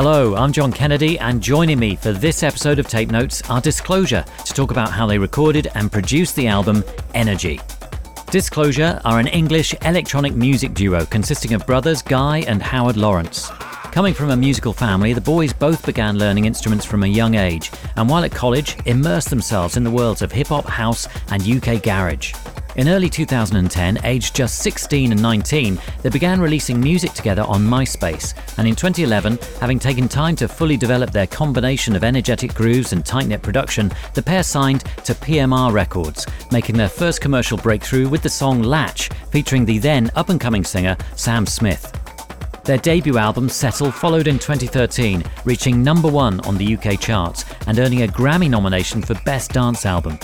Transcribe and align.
Hello, 0.00 0.36
I'm 0.36 0.52
John 0.52 0.70
Kennedy, 0.70 1.18
and 1.18 1.42
joining 1.42 1.80
me 1.80 1.96
for 1.96 2.12
this 2.12 2.44
episode 2.44 2.78
of 2.78 2.86
Tape 2.86 3.10
Notes 3.10 3.42
are 3.50 3.60
Disclosure 3.60 4.24
to 4.44 4.54
talk 4.54 4.70
about 4.70 4.92
how 4.92 5.06
they 5.06 5.18
recorded 5.18 5.72
and 5.74 5.90
produced 5.90 6.36
the 6.36 6.46
album 6.46 6.84
Energy. 7.14 7.58
Disclosure 8.30 9.00
are 9.04 9.18
an 9.18 9.26
English 9.26 9.74
electronic 9.82 10.34
music 10.34 10.72
duo 10.72 11.04
consisting 11.06 11.52
of 11.52 11.66
brothers 11.66 12.00
Guy 12.00 12.44
and 12.46 12.62
Howard 12.62 12.96
Lawrence. 12.96 13.50
Coming 13.90 14.14
from 14.14 14.30
a 14.30 14.36
musical 14.36 14.72
family, 14.72 15.14
the 15.14 15.20
boys 15.20 15.52
both 15.52 15.84
began 15.84 16.16
learning 16.16 16.44
instruments 16.44 16.84
from 16.84 17.02
a 17.02 17.08
young 17.08 17.34
age, 17.34 17.72
and 17.96 18.08
while 18.08 18.22
at 18.22 18.30
college, 18.30 18.76
immersed 18.86 19.30
themselves 19.30 19.76
in 19.76 19.82
the 19.82 19.90
worlds 19.90 20.22
of 20.22 20.30
hip 20.30 20.46
hop, 20.46 20.66
house, 20.66 21.08
and 21.32 21.42
UK 21.42 21.82
garage. 21.82 22.34
In 22.78 22.88
early 22.88 23.10
2010, 23.10 23.98
aged 24.04 24.36
just 24.36 24.60
16 24.60 25.10
and 25.10 25.20
19, 25.20 25.80
they 26.02 26.10
began 26.10 26.40
releasing 26.40 26.80
music 26.80 27.12
together 27.12 27.42
on 27.42 27.60
MySpace, 27.60 28.34
and 28.56 28.68
in 28.68 28.76
2011, 28.76 29.36
having 29.60 29.80
taken 29.80 30.06
time 30.06 30.36
to 30.36 30.46
fully 30.46 30.76
develop 30.76 31.10
their 31.10 31.26
combination 31.26 31.96
of 31.96 32.04
energetic 32.04 32.54
grooves 32.54 32.92
and 32.92 33.04
tight 33.04 33.26
knit 33.26 33.42
production, 33.42 33.90
the 34.14 34.22
pair 34.22 34.44
signed 34.44 34.84
to 35.02 35.12
PMR 35.12 35.72
Records, 35.72 36.24
making 36.52 36.76
their 36.76 36.88
first 36.88 37.20
commercial 37.20 37.58
breakthrough 37.58 38.08
with 38.08 38.22
the 38.22 38.28
song 38.28 38.62
Latch, 38.62 39.08
featuring 39.32 39.64
the 39.64 39.78
then 39.78 40.08
up 40.14 40.28
and 40.28 40.40
coming 40.40 40.62
singer 40.62 40.96
Sam 41.16 41.46
Smith. 41.46 41.92
Their 42.62 42.78
debut 42.78 43.18
album, 43.18 43.48
Settle, 43.48 43.90
followed 43.90 44.28
in 44.28 44.38
2013, 44.38 45.24
reaching 45.44 45.82
number 45.82 46.08
one 46.08 46.38
on 46.46 46.56
the 46.56 46.76
UK 46.76 47.00
charts 47.00 47.44
and 47.66 47.80
earning 47.80 48.04
a 48.04 48.06
Grammy 48.06 48.48
nomination 48.48 49.02
for 49.02 49.14
Best 49.24 49.50
Dance 49.50 49.84
Album. 49.84 50.16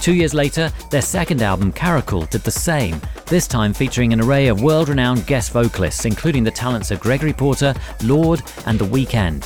Two 0.00 0.14
years 0.14 0.34
later, 0.34 0.70
their 0.90 1.02
second 1.02 1.42
album, 1.42 1.72
Caracal, 1.72 2.26
did 2.26 2.42
the 2.42 2.50
same, 2.50 3.00
this 3.26 3.48
time 3.48 3.72
featuring 3.72 4.12
an 4.12 4.20
array 4.20 4.46
of 4.46 4.62
world 4.62 4.88
renowned 4.88 5.26
guest 5.26 5.50
vocalists, 5.50 6.04
including 6.04 6.44
the 6.44 6.50
talents 6.50 6.90
of 6.90 7.00
Gregory 7.00 7.32
Porter, 7.32 7.74
Lorde, 8.04 8.42
and 8.66 8.78
The 8.78 8.84
Weeknd. 8.84 9.44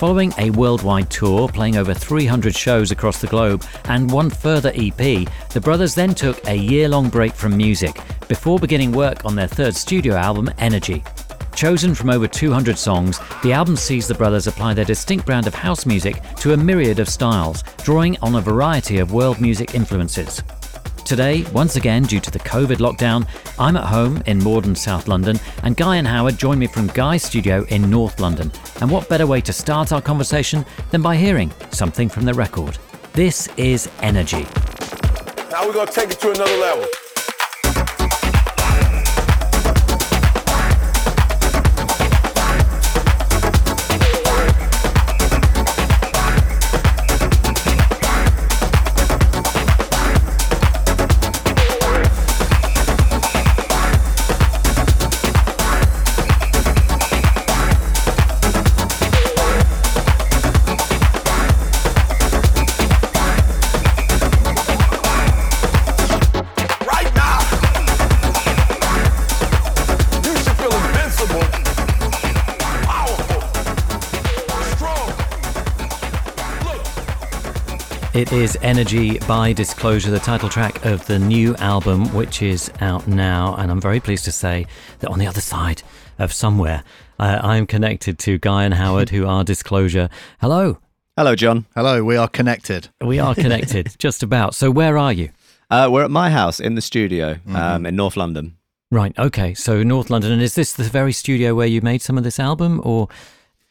Following 0.00 0.32
a 0.38 0.48
worldwide 0.52 1.10
tour, 1.10 1.46
playing 1.46 1.76
over 1.76 1.92
300 1.92 2.56
shows 2.56 2.90
across 2.90 3.20
the 3.20 3.26
globe, 3.26 3.62
and 3.84 4.10
one 4.10 4.30
further 4.30 4.72
EP, 4.74 4.96
the 4.96 5.60
brothers 5.62 5.94
then 5.94 6.14
took 6.14 6.42
a 6.48 6.54
year 6.56 6.88
long 6.88 7.10
break 7.10 7.34
from 7.34 7.54
music 7.54 8.00
before 8.26 8.58
beginning 8.58 8.92
work 8.92 9.26
on 9.26 9.34
their 9.34 9.46
third 9.46 9.76
studio 9.76 10.14
album, 10.14 10.48
Energy. 10.56 11.04
Chosen 11.54 11.94
from 11.94 12.10
over 12.10 12.26
200 12.26 12.78
songs, 12.78 13.20
the 13.42 13.52
album 13.52 13.76
sees 13.76 14.06
the 14.06 14.14
brothers 14.14 14.46
apply 14.46 14.74
their 14.74 14.84
distinct 14.84 15.26
brand 15.26 15.46
of 15.46 15.54
house 15.54 15.84
music 15.84 16.22
to 16.36 16.52
a 16.52 16.56
myriad 16.56 16.98
of 17.00 17.08
styles, 17.08 17.62
drawing 17.78 18.16
on 18.22 18.34
a 18.36 18.40
variety 18.40 18.98
of 18.98 19.12
world 19.12 19.40
music 19.40 19.74
influences. 19.74 20.42
Today, 21.04 21.44
once 21.52 21.74
again 21.76 22.04
due 22.04 22.20
to 22.20 22.30
the 22.30 22.38
COVID 22.38 22.76
lockdown, 22.76 23.26
I'm 23.58 23.76
at 23.76 23.84
home 23.84 24.22
in 24.26 24.38
Morden, 24.38 24.76
South 24.76 25.08
London, 25.08 25.40
and 25.64 25.76
Guy 25.76 25.96
and 25.96 26.06
Howard 26.06 26.38
join 26.38 26.58
me 26.58 26.68
from 26.68 26.86
Guy's 26.86 27.24
studio 27.24 27.64
in 27.64 27.90
North 27.90 28.20
London. 28.20 28.52
And 28.80 28.90
what 28.90 29.08
better 29.08 29.26
way 29.26 29.40
to 29.40 29.52
start 29.52 29.92
our 29.92 30.00
conversation 30.00 30.64
than 30.92 31.02
by 31.02 31.16
hearing 31.16 31.52
something 31.72 32.08
from 32.08 32.26
the 32.26 32.34
record? 32.34 32.78
This 33.12 33.48
is 33.56 33.90
Energy. 34.02 34.46
Now 35.50 35.66
we're 35.66 35.74
gonna 35.74 35.90
take 35.90 36.10
it 36.10 36.20
to 36.20 36.30
another 36.30 36.56
level. 36.58 36.86
It 78.12 78.32
is 78.32 78.58
Energy 78.60 79.20
by 79.20 79.52
Disclosure, 79.52 80.10
the 80.10 80.18
title 80.18 80.48
track 80.48 80.84
of 80.84 81.06
the 81.06 81.16
new 81.16 81.54
album, 81.56 82.12
which 82.12 82.42
is 82.42 82.68
out 82.80 83.06
now. 83.06 83.54
And 83.54 83.70
I'm 83.70 83.80
very 83.80 84.00
pleased 84.00 84.24
to 84.24 84.32
say 84.32 84.66
that 84.98 85.08
on 85.10 85.20
the 85.20 85.28
other 85.28 85.40
side 85.40 85.84
of 86.18 86.32
somewhere, 86.32 86.82
uh, 87.20 87.38
I'm 87.40 87.68
connected 87.68 88.18
to 88.18 88.36
Guy 88.36 88.64
and 88.64 88.74
Howard, 88.74 89.10
who 89.10 89.28
are 89.28 89.44
Disclosure. 89.44 90.08
Hello. 90.40 90.78
Hello, 91.16 91.36
John. 91.36 91.66
Hello, 91.76 92.02
we 92.02 92.16
are 92.16 92.26
connected. 92.26 92.88
We 93.00 93.20
are 93.20 93.32
connected, 93.32 93.94
just 93.98 94.24
about. 94.24 94.56
So, 94.56 94.72
where 94.72 94.98
are 94.98 95.12
you? 95.12 95.30
Uh, 95.70 95.88
we're 95.92 96.02
at 96.02 96.10
my 96.10 96.30
house 96.30 96.58
in 96.58 96.74
the 96.74 96.82
studio 96.82 97.36
um, 97.54 97.86
in 97.86 97.94
North 97.94 98.16
London. 98.16 98.56
Right. 98.90 99.16
Okay. 99.20 99.54
So, 99.54 99.84
North 99.84 100.10
London. 100.10 100.32
And 100.32 100.42
is 100.42 100.56
this 100.56 100.72
the 100.72 100.82
very 100.82 101.12
studio 101.12 101.54
where 101.54 101.68
you 101.68 101.80
made 101.80 102.02
some 102.02 102.18
of 102.18 102.24
this 102.24 102.40
album, 102.40 102.80
or 102.82 103.08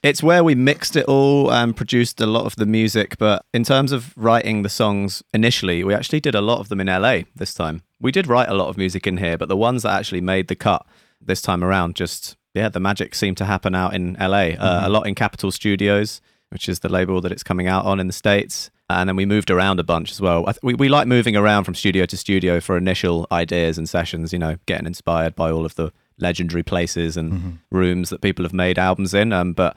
It's 0.01 0.23
where 0.23 0.43
we 0.45 0.55
mixed 0.55 0.95
it 0.95 1.05
all 1.05 1.51
and 1.51 1.75
produced 1.75 2.21
a 2.21 2.25
lot 2.25 2.45
of 2.45 2.55
the 2.55 2.65
music. 2.65 3.17
But 3.17 3.43
in 3.53 3.63
terms 3.63 3.91
of 3.91 4.13
writing 4.17 4.61
the 4.63 4.69
songs 4.69 5.21
initially, 5.33 5.83
we 5.83 5.93
actually 5.93 6.21
did 6.21 6.35
a 6.35 6.41
lot 6.41 6.59
of 6.59 6.69
them 6.69 6.79
in 6.79 6.87
LA 6.87 7.21
this 7.35 7.53
time. 7.53 7.83
We 7.99 8.11
did 8.11 8.27
write 8.27 8.47
a 8.47 8.53
lot 8.53 8.69
of 8.69 8.77
music 8.77 9.05
in 9.05 9.17
here, 9.17 9.37
but 9.37 9.49
the 9.49 9.57
ones 9.57 9.83
that 9.83 9.93
actually 9.93 10.21
made 10.21 10.47
the 10.47 10.55
cut 10.55 10.85
this 11.19 11.41
time 11.41 11.63
around 11.63 11.95
just, 11.95 12.37
yeah, 12.53 12.69
the 12.69 12.79
magic 12.79 13.13
seemed 13.13 13.35
to 13.37 13.45
happen 13.45 13.75
out 13.75 13.93
in 13.93 14.15
LA. 14.19 14.55
Uh, 14.55 14.83
a 14.85 14.89
lot 14.89 15.05
in 15.05 15.15
Capitol 15.15 15.51
Studios, 15.51 16.21
which 16.49 16.69
is 16.69 16.79
the 16.79 16.89
label 16.89 17.19
that 17.19 17.33
it's 17.33 17.43
coming 17.43 17.67
out 17.67 17.85
on 17.85 17.99
in 17.99 18.07
the 18.07 18.13
States. 18.13 18.71
And 18.89 19.07
then 19.07 19.17
we 19.17 19.25
moved 19.25 19.51
around 19.51 19.79
a 19.79 19.83
bunch 19.83 20.11
as 20.11 20.21
well. 20.21 20.47
I 20.47 20.53
th- 20.53 20.63
we, 20.63 20.73
we 20.73 20.89
like 20.89 21.07
moving 21.07 21.35
around 21.35 21.65
from 21.65 21.75
studio 21.75 22.05
to 22.05 22.17
studio 22.17 22.59
for 22.59 22.75
initial 22.75 23.27
ideas 23.31 23.77
and 23.77 23.87
sessions, 23.87 24.33
you 24.33 24.39
know, 24.39 24.55
getting 24.65 24.87
inspired 24.87 25.35
by 25.35 25.51
all 25.51 25.65
of 25.65 25.75
the 25.75 25.91
legendary 26.19 26.63
places 26.63 27.17
and 27.17 27.59
rooms 27.71 28.09
that 28.09 28.21
people 28.21 28.43
have 28.45 28.53
made 28.53 28.77
albums 28.79 29.13
in. 29.13 29.33
Um, 29.33 29.53
but 29.53 29.75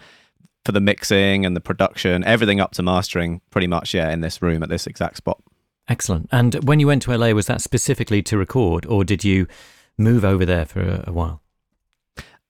for 0.64 0.72
the 0.72 0.80
mixing 0.80 1.44
and 1.44 1.56
the 1.56 1.60
production, 1.60 2.22
everything 2.24 2.60
up 2.60 2.72
to 2.72 2.82
mastering, 2.82 3.40
pretty 3.50 3.66
much, 3.66 3.94
yeah, 3.94 4.10
in 4.10 4.20
this 4.20 4.40
room 4.40 4.62
at 4.62 4.68
this 4.68 4.86
exact 4.86 5.16
spot. 5.16 5.40
excellent? 5.88 6.28
And 6.30 6.54
when 6.64 6.80
you 6.80 6.86
went 6.86 7.02
to 7.02 7.16
LA, 7.16 7.30
was 7.32 7.46
that 7.46 7.60
specifically 7.60 8.22
to 8.22 8.38
record, 8.38 8.86
or 8.86 9.04
did 9.04 9.24
you 9.24 9.46
move 9.98 10.24
over 10.24 10.44
there 10.44 10.64
for 10.64 10.80
a, 10.80 11.04
a 11.08 11.12
while? 11.12 11.42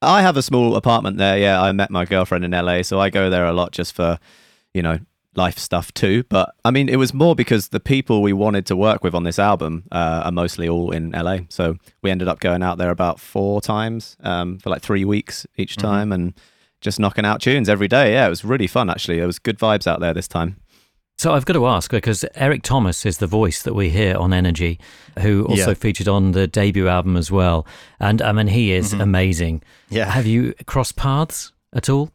I 0.02 0.20
have 0.22 0.36
a 0.36 0.42
small 0.42 0.76
apartment 0.76 1.16
there. 1.16 1.38
Yeah, 1.38 1.62
I 1.62 1.72
met 1.72 1.90
my 1.90 2.04
girlfriend 2.04 2.44
in 2.44 2.50
LA, 2.50 2.82
so 2.82 3.00
I 3.00 3.08
go 3.08 3.30
there 3.30 3.46
a 3.46 3.52
lot 3.52 3.72
just 3.72 3.94
for, 3.94 4.18
you 4.74 4.82
know, 4.82 4.98
life 5.34 5.58
stuff 5.58 5.92
too. 5.94 6.24
But 6.28 6.54
I 6.64 6.70
mean, 6.70 6.88
it 6.88 6.96
was 6.96 7.14
more 7.14 7.34
because 7.34 7.68
the 7.68 7.80
people 7.80 8.20
we 8.22 8.32
wanted 8.32 8.66
to 8.66 8.76
work 8.76 9.02
with 9.02 9.14
on 9.14 9.24
this 9.24 9.38
album 9.38 9.84
uh, 9.92 10.22
are 10.24 10.32
mostly 10.32 10.68
all 10.68 10.90
in 10.90 11.10
LA. 11.12 11.38
So 11.48 11.76
we 12.02 12.10
ended 12.10 12.28
up 12.28 12.40
going 12.40 12.62
out 12.62 12.78
there 12.78 12.90
about 12.90 13.18
four 13.20 13.60
times 13.60 14.16
um, 14.22 14.58
for 14.58 14.70
like 14.70 14.82
three 14.82 15.04
weeks 15.04 15.46
each 15.56 15.76
time 15.76 16.12
and 16.12 16.34
just 16.80 16.98
knocking 17.00 17.24
out 17.24 17.40
tunes 17.40 17.68
every 17.68 17.88
day. 17.88 18.12
Yeah, 18.12 18.26
it 18.26 18.30
was 18.30 18.44
really 18.44 18.66
fun 18.66 18.90
actually. 18.90 19.18
There 19.18 19.26
was 19.26 19.38
good 19.38 19.58
vibes 19.58 19.86
out 19.86 20.00
there 20.00 20.12
this 20.12 20.28
time. 20.28 20.56
So 21.18 21.34
I've 21.34 21.44
got 21.44 21.52
to 21.52 21.66
ask 21.66 21.90
because 21.90 22.24
Eric 22.34 22.62
Thomas 22.62 23.06
is 23.06 23.18
the 23.18 23.26
voice 23.28 23.62
that 23.62 23.74
we 23.74 23.90
hear 23.90 24.16
on 24.16 24.32
Energy, 24.32 24.80
who 25.20 25.44
also 25.46 25.68
Yeah. 25.68 25.74
featured 25.74 26.08
on 26.08 26.32
the 26.32 26.48
debut 26.48 26.88
album 26.88 27.16
as 27.16 27.30
well, 27.30 27.64
and 28.00 28.20
I 28.20 28.32
mean 28.32 28.48
he 28.48 28.72
is 28.72 28.92
amazing. 28.92 29.62
Yeah. 29.88 30.06
Have 30.10 30.26
you 30.26 30.54
crossed 30.66 30.96
paths 30.96 31.52
at 31.72 31.88
all? 31.88 32.10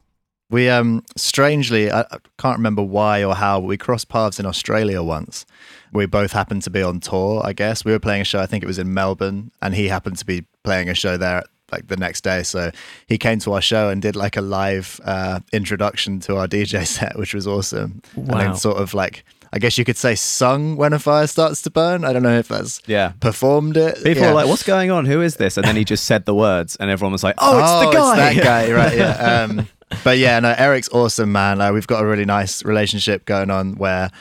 We 0.50 0.70
um 0.70 1.04
strangely, 1.18 1.92
I, 1.92 2.02
I 2.02 2.18
can't 2.38 2.58
remember 2.58 2.82
why 2.82 3.24
or 3.24 3.36
how, 3.36 3.60
but 3.60 3.68
we 3.68 3.78
crossed 3.78 4.08
paths 4.10 4.40
in 4.40 4.46
Australia 4.46 5.04
once. 5.04 5.46
We 5.92 6.06
both 6.06 6.32
happened 6.32 6.64
to 6.64 6.70
be 6.70 6.82
on 6.82 7.00
tour. 7.00 7.42
I 7.44 7.54
guess 7.54 7.84
we 7.84 7.92
were 7.92 8.00
playing 8.00 8.22
a 8.22 8.26
show. 8.26 8.40
I 8.40 8.46
think 8.46 8.64
it 8.64 8.68
was 8.68 8.80
in 8.80 8.94
Melbourne, 8.94 9.52
and 9.62 9.74
he 9.76 9.88
happened 9.90 10.18
to 10.20 10.26
be 10.26 10.46
playing 10.64 10.90
a 10.90 10.94
show 10.94 11.18
there 11.18 11.44
like 11.72 11.88
the 11.88 11.98
next 11.98 12.22
day. 12.24 12.44
So 12.44 12.72
he 13.08 13.18
came 13.18 13.40
to 13.40 13.52
our 13.54 13.62
show 13.62 13.90
and 13.90 14.02
did 14.02 14.16
like 14.16 14.38
a 14.38 14.42
live 14.42 15.02
uh, 15.04 15.42
introduction 15.52 16.22
to 16.22 16.38
our 16.38 16.48
DJ 16.48 16.86
set, 16.98 17.18
which 17.18 17.34
was 17.34 17.46
awesome. 17.46 18.02
wow. 18.16 18.38
And 18.38 18.40
then 18.42 18.56
sort 18.56 18.78
of 18.78 18.94
like. 18.94 19.24
I 19.54 19.60
guess 19.60 19.78
you 19.78 19.86
could 19.86 19.96
say 19.96 20.14
sung 20.16 20.76
when 20.76 20.92
a 20.92 21.00
fire 21.00 21.26
starts 21.26 21.62
to 21.62 21.70
burn. 21.70 22.04
I 22.04 22.12
don't 22.12 22.22
know 22.22 22.38
if 22.38 22.50
that's 22.50 22.82
Yeah. 22.86 23.14
performed 23.22 23.78
it. 23.78 23.96
People 24.04 24.24
Yeah. 24.24 24.28
were 24.32 24.36
like, 24.36 24.48
"What's 24.48 24.64
going 24.64 24.92
on? 24.92 25.06
Who 25.06 25.22
is 25.22 25.38
this?" 25.38 25.56
And 25.56 25.66
then 25.66 25.78
he 25.78 25.86
just 25.86 26.04
said 26.04 26.26
the 26.26 26.36
words, 26.36 26.76
and 26.76 26.92
everyone 26.92 27.14
was 27.14 27.24
like, 27.24 27.36
"Oh, 27.38 27.58
it's 27.58 27.86
the 27.86 27.98
guy." 27.98 28.32
it's 28.32 28.36
that 28.40 28.44
guy, 28.44 28.74
right? 28.74 28.98
Yeah. 28.98 29.46
Um, 29.50 29.68
but 30.04 30.18
yeah, 30.18 30.40
no, 30.40 30.54
Eric's 30.58 30.90
awesome, 30.90 31.32
man. 31.32 31.62
Uh, 31.62 31.72
we've 31.72 31.88
got 31.88 32.04
a 32.04 32.08
really 32.08 32.26
nice 32.26 32.64
relationship 32.64 33.26
going 33.26 33.50
on 33.50 33.76
where 33.76 34.12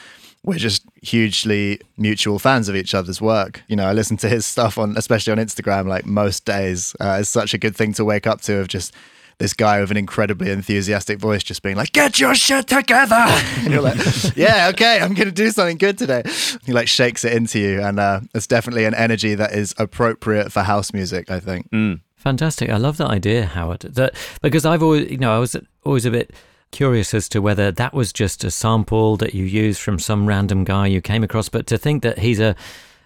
we're 0.43 0.57
just 0.57 0.83
hugely 1.01 1.79
mutual 1.97 2.39
fans 2.39 2.69
of 2.69 2.75
each 2.75 2.93
other's 2.93 3.21
work. 3.21 3.61
You 3.67 3.75
know, 3.75 3.85
I 3.85 3.93
listen 3.93 4.17
to 4.17 4.29
his 4.29 4.45
stuff 4.45 4.77
on, 4.77 4.95
especially 4.95 5.31
on 5.31 5.39
Instagram, 5.39 5.87
like 5.87 6.05
most 6.05 6.45
days. 6.45 6.95
Uh, 6.99 7.17
it's 7.19 7.29
such 7.29 7.53
a 7.53 7.57
good 7.57 7.75
thing 7.75 7.93
to 7.93 8.05
wake 8.05 8.25
up 8.25 8.41
to 8.41 8.59
of 8.59 8.67
just 8.67 8.93
this 9.39 9.53
guy 9.53 9.79
with 9.79 9.91
an 9.91 9.97
incredibly 9.97 10.49
enthusiastic 10.49 11.19
voice 11.19 11.43
just 11.43 11.61
being 11.61 11.75
like, 11.75 11.91
get 11.91 12.19
your 12.19 12.33
shit 12.33 12.67
together. 12.67 13.15
and 13.57 13.71
you're 13.71 13.81
like, 13.81 13.97
yeah, 14.35 14.69
okay, 14.69 14.99
I'm 14.99 15.13
to 15.15 15.31
do 15.31 15.51
something 15.51 15.77
good 15.77 15.97
today. 15.97 16.23
He 16.65 16.73
like 16.73 16.87
shakes 16.87 17.23
it 17.23 17.33
into 17.33 17.59
you. 17.59 17.81
And 17.81 17.99
uh, 17.99 18.21
it's 18.33 18.47
definitely 18.47 18.85
an 18.85 18.95
energy 18.95 19.35
that 19.35 19.53
is 19.53 19.75
appropriate 19.77 20.51
for 20.51 20.63
house 20.63 20.93
music, 20.93 21.29
I 21.29 21.39
think. 21.39 21.69
Mm. 21.71 21.99
Fantastic. 22.17 22.69
I 22.69 22.77
love 22.77 22.97
that 22.97 23.09
idea, 23.09 23.45
Howard. 23.45 23.81
That 23.81 24.13
because 24.41 24.65
I've 24.65 24.83
always, 24.83 25.09
you 25.09 25.17
know, 25.17 25.33
I 25.35 25.39
was 25.39 25.55
always 25.85 26.05
a 26.05 26.11
bit 26.11 26.31
curious 26.71 27.13
as 27.13 27.29
to 27.29 27.39
whether 27.41 27.71
that 27.71 27.93
was 27.93 28.11
just 28.11 28.43
a 28.43 28.51
sample 28.51 29.15
that 29.17 29.33
you 29.33 29.45
used 29.45 29.79
from 29.79 29.97
some 29.99 30.25
random 30.27 30.63
guy 30.65 30.87
you 30.87 30.99
came 31.01 31.23
across, 31.23 31.47
but 31.47 31.65
to 31.67 31.77
think 31.77 32.03
that 32.03 32.19
he's 32.19 32.39
a 32.39 32.55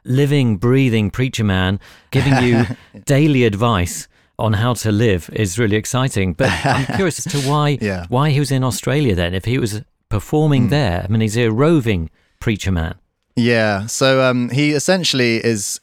living, 0.04 0.58
breathing 0.58 1.12
preacher 1.12 1.44
man 1.44 1.80
giving 2.10 2.36
you 2.42 2.66
daily 3.06 3.44
advice 3.44 4.08
on 4.40 4.54
how 4.54 4.74
to 4.74 4.92
live 4.92 5.30
is 5.34 5.60
really 5.60 5.76
exciting. 5.76 6.34
But 6.34 6.50
I'm 6.66 6.86
curious 6.96 7.24
as 7.24 7.32
to 7.34 7.48
why 7.48 7.78
Yeah. 7.82 8.06
why 8.10 8.32
he 8.32 8.40
was 8.40 8.50
in 8.52 8.64
Australia 8.64 9.14
then. 9.14 9.36
If 9.36 9.46
he 9.46 9.60
was 9.60 9.82
performing 10.10 10.70
there, 10.70 11.04
I 11.04 11.08
mean, 11.12 11.22
he's 11.22 11.38
a 11.38 11.50
roving 11.50 12.10
preacher 12.40 12.72
man. 12.72 12.96
Yeah. 13.36 13.86
So 13.86 14.24
um, 14.24 14.50
he 14.50 14.72
essentially 14.72 15.36
is, 15.38 15.80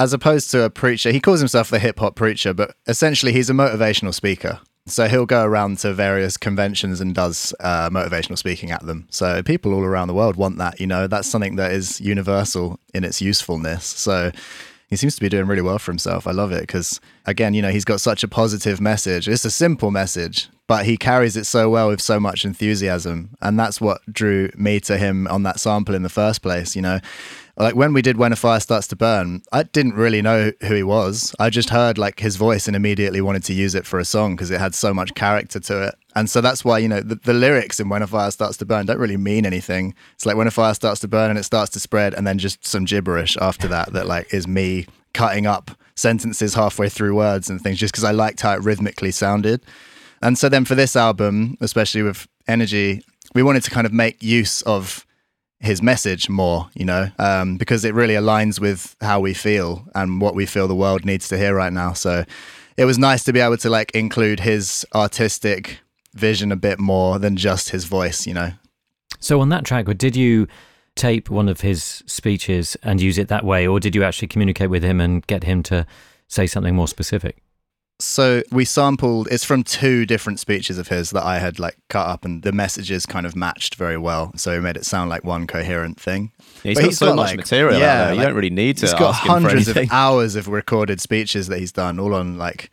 as 0.00 0.14
opposed 0.14 0.50
to 0.50 0.62
a 0.62 0.70
preacher, 0.70 1.12
he 1.12 1.20
calls 1.20 1.40
himself 1.40 1.68
the 1.68 1.78
hip 1.78 1.98
hop 1.98 2.16
preacher, 2.16 2.54
but 2.54 2.74
essentially 2.86 3.32
he's 3.32 3.50
a 3.50 3.52
motivational 3.52 4.14
speaker. 4.14 4.58
So 4.86 5.08
he'll 5.08 5.26
go 5.26 5.44
around 5.44 5.76
to 5.80 5.92
various 5.92 6.38
conventions 6.38 7.02
and 7.02 7.14
does 7.14 7.52
uh, 7.60 7.90
motivational 7.90 8.38
speaking 8.38 8.70
at 8.70 8.84
them. 8.86 9.06
So 9.10 9.42
people 9.42 9.74
all 9.74 9.84
around 9.84 10.08
the 10.08 10.14
world 10.14 10.36
want 10.36 10.56
that. 10.56 10.80
You 10.80 10.86
know, 10.86 11.06
that's 11.06 11.28
something 11.28 11.56
that 11.56 11.72
is 11.72 12.00
universal 12.00 12.80
in 12.94 13.04
its 13.04 13.20
usefulness. 13.20 13.84
So 13.84 14.32
he 14.88 14.96
seems 14.96 15.16
to 15.16 15.20
be 15.20 15.28
doing 15.28 15.46
really 15.46 15.60
well 15.60 15.78
for 15.78 15.92
himself. 15.92 16.26
I 16.26 16.30
love 16.30 16.50
it 16.50 16.62
because, 16.62 16.98
again, 17.26 17.52
you 17.52 17.60
know, 17.60 17.70
he's 17.70 17.84
got 17.84 18.00
such 18.00 18.24
a 18.24 18.28
positive 18.28 18.80
message. 18.80 19.28
It's 19.28 19.44
a 19.44 19.50
simple 19.50 19.90
message, 19.90 20.48
but 20.66 20.86
he 20.86 20.96
carries 20.96 21.36
it 21.36 21.44
so 21.44 21.68
well 21.68 21.88
with 21.88 22.00
so 22.00 22.18
much 22.18 22.46
enthusiasm. 22.46 23.36
And 23.42 23.60
that's 23.60 23.82
what 23.82 24.00
drew 24.10 24.50
me 24.56 24.80
to 24.80 24.96
him 24.96 25.28
on 25.28 25.42
that 25.42 25.60
sample 25.60 25.94
in 25.94 26.02
the 26.02 26.08
first 26.08 26.40
place. 26.40 26.74
You 26.74 26.80
know, 26.80 27.00
like 27.62 27.74
when 27.74 27.92
we 27.92 28.02
did 28.02 28.16
When 28.16 28.32
a 28.32 28.36
Fire 28.36 28.60
Starts 28.60 28.86
to 28.88 28.96
Burn, 28.96 29.42
I 29.52 29.64
didn't 29.64 29.94
really 29.94 30.22
know 30.22 30.52
who 30.62 30.74
he 30.74 30.82
was. 30.82 31.34
I 31.38 31.50
just 31.50 31.70
heard 31.70 31.98
like 31.98 32.20
his 32.20 32.36
voice 32.36 32.66
and 32.66 32.74
immediately 32.74 33.20
wanted 33.20 33.44
to 33.44 33.52
use 33.52 33.74
it 33.74 33.86
for 33.86 33.98
a 33.98 34.04
song 34.04 34.34
because 34.34 34.50
it 34.50 34.60
had 34.60 34.74
so 34.74 34.94
much 34.94 35.14
character 35.14 35.60
to 35.60 35.88
it. 35.88 35.94
And 36.16 36.28
so 36.28 36.40
that's 36.40 36.64
why, 36.64 36.78
you 36.78 36.88
know, 36.88 37.00
the, 37.00 37.16
the 37.16 37.34
lyrics 37.34 37.78
in 37.78 37.88
When 37.88 38.02
a 38.02 38.06
Fire 38.06 38.30
Starts 38.30 38.56
to 38.58 38.64
Burn 38.64 38.86
don't 38.86 38.98
really 38.98 39.16
mean 39.16 39.44
anything. 39.46 39.94
It's 40.14 40.26
like 40.26 40.36
when 40.36 40.46
a 40.46 40.50
fire 40.50 40.74
starts 40.74 41.00
to 41.00 41.08
burn 41.08 41.30
and 41.30 41.38
it 41.38 41.44
starts 41.44 41.70
to 41.72 41.80
spread, 41.80 42.14
and 42.14 42.26
then 42.26 42.38
just 42.38 42.66
some 42.66 42.84
gibberish 42.84 43.36
after 43.40 43.68
that, 43.68 43.92
that 43.92 44.06
like 44.06 44.32
is 44.32 44.48
me 44.48 44.86
cutting 45.12 45.46
up 45.46 45.70
sentences 45.94 46.54
halfway 46.54 46.88
through 46.88 47.14
words 47.14 47.50
and 47.50 47.60
things 47.60 47.78
just 47.78 47.92
because 47.92 48.04
I 48.04 48.12
liked 48.12 48.40
how 48.40 48.54
it 48.54 48.62
rhythmically 48.62 49.10
sounded. 49.10 49.64
And 50.22 50.38
so 50.38 50.48
then 50.48 50.64
for 50.64 50.74
this 50.74 50.96
album, 50.96 51.56
especially 51.60 52.02
with 52.02 52.26
Energy, 52.48 53.04
we 53.34 53.42
wanted 53.42 53.62
to 53.64 53.70
kind 53.70 53.86
of 53.86 53.92
make 53.92 54.22
use 54.22 54.62
of 54.62 55.06
his 55.60 55.82
message 55.82 56.28
more, 56.28 56.68
you 56.74 56.84
know, 56.84 57.10
um, 57.18 57.56
because 57.56 57.84
it 57.84 57.94
really 57.94 58.14
aligns 58.14 58.58
with 58.58 58.96
how 59.00 59.20
we 59.20 59.34
feel 59.34 59.86
and 59.94 60.20
what 60.20 60.34
we 60.34 60.46
feel 60.46 60.66
the 60.66 60.74
world 60.74 61.04
needs 61.04 61.28
to 61.28 61.38
hear 61.38 61.54
right 61.54 61.72
now. 61.72 61.92
So 61.92 62.24
it 62.76 62.86
was 62.86 62.98
nice 62.98 63.22
to 63.24 63.32
be 63.32 63.40
able 63.40 63.58
to 63.58 63.70
like 63.70 63.90
include 63.92 64.40
his 64.40 64.86
artistic 64.94 65.80
vision 66.14 66.50
a 66.50 66.56
bit 66.56 66.80
more 66.80 67.18
than 67.18 67.36
just 67.36 67.70
his 67.70 67.84
voice, 67.84 68.26
you 68.26 68.34
know. 68.34 68.52
So 69.20 69.40
on 69.40 69.50
that 69.50 69.64
track, 69.64 69.86
did 69.98 70.16
you 70.16 70.48
tape 70.96 71.28
one 71.30 71.48
of 71.48 71.60
his 71.60 72.02
speeches 72.06 72.76
and 72.82 73.00
use 73.00 73.18
it 73.18 73.28
that 73.28 73.44
way, 73.44 73.66
or 73.66 73.80
did 73.80 73.94
you 73.94 74.02
actually 74.02 74.28
communicate 74.28 74.70
with 74.70 74.82
him 74.82 75.00
and 75.00 75.26
get 75.26 75.44
him 75.44 75.62
to 75.64 75.86
say 76.26 76.46
something 76.46 76.74
more 76.74 76.88
specific? 76.88 77.42
So 78.02 78.42
we 78.50 78.64
sampled 78.64 79.28
it's 79.30 79.44
from 79.44 79.62
two 79.62 80.06
different 80.06 80.40
speeches 80.40 80.78
of 80.78 80.88
his 80.88 81.10
that 81.10 81.24
I 81.24 81.38
had 81.38 81.58
like 81.58 81.76
cut 81.88 82.06
up 82.06 82.24
and 82.24 82.42
the 82.42 82.52
messages 82.52 83.06
kind 83.06 83.26
of 83.26 83.36
matched 83.36 83.74
very 83.76 83.96
well. 83.96 84.32
So 84.36 84.52
it 84.52 84.60
made 84.60 84.76
it 84.76 84.84
sound 84.84 85.10
like 85.10 85.24
one 85.24 85.46
coherent 85.46 86.00
thing. 86.00 86.32
He's 86.62 86.74
But 86.76 86.80
got 86.82 86.86
he's 86.88 86.98
so 86.98 87.06
got, 87.06 87.16
much 87.16 87.28
like- 87.30 87.36
material 87.36 87.78
yeah, 87.78 88.04
there. 88.04 88.12
You 88.12 88.18
like, 88.18 88.26
don't 88.28 88.36
really 88.36 88.50
need 88.50 88.76
to 88.78 88.86
He's 88.86 88.94
got 88.94 89.14
ask 89.14 89.22
him 89.22 89.26
for 89.26 89.32
hundreds 89.32 89.68
of 89.68 89.78
hours 89.90 90.36
of 90.36 90.48
recorded 90.48 91.00
speeches 91.00 91.48
that 91.48 91.58
he's 91.58 91.72
done, 91.72 91.98
all 92.00 92.14
on 92.14 92.38
like 92.38 92.70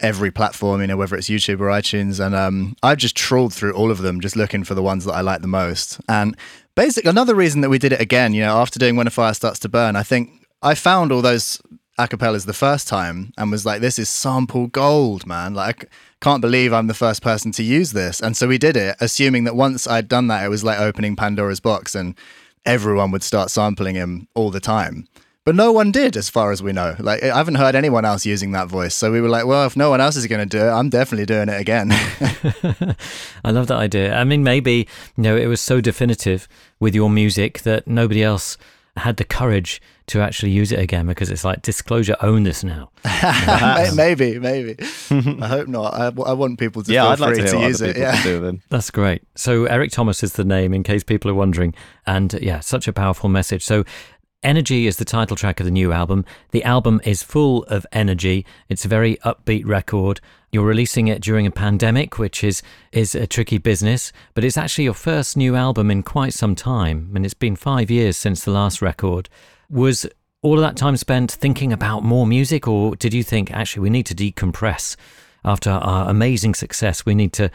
every 0.00 0.30
platform, 0.30 0.80
you 0.80 0.86
know, 0.86 0.96
whether 0.96 1.16
it's 1.16 1.28
YouTube 1.28 1.60
or 1.60 1.66
iTunes. 1.68 2.24
And 2.24 2.34
um, 2.34 2.76
I've 2.82 2.98
just 2.98 3.16
trawled 3.16 3.52
through 3.52 3.72
all 3.72 3.90
of 3.90 3.98
them, 3.98 4.20
just 4.20 4.36
looking 4.36 4.62
for 4.64 4.74
the 4.74 4.82
ones 4.82 5.04
that 5.04 5.12
I 5.12 5.20
like 5.22 5.40
the 5.40 5.48
most. 5.48 6.00
And 6.08 6.36
basically, 6.76 7.10
another 7.10 7.34
reason 7.34 7.62
that 7.62 7.70
we 7.70 7.78
did 7.78 7.92
it 7.92 8.00
again, 8.00 8.32
you 8.34 8.42
know, 8.42 8.56
after 8.58 8.78
doing 8.78 8.94
When 8.96 9.06
a 9.06 9.10
Fire 9.10 9.34
Starts 9.34 9.58
to 9.60 9.68
Burn, 9.68 9.96
I 9.96 10.02
think 10.04 10.46
I 10.62 10.74
found 10.74 11.10
all 11.12 11.22
those 11.22 11.60
acapellas 11.98 12.46
the 12.46 12.52
first 12.52 12.88
time 12.88 13.32
and 13.36 13.50
was 13.50 13.66
like, 13.66 13.80
this 13.80 13.98
is 13.98 14.08
sample 14.08 14.68
gold, 14.68 15.26
man. 15.26 15.54
Like, 15.54 15.84
I 15.84 15.88
can't 16.20 16.40
believe 16.40 16.72
I'm 16.72 16.86
the 16.86 16.94
first 16.94 17.22
person 17.22 17.52
to 17.52 17.62
use 17.62 17.92
this. 17.92 18.20
And 18.20 18.36
so 18.36 18.48
we 18.48 18.58
did 18.58 18.76
it, 18.76 18.96
assuming 19.00 19.44
that 19.44 19.56
once 19.56 19.86
I'd 19.86 20.08
done 20.08 20.28
that, 20.28 20.44
it 20.44 20.48
was 20.48 20.64
like 20.64 20.78
opening 20.78 21.16
Pandora's 21.16 21.60
box 21.60 21.94
and 21.94 22.14
everyone 22.64 23.10
would 23.10 23.22
start 23.22 23.50
sampling 23.50 23.94
him 23.94 24.28
all 24.34 24.50
the 24.50 24.60
time. 24.60 25.08
But 25.44 25.54
no 25.54 25.72
one 25.72 25.90
did, 25.92 26.14
as 26.14 26.28
far 26.28 26.52
as 26.52 26.62
we 26.62 26.72
know. 26.72 26.94
Like, 26.98 27.22
I 27.22 27.34
haven't 27.34 27.54
heard 27.54 27.74
anyone 27.74 28.04
else 28.04 28.26
using 28.26 28.52
that 28.52 28.68
voice. 28.68 28.94
So 28.94 29.10
we 29.10 29.22
were 29.22 29.30
like, 29.30 29.46
well, 29.46 29.66
if 29.66 29.78
no 29.78 29.88
one 29.88 29.98
else 29.98 30.14
is 30.14 30.26
going 30.26 30.46
to 30.46 30.58
do 30.58 30.62
it, 30.62 30.68
I'm 30.68 30.90
definitely 30.90 31.24
doing 31.24 31.48
it 31.48 31.58
again. 31.58 31.88
I 33.44 33.50
love 33.50 33.66
that 33.68 33.78
idea. 33.78 34.14
I 34.14 34.24
mean, 34.24 34.44
maybe 34.44 34.86
you 35.16 35.22
know 35.22 35.38
it 35.38 35.46
was 35.46 35.62
so 35.62 35.80
definitive 35.80 36.48
with 36.80 36.94
your 36.94 37.08
music 37.08 37.62
that 37.62 37.86
nobody 37.86 38.22
else 38.22 38.58
had 38.98 39.16
the 39.16 39.24
courage 39.24 39.80
to 40.08 40.20
actually 40.20 40.50
use 40.50 40.72
it 40.72 40.78
again 40.78 41.06
because 41.06 41.30
it's 41.30 41.44
like 41.44 41.62
disclosure 41.62 42.16
own 42.20 42.42
this 42.42 42.64
now. 42.64 42.90
Maybe, 43.94 44.38
maybe. 44.38 44.76
I 45.10 45.48
hope 45.48 45.68
not. 45.68 45.94
I, 45.94 46.06
I 46.06 46.32
want 46.32 46.58
people 46.58 46.82
to 46.82 46.92
yeah, 46.92 47.02
feel 47.02 47.12
I'd 47.12 47.20
like 47.20 47.36
to 47.36 47.50
to, 47.50 47.60
use 47.60 47.80
it. 47.80 47.96
Yeah. 47.96 48.22
do 48.22 48.40
with. 48.40 48.60
That's 48.68 48.90
great. 48.90 49.22
So 49.34 49.64
Eric 49.64 49.90
Thomas 49.90 50.22
is 50.22 50.34
the 50.34 50.44
name, 50.44 50.74
in 50.74 50.82
case 50.82 51.02
people 51.02 51.30
are 51.30 51.34
wondering, 51.34 51.74
and 52.06 52.32
yeah, 52.40 52.60
such 52.60 52.88
a 52.88 52.92
powerful 52.92 53.28
message. 53.28 53.64
So. 53.64 53.84
Energy 54.44 54.86
is 54.86 54.98
the 54.98 55.04
title 55.04 55.34
track 55.34 55.58
of 55.58 55.66
the 55.66 55.72
new 55.72 55.90
album. 55.92 56.24
The 56.52 56.62
album 56.62 57.00
is 57.04 57.24
full 57.24 57.64
of 57.64 57.84
energy. 57.90 58.46
It's 58.68 58.84
a 58.84 58.88
very 58.88 59.16
upbeat 59.24 59.66
record. 59.66 60.20
You're 60.52 60.64
releasing 60.64 61.08
it 61.08 61.20
during 61.20 61.44
a 61.44 61.50
pandemic, 61.50 62.20
which 62.20 62.44
is 62.44 62.62
is 62.92 63.16
a 63.16 63.26
tricky 63.26 63.58
business, 63.58 64.12
but 64.34 64.44
it's 64.44 64.56
actually 64.56 64.84
your 64.84 64.94
first 64.94 65.36
new 65.36 65.56
album 65.56 65.90
in 65.90 66.04
quite 66.04 66.34
some 66.34 66.54
time, 66.54 67.10
and 67.16 67.24
it's 67.24 67.34
been 67.34 67.56
5 67.56 67.90
years 67.90 68.16
since 68.16 68.44
the 68.44 68.52
last 68.52 68.80
record. 68.80 69.28
Was 69.70 70.06
all 70.42 70.54
of 70.54 70.60
that 70.60 70.76
time 70.76 70.96
spent 70.96 71.32
thinking 71.32 71.72
about 71.72 72.02
more 72.02 72.26
music 72.26 72.66
or 72.66 72.96
did 72.96 73.12
you 73.12 73.22
think 73.22 73.50
actually 73.52 73.82
we 73.82 73.90
need 73.90 74.06
to 74.06 74.14
decompress 74.14 74.96
after 75.44 75.70
our 75.70 76.08
amazing 76.08 76.54
success? 76.54 77.04
We 77.04 77.14
need 77.14 77.32
to 77.34 77.50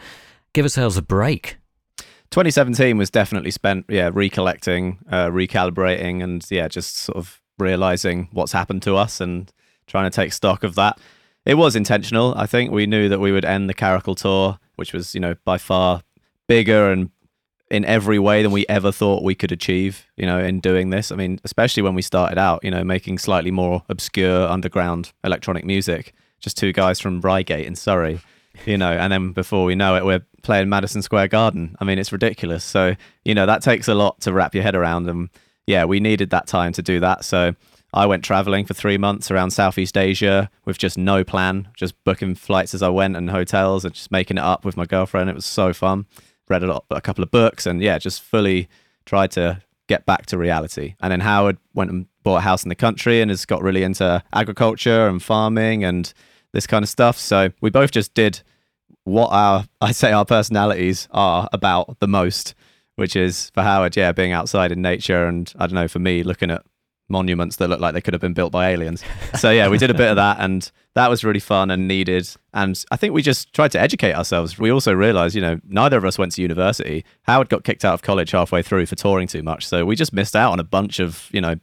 give 0.52 0.64
ourselves 0.64 0.96
a 0.96 1.02
break. 1.02 1.56
2017 2.30 2.98
was 2.98 3.10
definitely 3.10 3.50
spent, 3.50 3.86
yeah, 3.88 4.10
recollecting, 4.12 4.98
uh, 5.10 5.26
recalibrating, 5.26 6.22
and 6.22 6.44
yeah, 6.50 6.66
just 6.66 6.96
sort 6.96 7.16
of 7.16 7.40
realizing 7.58 8.28
what's 8.32 8.52
happened 8.52 8.82
to 8.82 8.96
us 8.96 9.20
and 9.20 9.52
trying 9.86 10.10
to 10.10 10.14
take 10.14 10.32
stock 10.32 10.64
of 10.64 10.74
that. 10.74 10.98
It 11.46 11.54
was 11.54 11.76
intentional. 11.76 12.34
I 12.36 12.46
think 12.46 12.72
we 12.72 12.86
knew 12.86 13.08
that 13.08 13.20
we 13.20 13.30
would 13.30 13.44
end 13.44 13.68
the 13.68 13.74
Caracal 13.74 14.14
tour, 14.14 14.58
which 14.76 14.92
was, 14.92 15.14
you 15.14 15.20
know, 15.20 15.36
by 15.44 15.58
far 15.58 16.02
bigger 16.48 16.90
and 16.90 17.10
in 17.74 17.84
every 17.84 18.20
way 18.20 18.40
than 18.42 18.52
we 18.52 18.64
ever 18.68 18.92
thought 18.92 19.24
we 19.24 19.34
could 19.34 19.50
achieve, 19.50 20.06
you 20.16 20.24
know, 20.24 20.38
in 20.38 20.60
doing 20.60 20.90
this. 20.90 21.10
I 21.10 21.16
mean, 21.16 21.40
especially 21.42 21.82
when 21.82 21.94
we 21.94 22.02
started 22.02 22.38
out, 22.38 22.62
you 22.62 22.70
know, 22.70 22.84
making 22.84 23.18
slightly 23.18 23.50
more 23.50 23.82
obscure 23.88 24.46
underground 24.46 25.12
electronic 25.24 25.64
music, 25.64 26.14
just 26.38 26.56
two 26.56 26.72
guys 26.72 27.00
from 27.00 27.20
Reigate 27.20 27.66
in 27.66 27.74
Surrey, 27.74 28.20
you 28.64 28.78
know, 28.78 28.92
and 28.92 29.12
then 29.12 29.32
before 29.32 29.64
we 29.64 29.74
know 29.74 29.96
it, 29.96 30.04
we're 30.04 30.24
playing 30.42 30.68
Madison 30.68 31.02
Square 31.02 31.28
Garden. 31.28 31.76
I 31.80 31.84
mean, 31.84 31.98
it's 31.98 32.12
ridiculous. 32.12 32.62
So, 32.62 32.94
you 33.24 33.34
know, 33.34 33.44
that 33.44 33.62
takes 33.62 33.88
a 33.88 33.94
lot 33.94 34.20
to 34.20 34.32
wrap 34.32 34.54
your 34.54 34.62
head 34.62 34.76
around. 34.76 35.08
And 35.08 35.28
yeah, 35.66 35.84
we 35.84 35.98
needed 35.98 36.30
that 36.30 36.46
time 36.46 36.72
to 36.74 36.82
do 36.82 37.00
that. 37.00 37.24
So 37.24 37.56
I 37.92 38.06
went 38.06 38.22
traveling 38.22 38.66
for 38.66 38.74
three 38.74 38.98
months 38.98 39.32
around 39.32 39.50
Southeast 39.50 39.96
Asia 39.96 40.48
with 40.64 40.78
just 40.78 40.96
no 40.96 41.24
plan, 41.24 41.68
just 41.76 41.94
booking 42.04 42.36
flights 42.36 42.72
as 42.72 42.82
I 42.82 42.88
went 42.88 43.16
and 43.16 43.30
hotels 43.30 43.84
and 43.84 43.92
just 43.92 44.12
making 44.12 44.38
it 44.38 44.44
up 44.44 44.64
with 44.64 44.76
my 44.76 44.84
girlfriend. 44.84 45.28
It 45.28 45.34
was 45.34 45.46
so 45.46 45.72
fun. 45.72 46.06
Read 46.48 46.62
a 46.62 46.66
lot, 46.66 46.84
a 46.90 47.00
couple 47.00 47.24
of 47.24 47.30
books, 47.30 47.66
and 47.66 47.82
yeah, 47.82 47.98
just 47.98 48.22
fully 48.22 48.68
tried 49.06 49.30
to 49.32 49.62
get 49.86 50.06
back 50.06 50.26
to 50.26 50.38
reality. 50.38 50.94
And 51.00 51.12
then 51.12 51.20
Howard 51.20 51.58
went 51.74 51.90
and 51.90 52.06
bought 52.22 52.38
a 52.38 52.40
house 52.40 52.64
in 52.64 52.68
the 52.68 52.74
country 52.74 53.20
and 53.20 53.30
has 53.30 53.44
got 53.44 53.62
really 53.62 53.82
into 53.82 54.22
agriculture 54.32 55.06
and 55.08 55.22
farming 55.22 55.84
and 55.84 56.12
this 56.52 56.66
kind 56.66 56.82
of 56.82 56.88
stuff. 56.88 57.18
So 57.18 57.50
we 57.60 57.70
both 57.70 57.90
just 57.90 58.14
did 58.14 58.42
what 59.04 59.28
our 59.28 59.66
I 59.80 59.92
say 59.92 60.12
our 60.12 60.24
personalities 60.24 61.08
are 61.10 61.48
about 61.52 61.98
the 62.00 62.08
most, 62.08 62.54
which 62.96 63.16
is 63.16 63.50
for 63.50 63.62
Howard, 63.62 63.96
yeah, 63.96 64.12
being 64.12 64.32
outside 64.32 64.72
in 64.72 64.82
nature, 64.82 65.26
and 65.26 65.52
I 65.58 65.66
don't 65.66 65.74
know, 65.74 65.88
for 65.88 65.98
me, 65.98 66.22
looking 66.22 66.50
at 66.50 66.64
monuments 67.08 67.56
that 67.56 67.68
look 67.68 67.80
like 67.80 67.94
they 67.94 68.00
could 68.00 68.14
have 68.14 68.20
been 68.20 68.32
built 68.32 68.50
by 68.50 68.70
aliens. 68.70 69.04
So 69.38 69.50
yeah, 69.50 69.68
we 69.68 69.78
did 69.78 69.90
a 69.90 69.94
bit 69.94 70.08
of 70.08 70.16
that 70.16 70.38
and 70.40 70.70
that 70.94 71.10
was 71.10 71.22
really 71.22 71.40
fun 71.40 71.70
and 71.70 71.86
needed. 71.86 72.28
And 72.52 72.82
I 72.90 72.96
think 72.96 73.12
we 73.12 73.22
just 73.22 73.52
tried 73.52 73.72
to 73.72 73.80
educate 73.80 74.14
ourselves. 74.14 74.58
We 74.58 74.70
also 74.70 74.92
realized, 74.92 75.34
you 75.34 75.42
know, 75.42 75.60
neither 75.68 75.98
of 75.98 76.04
us 76.04 76.18
went 76.18 76.32
to 76.32 76.42
university. 76.42 77.04
Howard 77.22 77.48
got 77.48 77.64
kicked 77.64 77.84
out 77.84 77.94
of 77.94 78.02
college 78.02 78.30
halfway 78.30 78.62
through 78.62 78.86
for 78.86 78.94
touring 78.94 79.28
too 79.28 79.42
much. 79.42 79.66
So 79.66 79.84
we 79.84 79.96
just 79.96 80.12
missed 80.12 80.34
out 80.34 80.52
on 80.52 80.60
a 80.60 80.64
bunch 80.64 80.98
of, 80.98 81.28
you 81.32 81.40
know, 81.40 81.56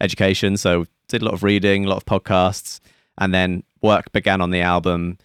education. 0.00 0.56
So 0.56 0.86
did 1.08 1.22
a 1.22 1.24
lot 1.24 1.34
of 1.34 1.42
reading, 1.42 1.84
a 1.84 1.88
lot 1.88 1.98
of 1.98 2.04
podcasts, 2.04 2.80
and 3.18 3.34
then 3.34 3.62
work 3.82 4.10
began 4.12 4.40
on 4.40 4.50
the 4.50 4.60
album. 4.60 5.18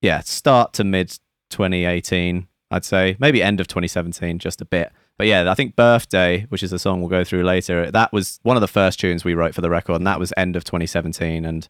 Yeah, 0.00 0.20
start 0.20 0.72
to 0.74 0.84
mid 0.84 1.18
2018, 1.50 2.46
I'd 2.70 2.84
say, 2.84 3.16
maybe 3.18 3.42
end 3.42 3.60
of 3.60 3.68
2017, 3.68 4.38
just 4.38 4.60
a 4.60 4.64
bit. 4.64 4.92
But 5.22 5.28
yeah, 5.28 5.48
I 5.48 5.54
think 5.54 5.76
Birthday, 5.76 6.46
which 6.48 6.64
is 6.64 6.72
a 6.72 6.80
song 6.80 6.98
we'll 6.98 7.08
go 7.08 7.22
through 7.22 7.44
later, 7.44 7.88
that 7.92 8.12
was 8.12 8.40
one 8.42 8.56
of 8.56 8.60
the 8.60 8.66
first 8.66 8.98
tunes 8.98 9.24
we 9.24 9.34
wrote 9.34 9.54
for 9.54 9.60
the 9.60 9.70
record, 9.70 9.94
and 9.94 10.06
that 10.08 10.18
was 10.18 10.32
end 10.36 10.56
of 10.56 10.64
2017. 10.64 11.44
And 11.44 11.68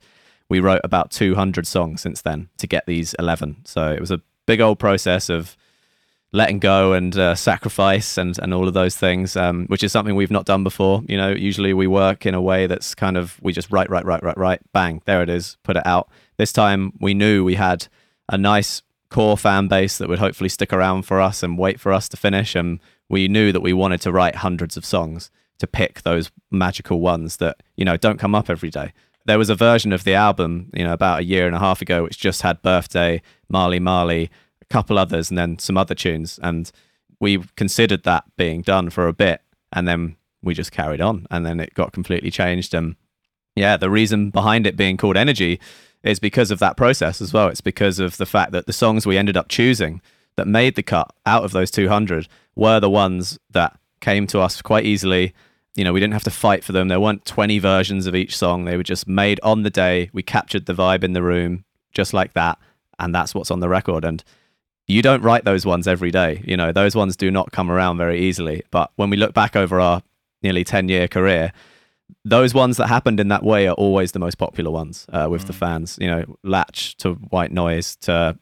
we 0.49 0.59
wrote 0.59 0.81
about 0.85 1.11
200 1.11 1.67
songs 1.67 2.01
since 2.01 2.23
then 2.23 2.49
to 2.57 2.67
get 2.67 2.87
these 2.87 3.13
11. 3.19 3.67
So 3.67 3.93
it 3.93 4.01
was 4.01 4.11
a 4.11 4.23
big 4.47 4.63
old 4.63 4.79
process 4.79 5.29
of 5.29 5.55
letting 6.33 6.61
go 6.61 6.95
and 6.95 7.15
uh, 7.15 7.35
sacrifice 7.35 8.17
and, 8.17 8.39
and 8.39 8.55
all 8.55 8.67
of 8.67 8.73
those 8.73 8.97
things, 8.97 9.37
um, 9.37 9.67
which 9.67 9.83
is 9.83 9.93
something 9.93 10.17
we've 10.17 10.31
not 10.31 10.47
done 10.47 10.65
before. 10.65 11.03
You 11.07 11.19
know, 11.19 11.29
usually 11.29 11.75
we 11.75 11.87
work 11.87 12.25
in 12.25 12.33
a 12.33 12.41
way 12.41 12.67
that's 12.67 12.95
kind 12.95 13.19
of, 13.19 13.39
we 13.43 13.53
just 13.53 13.71
write, 13.71 13.91
write, 13.91 14.07
write, 14.07 14.23
write, 14.23 14.39
write, 14.39 14.61
bang, 14.73 15.03
there 15.05 15.23
it 15.23 15.29
is, 15.29 15.59
put 15.63 15.77
it 15.77 15.87
out. 15.87 16.09
This 16.39 16.55
time 16.55 16.95
we 17.01 17.13
knew 17.13 17.45
we 17.45 17.57
had 17.57 17.87
a 18.31 18.39
nice 18.39 18.81
core 19.11 19.37
fan 19.37 19.69
base 19.69 19.99
that 19.99 20.09
would 20.09 20.21
hopefully 20.21 20.49
stick 20.49 20.73
around 20.73 21.03
for 21.03 21.21
us 21.21 21.43
and 21.43 21.59
wait 21.59 21.79
for 21.79 21.93
us 21.93 22.09
to 22.09 22.17
finish. 22.17 22.55
And 22.55 22.81
we 23.09 23.29
knew 23.29 23.53
that 23.53 23.61
we 23.61 23.73
wanted 23.73 24.01
to 24.03 24.13
write 24.13 24.37
hundreds 24.37 24.77
of 24.77 24.85
songs 24.85 25.31
to 25.59 25.67
pick 25.67 26.03
those 26.03 26.31
magical 26.51 27.01
ones 27.01 27.37
that, 27.37 27.63
you 27.77 27.85
know, 27.85 27.97
don't 27.97 28.19
come 28.19 28.35
up 28.35 28.51
every 28.51 28.71
day. 28.71 28.93
There 29.27 29.39
was 29.39 29.51
a 29.51 29.55
version 29.55 29.93
of 29.93 30.05
the 30.05 30.15
album, 30.15 30.71
you 30.75 30.85
know, 30.85 30.93
about 30.93 31.21
a 31.21 31.25
year 31.25 31.47
and 31.47 31.55
a 31.55 31.61
half 31.61 31.81
ago, 31.81 32.03
which 32.03 32.19
just 32.19 32.43
had 32.43 32.63
Birthday, 32.63 33.23
Mali 33.49 33.79
Mali, 33.79 34.31
a 34.61 34.65
couple 34.65 34.99
others, 34.99 35.31
and 35.31 35.39
then 35.39 35.59
some 35.59 35.77
other 35.77 35.95
tunes. 35.95 36.41
And 36.43 36.71
we 37.21 37.39
considered 37.57 38.03
that 38.03 38.25
being 38.37 38.63
done 38.63 38.91
for 38.91 39.07
a 39.07 39.13
bit. 39.13 39.41
And 39.73 39.87
then 39.87 40.17
we 40.43 40.55
just 40.55 40.73
carried 40.73 41.01
on. 41.01 41.27
And 41.31 41.47
then 41.47 41.61
it 41.61 41.75
got 41.75 41.93
completely 41.93 42.33
changed. 42.33 42.75
And 42.75 42.97
yeah, 43.55 43.77
the 43.77 43.91
reason 43.91 44.31
behind 44.31 44.67
it 44.67 44.77
being 44.77 44.97
called 44.97 45.17
Energy 45.17 45.61
is 46.03 46.19
because 46.19 46.51
of 46.51 46.59
that 46.59 46.77
process 46.77 47.21
as 47.21 47.33
well. 47.33 47.49
It's 47.49 47.61
because 47.61 48.01
of 48.01 48.17
the 48.17 48.27
fact 48.27 48.51
that 48.53 48.67
the 48.67 48.73
songs 48.73 49.07
we 49.07 49.17
ended 49.17 49.37
up 49.37 49.49
choosing 49.49 50.01
that 50.37 50.49
made 50.49 50.75
the 50.75 50.83
cut 50.83 51.15
out 51.27 51.45
of 51.45 51.53
those 51.53 51.71
200 51.71 52.27
were 52.55 52.81
the 52.81 52.91
ones 52.91 53.39
that 53.51 53.79
came 54.01 54.27
to 54.29 54.41
us 54.41 54.63
quite 54.63 54.85
easily. 54.85 55.35
You 55.75 55.85
know, 55.85 55.93
we 55.93 56.01
didn't 56.01 56.13
have 56.13 56.25
to 56.25 56.31
fight 56.31 56.65
for 56.65 56.73
them. 56.73 56.89
There 56.89 57.01
weren't 57.01 57.25
20 57.25 57.59
versions 57.59 58.07
of 58.07 58.15
each 58.15 58.37
song. 58.37 58.65
They 58.65 58.77
were 58.77 58.83
just 58.83 59.09
made 59.09 59.41
on 59.43 59.63
the 59.63 59.71
day. 59.71 60.11
We 60.13 60.23
captured 60.23 60.67
the 60.67 60.75
vibe 60.75 61.03
in 61.03 61.15
the 61.15 61.23
room 61.23 61.65
just 61.93 62.13
like 62.13 62.35
that. 62.35 62.59
And 62.99 63.15
that's 63.15 63.35
what's 63.35 63.51
on 63.51 63.61
the 63.61 63.69
record. 63.69 64.05
And 64.05 64.23
you 64.87 65.01
don't 65.01 65.23
write 65.23 65.45
those 65.45 65.65
ones 65.65 65.89
every 65.89 66.11
day. 66.11 66.43
You 66.45 66.57
know, 66.57 66.73
those 66.73 66.95
ones 66.95 67.17
do 67.17 67.31
not 67.31 67.53
come 67.53 67.71
around 67.71 67.97
very 67.97 68.21
easily. 68.21 68.65
But 68.71 68.91
when 68.97 69.09
we 69.09 69.17
look 69.17 69.33
back 69.33 69.57
over 69.57 69.81
our 69.81 70.03
nearly 70.43 70.65
10 70.65 70.89
year 70.89 71.09
career, 71.09 71.53
those 72.25 72.53
ones 72.53 72.77
that 72.77 72.89
happened 72.89 73.19
in 73.21 73.29
that 73.29 73.43
way 73.43 73.67
are 73.67 73.75
always 73.75 74.13
the 74.13 74.19
most 74.19 74.37
popular 74.37 74.71
ones 74.71 75.07
uh, 75.13 75.29
with 75.31 75.45
mm. 75.45 75.47
the 75.47 75.53
fans. 75.55 75.99
You 76.01 76.09
know, 76.09 76.37
Latch 76.43 76.97
to 76.99 77.15
White 77.15 77.53
Noise 77.53 77.97
to 78.03 78.39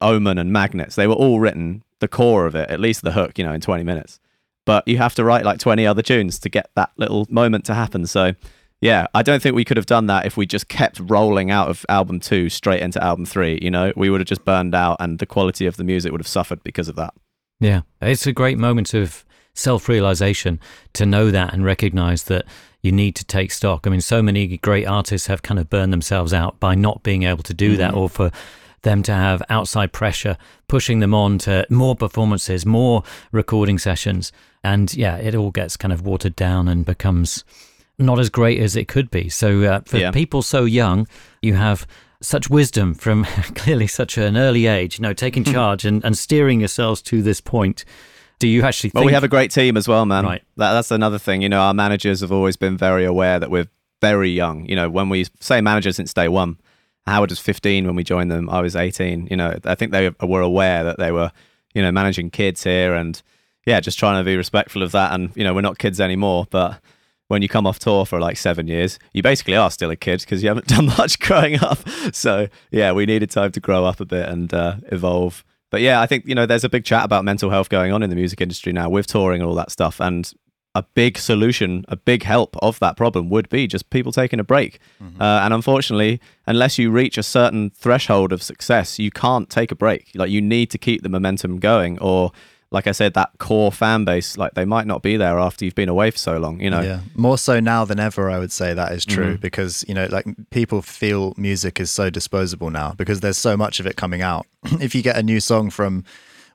Omen 0.00 0.38
and 0.38 0.52
Magnets. 0.52 0.94
They 0.94 1.06
were 1.06 1.14
all 1.14 1.40
written 1.40 1.82
the 2.00 2.08
core 2.08 2.46
of 2.46 2.54
it, 2.54 2.70
at 2.70 2.80
least 2.80 3.02
the 3.02 3.12
hook, 3.12 3.38
you 3.38 3.44
know, 3.44 3.52
in 3.52 3.60
20 3.60 3.82
minutes. 3.84 4.20
But 4.64 4.86
you 4.86 4.98
have 4.98 5.14
to 5.14 5.24
write 5.24 5.44
like 5.44 5.58
20 5.58 5.86
other 5.86 6.02
tunes 6.02 6.38
to 6.40 6.48
get 6.48 6.70
that 6.74 6.90
little 6.96 7.26
moment 7.30 7.64
to 7.66 7.74
happen. 7.74 8.06
So, 8.06 8.34
yeah, 8.80 9.06
I 9.14 9.22
don't 9.22 9.42
think 9.42 9.54
we 9.54 9.64
could 9.64 9.76
have 9.76 9.86
done 9.86 10.06
that 10.06 10.26
if 10.26 10.36
we 10.36 10.46
just 10.46 10.68
kept 10.68 11.00
rolling 11.00 11.50
out 11.50 11.68
of 11.68 11.86
album 11.88 12.20
two 12.20 12.48
straight 12.48 12.82
into 12.82 13.02
album 13.02 13.24
three. 13.24 13.58
You 13.62 13.70
know, 13.70 13.92
we 13.96 14.10
would 14.10 14.20
have 14.20 14.28
just 14.28 14.44
burned 14.44 14.74
out 14.74 14.98
and 15.00 15.18
the 15.18 15.26
quality 15.26 15.66
of 15.66 15.76
the 15.76 15.84
music 15.84 16.12
would 16.12 16.20
have 16.20 16.28
suffered 16.28 16.62
because 16.62 16.88
of 16.88 16.96
that. 16.96 17.14
Yeah, 17.60 17.82
it's 18.00 18.26
a 18.26 18.32
great 18.32 18.58
moment 18.58 18.94
of 18.94 19.24
self 19.54 19.88
realization 19.88 20.60
to 20.92 21.04
know 21.04 21.30
that 21.30 21.52
and 21.52 21.64
recognize 21.64 22.24
that 22.24 22.44
you 22.82 22.92
need 22.92 23.16
to 23.16 23.24
take 23.24 23.50
stock. 23.50 23.86
I 23.86 23.90
mean, 23.90 24.00
so 24.00 24.22
many 24.22 24.56
great 24.58 24.86
artists 24.86 25.26
have 25.26 25.42
kind 25.42 25.58
of 25.58 25.68
burned 25.68 25.92
themselves 25.92 26.32
out 26.32 26.60
by 26.60 26.74
not 26.74 27.02
being 27.02 27.24
able 27.24 27.42
to 27.42 27.54
do 27.54 27.70
mm-hmm. 27.70 27.78
that 27.78 27.94
or 27.94 28.08
for 28.08 28.30
them 28.88 29.02
to 29.02 29.12
have 29.12 29.42
outside 29.50 29.92
pressure 29.92 30.38
pushing 30.66 31.00
them 31.00 31.12
on 31.12 31.36
to 31.38 31.66
more 31.68 31.94
performances, 31.94 32.64
more 32.64 33.02
recording 33.32 33.78
sessions. 33.78 34.32
And 34.64 34.92
yeah, 34.94 35.16
it 35.16 35.34
all 35.34 35.50
gets 35.50 35.76
kind 35.76 35.92
of 35.92 36.06
watered 36.06 36.34
down 36.34 36.68
and 36.68 36.86
becomes 36.86 37.44
not 37.98 38.18
as 38.18 38.30
great 38.30 38.60
as 38.60 38.76
it 38.76 38.88
could 38.88 39.10
be. 39.10 39.28
So 39.28 39.62
uh, 39.62 39.80
for 39.84 39.98
yeah. 39.98 40.10
people 40.10 40.40
so 40.40 40.64
young, 40.64 41.06
you 41.42 41.54
have 41.54 41.86
such 42.22 42.48
wisdom 42.48 42.94
from 42.94 43.24
clearly 43.54 43.86
such 43.86 44.16
an 44.16 44.36
early 44.36 44.66
age, 44.66 44.98
you 44.98 45.02
know, 45.02 45.12
taking 45.12 45.44
charge 45.54 45.84
and, 45.84 46.02
and 46.02 46.16
steering 46.16 46.60
yourselves 46.60 47.02
to 47.02 47.22
this 47.22 47.40
point. 47.42 47.84
Do 48.38 48.48
you 48.48 48.62
actually 48.62 48.92
Well, 48.94 49.04
we 49.04 49.12
have 49.12 49.24
a 49.24 49.28
great 49.28 49.50
team 49.50 49.76
as 49.76 49.86
well, 49.86 50.06
man. 50.06 50.24
Right. 50.24 50.42
That, 50.56 50.72
that's 50.72 50.90
another 50.90 51.18
thing. 51.18 51.42
You 51.42 51.48
know, 51.48 51.60
our 51.60 51.74
managers 51.74 52.20
have 52.20 52.32
always 52.32 52.56
been 52.56 52.78
very 52.78 53.04
aware 53.04 53.38
that 53.38 53.50
we're 53.50 53.68
very 54.00 54.30
young. 54.30 54.64
You 54.66 54.76
know, 54.76 54.88
when 54.88 55.08
we 55.08 55.26
say 55.40 55.60
manager 55.60 55.92
since 55.92 56.14
day 56.14 56.28
one, 56.28 56.56
Howard 57.08 57.30
was 57.30 57.38
15 57.38 57.86
when 57.86 57.96
we 57.96 58.04
joined 58.04 58.30
them. 58.30 58.48
I 58.50 58.60
was 58.60 58.76
18. 58.76 59.28
You 59.30 59.36
know, 59.36 59.56
I 59.64 59.74
think 59.74 59.92
they 59.92 60.10
were 60.22 60.40
aware 60.40 60.84
that 60.84 60.98
they 60.98 61.12
were, 61.12 61.30
you 61.74 61.82
know, 61.82 61.92
managing 61.92 62.30
kids 62.30 62.64
here 62.64 62.94
and 62.94 63.20
yeah, 63.66 63.80
just 63.80 63.98
trying 63.98 64.20
to 64.20 64.24
be 64.24 64.36
respectful 64.36 64.82
of 64.82 64.92
that. 64.92 65.12
And, 65.12 65.30
you 65.36 65.44
know, 65.44 65.54
we're 65.54 65.60
not 65.60 65.78
kids 65.78 66.00
anymore, 66.00 66.46
but 66.50 66.80
when 67.28 67.42
you 67.42 67.48
come 67.48 67.66
off 67.66 67.78
tour 67.78 68.06
for 68.06 68.18
like 68.18 68.36
seven 68.36 68.66
years, 68.66 68.98
you 69.12 69.22
basically 69.22 69.54
are 69.56 69.70
still 69.70 69.90
a 69.90 69.96
kid 69.96 70.20
because 70.20 70.42
you 70.42 70.48
haven't 70.48 70.66
done 70.68 70.86
much 70.86 71.18
growing 71.18 71.62
up. 71.62 71.78
So 72.12 72.48
yeah, 72.70 72.92
we 72.92 73.06
needed 73.06 73.30
time 73.30 73.52
to 73.52 73.60
grow 73.60 73.84
up 73.84 74.00
a 74.00 74.06
bit 74.06 74.28
and 74.28 74.52
uh, 74.52 74.76
evolve. 74.90 75.44
But 75.70 75.82
yeah, 75.82 76.00
I 76.00 76.06
think, 76.06 76.26
you 76.26 76.34
know, 76.34 76.46
there's 76.46 76.64
a 76.64 76.68
big 76.70 76.84
chat 76.84 77.04
about 77.04 77.24
mental 77.24 77.50
health 77.50 77.68
going 77.68 77.92
on 77.92 78.02
in 78.02 78.08
the 78.08 78.16
music 78.16 78.40
industry 78.40 78.72
now 78.72 78.88
with 78.88 79.06
touring 79.06 79.42
and 79.42 79.48
all 79.48 79.54
that 79.56 79.70
stuff. 79.70 80.00
And 80.00 80.32
a 80.78 80.82
big 80.94 81.18
solution, 81.18 81.84
a 81.88 81.96
big 81.96 82.22
help 82.22 82.56
of 82.62 82.78
that 82.78 82.96
problem 82.96 83.28
would 83.30 83.48
be 83.48 83.66
just 83.66 83.90
people 83.90 84.12
taking 84.12 84.38
a 84.38 84.44
break. 84.44 84.78
Mm-hmm. 85.02 85.20
Uh, 85.20 85.40
and 85.40 85.52
unfortunately, 85.52 86.20
unless 86.46 86.78
you 86.78 86.92
reach 86.92 87.18
a 87.18 87.22
certain 87.24 87.70
threshold 87.70 88.32
of 88.32 88.44
success, 88.44 88.96
you 88.96 89.10
can't 89.10 89.50
take 89.50 89.72
a 89.72 89.74
break. 89.74 90.12
Like 90.14 90.30
you 90.30 90.40
need 90.40 90.70
to 90.70 90.78
keep 90.78 91.02
the 91.02 91.08
momentum 91.08 91.58
going, 91.58 91.98
or 91.98 92.30
like 92.70 92.86
I 92.86 92.92
said, 92.92 93.14
that 93.14 93.30
core 93.38 93.72
fan 93.72 94.04
base, 94.04 94.38
like 94.38 94.54
they 94.54 94.64
might 94.64 94.86
not 94.86 95.02
be 95.02 95.16
there 95.16 95.40
after 95.40 95.64
you've 95.64 95.74
been 95.74 95.88
away 95.88 96.12
for 96.12 96.18
so 96.18 96.38
long. 96.38 96.60
You 96.60 96.70
know, 96.70 96.80
yeah, 96.82 97.00
more 97.16 97.38
so 97.38 97.58
now 97.58 97.84
than 97.84 97.98
ever. 97.98 98.30
I 98.30 98.38
would 98.38 98.52
say 98.52 98.72
that 98.72 98.92
is 98.92 99.04
true 99.04 99.32
mm-hmm. 99.32 99.40
because 99.40 99.84
you 99.88 99.94
know, 99.94 100.06
like 100.12 100.26
people 100.50 100.80
feel 100.80 101.34
music 101.36 101.80
is 101.80 101.90
so 101.90 102.08
disposable 102.08 102.70
now 102.70 102.94
because 102.96 103.18
there's 103.18 103.38
so 103.38 103.56
much 103.56 103.80
of 103.80 103.86
it 103.88 103.96
coming 103.96 104.22
out. 104.22 104.46
if 104.80 104.94
you 104.94 105.02
get 105.02 105.16
a 105.16 105.24
new 105.24 105.40
song 105.40 105.70
from 105.70 106.04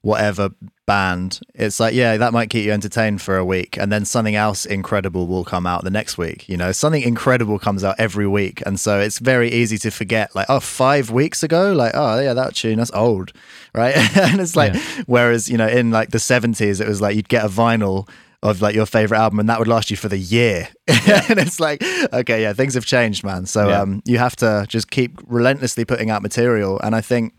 whatever 0.03 0.49
band, 0.85 1.39
it's 1.55 1.79
like, 1.79 1.93
yeah, 1.93 2.17
that 2.17 2.33
might 2.33 2.49
keep 2.49 2.65
you 2.65 2.73
entertained 2.73 3.21
for 3.21 3.37
a 3.37 3.45
week. 3.45 3.77
And 3.77 3.89
then 3.89 4.03
something 4.03 4.35
else 4.35 4.65
incredible 4.65 5.27
will 5.27 5.45
come 5.45 5.65
out 5.65 5.85
the 5.85 5.89
next 5.89 6.17
week. 6.17 6.47
You 6.49 6.57
know, 6.57 6.73
something 6.73 7.01
incredible 7.01 7.57
comes 7.57 7.85
out 7.85 7.95
every 7.97 8.27
week. 8.27 8.61
And 8.65 8.77
so 8.77 8.99
it's 8.99 9.19
very 9.19 9.49
easy 9.49 9.77
to 9.77 9.91
forget, 9.91 10.35
like, 10.35 10.47
oh, 10.49 10.59
five 10.59 11.09
weeks 11.09 11.41
ago, 11.41 11.71
like, 11.71 11.93
oh, 11.95 12.19
yeah, 12.19 12.33
that 12.33 12.53
tune, 12.53 12.79
that's 12.79 12.91
old. 12.91 13.31
Right. 13.73 13.95
and 14.17 14.41
it's 14.41 14.57
like, 14.57 14.73
yeah. 14.73 15.03
whereas, 15.05 15.49
you 15.49 15.57
know, 15.57 15.69
in 15.69 15.89
like 15.89 16.11
the 16.11 16.17
70s, 16.17 16.81
it 16.81 16.87
was 16.87 16.99
like 17.01 17.15
you'd 17.15 17.29
get 17.29 17.45
a 17.45 17.49
vinyl 17.49 18.07
of 18.41 18.61
like 18.61 18.75
your 18.75 18.85
favorite 18.85 19.17
album 19.17 19.39
and 19.39 19.47
that 19.47 19.57
would 19.57 19.69
last 19.69 19.89
you 19.89 19.95
for 19.95 20.09
the 20.09 20.17
year 20.17 20.67
and 20.87 21.39
it's 21.39 21.61
like 21.61 21.81
okay 22.11 22.41
yeah 22.41 22.51
things 22.51 22.73
have 22.73 22.85
changed 22.85 23.23
man 23.23 23.45
so 23.45 23.69
yeah. 23.69 23.79
um 23.81 24.01
you 24.03 24.17
have 24.17 24.35
to 24.35 24.65
just 24.67 24.91
keep 24.91 25.17
relentlessly 25.27 25.85
putting 25.85 26.09
out 26.09 26.21
material 26.21 26.77
and 26.81 26.93
i 26.93 26.99
think 26.99 27.33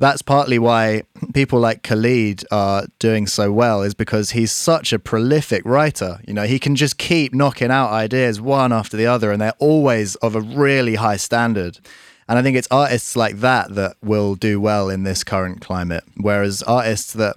that's 0.00 0.22
partly 0.22 0.58
why 0.58 1.02
people 1.34 1.60
like 1.60 1.82
Khalid 1.82 2.44
are 2.50 2.86
doing 2.98 3.26
so 3.26 3.52
well 3.52 3.82
is 3.82 3.92
because 3.92 4.30
he's 4.30 4.50
such 4.50 4.94
a 4.94 4.98
prolific 4.98 5.62
writer. 5.66 6.20
You 6.26 6.32
know, 6.32 6.44
he 6.44 6.58
can 6.58 6.74
just 6.74 6.96
keep 6.96 7.34
knocking 7.34 7.70
out 7.70 7.90
ideas 7.90 8.40
one 8.40 8.72
after 8.72 8.96
the 8.96 9.06
other 9.06 9.30
and 9.30 9.40
they're 9.40 9.52
always 9.58 10.16
of 10.16 10.34
a 10.34 10.40
really 10.40 10.94
high 10.94 11.18
standard. 11.18 11.78
And 12.26 12.38
I 12.38 12.42
think 12.42 12.56
it's 12.56 12.68
artists 12.70 13.14
like 13.14 13.40
that 13.40 13.74
that 13.74 13.96
will 14.02 14.36
do 14.36 14.58
well 14.58 14.88
in 14.88 15.02
this 15.02 15.22
current 15.22 15.60
climate. 15.60 16.04
Whereas 16.16 16.62
artists 16.62 17.12
that 17.12 17.36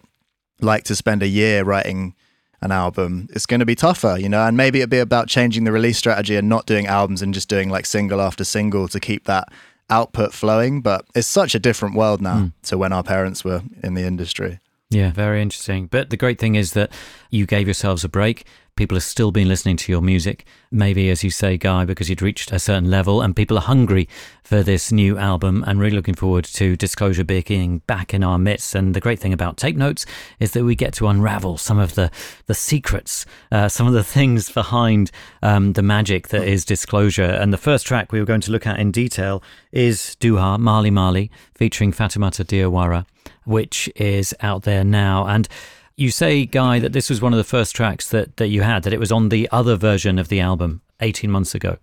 like 0.61 0.85
to 0.85 0.95
spend 0.95 1.21
a 1.21 1.27
year 1.27 1.65
writing 1.65 2.15
an 2.61 2.71
album, 2.71 3.27
it's 3.31 3.45
going 3.45 3.59
to 3.59 3.65
be 3.65 3.75
tougher, 3.75 4.15
you 4.17 4.29
know, 4.29 4.45
and 4.47 4.55
maybe 4.55 4.79
it'd 4.79 4.89
be 4.89 4.99
about 4.99 5.27
changing 5.27 5.65
the 5.65 5.73
release 5.73 5.97
strategy 5.97 6.37
and 6.37 6.47
not 6.47 6.65
doing 6.65 6.87
albums 6.87 7.21
and 7.21 7.33
just 7.33 7.49
doing 7.49 7.69
like 7.69 7.85
single 7.85 8.21
after 8.21 8.45
single 8.45 8.87
to 8.87 9.01
keep 9.01 9.25
that 9.25 9.49
output 9.89 10.33
flowing, 10.33 10.81
but 10.81 11.05
it's 11.15 11.27
such 11.27 11.55
a 11.55 11.59
different 11.59 11.95
world 11.95 12.21
now 12.21 12.35
mm. 12.35 12.53
to 12.63 12.77
when 12.77 12.93
our 12.93 13.03
parents 13.03 13.43
were 13.43 13.61
in 13.83 13.93
the 13.93 14.03
industry. 14.03 14.59
Yeah, 14.93 15.11
very 15.11 15.41
interesting. 15.41 15.87
But 15.87 16.11
the 16.11 16.17
great 16.17 16.39
thing 16.39 16.55
is 16.55 16.73
that 16.73 16.91
you 17.31 17.45
gave 17.45 17.67
yourselves 17.67 18.03
a 18.03 18.09
break. 18.09 18.45
People 18.75 18.95
have 18.95 19.03
still 19.03 19.31
been 19.31 19.47
listening 19.47 19.77
to 19.77 19.91
your 19.91 20.01
music. 20.01 20.45
Maybe, 20.71 21.09
as 21.11 21.23
you 21.23 21.29
say, 21.29 21.57
Guy, 21.57 21.85
because 21.85 22.09
you'd 22.09 22.23
reached 22.23 22.51
a 22.51 22.57
certain 22.57 22.89
level 22.89 23.21
and 23.21 23.35
people 23.35 23.57
are 23.57 23.61
hungry 23.61 24.09
for 24.43 24.63
this 24.63 24.91
new 24.91 25.17
album 25.17 25.63
and 25.67 25.79
really 25.79 25.95
looking 25.95 26.15
forward 26.15 26.45
to 26.45 26.75
Disclosure 26.75 27.23
being 27.23 27.79
back 27.85 28.13
in 28.13 28.23
our 28.23 28.39
midst. 28.39 28.73
And 28.73 28.95
the 28.95 28.99
great 28.99 29.19
thing 29.19 29.33
about 29.33 29.57
Tape 29.57 29.75
Notes 29.75 30.07
is 30.39 30.51
that 30.51 30.63
we 30.63 30.75
get 30.75 30.93
to 30.95 31.07
unravel 31.07 31.57
some 31.57 31.77
of 31.77 31.93
the, 31.93 32.09
the 32.47 32.55
secrets, 32.55 33.27
uh, 33.51 33.69
some 33.69 33.85
of 33.85 33.93
the 33.93 34.03
things 34.03 34.51
behind 34.51 35.11
um, 35.43 35.73
the 35.73 35.83
magic 35.83 36.29
that 36.29 36.47
is 36.47 36.65
Disclosure. 36.65 37.23
And 37.23 37.53
the 37.53 37.57
first 37.57 37.85
track 37.85 38.11
we 38.11 38.19
were 38.19 38.25
going 38.25 38.41
to 38.41 38.51
look 38.51 38.65
at 38.65 38.79
in 38.79 38.91
detail 38.91 39.43
is 39.71 40.17
Douha 40.19 40.59
Mali 40.59 40.89
Mali 40.89 41.29
featuring 41.53 41.91
Fatoumata 41.91 42.43
Diawara, 42.43 43.05
which 43.45 43.89
is 43.95 44.33
out 44.41 44.63
there 44.63 44.83
now. 44.83 45.25
And 45.27 45.47
you 45.95 46.11
say, 46.11 46.45
Guy, 46.45 46.79
that 46.79 46.93
this 46.93 47.09
was 47.09 47.21
one 47.21 47.33
of 47.33 47.37
the 47.37 47.43
first 47.43 47.75
tracks 47.75 48.09
that, 48.09 48.37
that 48.37 48.47
you 48.47 48.61
had, 48.61 48.83
that 48.83 48.93
it 48.93 48.99
was 48.99 49.11
on 49.11 49.29
the 49.29 49.47
other 49.51 49.75
version 49.75 50.17
of 50.17 50.27
the 50.27 50.39
album 50.39 50.81
18 50.99 51.29
months 51.29 51.53
ago. 51.53 51.77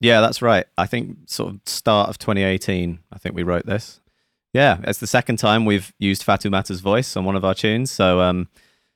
Yeah, 0.00 0.20
that's 0.20 0.40
right. 0.40 0.64
I 0.78 0.86
think 0.86 1.18
sort 1.26 1.54
of 1.54 1.60
start 1.66 2.08
of 2.08 2.18
2018, 2.18 3.00
I 3.12 3.18
think 3.18 3.34
we 3.34 3.42
wrote 3.42 3.66
this. 3.66 4.00
Yeah, 4.52 4.78
it's 4.84 4.98
the 4.98 5.06
second 5.06 5.36
time 5.36 5.64
we've 5.64 5.92
used 5.98 6.24
Fatoumata's 6.24 6.80
voice 6.80 7.16
on 7.16 7.24
one 7.24 7.36
of 7.36 7.44
our 7.44 7.54
tunes. 7.54 7.90
So, 7.90 8.20
um, 8.20 8.48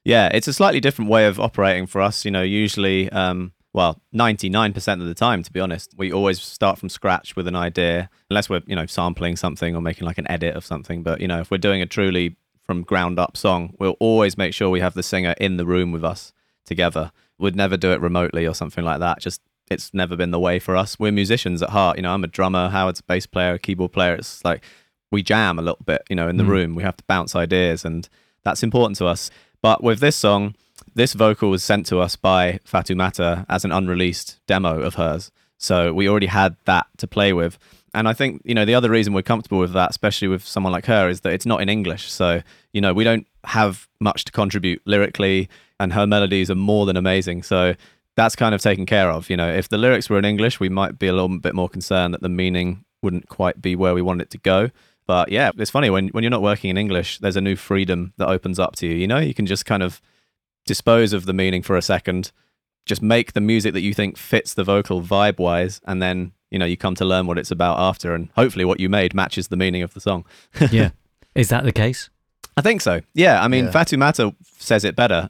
yeah, 0.05 0.29
it's 0.33 0.49
a 0.49 0.53
slightly 0.53 0.81
different 0.81 1.11
way 1.11 1.27
of 1.27 1.39
operating 1.39 1.87
for 1.87 2.01
us. 2.01 2.25
You 2.25 2.31
know, 2.31 2.43
usually, 2.43 3.11
um, 3.11 3.53
well, 3.75 4.01
99% 4.15 5.01
of 5.01 5.07
the 5.07 5.15
time, 5.15 5.43
to 5.43 5.53
be 5.53 5.59
honest, 5.59 5.95
we 5.97 6.13
always 6.13 6.41
start 6.41 6.79
from 6.79 6.89
scratch 6.89 7.35
with 7.35 7.49
an 7.49 7.57
idea, 7.57 8.09
unless 8.31 8.49
we're, 8.49 8.63
you 8.67 8.77
know, 8.77 8.87
sampling 8.87 9.35
something 9.35 9.75
or 9.75 9.83
making 9.83 10.07
like 10.07 10.17
an 10.17 10.31
edit 10.31 10.55
of 10.55 10.65
something. 10.65 11.03
But, 11.03 11.21
you 11.21 11.27
know, 11.27 11.41
if 11.41 11.51
we're 11.51 11.59
doing 11.59 11.83
a 11.83 11.87
truly 11.87 12.37
from 12.63 12.83
ground 12.83 13.19
up 13.19 13.37
song, 13.37 13.75
we'll 13.81 13.97
always 13.99 14.39
make 14.39 14.55
sure 14.55 14.71
we 14.71 14.79
have 14.79 14.95
the 14.95 15.03
singer 15.03 15.35
in 15.41 15.57
the 15.57 15.67
room 15.67 15.91
with 15.91 16.05
us 16.05 16.33
together. 16.65 17.11
We'd 17.37 17.57
never 17.57 17.77
do 17.77 17.93
it 17.93 18.01
remotely 18.01 18.47
or 18.47 18.55
something 18.55 18.85
like 18.85 19.01
that. 19.01 19.19
Just 19.19 19.43
it's 19.69 19.93
never 19.93 20.15
been 20.15 20.31
the 20.31 20.39
way 20.39 20.61
for 20.61 20.77
us. 20.77 20.97
We're 21.01 21.11
musicians 21.11 21.61
at 21.61 21.71
heart. 21.71 21.97
You 21.97 22.03
know, 22.03 22.15
I'm 22.15 22.23
a 22.23 22.29
drummer, 22.29 22.69
Howard's 22.69 23.01
a 23.01 23.03
bass 23.03 23.27
player, 23.27 23.55
a 23.55 23.59
keyboard 23.59 23.93
player. 23.93 24.15
It's 24.15 24.45
like 24.45 24.63
we 25.11 25.23
jam 25.25 25.59
a 25.59 25.63
little 25.63 25.83
bit, 25.85 26.03
you 26.09 26.15
know, 26.15 26.29
in 26.29 26.37
the 26.37 26.45
mm. 26.45 26.49
room. 26.49 26.75
We 26.77 26.85
have 26.85 26.97
to 26.99 27.05
bounce 27.05 27.35
ideas 27.35 27.85
and 27.85 28.09
that's 28.45 28.63
important 28.63 28.99
to 28.99 29.07
us. 29.07 29.31
But 29.63 29.83
with 29.83 29.99
this 29.99 30.15
song, 30.15 30.55
this 30.95 31.13
vocal 31.13 31.51
was 31.51 31.65
sent 31.65 31.87
to 31.87 31.99
us 31.99 32.17
by 32.17 32.61
Fatoumata 32.65 33.45
as 33.49 33.65
an 33.65 33.73
unreleased 33.73 34.41
demo 34.47 34.81
of 34.81 34.95
hers. 34.95 35.31
So 35.59 35.93
we 35.93 36.09
already 36.09 36.27
had 36.27 36.57
that 36.65 36.87
to 36.99 37.07
play 37.07 37.33
with. 37.33 37.59
And 37.95 38.09
I 38.09 38.13
think, 38.13 38.43
you 38.45 38.55
know, 38.55 38.65
the 38.65 38.75
other 38.75 38.91
reason 38.91 39.13
we're 39.13 39.23
comfortable 39.23 39.59
with 39.59 39.73
that, 39.73 39.91
especially 39.91 40.29
with 40.29 40.45
someone 40.45 40.73
like 40.73 40.87
her, 40.87 41.09
is 41.09 41.21
that 41.21 41.33
it's 41.33 41.47
not 41.47 41.61
in 41.61 41.69
English. 41.69 42.11
So, 42.11 42.43
you 42.73 42.81
know, 42.81 42.93
we 42.93 43.05
don't 43.05 43.27
have 43.45 43.89
much 44.01 44.25
to 44.25 44.33
contribute 44.33 44.83
lyrically, 44.85 45.49
and 45.79 45.93
her 45.93 46.07
melodies 46.07 46.51
are 46.51 46.57
more 46.57 46.87
than 46.87 46.97
amazing. 46.97 47.45
So 47.45 47.75
that's 48.17 48.35
kind 48.35 48.55
of 48.55 48.61
taken 48.61 48.85
care 48.85 49.11
of. 49.11 49.31
You 49.31 49.37
know, 49.37 49.53
if 49.53 49.69
the 49.69 49.79
lyrics 49.79 50.11
were 50.11 50.19
in 50.19 50.25
English, 50.25 50.59
we 50.59 50.69
might 50.69 50.99
be 50.99 51.07
a 51.07 51.13
little 51.13 51.39
bit 51.39 51.55
more 51.55 51.69
concerned 51.69 52.15
that 52.15 52.23
the 52.23 52.29
meaning 52.29 52.85
wouldn't 53.03 53.29
quite 53.29 53.63
be 53.63 53.77
where 53.77 53.95
we 53.95 54.03
want 54.03 54.23
it 54.23 54.31
to 54.31 54.39
go. 54.39 54.71
But 55.07 55.31
yeah, 55.31 55.51
it's 55.57 55.71
funny 55.71 55.91
when, 55.91 56.09
when 56.09 56.25
you're 56.25 56.31
not 56.31 56.43
working 56.43 56.71
in 56.71 56.79
English, 56.79 57.19
there's 57.19 57.37
a 57.37 57.41
new 57.41 57.57
freedom 57.57 58.13
that 58.17 58.29
opens 58.29 58.59
up 58.59 58.75
to 58.77 58.87
you. 58.87 58.95
You 58.95 59.07
know, 59.07 59.19
you 59.19 59.35
can 59.35 59.47
just 59.47 59.67
kind 59.67 59.83
of 59.83 60.01
dispose 60.67 61.13
of 61.13 61.27
the 61.27 61.33
meaning 61.33 61.63
for 61.63 61.77
a 61.77 61.83
second, 61.83 62.33
just 62.87 63.03
make 63.03 63.33
the 63.33 63.41
music 63.41 63.73
that 63.73 63.81
you 63.81 63.95
think 63.95 64.17
fits 64.17 64.55
the 64.55 64.65
vocal 64.65 65.03
vibe 65.03 65.39
wise, 65.39 65.81
and 65.87 66.03
then 66.03 66.33
you 66.51 66.59
know 66.59 66.67
you 66.67 66.77
come 66.77 66.95
to 66.95 67.05
learn 67.05 67.27
what 67.27 67.39
it's 67.39 67.51
about 67.51 67.79
after 67.79 68.15
and 68.15 68.29
hopefully 68.37 68.65
what 68.65 68.81
you 68.81 68.89
made 68.89 69.15
matches 69.15 69.49
the 69.49 69.57
meaning 69.57 69.83
of 69.83 69.95
the 69.95 70.01
song. 70.01 70.25
Yeah. 70.71 70.91
Is 71.35 71.49
that 71.49 71.65
the 71.65 71.73
case? 71.73 72.11
I 72.57 72.61
think 72.61 72.81
so. 72.81 73.01
Yeah 73.13 73.43
i 73.43 73.49
mean 73.49 73.65
yeah. 73.65 73.73
fatoumata 73.73 74.35
says 74.59 74.85
it 74.85 74.95
better. 74.95 75.29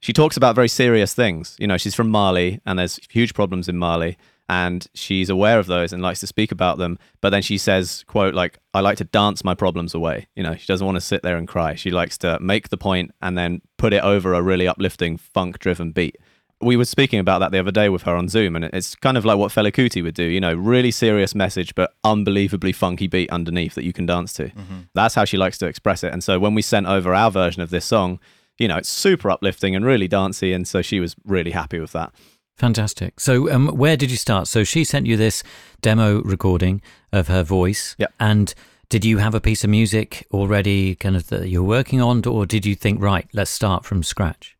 She 0.00 0.12
talks 0.12 0.36
about 0.36 0.54
very 0.54 0.68
serious 0.68 1.12
things. 1.14 1.56
You 1.58 1.66
know 1.66 1.76
she's 1.76 1.94
from 1.94 2.08
mali 2.08 2.60
and 2.64 2.78
there's 2.78 2.98
huge 3.10 3.34
problems 3.34 3.68
in 3.68 3.76
mali 3.76 4.16
and 4.48 4.86
she's 4.94 5.30
aware 5.30 5.58
of 5.58 5.66
those 5.66 5.92
and 5.92 6.02
likes 6.02 6.20
to 6.20 6.26
speak 6.26 6.52
about 6.52 6.78
them 6.78 6.98
but 7.20 7.30
then 7.30 7.42
she 7.42 7.56
says 7.56 8.04
quote 8.06 8.34
like 8.34 8.58
i 8.74 8.80
like 8.80 8.98
to 8.98 9.04
dance 9.04 9.42
my 9.42 9.54
problems 9.54 9.94
away 9.94 10.26
you 10.36 10.42
know 10.42 10.54
she 10.54 10.66
doesn't 10.66 10.84
want 10.84 10.96
to 10.96 11.00
sit 11.00 11.22
there 11.22 11.36
and 11.36 11.48
cry 11.48 11.74
she 11.74 11.90
likes 11.90 12.18
to 12.18 12.38
make 12.40 12.68
the 12.68 12.76
point 12.76 13.10
and 13.22 13.38
then 13.38 13.60
put 13.78 13.92
it 13.92 14.02
over 14.02 14.34
a 14.34 14.42
really 14.42 14.68
uplifting 14.68 15.16
funk 15.16 15.58
driven 15.58 15.92
beat 15.92 16.16
we 16.60 16.76
were 16.76 16.84
speaking 16.84 17.18
about 17.18 17.40
that 17.40 17.52
the 17.52 17.58
other 17.58 17.70
day 17.70 17.88
with 17.88 18.02
her 18.02 18.14
on 18.14 18.28
Zoom, 18.28 18.56
and 18.56 18.64
it's 18.66 18.94
kind 18.94 19.16
of 19.16 19.24
like 19.24 19.38
what 19.38 19.52
Fela 19.52 19.72
Kuti 19.72 20.02
would 20.02 20.14
do. 20.14 20.24
You 20.24 20.40
know, 20.40 20.54
really 20.54 20.90
serious 20.90 21.34
message, 21.34 21.74
but 21.74 21.94
unbelievably 22.04 22.72
funky 22.72 23.06
beat 23.06 23.30
underneath 23.30 23.74
that 23.74 23.84
you 23.84 23.92
can 23.92 24.06
dance 24.06 24.32
to. 24.34 24.44
Mm-hmm. 24.44 24.80
That's 24.94 25.14
how 25.14 25.24
she 25.24 25.36
likes 25.36 25.58
to 25.58 25.66
express 25.66 26.02
it. 26.02 26.12
And 26.12 26.24
so 26.24 26.38
when 26.38 26.54
we 26.54 26.62
sent 26.62 26.86
over 26.86 27.14
our 27.14 27.30
version 27.30 27.62
of 27.62 27.70
this 27.70 27.84
song, 27.84 28.18
you 28.58 28.68
know, 28.68 28.76
it's 28.76 28.88
super 28.88 29.30
uplifting 29.30 29.74
and 29.74 29.84
really 29.84 30.08
dancey, 30.08 30.52
and 30.52 30.66
so 30.66 30.80
she 30.80 31.00
was 31.00 31.16
really 31.24 31.50
happy 31.50 31.78
with 31.78 31.92
that. 31.92 32.12
Fantastic. 32.56 33.18
So, 33.18 33.50
um, 33.50 33.68
where 33.68 33.96
did 33.96 34.10
you 34.10 34.16
start? 34.16 34.48
So, 34.48 34.64
she 34.64 34.84
sent 34.84 35.06
you 35.06 35.16
this 35.16 35.42
demo 35.80 36.22
recording 36.22 36.82
of 37.12 37.28
her 37.28 37.42
voice. 37.42 37.96
Yeah. 37.98 38.06
And 38.20 38.54
did 38.88 39.04
you 39.04 39.18
have 39.18 39.34
a 39.34 39.40
piece 39.40 39.64
of 39.64 39.70
music 39.70 40.26
already 40.32 40.94
kind 40.94 41.16
of 41.16 41.28
that 41.28 41.48
you're 41.48 41.62
working 41.62 42.00
on, 42.00 42.24
or 42.26 42.46
did 42.46 42.64
you 42.64 42.74
think, 42.74 43.00
right, 43.00 43.28
let's 43.32 43.50
start 43.50 43.84
from 43.84 44.02
scratch? 44.02 44.56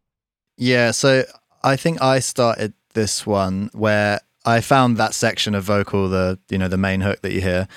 Yeah. 0.57 0.90
So, 0.90 1.24
I 1.62 1.76
think 1.76 2.02
I 2.02 2.18
started 2.18 2.74
this 2.94 3.26
one 3.26 3.70
where 3.72 4.20
I 4.44 4.61
found 4.61 4.96
that 4.96 5.14
section 5.14 5.54
of 5.54 5.64
vocal, 5.64 6.09
the 6.09 6.38
you 6.50 6.59
know 6.59 6.68
the 6.68 6.76
main 6.76 7.00
hook 7.00 7.22
that 7.22 7.33
you 7.33 7.40
hear, 7.40 7.68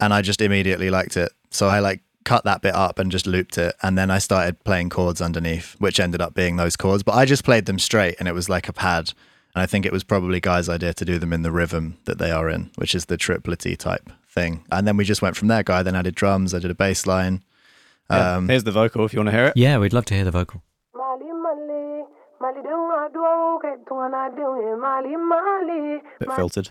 and 0.00 0.14
I 0.14 0.22
just 0.22 0.40
immediately 0.40 0.90
liked 0.90 1.16
it. 1.16 1.32
So 1.50 1.68
I 1.68 1.80
like 1.80 2.00
cut 2.24 2.44
that 2.44 2.62
bit 2.62 2.74
up 2.74 2.98
and 2.98 3.12
just 3.12 3.26
looped 3.26 3.58
it, 3.58 3.74
and 3.82 3.98
then 3.98 4.10
I 4.10 4.18
started 4.18 4.62
playing 4.64 4.90
chords 4.90 5.20
underneath, 5.20 5.74
which 5.78 6.00
ended 6.00 6.22
up 6.22 6.34
being 6.34 6.56
those 6.56 6.76
chords. 6.76 7.02
But 7.02 7.14
I 7.14 7.24
just 7.24 7.44
played 7.44 7.66
them 7.66 7.78
straight, 7.78 8.16
and 8.18 8.28
it 8.28 8.32
was 8.32 8.48
like 8.48 8.68
a 8.68 8.72
pad. 8.72 9.12
And 9.54 9.62
I 9.62 9.66
think 9.66 9.86
it 9.86 9.92
was 9.92 10.02
probably 10.04 10.40
Guy's 10.40 10.68
idea 10.68 10.92
to 10.94 11.04
do 11.04 11.18
them 11.18 11.32
in 11.32 11.42
the 11.42 11.52
rhythm 11.52 11.98
that 12.06 12.18
they 12.18 12.30
are 12.30 12.48
in, 12.48 12.70
which 12.76 12.94
is 12.94 13.04
the 13.06 13.16
triplety 13.16 13.76
type 13.76 14.10
thing. 14.28 14.64
And 14.72 14.86
then 14.86 14.96
we 14.96 15.04
just 15.04 15.22
went 15.22 15.36
from 15.36 15.48
there. 15.48 15.62
Guy 15.62 15.82
then 15.82 15.94
added 15.94 16.14
drums. 16.14 16.54
I 16.54 16.58
did 16.58 16.70
a 16.70 16.74
bass 16.74 17.06
line. 17.06 17.42
Yeah. 18.10 18.36
Um, 18.36 18.48
Here's 18.48 18.64
the 18.64 18.72
vocal 18.72 19.04
if 19.04 19.12
you 19.12 19.20
want 19.20 19.28
to 19.28 19.32
hear 19.36 19.46
it. 19.46 19.56
Yeah, 19.56 19.78
we'd 19.78 19.92
love 19.92 20.04
to 20.06 20.14
hear 20.14 20.24
the 20.24 20.30
vocal. 20.30 20.62
Bit 26.18 26.28
filtered. 26.36 26.70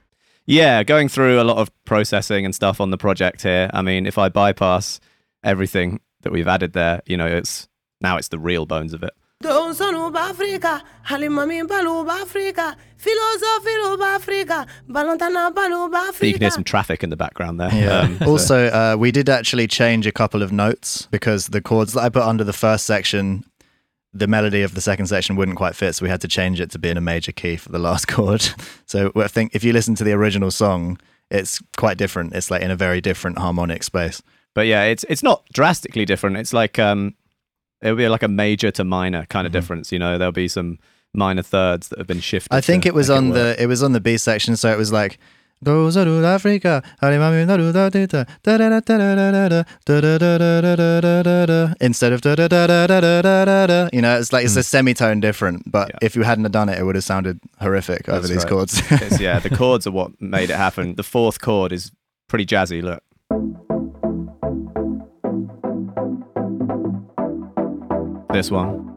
Yeah, 0.51 0.83
going 0.83 1.07
through 1.07 1.41
a 1.41 1.45
lot 1.45 1.57
of 1.57 1.71
processing 1.85 2.45
and 2.45 2.53
stuff 2.53 2.81
on 2.81 2.91
the 2.91 2.97
project 2.97 3.41
here. 3.43 3.69
I 3.73 3.81
mean, 3.81 4.05
if 4.05 4.17
I 4.17 4.29
bypass 4.29 4.99
everything 5.43 6.01
that 6.21 6.31
we've 6.31 6.47
added 6.47 6.73
there, 6.73 7.01
you 7.05 7.17
know, 7.17 7.27
it's 7.27 7.67
now 8.01 8.17
it's 8.17 8.27
the 8.27 8.39
real 8.39 8.65
bones 8.65 8.93
of 8.93 9.01
it. 9.01 9.13
So 16.17 16.25
you 16.27 16.33
can 16.33 16.41
hear 16.41 16.51
some 16.51 16.63
traffic 16.63 17.03
in 17.03 17.09
the 17.09 17.17
background 17.17 17.59
there. 17.59 17.73
Yeah. 17.73 18.01
Um, 18.01 18.17
also, 18.27 18.67
uh, 18.67 18.95
we 18.99 19.11
did 19.11 19.29
actually 19.29 19.67
change 19.67 20.05
a 20.05 20.11
couple 20.11 20.43
of 20.43 20.51
notes 20.51 21.07
because 21.09 21.47
the 21.47 21.61
chords 21.61 21.93
that 21.93 22.01
I 22.01 22.09
put 22.09 22.23
under 22.23 22.43
the 22.43 22.53
first 22.53 22.85
section 22.85 23.43
the 24.13 24.27
melody 24.27 24.61
of 24.61 24.75
the 24.75 24.81
second 24.81 25.07
section 25.07 25.35
wouldn't 25.35 25.57
quite 25.57 25.75
fit, 25.75 25.93
so 25.93 26.03
we 26.03 26.09
had 26.09 26.21
to 26.21 26.27
change 26.27 26.59
it 26.59 26.69
to 26.71 26.79
be 26.79 26.89
in 26.89 26.97
a 26.97 27.01
major 27.01 27.31
key 27.31 27.55
for 27.55 27.69
the 27.69 27.79
last 27.79 28.07
chord. 28.09 28.47
So 28.85 29.11
I 29.15 29.27
think 29.27 29.55
if 29.55 29.63
you 29.63 29.73
listen 29.73 29.95
to 29.95 30.03
the 30.03 30.11
original 30.11 30.51
song, 30.51 30.99
it's 31.29 31.61
quite 31.77 31.97
different. 31.97 32.33
It's 32.33 32.51
like 32.51 32.61
in 32.61 32.71
a 32.71 32.75
very 32.75 32.99
different 33.01 33.37
harmonic 33.37 33.83
space. 33.83 34.21
But 34.53 34.67
yeah, 34.67 34.83
it's 34.83 35.05
it's 35.05 35.23
not 35.23 35.45
drastically 35.53 36.05
different. 36.05 36.37
It's 36.37 36.51
like 36.51 36.77
um, 36.77 37.15
it'll 37.81 37.95
be 37.95 38.09
like 38.09 38.23
a 38.23 38.27
major 38.27 38.69
to 38.71 38.83
minor 38.83 39.25
kind 39.27 39.47
of 39.47 39.51
mm-hmm. 39.51 39.59
difference. 39.59 39.91
You 39.91 39.99
know, 39.99 40.17
there'll 40.17 40.33
be 40.33 40.49
some 40.49 40.79
minor 41.13 41.41
thirds 41.41 41.89
that 41.89 41.97
have 41.97 42.07
been 42.07 42.19
shifted. 42.19 42.53
I 42.53 42.61
think 42.61 42.85
it 42.85 42.93
was 42.93 43.09
on 43.09 43.29
it 43.29 43.33
the 43.33 43.63
it 43.63 43.67
was 43.67 43.81
on 43.81 43.93
the 43.93 44.01
B 44.01 44.17
section, 44.17 44.57
so 44.57 44.71
it 44.71 44.77
was 44.77 44.91
like 44.91 45.19
Goza 45.63 46.05
to 46.05 46.25
Africa, 46.25 46.83
instead 51.79 52.13
of 52.13 52.21
you 53.93 54.01
know, 54.01 54.17
it's 54.17 54.33
like 54.33 54.45
it's 54.45 54.55
mm. 54.55 54.57
a 54.57 54.63
semitone 54.63 55.19
different. 55.19 55.71
But 55.71 55.89
yeah. 55.89 55.97
if 56.01 56.15
you 56.15 56.23
hadn't 56.23 56.45
have 56.45 56.51
done 56.51 56.69
it, 56.69 56.79
it 56.79 56.83
would 56.83 56.95
have 56.95 57.03
sounded 57.03 57.39
horrific 57.59 58.05
That's 58.05 58.17
over 58.17 58.27
these 58.27 58.37
right. 58.37 58.47
chords. 58.47 58.81
yeah, 59.19 59.39
the 59.39 59.51
chords 59.51 59.85
are 59.85 59.91
what 59.91 60.19
made 60.19 60.49
it 60.49 60.57
happen. 60.57 60.95
The 60.95 61.03
fourth 61.03 61.41
chord 61.41 61.71
is 61.71 61.91
pretty 62.27 62.45
jazzy. 62.45 62.81
Look. 62.81 63.03
This 68.33 68.49
one. 68.49 68.87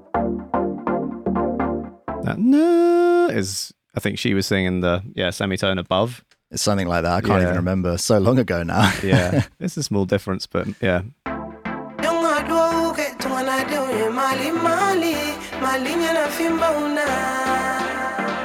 That 2.22 2.38
no 2.38 3.28
is 3.28 3.74
I 3.94 4.00
think 4.00 4.18
she 4.18 4.34
was 4.34 4.46
singing 4.46 4.80
the 4.80 5.02
yeah 5.14 5.30
semitone 5.30 5.78
above. 5.78 6.24
It's 6.54 6.62
something 6.62 6.86
like 6.86 7.02
that. 7.02 7.12
I 7.12 7.20
can't 7.20 7.40
Yeah. 7.42 7.48
even 7.48 7.56
remember. 7.56 7.98
So 7.98 8.18
long 8.18 8.38
ago 8.38 8.62
now. 8.62 8.92
Yeah, 9.02 9.42
it's 9.58 9.76
a 9.76 9.82
small 9.82 10.04
difference, 10.06 10.46
but 10.46 10.68
yeah, 10.80 11.02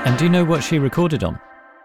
And 0.05 0.17
do 0.17 0.23
you 0.25 0.29
know 0.31 0.43
what 0.43 0.63
she 0.63 0.79
recorded 0.79 1.23
on? 1.23 1.39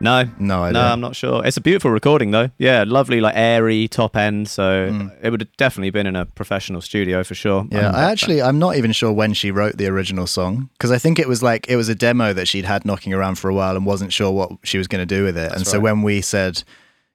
No, 0.05 0.25
No 0.39 0.63
idea. 0.65 0.73
no, 0.75 0.81
I'm 0.93 1.01
not 1.01 1.17
sure. 1.17 1.45
It's 1.45 1.57
a 1.57 1.61
beautiful 1.61 1.91
recording 1.91 2.31
though. 2.31 2.51
Yeah, 2.59 2.85
lovely, 2.87 3.21
like 3.21 3.35
airy 3.37 3.89
top 3.89 4.17
end. 4.17 4.49
So 4.49 5.11
it 5.23 5.31
would 5.31 5.41
have 5.41 5.57
definitely 5.57 5.91
been 5.91 6.07
in 6.07 6.15
a 6.17 6.27
professional 6.27 6.81
studio 6.81 7.25
for 7.25 7.35
sure. 7.35 7.67
Yeah, 7.73 7.91
I 7.91 8.11
actually, 8.13 8.41
I'm 8.41 8.59
not 8.59 8.77
even 8.77 8.93
sure 8.93 9.13
when 9.13 9.33
she 9.35 9.51
wrote 9.51 9.77
the 9.77 9.87
original 9.89 10.27
song 10.27 10.71
because 10.79 10.91
I 10.93 10.99
think 10.99 11.19
it 11.19 11.27
was 11.29 11.43
like 11.43 11.69
it 11.69 11.77
was 11.77 11.89
a 11.89 11.95
demo 11.95 12.33
that 12.33 12.47
she'd 12.47 12.65
had 12.65 12.85
knocking 12.85 13.13
around 13.13 13.37
for 13.39 13.49
a 13.49 13.55
while 13.55 13.75
and 13.77 13.85
wasn't 13.85 14.13
sure 14.13 14.31
what 14.31 14.51
she 14.63 14.79
was 14.79 14.87
going 14.87 15.01
to 15.07 15.15
do 15.17 15.25
with 15.25 15.37
it. 15.37 15.51
and 15.53 15.67
so 15.67 15.81
when 15.81 16.03
we 16.03 16.21
said 16.21 16.63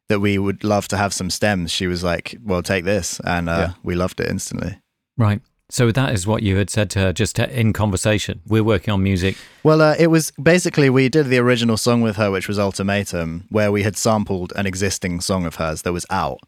that 0.10 0.20
we 0.20 0.38
would 0.38 0.64
love 0.64 0.88
to 0.90 0.98
have 0.98 1.14
some 1.14 1.30
stems, 1.30 1.72
she 1.72 1.86
was 1.88 2.04
like, 2.04 2.36
"Well, 2.44 2.64
take 2.64 2.84
this," 2.84 3.22
and 3.26 3.48
uh, 3.48 3.52
Yeah. 3.60 3.74
we 3.84 3.94
loved 3.96 4.20
it 4.20 4.28
instantly. 4.30 4.80
Right. 5.18 5.42
So 5.72 5.92
that 5.92 6.14
is 6.14 6.26
what 6.26 6.42
you 6.42 6.58
had 6.58 6.70
said 6.72 6.90
to 6.92 7.00
her 7.00 7.14
just 7.14 7.38
in 7.38 7.74
conversation. 7.74 8.42
We're 8.48 8.64
working 8.64 8.92
on 8.92 9.04
music. 9.04 9.38
Well, 9.64 9.82
uh, 9.82 9.96
it 10.00 10.08
was 10.08 10.32
basically 10.32 10.90
we 10.90 11.10
did 11.10 11.28
the 11.28 11.38
original 11.38 11.78
song 11.78 12.02
with 12.02 12.16
her, 12.16 12.32
which 12.32 12.48
was 12.48 12.58
Ultimatum, 12.58 13.46
where 13.50 13.72
we 13.72 13.84
had 13.84 13.96
sampled 13.96 14.52
an 14.56 14.66
existing 14.66 15.22
song 15.22 15.46
of 15.46 15.56
hers 15.56 15.84
that 15.84 15.94
was 15.94 16.08
out. 16.10 16.40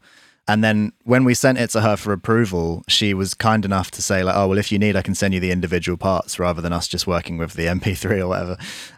And 0.48 0.64
then 0.64 0.92
when 1.04 1.22
we 1.22 1.34
sent 1.34 1.58
it 1.58 1.70
to 1.70 1.82
her 1.82 1.96
for 1.96 2.12
approval, 2.12 2.82
she 2.88 3.14
was 3.14 3.32
kind 3.32 3.64
enough 3.64 3.92
to 3.92 4.02
say, 4.02 4.24
like, 4.24 4.34
oh, 4.36 4.48
well, 4.48 4.58
if 4.58 4.72
you 4.72 4.78
need, 4.78 4.96
I 4.96 5.02
can 5.02 5.14
send 5.14 5.34
you 5.34 5.38
the 5.38 5.52
individual 5.52 5.96
parts 5.96 6.36
rather 6.36 6.60
than 6.60 6.72
us 6.72 6.88
just 6.88 7.06
working 7.06 7.38
with 7.38 7.52
the 7.52 7.66
MP3 7.66 8.20
or 8.20 8.28
whatever. 8.28 8.56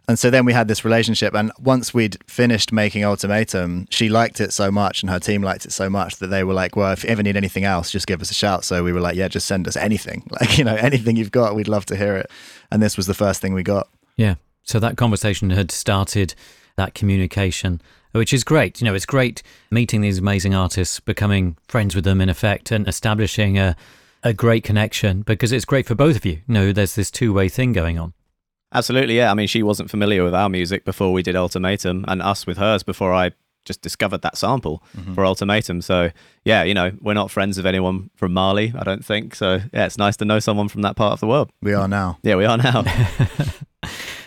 And 0.09 0.19
so 0.19 0.31
then 0.31 0.47
we 0.47 0.55
had 0.55 0.69
this 0.69 0.87
relationship. 0.87 1.35
And 1.35 1.53
once 1.59 1.93
we'd 1.93 2.17
finished 2.27 2.73
making 2.73 3.05
Ultimatum, 3.05 3.87
she 3.91 4.09
liked 4.09 4.41
it 4.41 4.55
so 4.55 4.71
much 4.71 5.03
and 5.03 5.11
her 5.11 5.19
team 5.19 5.43
liked 5.43 5.67
it 5.67 5.73
so 5.73 5.91
much 5.91 6.17
that 6.17 6.29
they 6.29 6.45
were 6.45 6.55
like, 6.55 6.77
well, 6.77 6.93
if 6.93 7.05
you 7.05 7.11
ever 7.11 7.23
need 7.23 7.37
anything 7.37 7.65
else, 7.65 7.91
just 7.91 8.07
give 8.07 8.23
us 8.23 8.31
a 8.31 8.35
shout. 8.35 8.65
So 8.65 8.83
we 8.83 8.93
were 8.93 9.01
like, 9.01 9.17
yeah, 9.17 9.29
just 9.29 9.47
send 9.47 9.69
us 9.69 9.77
anything. 9.77 10.23
Like, 10.41 10.59
you 10.59 10.65
know, 10.65 10.75
anything 10.75 11.15
you've 11.15 11.31
got, 11.31 11.55
we'd 11.55 11.69
love 11.69 11.87
to 11.87 11.97
hear 11.97 12.17
it. 12.17 12.29
And 12.73 12.83
this 12.83 12.97
was 12.97 13.07
the 13.07 13.15
first 13.15 13.41
thing 13.41 13.55
we 13.55 13.63
got. 13.63 13.89
Yeah. 14.17 14.35
So 14.65 14.81
that 14.81 14.97
conversation 14.97 15.51
had 15.51 15.71
started, 15.71 16.35
that 16.77 16.95
communication, 16.95 17.81
which 18.15 18.33
is 18.33 18.45
great. 18.45 18.81
You 18.81 18.87
know, 18.87 18.95
it's 18.95 19.07
great 19.07 19.43
meeting 19.71 20.01
these 20.01 20.19
amazing 20.19 20.55
artists, 20.55 21.01
becoming 21.01 21.57
friends 21.69 21.95
with 21.95 22.05
them 22.05 22.21
in 22.21 22.29
effect, 22.29 22.71
and 22.71 22.87
establishing 22.89 23.59
a, 23.59 23.77
a 24.23 24.33
great 24.33 24.65
connection 24.65 25.23
because 25.23 25.53
it's 25.53 25.65
great 25.65 25.87
for 25.87 25.95
both 25.95 26.17
of 26.17 26.25
you. 26.25 26.41
You 26.47 26.55
know, 26.55 26.73
there's 26.73 26.95
this 26.95 27.11
two 27.11 27.33
way 27.33 27.49
thing 27.49 27.73
going 27.73 27.99
on. 27.99 28.15
Absolutely, 28.73 29.17
yeah. 29.17 29.31
I 29.31 29.35
mean, 29.35 29.47
she 29.47 29.63
wasn't 29.63 29.91
familiar 29.91 30.25
with 30.25 30.35
our 30.35 30.49
music 30.49 30.85
before 30.85 31.13
we 31.13 31.23
did 31.23 31.37
Ultimatum, 31.37 32.05
and 32.09 32.23
us 32.23 32.47
with 32.47 32.59
hers 32.59 32.83
before 32.83 33.13
I 33.13 33.33
just 33.65 33.81
discovered 33.81 34.21
that 34.23 34.37
sample 34.37 34.83
mm-hmm. 34.97 35.15
for 35.15 35.25
Ultimatum. 35.25 35.81
So, 35.81 36.11
yeah, 36.45 36.65
you 36.65 36.75
know, 36.75 36.93
we're 37.01 37.15
not 37.15 37.31
friends 37.31 37.57
of 37.57 37.65
anyone 37.65 38.11
from 38.15 38.35
Mali, 38.35 38.75
I 38.77 38.85
don't 38.85 39.05
think. 39.05 39.35
So, 39.35 39.61
yeah, 39.73 39.87
it's 39.87 39.97
nice 39.97 40.17
to 40.19 40.25
know 40.25 40.39
someone 40.39 40.69
from 40.69 40.83
that 40.83 40.97
part 40.97 41.15
of 41.15 41.21
the 41.21 41.27
world. 41.27 41.51
We 41.63 41.73
are 41.73 41.89
now. 41.89 42.19
Yeah, 42.23 42.37
we 42.37 42.45
are 42.45 42.59
now. 42.59 42.85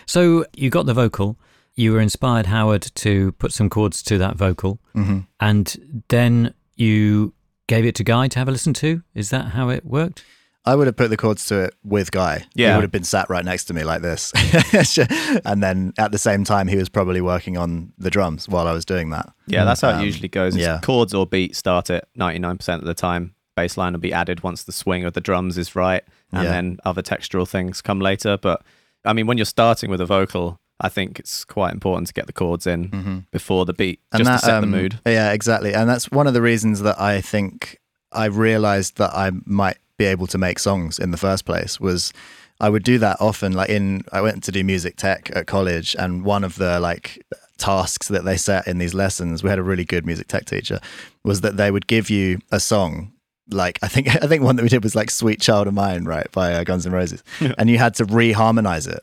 So 0.08 0.46
you 0.56 0.70
got 0.70 0.86
the 0.86 0.94
vocal. 0.94 1.38
You 1.78 1.92
were 1.92 2.00
inspired, 2.00 2.46
Howard, 2.46 2.82
to 2.96 3.32
put 3.32 3.52
some 3.52 3.68
chords 3.70 4.02
to 4.04 4.18
that 4.18 4.36
vocal, 4.36 4.80
hmm 4.94 5.20
and 5.40 6.04
then 6.08 6.52
you 6.76 7.32
gave 7.68 7.84
it 7.84 7.94
to 7.96 8.04
Guy 8.04 8.28
to 8.28 8.38
have 8.38 8.48
a 8.48 8.50
listen 8.50 8.74
to. 8.74 9.02
Is 9.14 9.30
that 9.30 9.46
how 9.56 9.68
it 9.68 9.84
worked? 9.84 10.24
I 10.64 10.74
would 10.74 10.86
have 10.88 10.96
put 10.96 11.08
the 11.10 11.16
chords 11.16 11.44
to 11.46 11.60
it 11.64 11.74
with 11.84 12.10
Guy. 12.10 12.44
Yeah. 12.54 12.70
He 12.70 12.74
would 12.76 12.82
have 12.82 12.90
been 12.92 13.04
sat 13.04 13.30
right 13.30 13.44
next 13.44 13.64
to 13.66 13.74
me 13.74 13.84
like 13.84 14.02
this. 14.02 14.32
and 15.44 15.62
then 15.62 15.92
at 15.98 16.12
the 16.12 16.18
same 16.18 16.44
time, 16.44 16.68
he 16.68 16.76
was 16.76 16.88
probably 16.88 17.20
working 17.20 17.56
on 17.56 17.92
the 17.98 18.10
drums 18.10 18.48
while 18.48 18.66
I 18.66 18.72
was 18.72 18.84
doing 18.84 19.10
that. 19.10 19.32
yeah, 19.46 19.64
that's 19.64 19.80
how 19.80 19.90
Um, 19.90 20.00
it 20.02 20.04
usually 20.04 20.28
goes. 20.28 20.54
It's 20.56 20.62
yeah. 20.62 20.80
chords 20.82 21.14
or 21.14 21.26
beats 21.26 21.58
start 21.58 21.90
it 21.90 22.06
99% 22.18 22.76
of 22.80 22.84
the 22.84 22.94
time. 22.94 23.34
Bassline 23.56 23.92
will 23.92 23.98
be 24.00 24.12
added 24.12 24.42
once 24.42 24.64
the 24.64 24.72
swing 24.72 25.04
of 25.04 25.14
the 25.14 25.20
drums 25.20 25.56
is 25.58 25.74
right, 25.74 26.02
and 26.32 26.44
Yeah. 26.44 26.50
then 26.50 26.78
other 26.84 27.02
textural 27.02 27.48
things 27.48 27.80
come 27.82 28.00
later. 28.00 28.36
But 28.36 28.62
I 29.04 29.12
mean, 29.12 29.26
when 29.26 29.38
you're 29.38 29.44
starting 29.46 29.90
with 29.90 30.00
a 30.00 30.06
vocal, 30.06 30.60
I 30.80 30.88
think 30.88 31.18
it's 31.18 31.44
quite 31.44 31.72
important 31.72 32.06
to 32.08 32.12
get 32.12 32.26
the 32.26 32.32
chords 32.32 32.66
in 32.66 33.26
before 33.30 33.64
the 33.64 33.72
beat, 33.72 34.00
just 34.16 34.30
to 34.42 34.46
set 34.46 34.60
the 34.60 34.66
um, 34.66 34.70
mood. 34.70 35.00
Yeah, 35.06 35.32
exactly. 35.32 35.74
And 35.74 35.88
that's 35.88 36.10
one 36.10 36.26
of 36.26 36.34
the 36.34 36.42
reasons 36.42 36.82
that 36.82 37.00
I 37.00 37.20
think 37.20 37.78
I 38.12 38.26
realized 38.26 38.96
that 38.98 39.10
I 39.14 39.32
might 39.44 39.78
be 39.96 40.04
able 40.04 40.26
to 40.28 40.38
make 40.38 40.58
songs 40.58 40.98
in 40.98 41.10
the 41.10 41.16
first 41.16 41.44
place 41.44 41.80
was 41.80 42.12
I 42.60 42.68
would 42.68 42.82
do 42.84 42.98
that 42.98 43.16
often. 43.20 43.52
Like 43.52 43.68
in, 43.68 44.04
I 44.12 44.20
went 44.20 44.42
to 44.44 44.52
do 44.52 44.64
music 44.64 44.96
tech 44.96 45.30
at 45.34 45.46
college, 45.46 45.94
and 45.98 46.24
one 46.24 46.44
of 46.44 46.56
the 46.56 46.80
like 46.80 47.24
tasks 47.58 48.08
that 48.08 48.24
they 48.24 48.36
set 48.36 48.66
in 48.66 48.78
these 48.78 48.94
lessons, 48.94 49.42
we 49.42 49.50
had 49.50 49.58
a 49.58 49.62
really 49.62 49.84
good 49.84 50.06
music 50.06 50.28
tech 50.28 50.44
teacher, 50.46 50.80
was 51.24 51.40
that 51.42 51.56
they 51.56 51.70
would 51.70 51.86
give 51.86 52.08
you 52.10 52.38
a 52.50 52.60
song. 52.60 53.12
Like 53.50 53.78
I 53.82 53.88
think 53.88 54.08
I 54.22 54.26
think 54.26 54.42
one 54.42 54.56
that 54.56 54.62
we 54.62 54.68
did 54.68 54.82
was 54.82 54.94
like 54.94 55.10
"Sweet 55.10 55.40
Child 55.40 55.68
of 55.68 55.74
Mine," 55.74 56.04
right, 56.04 56.30
by 56.32 56.54
uh, 56.54 56.64
Guns 56.64 56.86
N' 56.86 56.92
Roses, 56.92 57.22
and 57.58 57.68
you 57.68 57.78
had 57.78 57.94
to 57.96 58.04
reharmonize 58.06 58.88
it. 58.88 59.02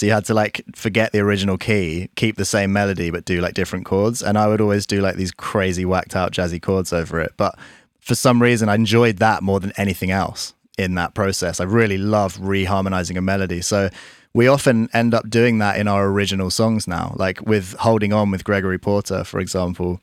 So 0.00 0.06
you 0.06 0.12
had 0.12 0.24
to 0.24 0.34
like 0.34 0.64
forget 0.74 1.12
the 1.12 1.18
original 1.18 1.58
key, 1.58 2.08
keep 2.14 2.38
the 2.38 2.46
same 2.46 2.72
melody, 2.72 3.10
but 3.10 3.26
do 3.26 3.42
like 3.42 3.52
different 3.52 3.84
chords. 3.84 4.22
And 4.22 4.38
I 4.38 4.46
would 4.46 4.62
always 4.62 4.86
do 4.86 5.02
like 5.02 5.16
these 5.16 5.30
crazy 5.30 5.84
whacked 5.84 6.16
out 6.16 6.32
jazzy 6.32 6.58
chords 6.60 6.90
over 6.90 7.20
it. 7.20 7.34
But 7.36 7.58
for 8.00 8.14
some 8.14 8.40
reason, 8.40 8.70
I 8.70 8.76
enjoyed 8.76 9.18
that 9.18 9.42
more 9.42 9.60
than 9.60 9.74
anything 9.76 10.10
else 10.10 10.54
in 10.78 10.94
that 10.94 11.12
process. 11.12 11.60
I 11.60 11.64
really 11.64 11.98
love 11.98 12.38
reharmonizing 12.38 13.18
a 13.18 13.20
melody. 13.20 13.60
So 13.60 13.90
we 14.32 14.48
often 14.48 14.88
end 14.94 15.12
up 15.12 15.28
doing 15.28 15.58
that 15.58 15.78
in 15.78 15.86
our 15.86 16.06
original 16.06 16.48
songs 16.48 16.88
now, 16.88 17.12
like 17.16 17.42
with 17.42 17.74
Holding 17.74 18.14
On 18.14 18.30
with 18.30 18.42
Gregory 18.42 18.78
Porter, 18.78 19.22
for 19.22 19.38
example, 19.38 20.00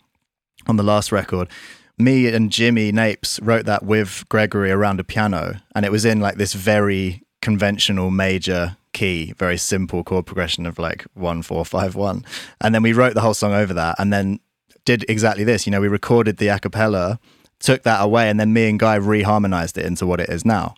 on 0.67 0.75
the 0.75 0.83
last 0.83 1.12
record. 1.12 1.49
Me 1.97 2.27
and 2.27 2.51
Jimmy 2.51 2.91
Napes 2.91 3.39
wrote 3.41 3.65
that 3.65 3.83
with 3.83 4.25
Gregory 4.29 4.69
around 4.69 4.99
a 4.99 5.03
piano, 5.03 5.60
and 5.73 5.88
it 5.88 5.91
was 5.91 6.05
in 6.05 6.19
like 6.19 6.36
this 6.36 6.53
very 6.53 7.23
conventional 7.41 8.12
major 8.12 8.76
key, 8.97 9.31
very 9.38 9.57
simple 9.57 10.03
chord 10.03 10.25
progression 10.25 10.65
of 10.65 10.79
like 10.79 11.05
one, 11.13 11.43
four, 11.43 11.63
five, 11.63 11.93
one. 11.93 12.25
And 12.60 12.73
then 12.73 12.81
we 12.81 12.93
wrote 12.93 13.13
the 13.13 13.21
whole 13.21 13.36
song 13.36 13.53
over 13.53 13.71
that 13.75 13.95
and 13.99 14.12
then 14.12 14.39
did 14.86 15.05
exactly 15.07 15.43
this. 15.43 15.67
You 15.67 15.71
know, 15.71 15.81
we 15.81 15.88
recorded 15.88 16.38
the 16.38 16.47
a 16.47 16.60
cappella, 16.60 17.19
took 17.60 17.83
that 17.83 18.01
away, 18.01 18.27
and 18.27 18.39
then 18.39 18.53
me 18.53 18.67
and 18.67 18.79
Guy 18.79 18.97
reharmonized 18.97 19.77
it 19.77 19.86
into 19.86 20.07
what 20.07 20.19
it 20.19 20.29
is 20.29 20.45
now. 20.45 20.73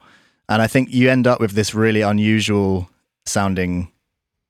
And 0.49 0.61
I 0.61 0.67
think 0.67 0.89
you 0.91 1.09
end 1.09 1.27
up 1.27 1.39
with 1.39 1.51
this 1.51 1.73
really 1.73 2.01
unusual 2.01 2.89
sounding 3.25 3.89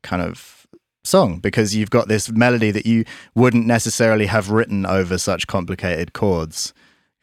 kind 0.02 0.24
of 0.24 0.66
song 1.04 1.38
because 1.38 1.76
you've 1.76 1.92
got 1.92 2.08
this 2.08 2.32
melody 2.32 2.72
that 2.72 2.88
you 2.88 3.06
wouldn't 3.36 3.68
necessarily 3.68 4.26
have 4.26 4.50
written 4.50 4.86
over 4.86 5.20
such 5.20 5.46
complicated 5.46 6.14
chords 6.14 6.74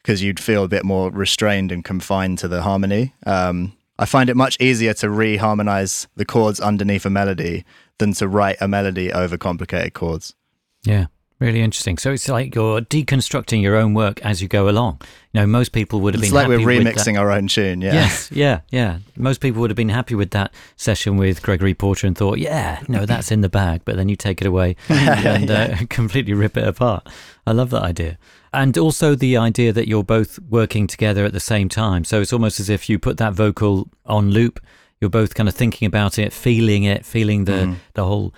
because 0.01 0.23
you'd 0.23 0.39
feel 0.39 0.63
a 0.63 0.69
bit 0.69 0.85
more 0.85 1.11
restrained 1.11 1.73
and 1.73 1.83
confined 1.83 2.37
to 2.37 2.47
the 2.47 2.61
harmony. 2.61 3.13
Um, 3.25 3.76
I 3.99 4.05
find 4.05 4.29
it 4.29 4.35
much 4.35 4.57
easier 4.59 4.93
to 4.95 5.07
reharmonize 5.07 6.07
the 6.15 6.25
chords 6.25 6.59
underneath 6.59 7.05
a 7.05 7.09
melody 7.09 7.65
than 7.97 8.13
to 8.13 8.27
write 8.27 8.57
a 8.61 8.67
melody 8.67 9.11
over 9.11 9.37
complicated 9.37 9.93
chords. 9.93 10.35
Yeah, 10.83 11.07
really 11.39 11.61
interesting. 11.61 11.97
So 11.97 12.11
it's 12.11 12.29
like 12.29 12.53
you're 12.53 12.81
deconstructing 12.81 13.61
your 13.61 13.75
own 13.75 13.93
work 13.95 14.21
as 14.23 14.41
you 14.41 14.47
go 14.47 14.69
along. 14.69 15.01
You 15.33 15.41
know, 15.41 15.47
most 15.47 15.71
people 15.71 15.99
would 16.01 16.13
have 16.13 16.21
It's 16.21 16.29
been 16.31 16.35
like 16.35 16.47
we're 16.47 16.59
happy 16.59 16.77
with 16.77 16.83
that- 16.85 16.95
remixing 16.95 17.19
our 17.19 17.31
own 17.31 17.47
tune. 17.47 17.81
Yeah. 17.81 17.93
Yes, 17.93 18.29
yeah, 18.31 18.61
yeah. 18.69 18.99
Most 19.15 19.41
people 19.41 19.61
would 19.61 19.71
have 19.71 19.75
been 19.75 19.89
happy 19.89 20.13
with 20.15 20.29
that 20.31 20.53
session 20.75 21.17
with 21.17 21.41
Gregory 21.41 21.73
Porter 21.73 22.05
and 22.05 22.15
thought, 22.15 22.37
yeah, 22.37 22.81
no, 22.87 23.05
that's 23.07 23.31
in 23.31 23.41
the 23.41 23.49
bag. 23.49 23.81
But 23.83 23.95
then 23.97 24.09
you 24.09 24.15
take 24.15 24.41
it 24.41 24.47
away 24.47 24.75
and 24.89 25.49
uh, 25.49 25.75
completely 25.89 26.33
rip 26.33 26.55
it 26.55 26.67
apart. 26.67 27.07
I 27.47 27.51
love 27.51 27.71
that 27.71 27.81
idea. 27.83 28.19
And 28.53 28.77
also 28.77 29.15
the 29.15 29.37
idea 29.37 29.73
that 29.73 29.87
you're 29.87 30.03
both 30.03 30.39
working 30.49 30.87
together 30.87 31.25
at 31.25 31.33
the 31.33 31.39
same 31.39 31.69
time. 31.69 32.03
So 32.03 32.21
it's 32.21 32.33
almost 32.33 32.59
as 32.59 32.69
if 32.69 32.89
you 32.89 32.99
put 32.99 33.17
that 33.17 33.33
vocal 33.33 33.89
on 34.05 34.31
loop. 34.31 34.59
You're 34.99 35.09
both 35.09 35.35
kind 35.35 35.47
of 35.47 35.55
thinking 35.55 35.85
about 35.85 36.17
it, 36.17 36.33
feeling 36.33 36.83
it, 36.83 37.05
feeling 37.05 37.45
the, 37.45 37.51
mm-hmm. 37.51 37.73
the 37.93 38.05
whole 38.05 38.33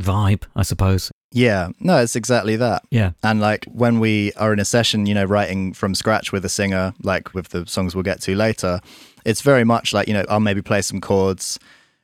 vibe, 0.00 0.44
I 0.54 0.62
suppose. 0.62 1.10
Yeah. 1.32 1.70
No, 1.80 1.98
it's 1.98 2.14
exactly 2.14 2.54
that. 2.56 2.84
Yeah. 2.90 3.12
And 3.24 3.40
like 3.40 3.64
when 3.64 3.98
we 3.98 4.32
are 4.34 4.52
in 4.52 4.60
a 4.60 4.64
session, 4.64 5.06
you 5.06 5.14
know, 5.14 5.24
writing 5.24 5.72
from 5.72 5.94
scratch 5.96 6.30
with 6.30 6.44
a 6.44 6.48
singer, 6.48 6.94
like 7.02 7.34
with 7.34 7.48
the 7.48 7.66
songs 7.66 7.94
we'll 7.94 8.04
get 8.04 8.20
to 8.22 8.36
later, 8.36 8.80
it's 9.24 9.40
very 9.40 9.64
much 9.64 9.92
like, 9.92 10.06
you 10.06 10.14
know, 10.14 10.24
I'll 10.28 10.38
maybe 10.38 10.62
play 10.62 10.82
some 10.82 11.00
chords 11.00 11.58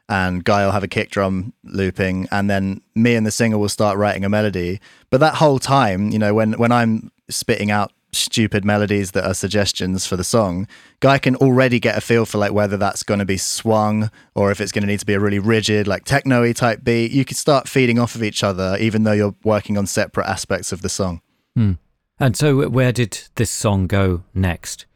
and 0.08 0.42
Guy 0.44 0.64
will 0.64 0.72
have 0.72 0.82
a 0.82 0.88
kick 0.88 1.10
drum 1.10 1.52
looping 1.62 2.26
and 2.32 2.50
then 2.50 2.80
me 2.96 3.14
and 3.14 3.24
the 3.24 3.30
singer 3.30 3.56
will 3.56 3.68
start 3.68 3.96
writing 3.96 4.24
a 4.24 4.28
melody. 4.28 4.80
But 5.10 5.20
that 5.20 5.34
whole 5.36 5.60
time, 5.60 6.10
you 6.10 6.18
know, 6.18 6.34
when 6.34 6.54
when 6.54 6.72
I'm 6.72 7.12
spitting 7.30 7.70
out 7.70 7.92
stupid 8.12 8.64
melodies 8.64 9.12
that 9.12 9.24
are 9.24 9.34
suggestions 9.34 10.06
for 10.06 10.16
the 10.16 10.24
song, 10.24 10.66
Guy 11.00 11.18
can 11.18 11.36
already 11.36 11.80
get 11.80 11.96
a 11.96 12.00
feel 12.00 12.26
for 12.26 12.38
like 12.38 12.52
whether 12.52 12.76
that's 12.76 13.02
going 13.02 13.20
to 13.20 13.24
be 13.24 13.36
swung 13.36 14.10
or 14.34 14.50
if 14.50 14.60
it's 14.60 14.72
going 14.72 14.82
to 14.82 14.88
need 14.88 15.00
to 15.00 15.06
be 15.06 15.14
a 15.14 15.20
really 15.20 15.38
rigid, 15.38 15.86
like 15.86 16.04
techno-y 16.04 16.52
type 16.52 16.84
beat. 16.84 17.12
You 17.12 17.24
could 17.24 17.36
start 17.36 17.68
feeding 17.68 17.98
off 17.98 18.14
of 18.14 18.22
each 18.22 18.42
other, 18.42 18.76
even 18.80 19.04
though 19.04 19.12
you're 19.12 19.34
working 19.44 19.78
on 19.78 19.86
separate 19.86 20.26
aspects 20.26 20.72
of 20.72 20.82
the 20.82 20.88
song. 20.88 21.20
Hmm. 21.54 21.72
And 22.18 22.36
so 22.36 22.68
where 22.68 22.92
did 22.92 23.18
this 23.36 23.50
song 23.50 23.86
go 23.86 24.24
next? 24.34 24.86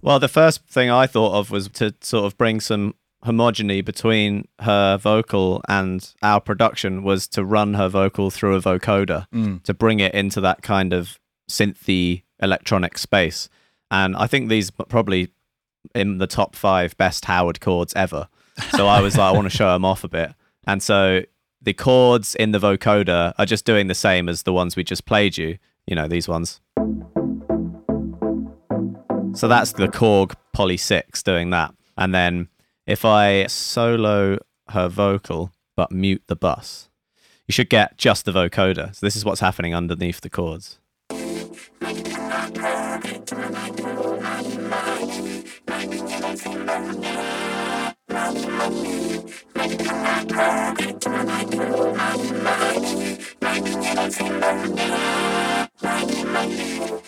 Well, 0.00 0.18
the 0.18 0.28
first 0.28 0.66
thing 0.66 0.90
I 0.90 1.06
thought 1.06 1.34
of 1.34 1.50
was 1.50 1.68
to 1.70 1.94
sort 2.00 2.24
of 2.24 2.36
bring 2.38 2.60
some 2.60 2.94
homogeny 3.24 3.82
between 3.82 4.46
her 4.60 4.98
vocal 4.98 5.62
and 5.66 6.12
our 6.22 6.40
production 6.40 7.02
was 7.02 7.26
to 7.28 7.44
run 7.44 7.74
her 7.74 7.88
vocal 7.88 8.30
through 8.30 8.56
a 8.56 8.60
vocoder 8.60 9.26
hmm. 9.32 9.56
to 9.64 9.72
bring 9.72 10.00
it 10.00 10.14
into 10.14 10.40
that 10.42 10.62
kind 10.62 10.92
of 10.92 11.18
synthy 11.48 12.22
electronic 12.42 12.98
space. 12.98 13.48
And 13.90 14.16
I 14.16 14.26
think 14.26 14.48
these 14.48 14.70
are 14.78 14.84
probably 14.86 15.28
in 15.94 16.18
the 16.18 16.26
top 16.26 16.56
five 16.56 16.96
best 16.96 17.26
Howard 17.26 17.60
chords 17.60 17.92
ever. 17.94 18.28
So 18.70 18.86
I 18.86 19.00
was 19.00 19.16
like, 19.16 19.32
I 19.32 19.36
want 19.36 19.50
to 19.50 19.56
show 19.56 19.72
them 19.72 19.84
off 19.84 20.04
a 20.04 20.08
bit. 20.08 20.32
And 20.66 20.82
so 20.82 21.22
the 21.60 21.72
chords 21.74 22.34
in 22.34 22.52
the 22.52 22.58
vocoder 22.58 23.34
are 23.38 23.46
just 23.46 23.64
doing 23.64 23.88
the 23.88 23.94
same 23.94 24.28
as 24.28 24.42
the 24.42 24.52
ones 24.52 24.76
we 24.76 24.84
just 24.84 25.06
played 25.06 25.36
you, 25.36 25.58
you 25.86 25.94
know, 25.94 26.08
these 26.08 26.28
ones. 26.28 26.60
So 29.34 29.48
that's 29.48 29.72
the 29.72 29.88
Korg 29.88 30.34
Poly 30.52 30.76
6 30.76 31.22
doing 31.22 31.50
that. 31.50 31.74
And 31.98 32.14
then 32.14 32.48
if 32.86 33.04
I 33.04 33.46
solo 33.46 34.38
her 34.68 34.88
vocal 34.88 35.52
but 35.76 35.90
mute 35.90 36.22
the 36.28 36.36
bus, 36.36 36.88
you 37.46 37.52
should 37.52 37.68
get 37.68 37.98
just 37.98 38.24
the 38.24 38.32
vocoder. 38.32 38.94
So 38.94 39.04
this 39.04 39.16
is 39.16 39.24
what's 39.24 39.40
happening 39.40 39.74
underneath 39.74 40.20
the 40.20 40.30
chords. 40.30 40.78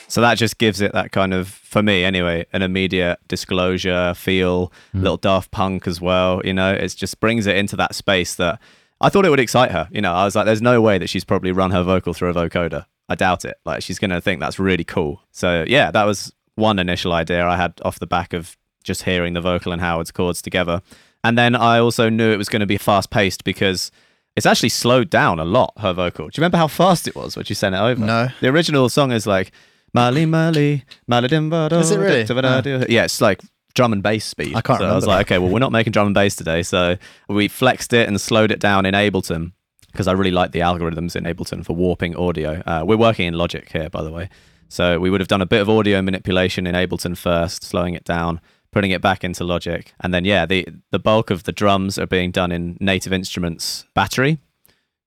So 0.09 0.22
that 0.22 0.38
just 0.38 0.57
gives 0.57 0.81
it 0.81 0.92
that 0.94 1.12
kind 1.12 1.35
of, 1.35 1.48
for 1.48 1.83
me 1.83 2.02
anyway, 2.02 2.46
an 2.55 2.62
immediate 2.62 3.18
disclosure 3.29 4.14
feel, 4.14 4.72
hmm. 4.92 5.02
little 5.02 5.18
Daft 5.18 5.50
Punk 5.50 5.87
as 5.87 6.00
well. 6.00 6.40
You 6.42 6.55
know, 6.55 6.72
it 6.72 6.88
just 6.96 7.20
brings 7.20 7.46
it 7.46 7.57
into 7.57 7.76
that 7.76 7.94
space 7.94 8.37
that 8.37 8.59
I 9.00 9.11
thought 9.11 9.26
it 9.26 9.31
would 9.31 9.40
excite 9.40 9.72
her. 9.72 9.88
You 9.92 10.00
know, 10.00 10.14
I 10.14 10.24
was 10.24 10.35
like, 10.35 10.46
there's 10.46 10.62
no 10.62 10.81
way 10.81 10.96
that 10.96 11.11
she's 11.11 11.24
probably 11.24 11.52
run 11.52 11.70
her 11.72 11.83
vocal 11.83 12.14
through 12.14 12.31
a 12.31 12.35
vocoder. 12.35 12.87
I 13.08 13.14
doubt 13.14 13.44
it. 13.44 13.56
Like, 13.64 13.82
she's 13.82 13.98
going 13.98 14.10
to 14.10 14.20
think 14.20 14.40
that's 14.40 14.58
really 14.58 14.84
cool. 14.84 15.22
So, 15.30 15.64
yeah, 15.66 15.90
that 15.90 16.04
was 16.04 16.32
one 16.56 16.78
initial 16.78 17.12
idea 17.12 17.46
I 17.46 17.56
had 17.56 17.80
off 17.84 17.98
the 17.98 18.06
back 18.06 18.32
of 18.32 18.56
just 18.82 19.02
hearing 19.02 19.34
the 19.34 19.40
vocal 19.40 19.72
and 19.72 19.80
Howard's 19.80 20.10
chords 20.10 20.42
together. 20.42 20.82
And 21.22 21.36
then 21.36 21.54
I 21.54 21.78
also 21.78 22.08
knew 22.08 22.32
it 22.32 22.36
was 22.36 22.48
going 22.48 22.60
to 22.60 22.66
be 22.66 22.78
fast 22.78 23.10
paced 23.10 23.44
because 23.44 23.90
it's 24.36 24.46
actually 24.46 24.68
slowed 24.68 25.10
down 25.10 25.38
a 25.38 25.44
lot, 25.44 25.72
her 25.78 25.92
vocal. 25.92 26.28
Do 26.28 26.32
you 26.34 26.40
remember 26.40 26.58
how 26.58 26.68
fast 26.68 27.08
it 27.08 27.16
was 27.16 27.36
when 27.36 27.44
she 27.44 27.54
sent 27.54 27.74
it 27.74 27.78
over? 27.78 28.04
No. 28.04 28.28
The 28.40 28.48
original 28.48 28.88
song 28.88 29.12
is 29.12 29.26
like, 29.26 29.50
Mali 29.92 30.26
Mali, 30.26 30.84
Maladimba. 31.08 31.68
Is 31.72 31.90
it 31.90 31.98
really? 31.98 32.92
Yeah, 32.92 33.04
it's 33.04 33.20
like 33.20 33.40
drum 33.74 33.92
and 33.92 34.02
bass 34.02 34.24
speed. 34.24 34.54
I 34.54 34.60
can't 34.60 34.80
so 34.80 34.86
I 34.86 34.94
was 34.94 35.06
like, 35.06 35.26
okay, 35.26 35.38
well, 35.38 35.50
we're 35.50 35.58
not 35.58 35.72
making 35.72 35.92
drum 35.92 36.06
and 36.06 36.14
bass 36.14 36.36
today. 36.36 36.62
So 36.62 36.96
we 37.28 37.48
flexed 37.48 37.92
it 37.92 38.08
and 38.08 38.20
slowed 38.20 38.50
it 38.50 38.60
down 38.60 38.84
in 38.84 38.94
Ableton 38.94 39.52
because 39.96 40.09
I 40.09 40.12
really 40.12 40.30
like 40.30 40.52
the 40.52 40.61
algorithms 40.61 41.16
in 41.16 41.24
Ableton 41.24 41.64
for 41.64 41.74
warping 41.74 42.14
audio. 42.16 42.62
Uh, 42.66 42.85
we're 42.87 42.98
working 42.98 43.26
in 43.26 43.32
Logic 43.32 43.66
here, 43.72 43.88
by 43.88 44.02
the 44.02 44.12
way. 44.12 44.28
So 44.68 45.00
we 45.00 45.09
would 45.09 45.22
have 45.22 45.28
done 45.28 45.40
a 45.40 45.46
bit 45.46 45.62
of 45.62 45.70
audio 45.70 46.02
manipulation 46.02 46.66
in 46.66 46.74
Ableton 46.74 47.16
first, 47.16 47.64
slowing 47.64 47.94
it 47.94 48.04
down, 48.04 48.42
putting 48.72 48.90
it 48.90 49.00
back 49.00 49.24
into 49.24 49.42
Logic. 49.42 49.94
And 50.00 50.12
then, 50.12 50.26
yeah, 50.26 50.44
the, 50.44 50.68
the 50.90 50.98
bulk 50.98 51.30
of 51.30 51.44
the 51.44 51.52
drums 51.52 51.98
are 51.98 52.06
being 52.06 52.30
done 52.30 52.52
in 52.52 52.76
Native 52.78 53.11
Instruments 53.11 53.87
battery. 53.94 54.37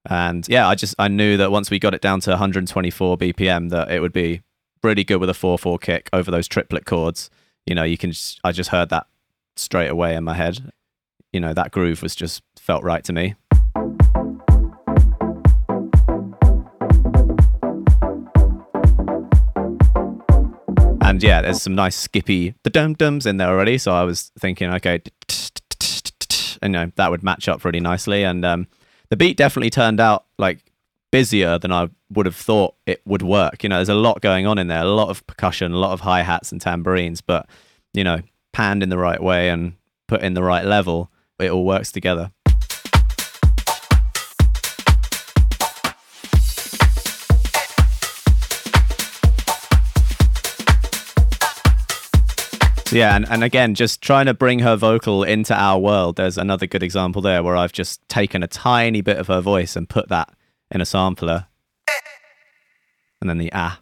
And 0.09 0.47
yeah, 0.49 0.67
I 0.67 0.73
just 0.73 0.95
I 0.97 1.07
knew 1.07 1.37
that 1.37 1.51
once 1.51 1.69
we 1.69 1.77
got 1.77 1.93
it 1.93 2.01
down 2.01 2.19
to 2.21 2.31
124 2.31 3.15
BPM, 3.15 3.69
that 3.69 3.91
it 3.91 3.99
would 3.99 4.13
be 4.13 4.41
really 4.81 5.03
good 5.03 5.17
with 5.17 5.29
a 5.29 5.33
4/4 5.33 5.79
kick 5.79 6.09
over 6.11 6.31
those 6.31 6.47
triplet 6.47 6.85
chords. 6.85 7.29
You 7.67 7.75
know, 7.75 7.83
you 7.83 7.97
can. 7.97 8.11
Just, 8.11 8.39
I 8.43 8.51
just 8.53 8.69
heard 8.69 8.89
that 8.89 9.05
straight 9.55 9.89
away 9.89 10.15
in 10.15 10.23
my 10.23 10.33
head. 10.33 10.71
You 11.33 11.41
know, 11.41 11.53
that 11.53 11.71
groove 11.71 12.01
was 12.01 12.15
just 12.15 12.41
felt 12.57 12.83
right 12.83 13.03
to 13.03 13.13
me. 13.13 13.35
And 21.09 21.23
yeah, 21.23 21.41
there's 21.41 21.61
some 21.63 21.73
nice 21.73 21.95
skippy 21.95 22.53
the 22.61 22.69
dum 22.69 22.93
dums 22.93 23.25
in 23.25 23.37
there 23.37 23.49
already. 23.49 23.79
So 23.79 23.91
I 23.93 24.03
was 24.03 24.31
thinking, 24.37 24.71
okay, 24.75 25.01
you 26.61 26.69
know 26.69 26.91
that 26.95 27.09
would 27.09 27.23
match 27.23 27.49
up 27.49 27.65
really 27.65 27.79
nicely. 27.79 28.23
And 28.23 28.45
um, 28.45 28.67
the 29.09 29.17
beat 29.17 29.35
definitely 29.35 29.71
turned 29.71 29.99
out 29.99 30.25
like 30.37 30.59
busier 31.11 31.57
than 31.57 31.71
I 31.71 31.89
would 32.11 32.27
have 32.27 32.35
thought 32.35 32.75
it 32.85 33.01
would 33.05 33.23
work. 33.23 33.63
You 33.63 33.69
know, 33.69 33.77
there's 33.77 33.89
a 33.89 33.95
lot 33.95 34.21
going 34.21 34.45
on 34.45 34.59
in 34.59 34.67
there, 34.67 34.81
a 34.81 34.85
lot 34.85 35.09
of 35.09 35.25
percussion, 35.25 35.71
a 35.71 35.77
lot 35.77 35.93
of 35.93 36.01
hi 36.01 36.21
hats 36.21 36.51
and 36.51 36.61
tambourines, 36.61 37.21
but 37.21 37.47
you 37.93 38.03
know, 38.03 38.19
panned 38.53 38.83
in 38.83 38.89
the 38.89 38.97
right 38.97 39.21
way 39.21 39.49
and 39.49 39.73
put 40.07 40.21
in 40.21 40.35
the 40.35 40.43
right 40.43 40.65
level, 40.65 41.11
it 41.39 41.49
all 41.49 41.65
works 41.65 41.91
together. 41.91 42.31
Yeah, 52.91 53.15
and, 53.15 53.27
and 53.29 53.43
again, 53.43 53.75
just 53.75 54.01
trying 54.01 54.25
to 54.25 54.33
bring 54.33 54.59
her 54.59 54.75
vocal 54.75 55.23
into 55.23 55.53
our 55.53 55.77
world. 55.79 56.15
There's 56.15 56.37
another 56.37 56.65
good 56.65 56.81
example 56.81 57.21
there 57.21 57.43
where 57.43 57.55
I've 57.55 57.71
just 57.71 58.07
taken 58.09 58.41
a 58.41 58.47
tiny 58.47 59.01
bit 59.01 59.17
of 59.17 59.27
her 59.27 59.41
voice 59.41 59.75
and 59.75 59.87
put 59.87 60.09
that 60.09 60.33
in 60.71 60.81
a 60.81 60.85
sampler. 60.85 61.47
And 63.21 63.29
then 63.29 63.37
the 63.37 63.51
ah. 63.53 63.81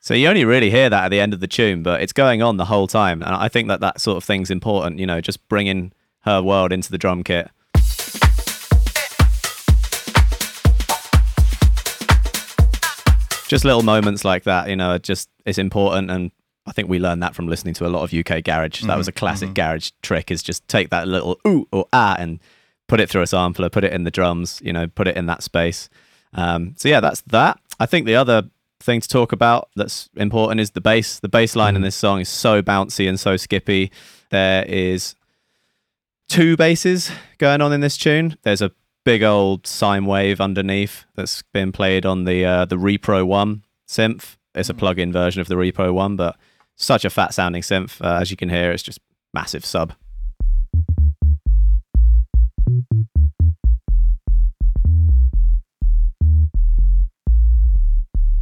So 0.00 0.14
you 0.14 0.28
only 0.28 0.44
really 0.44 0.70
hear 0.70 0.88
that 0.88 1.04
at 1.04 1.08
the 1.10 1.20
end 1.20 1.34
of 1.34 1.40
the 1.40 1.46
tune, 1.46 1.82
but 1.82 2.02
it's 2.02 2.12
going 2.12 2.42
on 2.42 2.56
the 2.56 2.64
whole 2.64 2.86
time. 2.86 3.22
And 3.22 3.34
I 3.34 3.48
think 3.48 3.68
that 3.68 3.80
that 3.80 4.00
sort 4.00 4.16
of 4.16 4.24
thing's 4.24 4.50
important, 4.50 4.98
you 4.98 5.06
know, 5.06 5.20
just 5.20 5.46
bringing 5.48 5.92
her 6.20 6.42
world 6.42 6.72
into 6.72 6.90
the 6.90 6.98
drum 6.98 7.22
kit. 7.22 7.50
Just 13.48 13.64
little 13.64 13.82
moments 13.82 14.24
like 14.24 14.44
that, 14.44 14.68
you 14.68 14.76
know, 14.76 14.96
just 14.96 15.28
it's 15.44 15.58
important 15.58 16.10
and 16.10 16.30
I 16.70 16.72
think 16.72 16.88
we 16.88 17.00
learned 17.00 17.20
that 17.24 17.34
from 17.34 17.48
listening 17.48 17.74
to 17.74 17.86
a 17.86 17.88
lot 17.88 18.04
of 18.04 18.14
UK 18.14 18.44
garage. 18.44 18.82
That 18.82 18.96
was 18.96 19.08
a 19.08 19.12
classic 19.12 19.54
garage 19.54 19.90
trick 20.02 20.30
is 20.30 20.40
just 20.40 20.66
take 20.68 20.90
that 20.90 21.08
little 21.08 21.40
ooh 21.44 21.66
or 21.72 21.86
ah 21.92 22.14
and 22.16 22.38
put 22.86 23.00
it 23.00 23.10
through 23.10 23.22
a 23.22 23.26
sampler, 23.26 23.68
put 23.68 23.82
it 23.82 23.92
in 23.92 24.04
the 24.04 24.10
drums, 24.10 24.62
you 24.64 24.72
know, 24.72 24.86
put 24.86 25.08
it 25.08 25.16
in 25.16 25.26
that 25.26 25.42
space. 25.42 25.88
Um, 26.32 26.74
so 26.76 26.88
yeah, 26.88 27.00
that's 27.00 27.22
that. 27.22 27.58
I 27.80 27.86
think 27.86 28.06
the 28.06 28.14
other 28.14 28.48
thing 28.78 29.00
to 29.00 29.08
talk 29.08 29.32
about 29.32 29.68
that's 29.74 30.10
important 30.14 30.60
is 30.60 30.70
the 30.70 30.80
bass. 30.80 31.18
The 31.18 31.28
bass 31.28 31.56
line 31.56 31.74
in 31.74 31.82
this 31.82 31.96
song 31.96 32.20
is 32.20 32.28
so 32.28 32.62
bouncy 32.62 33.08
and 33.08 33.18
so 33.18 33.36
skippy. 33.36 33.90
There 34.30 34.64
is 34.64 35.16
two 36.28 36.56
basses 36.56 37.10
going 37.38 37.62
on 37.62 37.72
in 37.72 37.80
this 37.80 37.96
tune. 37.96 38.36
There's 38.42 38.62
a 38.62 38.70
big 39.04 39.24
old 39.24 39.66
sine 39.66 40.06
wave 40.06 40.40
underneath 40.40 41.04
that's 41.16 41.42
been 41.52 41.72
played 41.72 42.06
on 42.06 42.26
the 42.26 42.44
uh, 42.44 42.64
the 42.64 42.76
Repro 42.76 43.26
One 43.26 43.64
synth. 43.88 44.36
It's 44.54 44.68
a 44.68 44.74
plug-in 44.74 45.12
version 45.12 45.40
of 45.40 45.48
the 45.48 45.56
Repro 45.56 45.92
One, 45.92 46.14
but 46.14 46.36
such 46.80 47.04
a 47.04 47.10
fat 47.10 47.34
sounding 47.34 47.62
synth. 47.62 48.00
Uh, 48.00 48.20
as 48.20 48.30
you 48.30 48.36
can 48.36 48.48
hear, 48.48 48.72
it's 48.72 48.82
just 48.82 48.98
massive 49.34 49.64
sub. 49.64 49.92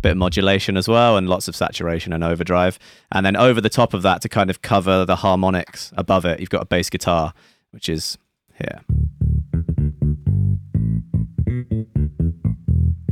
Bit 0.00 0.12
of 0.12 0.16
modulation 0.16 0.76
as 0.76 0.86
well, 0.86 1.16
and 1.16 1.28
lots 1.28 1.48
of 1.48 1.56
saturation 1.56 2.12
and 2.12 2.22
overdrive. 2.22 2.78
And 3.10 3.26
then 3.26 3.36
over 3.36 3.60
the 3.60 3.68
top 3.68 3.94
of 3.94 4.02
that, 4.02 4.22
to 4.22 4.28
kind 4.28 4.48
of 4.48 4.62
cover 4.62 5.04
the 5.04 5.16
harmonics 5.16 5.92
above 5.96 6.24
it, 6.24 6.38
you've 6.38 6.50
got 6.50 6.62
a 6.62 6.66
bass 6.66 6.88
guitar, 6.88 7.34
which 7.72 7.88
is 7.88 8.16
here. 8.54 8.80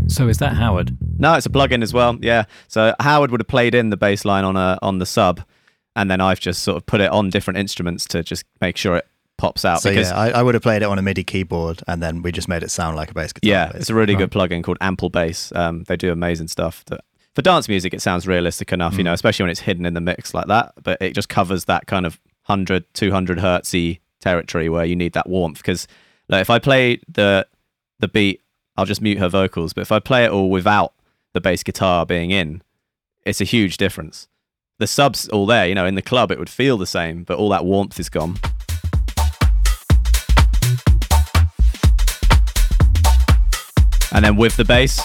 So 0.08 0.28
is 0.28 0.38
that 0.38 0.54
Howard? 0.54 0.96
No, 1.18 1.34
it's 1.34 1.46
a 1.46 1.50
plugin 1.50 1.82
as 1.82 1.92
well. 1.92 2.16
Yeah. 2.20 2.44
So 2.68 2.94
Howard 3.00 3.30
would 3.30 3.40
have 3.40 3.48
played 3.48 3.74
in 3.74 3.90
the 3.90 3.96
bass 3.96 4.24
line 4.24 4.44
on 4.44 4.56
a 4.56 4.78
on 4.82 4.98
the 4.98 5.06
sub, 5.06 5.42
and 5.94 6.10
then 6.10 6.20
I've 6.20 6.40
just 6.40 6.62
sort 6.62 6.76
of 6.76 6.86
put 6.86 7.00
it 7.00 7.10
on 7.10 7.30
different 7.30 7.58
instruments 7.58 8.06
to 8.06 8.22
just 8.22 8.44
make 8.60 8.76
sure 8.76 8.96
it 8.96 9.06
pops 9.36 9.64
out. 9.64 9.82
So 9.82 9.90
because 9.90 10.10
yeah, 10.10 10.16
I, 10.16 10.30
I 10.30 10.42
would 10.42 10.54
have 10.54 10.62
played 10.62 10.82
it 10.82 10.86
on 10.86 10.98
a 10.98 11.02
MIDI 11.02 11.24
keyboard, 11.24 11.82
and 11.86 12.02
then 12.02 12.22
we 12.22 12.32
just 12.32 12.48
made 12.48 12.62
it 12.62 12.70
sound 12.70 12.96
like 12.96 13.10
a 13.10 13.14
bass 13.14 13.32
guitar. 13.32 13.48
yeah, 13.48 13.64
basically. 13.66 13.80
it's 13.80 13.90
a 13.90 13.94
really 13.94 14.14
good 14.14 14.30
plugin 14.30 14.62
called 14.62 14.78
Ample 14.80 15.10
Bass. 15.10 15.52
Um, 15.54 15.84
they 15.84 15.96
do 15.96 16.12
amazing 16.12 16.48
stuff. 16.48 16.84
That, 16.86 17.02
for 17.34 17.42
dance 17.42 17.68
music, 17.68 17.92
it 17.92 18.00
sounds 18.00 18.26
realistic 18.26 18.72
enough, 18.72 18.96
you 18.96 19.04
know, 19.04 19.12
especially 19.12 19.44
when 19.44 19.50
it's 19.50 19.60
hidden 19.60 19.84
in 19.84 19.92
the 19.92 20.00
mix 20.00 20.32
like 20.32 20.46
that. 20.46 20.72
But 20.82 21.02
it 21.02 21.14
just 21.14 21.28
covers 21.28 21.66
that 21.66 21.86
kind 21.86 22.06
of 22.06 22.18
100, 22.46 22.86
200 22.94 23.38
hertzy 23.38 24.00
territory 24.20 24.70
where 24.70 24.86
you 24.86 24.96
need 24.96 25.12
that 25.12 25.28
warmth. 25.28 25.58
Because 25.58 25.86
like, 26.28 26.40
if 26.40 26.48
I 26.48 26.58
play 26.58 27.00
the 27.08 27.46
the 27.98 28.08
beat, 28.08 28.40
I'll 28.76 28.84
just 28.84 29.00
mute 29.00 29.18
her 29.18 29.28
vocals. 29.28 29.72
But 29.72 29.82
if 29.82 29.92
I 29.92 29.98
play 29.98 30.24
it 30.24 30.30
all 30.30 30.50
without 30.50 30.92
the 31.32 31.40
bass 31.40 31.62
guitar 31.62 32.04
being 32.04 32.30
in, 32.30 32.62
it's 33.24 33.40
a 33.40 33.44
huge 33.44 33.76
difference. 33.76 34.28
The 34.78 34.86
sub's 34.86 35.28
all 35.28 35.46
there, 35.46 35.66
you 35.66 35.74
know, 35.74 35.86
in 35.86 35.94
the 35.94 36.02
club 36.02 36.30
it 36.30 36.38
would 36.38 36.50
feel 36.50 36.76
the 36.76 36.86
same, 36.86 37.24
but 37.24 37.38
all 37.38 37.48
that 37.48 37.64
warmth 37.64 37.98
is 37.98 38.08
gone. 38.08 38.36
And 44.12 44.24
then 44.24 44.36
with 44.36 44.56
the 44.56 44.64
bass, 44.64 45.00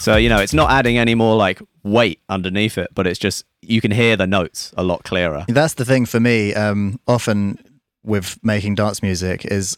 So, 0.00 0.16
you 0.16 0.30
know, 0.30 0.38
it's 0.38 0.54
not 0.54 0.70
adding 0.70 0.96
any 0.96 1.14
more 1.14 1.36
like 1.36 1.60
weight 1.88 2.20
underneath 2.28 2.78
it, 2.78 2.88
but 2.94 3.06
it's 3.06 3.18
just 3.18 3.44
you 3.62 3.80
can 3.80 3.90
hear 3.90 4.16
the 4.16 4.26
notes 4.26 4.72
a 4.76 4.82
lot 4.82 5.04
clearer. 5.04 5.44
That's 5.48 5.74
the 5.74 5.84
thing 5.84 6.06
for 6.06 6.20
me. 6.20 6.54
Um, 6.54 7.00
often 7.06 7.58
with 8.04 8.38
making 8.42 8.76
dance 8.76 9.02
music 9.02 9.44
is 9.44 9.76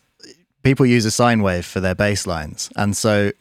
people 0.63 0.87
use 0.87 1.05
a 1.05 1.11
sine 1.11 1.43
wave 1.43 1.67
for 1.67 1.81
their 1.81 1.95
bass 1.95 2.27
lines, 2.27 2.71
and 2.77 2.97
so 2.97 3.33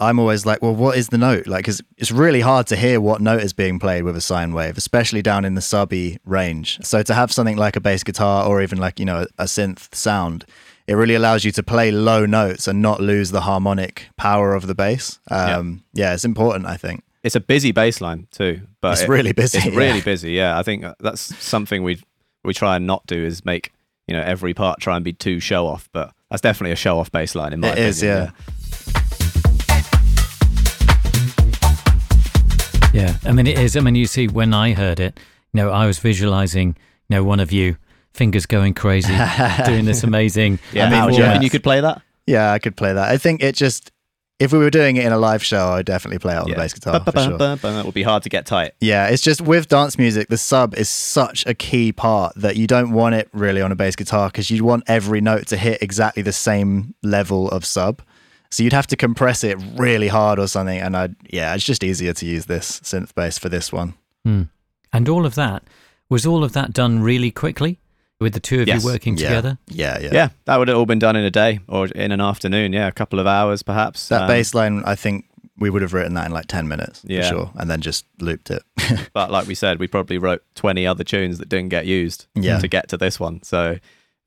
I'm 0.00 0.18
always 0.18 0.46
like, 0.46 0.62
well, 0.62 0.74
what 0.74 0.96
is 0.96 1.08
the 1.08 1.18
note? 1.18 1.46
Like, 1.46 1.64
because 1.64 1.82
it's 1.98 2.10
really 2.10 2.40
hard 2.40 2.66
to 2.68 2.76
hear 2.76 3.00
what 3.00 3.20
note 3.20 3.42
is 3.42 3.52
being 3.52 3.78
played 3.78 4.02
with 4.02 4.16
a 4.16 4.20
sine 4.20 4.54
wave, 4.54 4.78
especially 4.78 5.20
down 5.20 5.44
in 5.44 5.54
the 5.54 5.60
subby 5.60 6.18
range. 6.24 6.78
So 6.82 7.02
to 7.02 7.12
have 7.12 7.30
something 7.30 7.58
like 7.58 7.76
a 7.76 7.80
bass 7.80 8.02
guitar 8.02 8.46
or 8.46 8.62
even 8.62 8.78
like 8.78 8.98
you 8.98 9.04
know 9.04 9.26
a 9.38 9.44
synth 9.44 9.94
sound, 9.94 10.46
it 10.86 10.94
really 10.94 11.14
allows 11.14 11.44
you 11.44 11.52
to 11.52 11.62
play 11.62 11.90
low 11.90 12.24
notes 12.24 12.66
and 12.66 12.80
not 12.80 13.00
lose 13.00 13.30
the 13.30 13.42
harmonic 13.42 14.08
power 14.16 14.54
of 14.54 14.66
the 14.66 14.74
bass. 14.74 15.20
Um, 15.30 15.84
yeah. 15.92 16.14
it's 16.14 16.24
important, 16.24 16.66
I 16.66 16.76
think. 16.78 17.04
It's 17.22 17.36
a 17.36 17.40
busy 17.40 17.72
baseline 17.72 18.30
too, 18.30 18.62
but 18.80 18.92
It's 18.92 19.02
it- 19.02 19.08
really 19.08 19.32
busy, 19.32 19.58
It's 19.58 19.66
yeah. 19.66 19.76
really 19.76 20.00
busy. 20.00 20.32
Yeah, 20.32 20.58
I 20.58 20.62
think 20.62 20.84
uh, 20.84 20.94
that's 21.00 21.20
something 21.44 21.82
we 21.82 22.02
we 22.44 22.54
try 22.54 22.76
and 22.76 22.86
not 22.86 23.04
do 23.06 23.22
is 23.22 23.44
make 23.44 23.72
you 24.08 24.16
know 24.16 24.22
every 24.22 24.54
part 24.54 24.80
try 24.80 24.96
and 24.96 25.04
be 25.04 25.12
too 25.12 25.38
show 25.40 25.66
off, 25.66 25.88
but 25.92 26.12
that's 26.30 26.40
definitely 26.40 26.72
a 26.72 26.76
show 26.76 26.98
off 26.98 27.12
baseline 27.12 27.52
in 27.52 27.60
my 27.60 27.68
It 27.68 27.72
opinion. 27.72 27.88
is, 27.90 28.02
yeah. 28.02 28.30
Yeah, 32.92 33.16
I 33.24 33.32
mean 33.32 33.46
it 33.46 33.58
is. 33.58 33.76
I 33.76 33.80
mean 33.80 33.94
you 33.94 34.06
see 34.06 34.26
when 34.26 34.52
I 34.52 34.72
heard 34.72 34.98
it, 34.98 35.20
you 35.52 35.58
know, 35.62 35.70
I 35.70 35.86
was 35.86 35.98
visualizing, 35.98 36.68
you 37.08 37.16
know, 37.16 37.22
one 37.24 37.38
of 37.38 37.52
you 37.52 37.76
fingers 38.14 38.46
going 38.46 38.74
crazy, 38.74 39.14
doing 39.66 39.84
this 39.84 40.02
amazing. 40.02 40.58
Yeah, 40.72 40.86
I 40.86 40.90
mean, 40.90 40.98
Al, 41.00 41.08
do 41.10 41.14
you 41.16 41.22
yeah. 41.22 41.40
you 41.40 41.50
could 41.50 41.62
play 41.62 41.80
that? 41.80 42.02
Yeah, 42.26 42.50
I 42.50 42.58
could 42.58 42.76
play 42.76 42.92
that. 42.92 43.08
I 43.10 43.16
think 43.18 43.42
it 43.42 43.54
just 43.54 43.92
if 44.40 44.52
we 44.52 44.58
were 44.58 44.70
doing 44.70 44.96
it 44.96 45.04
in 45.04 45.12
a 45.12 45.18
live 45.18 45.44
show, 45.44 45.68
I'd 45.68 45.84
definitely 45.84 46.18
play 46.18 46.34
it 46.34 46.38
on 46.38 46.48
the 46.48 46.56
bass 46.56 46.72
guitar 46.72 47.00
for 47.04 47.12
sure. 47.12 47.36
That 47.36 47.84
would 47.84 47.94
be 47.94 48.02
hard 48.02 48.22
to 48.22 48.30
get 48.30 48.46
tight. 48.46 48.72
Yeah, 48.80 49.08
it's 49.08 49.22
just 49.22 49.42
with 49.42 49.68
dance 49.68 49.98
music, 49.98 50.28
the 50.28 50.38
sub 50.38 50.74
is 50.74 50.88
such 50.88 51.46
a 51.46 51.52
key 51.52 51.92
part 51.92 52.32
that 52.36 52.56
you 52.56 52.66
don't 52.66 52.92
want 52.92 53.14
it 53.14 53.28
really 53.32 53.60
on 53.60 53.70
a 53.70 53.76
bass 53.76 53.94
guitar 53.94 54.28
because 54.28 54.50
you 54.50 54.64
want 54.64 54.84
every 54.86 55.20
note 55.20 55.46
to 55.48 55.58
hit 55.58 55.82
exactly 55.82 56.22
the 56.22 56.32
same 56.32 56.94
level 57.02 57.50
of 57.50 57.66
sub. 57.66 58.00
So 58.50 58.62
you'd 58.64 58.72
have 58.72 58.86
to 58.88 58.96
compress 58.96 59.44
it 59.44 59.58
really 59.76 60.08
hard 60.08 60.38
or 60.38 60.48
something. 60.48 60.80
And 60.80 60.96
I, 60.96 61.10
yeah, 61.28 61.54
it's 61.54 61.64
just 61.64 61.84
easier 61.84 62.14
to 62.14 62.26
use 62.26 62.46
this 62.46 62.80
synth 62.80 63.14
bass 63.14 63.38
for 63.38 63.50
this 63.50 63.70
one. 63.70 63.94
Hmm. 64.24 64.44
And 64.92 65.08
all 65.08 65.26
of 65.26 65.34
that 65.34 65.64
was 66.08 66.24
all 66.24 66.42
of 66.42 66.54
that 66.54 66.72
done 66.72 67.02
really 67.02 67.30
quickly 67.30 67.78
with 68.20 68.34
the 68.34 68.40
two 68.40 68.60
of 68.62 68.68
Yes. 68.68 68.82
you 68.84 68.90
working 68.90 69.16
yeah. 69.16 69.28
together. 69.28 69.58
Yeah, 69.68 69.98
yeah, 70.00 70.10
Yeah. 70.12 70.28
that 70.44 70.58
would 70.58 70.68
have 70.68 70.76
all 70.76 70.86
been 70.86 70.98
done 70.98 71.16
in 71.16 71.24
a 71.24 71.30
day 71.30 71.60
or 71.68 71.86
in 71.86 72.12
an 72.12 72.20
afternoon. 72.20 72.72
Yeah, 72.72 72.86
a 72.86 72.92
couple 72.92 73.18
of 73.18 73.26
hours 73.26 73.62
perhaps. 73.62 74.08
That 74.08 74.22
Um, 74.22 74.28
bass 74.28 74.54
line, 74.54 74.82
I 74.84 74.94
think 74.94 75.24
we 75.58 75.70
would 75.70 75.82
have 75.82 75.92
written 75.94 76.14
that 76.14 76.26
in 76.26 76.32
like 76.32 76.46
ten 76.46 76.68
minutes 76.68 77.02
Yeah. 77.06 77.22
for 77.22 77.28
sure, 77.28 77.50
and 77.56 77.70
then 77.70 77.80
just 77.80 78.04
looped 78.20 78.50
it. 78.50 78.62
But 79.14 79.30
like 79.30 79.46
we 79.46 79.54
said, 79.54 79.78
we 79.78 79.86
probably 79.88 80.18
wrote 80.18 80.42
20 80.54 80.86
other 80.86 81.04
tunes 81.04 81.38
that 81.38 81.48
didn't 81.48 81.68
get 81.70 81.86
used 81.86 82.26
Yeah. 82.34 82.58
to 82.58 82.68
get 82.68 82.88
to 82.88 82.96
this 82.96 83.18
one. 83.18 83.42
So 83.42 83.78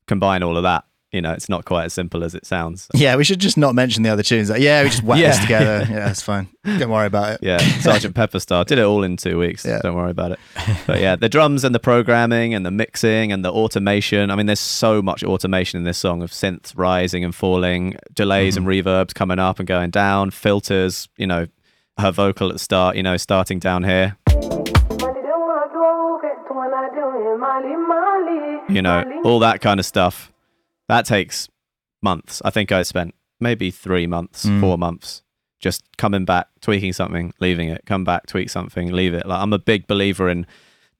combine 0.06 0.42
all 0.42 0.56
of 0.56 0.62
that, 0.64 0.84
you 1.14 1.22
know, 1.22 1.32
it's 1.32 1.48
not 1.48 1.64
quite 1.64 1.84
as 1.84 1.92
simple 1.94 2.24
as 2.24 2.34
it 2.34 2.44
sounds. 2.44 2.88
yeah, 2.92 3.14
we 3.14 3.22
should 3.24 3.38
just 3.38 3.56
not 3.56 3.74
mention 3.74 4.02
the 4.02 4.10
other 4.10 4.22
tunes. 4.24 4.50
Like, 4.50 4.60
yeah, 4.60 4.82
we 4.82 4.90
just 4.90 5.02
whack 5.04 5.18
Yeah. 5.20 5.28
this 5.28 5.38
together. 5.38 5.86
Yeah, 5.88 6.10
it's 6.10 6.20
fine. 6.22 6.48
Don't 6.64 6.90
worry 6.90 7.06
about 7.06 7.34
it. 7.34 7.40
Yeah, 7.42 7.58
Sergeant 7.80 8.14
Pepper 8.16 8.40
Star 8.40 8.64
did 8.64 8.78
it 8.78 8.84
all 8.84 9.04
in 9.04 9.16
two 9.16 9.38
weeks. 9.38 9.64
Yeah. 9.64 9.78
Don't 9.80 9.94
worry 9.94 10.10
about 10.10 10.32
it. 10.32 10.38
But 10.86 11.00
yeah, 11.00 11.14
the 11.14 11.28
drums 11.28 11.62
and 11.62 11.74
the 11.74 11.78
programming 11.78 12.52
and 12.52 12.66
the 12.66 12.70
mixing 12.70 13.30
and 13.32 13.44
the 13.44 13.52
automation. 13.52 14.30
I 14.30 14.36
mean, 14.36 14.46
there's 14.46 14.60
so 14.60 15.00
much 15.00 15.22
automation 15.22 15.78
in 15.78 15.84
this 15.84 15.98
song 15.98 16.22
of 16.22 16.30
synths 16.32 16.72
rising 16.76 17.24
and 17.24 17.34
falling, 17.34 17.96
delays 18.12 18.56
and 18.56 18.66
mm-hmm. 18.66 18.88
reverbs 18.88 19.14
coming 19.14 19.38
up 19.38 19.58
and 19.60 19.68
going 19.68 19.90
down, 19.90 20.30
filters. 20.32 21.08
You 21.16 21.28
know, 21.28 21.46
her 21.98 22.10
vocal 22.10 22.48
at 22.48 22.54
the 22.54 22.58
start. 22.58 22.96
You 22.96 23.02
know, 23.02 23.16
starting 23.16 23.60
down 23.60 23.84
here. 23.84 24.16
You 28.68 28.82
know, 28.82 29.20
all 29.24 29.38
that 29.40 29.60
kind 29.60 29.78
of 29.78 29.86
stuff. 29.86 30.32
That 30.88 31.06
takes 31.06 31.48
months. 32.02 32.42
I 32.44 32.50
think 32.50 32.70
I 32.72 32.82
spent 32.82 33.14
maybe 33.40 33.70
three 33.70 34.06
months, 34.06 34.44
Mm. 34.46 34.60
four 34.60 34.78
months, 34.78 35.22
just 35.60 35.82
coming 35.96 36.24
back, 36.24 36.48
tweaking 36.60 36.92
something, 36.92 37.32
leaving 37.40 37.68
it, 37.68 37.82
come 37.86 38.04
back, 38.04 38.26
tweak 38.26 38.50
something, 38.50 38.92
leave 38.92 39.14
it. 39.14 39.26
Like 39.26 39.40
I'm 39.40 39.52
a 39.52 39.58
big 39.58 39.86
believer 39.86 40.28
in 40.28 40.46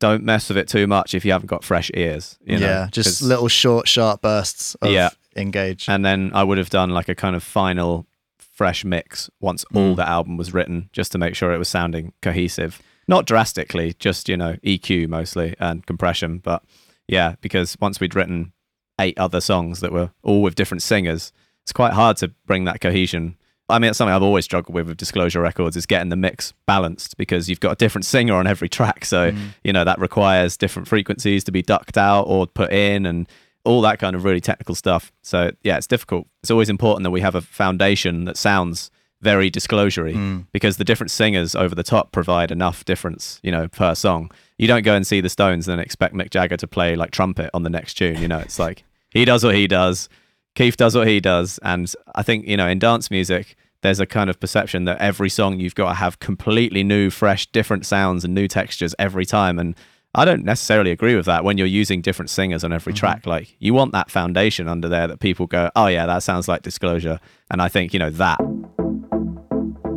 don't 0.00 0.24
mess 0.24 0.48
with 0.48 0.58
it 0.58 0.68
too 0.68 0.86
much 0.86 1.14
if 1.14 1.24
you 1.24 1.32
haven't 1.32 1.46
got 1.46 1.62
fresh 1.64 1.90
ears. 1.94 2.36
You 2.44 2.58
know, 2.58 2.66
yeah, 2.66 2.88
just 2.90 3.22
little 3.22 3.48
short, 3.48 3.86
sharp 3.88 4.22
bursts 4.22 4.74
of 4.76 4.90
Yeah. 4.90 5.10
engage. 5.36 5.88
And 5.88 6.04
then 6.04 6.30
I 6.34 6.42
would 6.42 6.58
have 6.58 6.68
done 6.70 6.90
like 6.90 7.08
a 7.08 7.14
kind 7.14 7.36
of 7.36 7.42
final 7.42 8.06
fresh 8.38 8.84
mix 8.84 9.30
once 9.40 9.64
all 9.74 9.92
Mm. 9.94 9.96
the 9.96 10.08
album 10.08 10.36
was 10.36 10.52
written, 10.52 10.88
just 10.92 11.12
to 11.12 11.18
make 11.18 11.34
sure 11.36 11.52
it 11.52 11.58
was 11.58 11.68
sounding 11.68 12.12
cohesive. 12.22 12.80
Not 13.06 13.26
drastically, 13.26 13.94
just 13.98 14.28
you 14.28 14.36
know 14.36 14.56
EQ 14.64 15.06
mostly 15.08 15.54
and 15.60 15.84
compression, 15.86 16.38
but 16.38 16.62
yeah, 17.06 17.34
because 17.40 17.76
once 17.80 18.00
we'd 18.00 18.14
written 18.14 18.52
eight 19.00 19.18
other 19.18 19.40
songs 19.40 19.80
that 19.80 19.92
were 19.92 20.10
all 20.22 20.42
with 20.42 20.54
different 20.54 20.82
singers, 20.82 21.32
it's 21.62 21.72
quite 21.72 21.92
hard 21.92 22.16
to 22.18 22.28
bring 22.46 22.64
that 22.64 22.80
cohesion. 22.80 23.36
I 23.68 23.78
mean, 23.78 23.88
it's 23.88 23.98
something 23.98 24.14
I've 24.14 24.22
always 24.22 24.44
struggled 24.44 24.74
with 24.74 24.88
with 24.88 24.98
Disclosure 24.98 25.40
Records 25.40 25.76
is 25.76 25.86
getting 25.86 26.10
the 26.10 26.16
mix 26.16 26.52
balanced 26.66 27.16
because 27.16 27.48
you've 27.48 27.60
got 27.60 27.72
a 27.72 27.76
different 27.76 28.04
singer 28.04 28.34
on 28.34 28.46
every 28.46 28.68
track. 28.68 29.04
So, 29.06 29.32
mm. 29.32 29.48
you 29.62 29.72
know, 29.72 29.84
that 29.84 29.98
requires 29.98 30.56
different 30.56 30.86
frequencies 30.86 31.44
to 31.44 31.52
be 31.52 31.62
ducked 31.62 31.96
out 31.96 32.24
or 32.24 32.46
put 32.46 32.72
in 32.72 33.06
and 33.06 33.26
all 33.64 33.80
that 33.80 33.98
kind 33.98 34.14
of 34.14 34.24
really 34.24 34.42
technical 34.42 34.74
stuff. 34.74 35.10
So, 35.22 35.52
yeah, 35.62 35.78
it's 35.78 35.86
difficult. 35.86 36.26
It's 36.42 36.50
always 36.50 36.68
important 36.68 37.04
that 37.04 37.10
we 37.10 37.22
have 37.22 37.34
a 37.34 37.40
foundation 37.40 38.26
that 38.26 38.36
sounds 38.36 38.90
very 39.24 39.50
disclosury 39.50 40.12
hmm. 40.12 40.40
because 40.52 40.76
the 40.76 40.84
different 40.84 41.10
singers 41.10 41.56
over 41.56 41.74
the 41.74 41.82
top 41.82 42.12
provide 42.12 42.52
enough 42.52 42.84
difference, 42.84 43.40
you 43.42 43.50
know, 43.50 43.66
per 43.66 43.94
song. 43.94 44.30
You 44.58 44.68
don't 44.68 44.84
go 44.84 44.94
and 44.94 45.04
see 45.04 45.20
the 45.20 45.28
Stones 45.28 45.66
and 45.66 45.78
then 45.78 45.84
expect 45.84 46.14
Mick 46.14 46.30
Jagger 46.30 46.56
to 46.58 46.68
play 46.68 46.94
like 46.94 47.10
trumpet 47.10 47.50
on 47.52 47.64
the 47.64 47.70
next 47.70 47.94
tune. 47.94 48.20
You 48.22 48.28
know, 48.28 48.38
it's 48.38 48.58
like 48.60 48.84
he 49.10 49.24
does 49.24 49.42
what 49.42 49.56
he 49.56 49.66
does, 49.66 50.08
Keith 50.54 50.76
does 50.76 50.96
what 50.96 51.08
he 51.08 51.20
does. 51.20 51.58
And 51.62 51.92
I 52.14 52.22
think, 52.22 52.46
you 52.46 52.56
know, 52.56 52.68
in 52.68 52.78
dance 52.78 53.10
music, 53.10 53.56
there's 53.82 54.00
a 54.00 54.06
kind 54.06 54.30
of 54.30 54.40
perception 54.40 54.84
that 54.84 54.98
every 54.98 55.28
song 55.28 55.60
you've 55.60 55.74
got 55.74 55.88
to 55.88 55.94
have 55.94 56.18
completely 56.18 56.82
new, 56.82 57.10
fresh, 57.10 57.46
different 57.46 57.84
sounds 57.84 58.24
and 58.24 58.34
new 58.34 58.48
textures 58.48 58.94
every 58.98 59.26
time. 59.26 59.58
And 59.58 59.74
I 60.14 60.24
don't 60.24 60.44
necessarily 60.44 60.92
agree 60.92 61.16
with 61.16 61.26
that 61.26 61.44
when 61.44 61.58
you're 61.58 61.66
using 61.66 62.00
different 62.00 62.30
singers 62.30 62.62
on 62.62 62.72
every 62.72 62.92
mm-hmm. 62.92 62.98
track. 62.98 63.26
Like, 63.26 63.56
you 63.58 63.74
want 63.74 63.92
that 63.92 64.10
foundation 64.10 64.68
under 64.68 64.88
there 64.88 65.08
that 65.08 65.20
people 65.20 65.46
go, 65.46 65.70
oh, 65.74 65.88
yeah, 65.88 66.06
that 66.06 66.22
sounds 66.22 66.46
like 66.46 66.62
disclosure. 66.62 67.18
And 67.50 67.60
I 67.60 67.68
think, 67.68 67.92
you 67.92 67.98
know, 67.98 68.10
that 68.10 68.38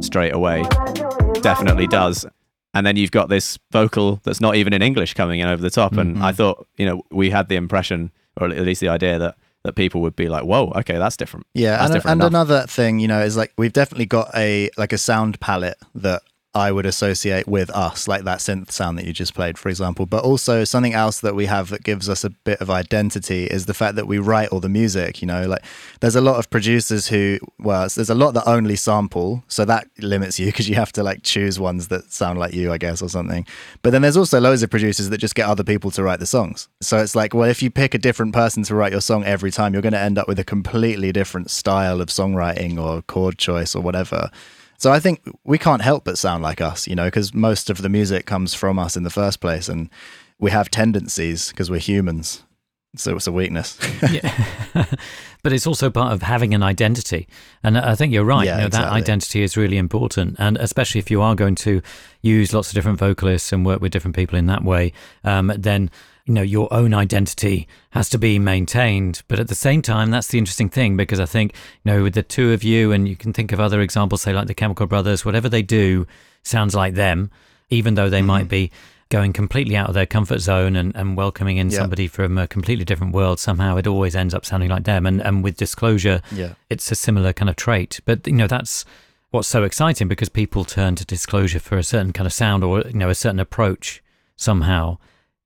straight 0.02 0.34
away 0.34 0.64
definitely 1.42 1.88
does. 1.88 2.26
And 2.74 2.86
then 2.86 2.96
you've 2.96 3.12
got 3.12 3.30
this 3.30 3.58
vocal 3.72 4.20
that's 4.24 4.42
not 4.42 4.56
even 4.56 4.74
in 4.74 4.82
English 4.82 5.14
coming 5.14 5.40
in 5.40 5.48
over 5.48 5.62
the 5.62 5.70
top. 5.70 5.94
And 5.94 6.18
I 6.18 6.30
mm-hmm. 6.30 6.36
thought, 6.36 6.68
you 6.78 6.86
know, 6.86 7.02
we 7.12 7.30
had 7.30 7.50
the 7.50 7.56
impression, 7.56 8.12
or 8.40 8.48
at 8.48 8.62
least 8.62 8.82
the 8.82 8.90
idea 8.90 9.18
that 9.20 9.36
that 9.64 9.74
people 9.74 10.02
would 10.02 10.16
be 10.16 10.30
like, 10.30 10.44
"Whoa, 10.44 10.72
okay, 10.76 10.98
that's 10.98 11.18
different." 11.18 11.48
Yeah, 11.54 11.72
that's 11.72 11.86
and, 11.86 11.94
different 11.94 12.22
and 12.22 12.28
another 12.28 12.68
thing, 12.68 13.00
you 13.00 13.08
know, 13.08 13.22
is 13.22 13.36
like 13.36 13.52
we've 13.58 13.74
definitely 13.74 14.06
got 14.06 14.30
a 14.36 14.70
like 14.78 14.94
a 14.94 14.98
sound 14.98 15.40
palette 15.40 15.78
that 15.96 16.22
I 16.58 16.72
would 16.72 16.88
associate 16.88 17.48
with 17.48 17.70
us, 17.70 18.08
like 18.08 18.24
that 18.24 18.40
synth 18.40 18.72
sound 18.72 18.98
that 18.98 19.06
you 19.06 19.14
just 19.14 19.36
played, 19.36 19.60
for 19.60 19.70
example. 19.70 20.08
But 20.08 20.24
also 20.24 20.64
something 20.64 20.96
else 20.96 21.20
that 21.20 21.36
we 21.36 21.46
have 21.46 21.70
that 21.70 21.84
gives 21.84 22.10
us 22.10 22.24
a 22.24 22.32
bit 22.32 22.60
of 22.62 22.72
identity 22.72 23.46
is 23.46 23.68
the 23.68 23.76
fact 23.76 23.96
that 23.96 24.08
we 24.08 24.18
write 24.18 24.50
all 24.50 24.60
the 24.60 24.68
music. 24.68 25.22
You 25.22 25.28
know, 25.28 25.46
like 25.46 25.64
there's 26.00 26.16
a 26.16 26.22
lot 26.22 26.38
of 26.38 26.50
producers 26.50 27.10
who, 27.10 27.38
well, 27.60 27.88
there's 27.96 28.10
a 28.10 28.16
lot 28.16 28.34
that 28.34 28.48
only 28.48 28.76
sample, 28.76 29.44
so 29.48 29.66
that 29.66 29.88
limits 30.00 30.40
you 30.40 30.48
because 30.48 30.68
you 30.68 30.74
have 30.74 30.92
to 30.94 31.04
like 31.04 31.22
choose 31.22 31.60
ones 31.60 31.90
that 31.90 32.12
sound 32.12 32.40
like 32.40 32.56
you, 32.56 32.72
I 32.72 32.80
guess, 32.80 33.04
or 33.04 33.10
something. 33.10 33.46
But 33.84 33.92
then 33.92 34.02
there's 34.02 34.18
also 34.18 34.40
loads 34.40 34.64
of 34.64 34.72
producers 34.72 35.10
that 35.10 35.20
just 35.20 35.36
get 35.36 35.48
other 35.48 35.64
people 35.64 35.92
to 35.92 36.02
write 36.02 36.20
the 36.20 36.26
songs. 36.26 36.70
So 36.82 36.98
it's 36.98 37.16
like, 37.16 37.36
well, 37.36 37.48
if 37.48 37.62
you 37.62 37.70
pick 37.70 37.94
a 37.94 38.00
different 38.00 38.34
person 38.34 38.64
to 38.64 38.74
write 38.74 38.94
your 38.94 39.02
song 39.02 39.24
every 39.24 39.52
time, 39.52 39.74
you're 39.74 39.84
going 39.84 39.94
to 39.94 40.00
end 40.00 40.18
up 40.18 40.28
with 40.28 40.40
a 40.40 40.44
completely 40.44 41.12
different 41.12 41.52
style 41.52 42.02
of 42.02 42.08
songwriting 42.08 42.80
or 42.80 43.04
chord 43.04 43.38
choice 43.38 43.76
or 43.76 43.84
whatever. 43.84 44.32
So 44.78 44.92
I 44.92 45.00
think 45.00 45.22
we 45.44 45.58
can't 45.58 45.82
help 45.82 46.06
but 46.06 46.18
sound 46.18 46.44
like 46.44 46.62
us, 46.62 46.88
you 46.88 46.96
know, 46.96 47.06
because 47.06 47.34
most 47.34 47.70
of 47.70 47.82
the 47.82 47.90
music 47.90 48.26
comes 48.26 48.54
from 48.54 48.78
us 48.78 48.96
in 48.96 49.04
the 49.04 49.10
first 49.10 49.40
place, 49.40 49.68
and 49.68 49.90
we 50.40 50.52
have 50.52 50.70
tendencies 50.70 51.50
because 51.50 51.72
we're 51.72 51.80
humans. 51.80 52.44
So 52.96 53.16
it's 53.16 53.28
a 53.28 53.32
weakness. 53.32 53.78
yeah. 54.12 54.34
but 55.44 55.54
it's 55.54 55.68
also 55.68 55.90
part 55.90 56.14
of 56.14 56.22
having 56.22 56.54
an 56.54 56.64
identity. 56.64 57.28
And 57.64 57.78
I 57.78 57.96
think 57.96 58.14
you're 58.14 58.24
right. 58.24 58.46
Yeah, 58.46 58.58
you 58.58 58.64
know, 58.64 58.70
That 58.70 58.92
identity 58.92 59.44
is 59.44 59.58
really 59.58 59.78
important. 59.78 60.36
And 60.40 60.58
especially 60.58 61.00
if 61.00 61.12
you 61.12 61.22
are 61.22 61.36
going 61.36 61.56
to 61.56 61.82
use 62.22 62.54
lots 62.54 62.70
of 62.70 62.76
different 62.76 62.98
vocalists 62.98 63.52
and 63.52 63.66
work 63.66 63.82
with 63.82 63.92
different 63.92 64.16
people 64.16 64.38
in 64.38 64.48
that 64.48 64.64
way, 64.64 64.94
um, 65.24 65.52
then 65.56 65.92
you 66.28 66.34
know 66.34 66.42
your 66.42 66.72
own 66.74 66.94
identity 66.94 67.68
has 67.92 68.10
to 68.10 68.18
be 68.18 68.38
maintained 68.38 69.22
but 69.28 69.40
at 69.40 69.48
the 69.48 69.56
same 69.56 69.82
time 69.82 70.12
that's 70.12 70.28
the 70.28 70.38
interesting 70.38 70.70
thing 70.70 70.96
because 70.98 71.20
i 71.20 71.26
think 71.26 71.54
you 71.84 71.92
know 71.92 72.04
with 72.04 72.14
the 72.14 72.22
two 72.24 72.52
of 72.52 72.64
you 72.64 72.92
and 72.92 73.08
you 73.08 73.16
can 73.16 73.32
think 73.34 73.52
of 73.52 73.60
other 73.60 73.80
examples 73.82 74.22
say 74.22 74.34
like 74.34 74.48
the 74.48 74.54
chemical 74.54 74.86
brothers 74.88 75.24
whatever 75.26 75.48
they 75.50 75.62
do 75.62 76.06
sounds 76.44 76.76
like 76.76 76.94
them 76.96 77.32
even 77.70 77.96
though 77.96 78.10
they 78.10 78.20
Mm-hmm. 78.20 78.28
might 78.28 78.50
be 78.50 78.72
going 79.10 79.32
completely 79.32 79.78
out 79.78 79.88
of 79.88 79.94
their 79.94 80.06
comfort 80.06 80.40
zone 80.40 80.76
and, 80.76 80.94
and 80.94 81.16
welcoming 81.16 81.56
in 81.58 81.70
Yeah. 81.70 81.78
somebody 81.80 82.08
from 82.08 82.38
a 82.38 82.46
completely 82.46 82.84
different 82.84 83.14
world 83.14 83.40
somehow 83.40 83.78
it 83.78 83.88
always 83.88 84.16
ends 84.18 84.34
up 84.34 84.46
sounding 84.46 84.70
like 84.70 84.84
them 84.84 85.06
and, 85.06 85.22
and 85.22 85.44
with 85.46 85.56
disclosure 85.56 86.22
Yeah. 86.32 86.54
it's 86.70 86.92
a 86.92 86.96
similar 86.96 87.32
kind 87.32 87.50
of 87.50 87.56
trait 87.56 88.02
but 88.06 88.28
you 88.28 88.34
know 88.34 88.48
that's 88.48 88.84
what's 89.32 89.48
so 89.48 89.64
exciting 89.64 90.08
because 90.10 90.28
people 90.30 90.66
turn 90.66 90.96
to 90.96 91.06
Disclosure 91.06 91.60
for 91.60 91.78
a 91.78 91.84
certain 91.84 92.12
kind 92.14 92.28
of 92.28 92.34
sound 92.34 92.64
or 92.66 92.82
you 92.82 92.94
know 93.00 93.10
a 93.10 93.16
certain 93.16 93.40
approach 93.40 94.02
somehow. 94.36 94.98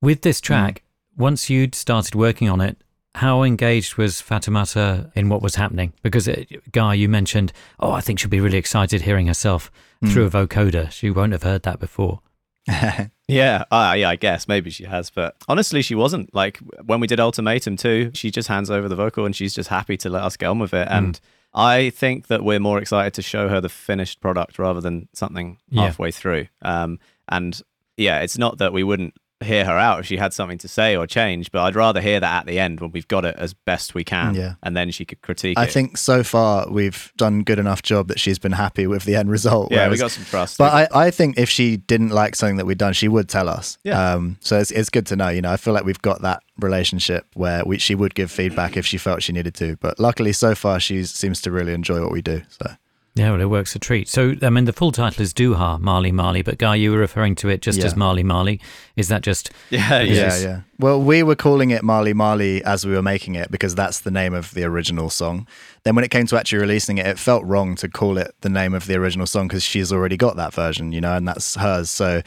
With 0.01 0.21
this 0.21 0.41
track, 0.41 0.83
once 1.15 1.49
you'd 1.49 1.75
started 1.75 2.15
working 2.15 2.49
on 2.49 2.59
it, 2.61 2.77
how 3.15 3.43
engaged 3.43 3.97
was 3.97 4.21
Fatoumata 4.21 5.11
in 5.15 5.29
what 5.29 5.41
was 5.41 5.55
happening? 5.55 5.93
Because 6.01 6.27
it, 6.27 6.71
Guy, 6.71 6.93
you 6.95 7.07
mentioned, 7.09 7.51
oh, 7.79 7.91
I 7.91 8.01
think 8.01 8.19
she'll 8.19 8.29
be 8.29 8.39
really 8.39 8.57
excited 8.57 9.01
hearing 9.01 9.27
herself 9.27 9.71
through 10.07 10.25
a 10.25 10.29
vocoder. 10.29 10.89
She 10.91 11.11
won't 11.11 11.33
have 11.33 11.43
heard 11.43 11.63
that 11.63 11.79
before. 11.79 12.21
Yeah, 13.27 13.63
uh, 13.71 13.93
yeah, 13.97 14.09
I 14.09 14.17
guess 14.17 14.45
maybe 14.49 14.69
she 14.71 14.83
has, 14.83 15.09
but 15.09 15.37
honestly, 15.47 15.81
she 15.81 15.95
wasn't. 15.95 16.35
Like 16.35 16.57
when 16.83 16.99
we 16.99 17.07
did 17.07 17.17
Ultimatum 17.21 17.77
too, 17.77 18.11
she 18.13 18.29
just 18.29 18.49
hands 18.49 18.69
over 18.69 18.89
the 18.89 18.95
vocal 18.95 19.25
and 19.25 19.33
she's 19.33 19.53
just 19.53 19.69
happy 19.69 19.95
to 19.97 20.09
let 20.09 20.23
us 20.23 20.35
get 20.35 20.47
on 20.47 20.59
with 20.59 20.73
it. 20.73 20.85
And 20.91 21.17
I 21.53 21.91
think 21.91 22.27
that 22.27 22.43
we're 22.43 22.59
more 22.59 22.77
excited 22.77 23.13
to 23.13 23.21
show 23.21 23.47
her 23.47 23.61
the 23.61 23.69
finished 23.69 24.19
product 24.19 24.59
rather 24.59 24.81
than 24.81 25.07
something 25.13 25.59
Yeah. 25.69 25.83
halfway 25.83 26.11
through. 26.11 26.47
Um, 26.61 26.99
and 27.29 27.61
yeah, 27.95 28.19
it's 28.19 28.37
not 28.37 28.57
that 28.57 28.73
we 28.73 28.83
wouldn't 28.83 29.13
hear 29.43 29.65
her 29.65 29.77
out 29.77 29.99
if 29.99 30.05
she 30.05 30.17
had 30.17 30.33
something 30.33 30.57
to 30.59 30.67
say 30.67 30.95
or 30.95 31.07
change, 31.07 31.51
but 31.51 31.61
I'd 31.63 31.75
rather 31.75 31.99
hear 32.01 32.19
that 32.19 32.39
at 32.41 32.45
the 32.45 32.59
end 32.59 32.79
when 32.79 32.91
we've 32.91 33.07
got 33.07 33.25
it 33.25 33.35
as 33.37 33.53
best 33.53 33.93
we 33.95 34.03
can, 34.03 34.35
Yeah. 34.35 34.53
and 34.63 34.75
then 34.77 34.91
she 34.91 35.05
could 35.05 35.21
critique 35.21 35.57
I 35.57 35.63
it. 35.65 35.71
think 35.71 35.97
so 35.97 36.23
far 36.23 36.67
we've 36.69 37.11
done 37.17 37.43
good 37.43 37.59
enough 37.59 37.81
job 37.81 38.07
that 38.09 38.19
she's 38.19 38.39
been 38.39 38.51
happy 38.53 38.87
with 38.87 39.03
the 39.05 39.15
end 39.15 39.29
result. 39.31 39.71
yeah, 39.71 39.79
we 39.79 39.83
whereas- 39.89 39.99
got 40.01 40.11
some 40.11 40.25
trust. 40.25 40.57
But 40.57 40.73
I, 40.73 41.07
I 41.07 41.11
think 41.11 41.37
if 41.37 41.49
she 41.49 41.77
didn't 41.77 42.09
like 42.09 42.35
something 42.35 42.57
that 42.57 42.65
we'd 42.65 42.77
done, 42.77 42.93
she 42.93 43.07
would 43.07 43.27
tell 43.29 43.49
us. 43.49 43.77
Yeah. 43.83 44.13
Um, 44.13 44.37
so 44.41 44.59
it's, 44.59 44.71
it's 44.71 44.89
good 44.89 45.05
to 45.07 45.15
know. 45.15 45.29
You 45.29 45.41
know, 45.41 45.51
I 45.51 45.57
feel 45.57 45.73
like 45.73 45.85
we've 45.85 46.01
got 46.01 46.21
that 46.21 46.43
relationship 46.59 47.25
where 47.33 47.63
we, 47.65 47.77
she 47.77 47.95
would 47.95 48.15
give 48.15 48.31
feedback 48.31 48.77
if 48.77 48.85
she 48.85 48.97
felt 48.97 49.23
she 49.23 49.33
needed 49.33 49.53
to. 49.55 49.75
But 49.77 49.99
luckily, 49.99 50.33
so 50.33 50.55
far, 50.55 50.79
she 50.79 51.03
seems 51.03 51.41
to 51.41 51.51
really 51.51 51.73
enjoy 51.73 52.01
what 52.01 52.11
we 52.11 52.21
do. 52.21 52.41
So 52.49 52.71
Yeah, 53.13 53.31
well, 53.31 53.41
it 53.41 53.49
works 53.49 53.75
a 53.75 53.79
treat. 53.79 54.07
So, 54.07 54.35
I 54.41 54.49
mean, 54.49 54.63
the 54.63 54.71
full 54.71 54.93
title 54.93 55.21
is 55.21 55.33
Douha, 55.33 55.77
Mali 55.81 56.13
Mali, 56.13 56.43
but 56.43 56.57
Guy, 56.57 56.75
you 56.75 56.91
were 56.91 56.97
referring 56.97 57.35
to 57.35 57.49
it 57.49 57.61
just 57.61 57.79
Yeah. 57.79 57.85
as 57.87 57.95
Mali 57.95 58.23
Mali. 58.23 58.61
Is 58.95 59.09
that 59.09 59.21
just. 59.21 59.51
yeah, 59.69 59.99
yeah, 59.99 60.13
yeah, 60.13 60.37
yeah. 60.37 60.61
Well, 60.79 61.01
we 61.01 61.21
were 61.21 61.35
calling 61.35 61.71
it 61.71 61.83
Mali 61.83 62.13
Mali 62.13 62.63
as 62.63 62.85
we 62.85 62.93
were 62.93 63.01
making 63.01 63.35
it 63.35 63.51
because 63.51 63.75
that's 63.75 63.99
the 63.99 64.11
name 64.11 64.33
of 64.33 64.53
the 64.53 64.63
original 64.63 65.09
song. 65.09 65.45
Then 65.83 65.93
when 65.95 66.05
it 66.05 66.11
came 66.11 66.25
to 66.27 66.37
actually 66.37 66.59
releasing 66.59 66.99
it, 66.99 67.05
it 67.05 67.19
felt 67.19 67.43
wrong 67.43 67.75
to 67.75 67.89
call 67.89 68.17
it 68.17 68.33
the 68.41 68.49
name 68.49 68.73
of 68.73 68.85
the 68.87 68.95
original 68.95 69.27
song 69.27 69.49
because 69.49 69.63
she's 69.63 69.91
already 69.91 70.15
got 70.15 70.37
that 70.37 70.53
version, 70.53 70.93
you 70.93 71.01
know, 71.01 71.13
and 71.17 71.27
that's 71.27 71.55
hers. 71.55 71.89
So 71.89 72.21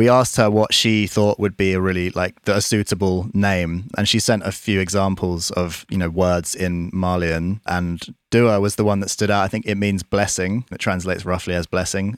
we 0.00 0.08
asked 0.08 0.36
her 0.36 0.50
what 0.50 0.72
she 0.72 1.06
thought 1.06 1.38
would 1.38 1.58
be 1.58 1.74
a 1.74 1.80
really 1.80 2.08
like 2.22 2.34
the, 2.44 2.56
a 2.56 2.62
suitable 2.62 3.28
name, 3.34 3.84
and 3.98 4.08
she 4.08 4.18
sent 4.18 4.42
a 4.44 4.50
few 4.50 4.80
examples 4.80 5.50
of 5.50 5.84
you 5.90 5.98
know 5.98 6.08
words 6.08 6.54
in 6.54 6.90
Malian, 6.94 7.60
and 7.66 8.00
Douha 8.30 8.62
was 8.62 8.76
the 8.76 8.84
one 8.84 9.00
that 9.00 9.10
stood 9.10 9.30
out. 9.30 9.44
I 9.44 9.48
think 9.48 9.66
it 9.66 9.74
means 9.76 10.02
blessing. 10.02 10.64
It 10.72 10.78
translates 10.78 11.26
roughly 11.26 11.54
as 11.54 11.66
blessing. 11.66 12.16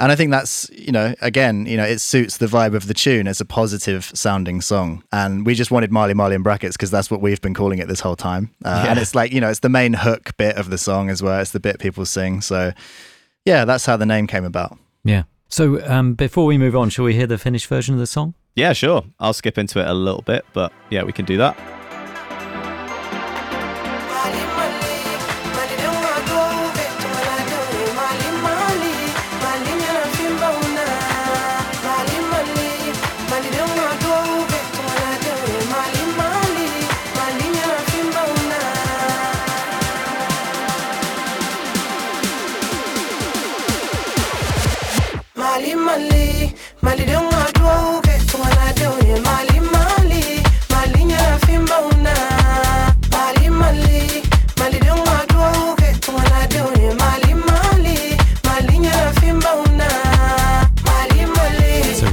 And 0.00 0.10
I 0.10 0.16
think 0.16 0.32
that's, 0.32 0.68
you 0.70 0.90
know, 0.90 1.14
again, 1.20 1.66
you 1.66 1.76
know, 1.76 1.84
it 1.84 2.00
suits 2.00 2.38
the 2.38 2.46
vibe 2.46 2.74
of 2.74 2.88
the 2.88 2.94
tune. 2.94 3.28
It's 3.28 3.40
a 3.40 3.44
positive 3.44 4.10
sounding 4.12 4.60
song. 4.60 5.04
And 5.12 5.46
we 5.46 5.54
just 5.54 5.70
wanted 5.70 5.92
Mali 5.92 6.14
Mali 6.14 6.34
in 6.34 6.42
brackets 6.42 6.76
because 6.76 6.90
that's 6.90 7.12
what 7.12 7.20
we've 7.20 7.40
been 7.40 7.54
calling 7.54 7.78
it 7.78 7.86
this 7.86 8.00
whole 8.00 8.16
time. 8.16 8.50
Uh, 8.64 8.86
And 8.88 8.98
it's 8.98 9.14
like, 9.14 9.32
you 9.32 9.40
know, 9.40 9.50
it's 9.50 9.60
the 9.60 9.68
main 9.68 9.92
hook 9.92 10.36
bit 10.36 10.56
of 10.56 10.68
the 10.68 10.78
song 10.78 11.10
as 11.10 11.22
well. 11.22 11.40
It's 11.40 11.52
the 11.52 11.60
bit 11.60 11.78
people 11.78 12.04
sing. 12.06 12.40
So, 12.40 12.72
yeah, 13.44 13.64
that's 13.64 13.86
how 13.86 13.96
the 13.96 14.06
name 14.06 14.26
came 14.26 14.44
about. 14.44 14.76
Yeah. 15.04 15.22
So, 15.48 15.84
um, 15.88 16.14
before 16.14 16.46
we 16.46 16.58
move 16.58 16.74
on, 16.74 16.88
shall 16.90 17.04
we 17.04 17.14
hear 17.14 17.26
the 17.26 17.38
finished 17.38 17.66
version 17.66 17.94
of 17.94 18.00
the 18.00 18.06
song? 18.06 18.34
yeah, 18.56 18.72
sure. 18.72 19.02
I'll 19.18 19.32
skip 19.32 19.58
into 19.58 19.80
it 19.80 19.86
a 19.88 19.94
little 19.94 20.22
bit, 20.22 20.44
but 20.52 20.72
yeah, 20.88 21.02
we 21.02 21.12
can 21.12 21.24
do 21.24 21.36
that. 21.38 21.58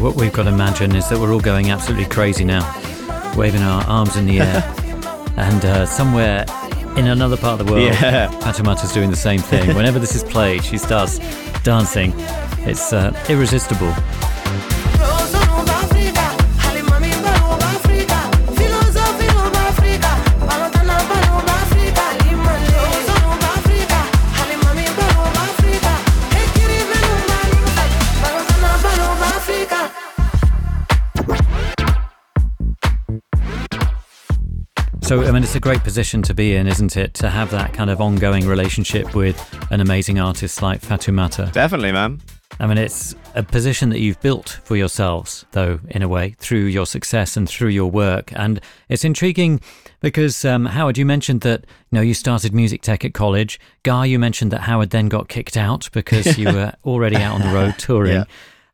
What 0.01 0.15
we've 0.15 0.33
got 0.33 0.43
to 0.43 0.49
imagine 0.49 0.95
is 0.95 1.07
that 1.09 1.19
we're 1.19 1.31
all 1.31 1.39
going 1.39 1.69
absolutely 1.69 2.05
crazy 2.05 2.43
now, 2.43 2.63
waving 3.37 3.61
our 3.61 3.83
arms 3.83 4.17
in 4.17 4.25
the 4.25 4.39
air. 4.39 4.63
and 5.37 5.63
uh, 5.63 5.85
somewhere 5.85 6.45
in 6.97 7.07
another 7.07 7.37
part 7.37 7.59
of 7.61 7.65
the 7.65 7.71
world, 7.71 7.85
Yeah. 7.85 8.27
Fatoumata's 8.41 8.91
doing 8.93 9.09
the 9.11 9.15
same 9.15 9.39
thing. 9.39 9.75
Whenever 9.75 9.99
this 9.99 10.15
is 10.15 10.23
played, 10.23 10.63
she 10.63 10.77
starts 10.77 11.19
dancing. 11.63 12.13
It's 12.67 12.91
uh, 12.93 13.13
irresistible. 13.29 13.93
So, 35.11 35.21
I 35.23 35.31
mean, 35.31 35.43
it's 35.43 35.55
a 35.55 35.59
great 35.59 35.83
position 35.83 36.21
to 36.21 36.33
be 36.33 36.55
in, 36.55 36.67
isn't 36.67 36.95
it? 36.95 37.13
To 37.15 37.29
have 37.29 37.51
that 37.51 37.73
kind 37.73 37.89
of 37.89 37.99
ongoing 37.99 38.47
relationship 38.47 39.13
with 39.13 39.37
an 39.69 39.81
amazing 39.81 40.19
artist 40.19 40.61
like 40.61 40.79
Fatoumata. 40.79 41.51
Definitely, 41.51 41.91
man. 41.91 42.21
I 42.61 42.65
mean, 42.65 42.77
it's 42.77 43.13
a 43.35 43.43
position 43.43 43.89
that 43.89 43.99
you've 43.99 44.21
built 44.21 44.61
for 44.63 44.77
yourselves, 44.77 45.45
though, 45.51 45.81
in 45.89 46.01
a 46.01 46.07
way, 46.07 46.37
through 46.39 46.63
your 46.67 46.85
success 46.85 47.35
and 47.35 47.49
through 47.49 47.71
your 47.71 47.91
work. 47.91 48.31
And 48.37 48.61
it's 48.87 49.03
intriguing 49.03 49.59
because, 49.99 50.45
um, 50.45 50.67
Howard, 50.67 50.97
you 50.97 51.05
mentioned 51.05 51.41
that, 51.41 51.65
you 51.89 51.97
know, 51.97 52.01
you 52.01 52.13
started 52.13 52.53
music 52.53 52.81
tech 52.81 53.03
at 53.03 53.13
college. 53.13 53.59
Guy, 53.83 54.05
you 54.05 54.17
mentioned 54.17 54.53
that 54.53 54.61
Howard 54.61 54.91
then 54.91 55.09
got 55.09 55.27
kicked 55.27 55.57
out 55.57 55.89
because 55.91 56.37
you 56.37 56.45
were 56.53 56.71
already 56.85 57.17
out 57.17 57.35
on 57.35 57.41
the 57.41 57.53
road 57.53 57.75
touring. 57.77 58.13
Yeah. 58.13 58.23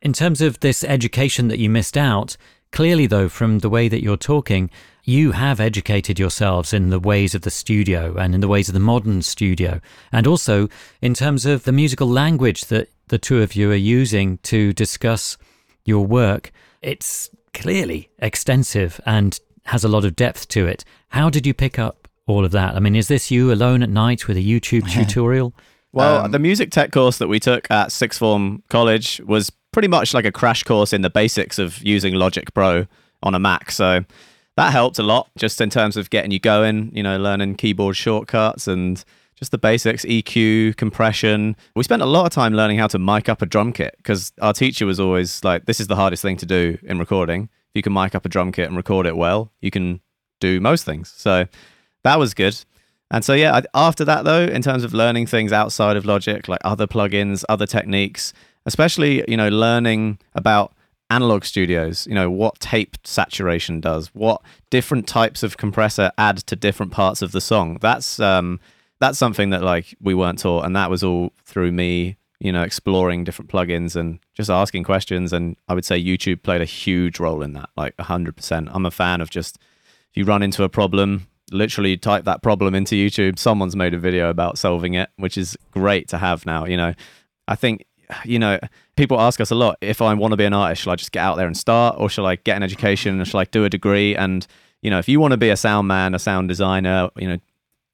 In 0.03 0.13
terms 0.13 0.41
of 0.41 0.59
this 0.59 0.83
education 0.83 1.47
that 1.47 1.57
you 1.57 1.71
missed 1.71 1.97
out, 1.97 2.37
clearly, 2.71 3.07
though, 3.07 3.27
from 3.27 3.57
the 3.57 3.69
way 3.69 3.87
that 3.87 4.03
you're 4.03 4.17
talking, 4.17 4.69
you 5.07 5.31
have 5.31 5.61
educated 5.61 6.19
yourselves 6.19 6.73
in 6.73 6.89
the 6.89 6.99
ways 6.99 7.33
of 7.33 7.43
the 7.43 7.49
studio 7.49 8.17
and 8.17 8.35
in 8.35 8.41
the 8.41 8.47
ways 8.47 8.67
of 8.67 8.73
the 8.73 8.79
modern 8.79 9.21
studio, 9.21 9.79
and 10.11 10.27
also 10.27 10.67
in 11.01 11.13
terms 11.13 11.45
of 11.45 11.63
the 11.63 11.71
musical 11.71 12.09
language 12.09 12.65
that 12.65 12.89
the 13.07 13.17
two 13.17 13.41
of 13.41 13.55
you 13.55 13.71
are 13.71 13.75
using 13.75 14.37
to 14.39 14.73
discuss 14.73 15.37
your 15.85 16.05
work. 16.05 16.51
It's 16.81 17.29
clearly 17.53 18.09
extensive 18.19 18.99
and 19.05 19.39
has 19.67 19.85
a 19.85 19.87
lot 19.87 20.03
of 20.03 20.13
depth 20.13 20.49
to 20.49 20.67
it. 20.67 20.83
How 21.07 21.29
did 21.29 21.47
you 21.47 21.53
pick 21.53 21.79
up 21.79 22.09
all 22.25 22.43
of 22.43 22.51
that? 22.51 22.75
I 22.75 22.79
mean, 22.79 22.95
is 22.95 23.07
this 23.07 23.31
you 23.31 23.53
alone 23.53 23.81
at 23.83 23.89
night 23.89 24.27
with 24.27 24.35
a 24.35 24.43
YouTube 24.43 24.91
tutorial? 24.91 25.53
Well, 25.93 26.25
Um, 26.25 26.31
the 26.31 26.39
music 26.39 26.69
tech 26.69 26.91
course 26.91 27.17
that 27.19 27.29
we 27.29 27.39
took 27.39 27.71
at 27.71 27.93
Sixth 27.93 28.19
Form 28.19 28.61
College 28.67 29.21
was 29.25 29.53
pretty 29.71 29.87
much 29.87 30.13
like 30.13 30.25
a 30.25 30.33
crash 30.33 30.63
course 30.63 30.91
in 30.91 31.01
the 31.01 31.09
basics 31.09 31.57
of 31.57 31.81
using 31.81 32.13
Logic 32.13 32.53
Pro 32.53 32.87
on 33.23 33.33
a 33.33 33.39
Mac. 33.39 33.71
So 33.71 34.03
that 34.57 34.71
helped 34.71 34.97
a 34.97 35.03
lot 35.03 35.29
just 35.37 35.61
in 35.61 35.69
terms 35.69 35.95
of 35.95 36.09
getting 36.09 36.31
you 36.31 36.39
going, 36.39 36.91
you 36.93 37.03
know, 37.03 37.17
learning 37.17 37.55
keyboard 37.55 37.95
shortcuts 37.95 38.67
and 38.67 39.05
just 39.35 39.51
the 39.51 39.57
basics, 39.59 40.03
EQ, 40.03 40.75
compression. 40.77 41.55
We 41.75 41.83
spent 41.83 42.01
a 42.01 42.07
lot 42.07 42.25
of 42.25 42.31
time 42.31 42.55
learning 42.55 42.79
how 42.79 42.87
to 42.87 42.97
mic 42.97 43.29
up 43.29 43.43
a 43.43 43.45
drum 43.45 43.71
kit 43.71 43.93
because 43.97 44.33
our 44.41 44.53
teacher 44.53 44.87
was 44.87 44.99
always 44.99 45.43
like, 45.43 45.65
this 45.65 45.79
is 45.79 45.85
the 45.85 45.95
hardest 45.95 46.23
thing 46.23 46.37
to 46.37 46.45
do 46.47 46.79
in 46.81 46.97
recording. 46.97 47.43
If 47.43 47.75
you 47.75 47.83
can 47.83 47.93
mic 47.93 48.15
up 48.15 48.25
a 48.25 48.29
drum 48.29 48.51
kit 48.51 48.67
and 48.67 48.75
record 48.75 49.05
it 49.05 49.15
well, 49.15 49.51
you 49.61 49.69
can 49.69 50.01
do 50.39 50.59
most 50.59 50.85
things. 50.85 51.13
So 51.15 51.45
that 52.03 52.17
was 52.17 52.33
good. 52.33 52.59
And 53.11 53.23
so, 53.23 53.33
yeah, 53.33 53.61
after 53.75 54.03
that, 54.05 54.25
though, 54.25 54.45
in 54.45 54.63
terms 54.63 54.83
of 54.83 54.91
learning 54.91 55.27
things 55.27 55.53
outside 55.53 55.97
of 55.97 56.05
Logic, 56.05 56.47
like 56.47 56.59
other 56.63 56.87
plugins, 56.87 57.45
other 57.47 57.67
techniques, 57.67 58.33
especially, 58.65 59.23
you 59.29 59.37
know, 59.37 59.49
learning 59.49 60.17
about 60.33 60.73
analog 61.09 61.45
studios, 61.45 62.05
you 62.07 62.13
know, 62.13 62.29
what 62.29 62.59
tape 62.59 62.97
saturation 63.03 63.79
does, 63.79 64.07
what 64.13 64.41
different 64.69 65.07
types 65.07 65.43
of 65.43 65.57
compressor 65.57 66.11
add 66.17 66.37
to 66.37 66.55
different 66.55 66.91
parts 66.91 67.21
of 67.21 67.31
the 67.31 67.41
song. 67.41 67.77
That's, 67.81 68.19
um, 68.19 68.59
that's 68.99 69.17
something 69.17 69.51
that 69.51 69.63
like 69.63 69.95
we 70.01 70.13
weren't 70.13 70.39
taught. 70.39 70.65
And 70.65 70.75
that 70.75 70.89
was 70.89 71.03
all 71.03 71.31
through 71.45 71.71
me, 71.71 72.17
you 72.39 72.51
know, 72.51 72.63
exploring 72.63 73.23
different 73.23 73.49
plugins 73.49 73.95
and 73.95 74.19
just 74.33 74.49
asking 74.49 74.83
questions. 74.83 75.33
And 75.33 75.55
I 75.67 75.73
would 75.73 75.85
say 75.85 76.01
YouTube 76.01 76.43
played 76.43 76.61
a 76.61 76.65
huge 76.65 77.19
role 77.19 77.41
in 77.41 77.53
that, 77.53 77.69
like 77.77 77.95
100%. 77.97 78.69
I'm 78.73 78.85
a 78.85 78.91
fan 78.91 79.21
of 79.21 79.29
just, 79.29 79.57
if 80.09 80.17
you 80.17 80.25
run 80.25 80.43
into 80.43 80.63
a 80.63 80.69
problem, 80.69 81.27
literally 81.51 81.97
type 81.97 82.25
that 82.25 82.43
problem 82.43 82.75
into 82.75 82.95
YouTube. 82.95 83.39
Someone's 83.39 83.75
made 83.75 83.93
a 83.93 83.99
video 83.99 84.29
about 84.29 84.57
solving 84.57 84.93
it, 84.93 85.09
which 85.15 85.37
is 85.37 85.57
great 85.71 86.07
to 86.09 86.17
have 86.17 86.45
now. 86.45 86.65
You 86.65 86.77
know, 86.77 86.93
I 87.47 87.55
think, 87.55 87.85
you 88.25 88.39
know, 88.39 88.59
people 88.95 89.19
ask 89.19 89.41
us 89.41 89.51
a 89.51 89.55
lot 89.55 89.77
if 89.81 90.01
I 90.01 90.13
want 90.13 90.31
to 90.31 90.37
be 90.37 90.45
an 90.45 90.53
artist, 90.53 90.83
shall 90.83 90.93
I 90.93 90.95
just 90.95 91.11
get 91.11 91.21
out 91.21 91.35
there 91.35 91.47
and 91.47 91.57
start, 91.57 91.95
or 91.99 92.09
shall 92.09 92.25
I 92.25 92.35
get 92.35 92.57
an 92.57 92.63
education, 92.63 93.19
or 93.19 93.25
shall 93.25 93.39
I 93.39 93.45
do 93.45 93.65
a 93.65 93.69
degree? 93.69 94.15
And, 94.15 94.45
you 94.81 94.89
know, 94.89 94.99
if 94.99 95.09
you 95.09 95.19
want 95.19 95.31
to 95.31 95.37
be 95.37 95.49
a 95.49 95.57
sound 95.57 95.87
man, 95.87 96.13
a 96.13 96.19
sound 96.19 96.47
designer, 96.47 97.09
you 97.17 97.27
know, 97.27 97.37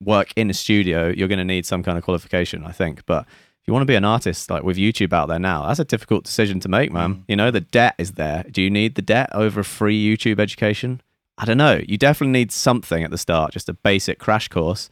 work 0.01 0.33
in 0.35 0.49
a 0.49 0.53
studio, 0.53 1.07
you're 1.09 1.27
going 1.27 1.39
to 1.39 1.45
need 1.45 1.65
some 1.65 1.83
kind 1.83 1.97
of 1.97 2.03
qualification, 2.03 2.63
I 2.65 2.71
think. 2.71 3.05
But 3.05 3.25
if 3.63 3.67
you 3.67 3.73
want 3.73 3.83
to 3.83 3.87
be 3.87 3.95
an 3.95 4.05
artist, 4.05 4.49
like 4.49 4.63
with 4.63 4.77
YouTube 4.77 5.13
out 5.13 5.29
there 5.29 5.39
now, 5.39 5.67
that's 5.67 5.79
a 5.79 5.85
difficult 5.85 6.25
decision 6.25 6.59
to 6.61 6.69
make, 6.69 6.91
man. 6.91 7.15
Mm. 7.15 7.23
You 7.29 7.35
know, 7.37 7.51
the 7.51 7.61
debt 7.61 7.95
is 7.97 8.13
there. 8.13 8.43
Do 8.51 8.61
you 8.61 8.69
need 8.69 8.95
the 8.95 9.01
debt 9.01 9.29
over 9.33 9.61
a 9.61 9.63
free 9.63 10.03
YouTube 10.03 10.39
education? 10.39 11.01
I 11.37 11.45
don't 11.45 11.57
know. 11.57 11.81
You 11.87 11.97
definitely 11.97 12.33
need 12.33 12.51
something 12.51 13.03
at 13.03 13.11
the 13.11 13.17
start, 13.17 13.53
just 13.53 13.69
a 13.69 13.73
basic 13.73 14.19
crash 14.19 14.49
course. 14.49 14.89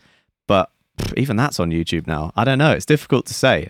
But 0.48 0.72
even 1.18 1.36
that's 1.36 1.60
on 1.60 1.70
YouTube 1.70 2.08
now. 2.08 2.32
I 2.36 2.44
don't 2.44 2.58
know. 2.58 2.72
It's 2.72 2.86
difficult 2.86 3.26
to 3.28 3.34
say. 3.34 3.70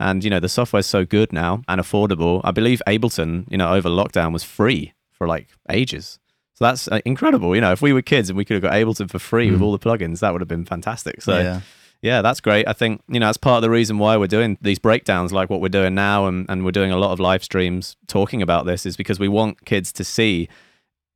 And, 0.00 0.24
you 0.24 0.30
know, 0.30 0.40
the 0.40 0.48
software's 0.48 0.86
so 0.86 1.04
good 1.04 1.32
now 1.32 1.62
and 1.68 1.80
affordable. 1.80 2.40
I 2.42 2.50
believe 2.50 2.80
Ableton, 2.86 3.44
you 3.50 3.58
know, 3.58 3.72
over 3.74 3.88
lockdown 3.88 4.32
was 4.32 4.42
free 4.42 4.94
for 5.12 5.28
like 5.28 5.48
ages. 5.68 6.18
So 6.54 6.64
that's 6.64 6.88
uh, 6.88 7.00
incredible. 7.04 7.54
You 7.54 7.60
know, 7.60 7.72
if 7.72 7.82
we 7.82 7.92
were 7.92 8.02
kids 8.02 8.28
and 8.30 8.36
we 8.36 8.44
could 8.44 8.54
have 8.54 8.62
got 8.62 8.72
Ableton 8.72 9.10
for 9.10 9.18
free 9.18 9.50
with 9.50 9.60
all 9.60 9.72
the 9.72 9.78
plugins, 9.78 10.20
that 10.20 10.32
would 10.32 10.40
have 10.40 10.48
been 10.48 10.64
fantastic. 10.64 11.20
So, 11.22 11.38
Yeah. 11.38 11.60
yeah, 12.02 12.22
that's 12.22 12.40
great. 12.40 12.66
I 12.66 12.72
think, 12.72 13.02
you 13.08 13.20
know, 13.20 13.26
that's 13.26 13.36
part 13.38 13.56
of 13.56 13.62
the 13.62 13.70
reason 13.70 13.98
why 13.98 14.16
we're 14.16 14.26
doing 14.26 14.56
these 14.62 14.78
breakdowns 14.78 15.32
like 15.32 15.50
what 15.50 15.60
we're 15.60 15.68
doing 15.68 15.94
now 15.94 16.26
and, 16.26 16.46
and 16.48 16.64
we're 16.64 16.70
doing 16.72 16.90
a 16.92 16.96
lot 16.98 17.12
of 17.12 17.20
live 17.20 17.44
streams 17.44 17.96
talking 18.06 18.40
about 18.42 18.64
this 18.66 18.86
is 18.86 18.96
because 18.96 19.20
we 19.20 19.28
want 19.28 19.64
kids 19.66 19.92
to 19.92 20.04
see, 20.04 20.48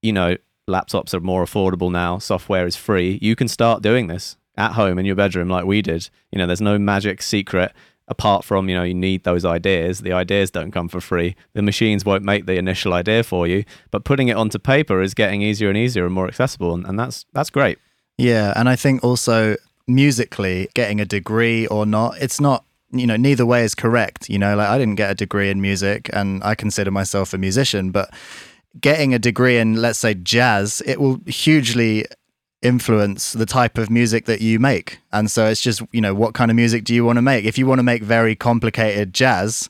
you 0.02 0.12
know, 0.12 0.36
laptops 0.68 1.12
are 1.14 1.20
more 1.20 1.44
affordable 1.44 1.90
now, 1.90 2.18
software 2.18 2.66
is 2.66 2.76
free. 2.76 3.18
You 3.22 3.34
can 3.36 3.48
start 3.48 3.82
doing 3.82 4.06
this 4.08 4.36
at 4.56 4.72
home 4.72 4.98
in 4.98 5.04
your 5.06 5.16
bedroom 5.16 5.48
like 5.48 5.64
we 5.64 5.82
did. 5.82 6.08
You 6.32 6.38
know, 6.38 6.46
there's 6.46 6.60
no 6.60 6.78
magic 6.78 7.20
secret 7.22 7.72
apart 8.08 8.44
from, 8.44 8.68
you 8.68 8.74
know, 8.74 8.82
you 8.82 8.94
need 8.94 9.24
those 9.24 9.44
ideas. 9.44 10.00
The 10.00 10.12
ideas 10.12 10.50
don't 10.50 10.72
come 10.72 10.88
for 10.88 11.00
free. 11.00 11.36
The 11.54 11.62
machines 11.62 12.04
won't 12.04 12.24
make 12.24 12.46
the 12.46 12.56
initial 12.56 12.92
idea 12.92 13.22
for 13.22 13.46
you, 13.46 13.64
but 13.90 14.04
putting 14.04 14.28
it 14.28 14.36
onto 14.36 14.58
paper 14.58 15.00
is 15.00 15.14
getting 15.14 15.42
easier 15.42 15.68
and 15.68 15.78
easier 15.78 16.04
and 16.04 16.14
more 16.14 16.28
accessible 16.28 16.74
and, 16.74 16.86
and 16.86 16.98
that's 16.98 17.24
that's 17.32 17.50
great. 17.50 17.78
Yeah, 18.18 18.52
and 18.56 18.68
I 18.68 18.76
think 18.76 19.02
also 19.02 19.56
musically, 19.86 20.68
getting 20.74 21.00
a 21.00 21.04
degree 21.04 21.66
or 21.66 21.86
not, 21.86 22.18
it's 22.20 22.40
not 22.40 22.64
you 22.92 23.06
know 23.06 23.16
neither 23.16 23.44
way 23.44 23.64
is 23.64 23.74
correct. 23.74 24.28
You 24.28 24.38
know, 24.38 24.56
like 24.56 24.68
I 24.68 24.78
didn't 24.78 24.96
get 24.96 25.10
a 25.10 25.14
degree 25.14 25.50
in 25.50 25.60
music, 25.60 26.10
and 26.12 26.42
I 26.44 26.54
consider 26.54 26.90
myself 26.90 27.32
a 27.34 27.38
musician, 27.38 27.90
but 27.90 28.12
getting 28.80 29.14
a 29.14 29.18
degree 29.18 29.58
in 29.58 29.76
let's 29.76 29.98
say 29.98 30.14
jazz, 30.14 30.82
it 30.86 31.00
will 31.00 31.20
hugely 31.26 32.06
influence 32.64 33.32
the 33.32 33.46
type 33.46 33.78
of 33.78 33.90
music 33.90 34.24
that 34.24 34.40
you 34.40 34.58
make. 34.58 34.98
And 35.12 35.30
so 35.30 35.46
it's 35.46 35.60
just, 35.60 35.82
you 35.92 36.00
know, 36.00 36.14
what 36.14 36.34
kind 36.34 36.50
of 36.50 36.56
music 36.56 36.84
do 36.84 36.94
you 36.94 37.04
want 37.04 37.18
to 37.18 37.22
make? 37.22 37.44
If 37.44 37.58
you 37.58 37.66
want 37.66 37.78
to 37.78 37.84
make 37.84 38.02
very 38.02 38.34
complicated 38.34 39.12
jazz, 39.12 39.68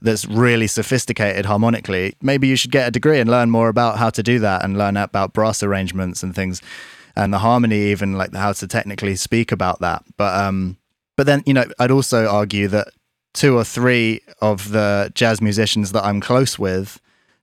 that's 0.00 0.26
really 0.26 0.66
sophisticated 0.66 1.46
harmonically, 1.46 2.14
maybe 2.20 2.48
you 2.48 2.56
should 2.56 2.72
get 2.72 2.88
a 2.88 2.90
degree 2.90 3.20
and 3.20 3.30
learn 3.30 3.50
more 3.50 3.68
about 3.68 3.98
how 3.98 4.10
to 4.10 4.22
do 4.22 4.38
that 4.40 4.64
and 4.64 4.76
learn 4.76 4.96
about 4.96 5.32
brass 5.32 5.62
arrangements 5.62 6.22
and 6.22 6.34
things 6.34 6.60
and 7.14 7.32
the 7.32 7.38
harmony 7.38 7.90
even 7.90 8.14
like 8.14 8.34
how 8.34 8.52
to 8.52 8.66
technically 8.66 9.14
speak 9.14 9.52
about 9.52 9.80
that. 9.80 10.02
But 10.16 10.34
um 10.38 10.76
but 11.16 11.26
then, 11.26 11.42
you 11.46 11.54
know, 11.54 11.66
I'd 11.78 11.90
also 11.90 12.26
argue 12.26 12.68
that 12.68 12.88
two 13.34 13.56
or 13.56 13.64
three 13.64 14.20
of 14.40 14.72
the 14.72 15.12
jazz 15.14 15.40
musicians 15.40 15.92
that 15.92 16.04
I'm 16.04 16.20
close 16.20 16.58
with 16.58 17.00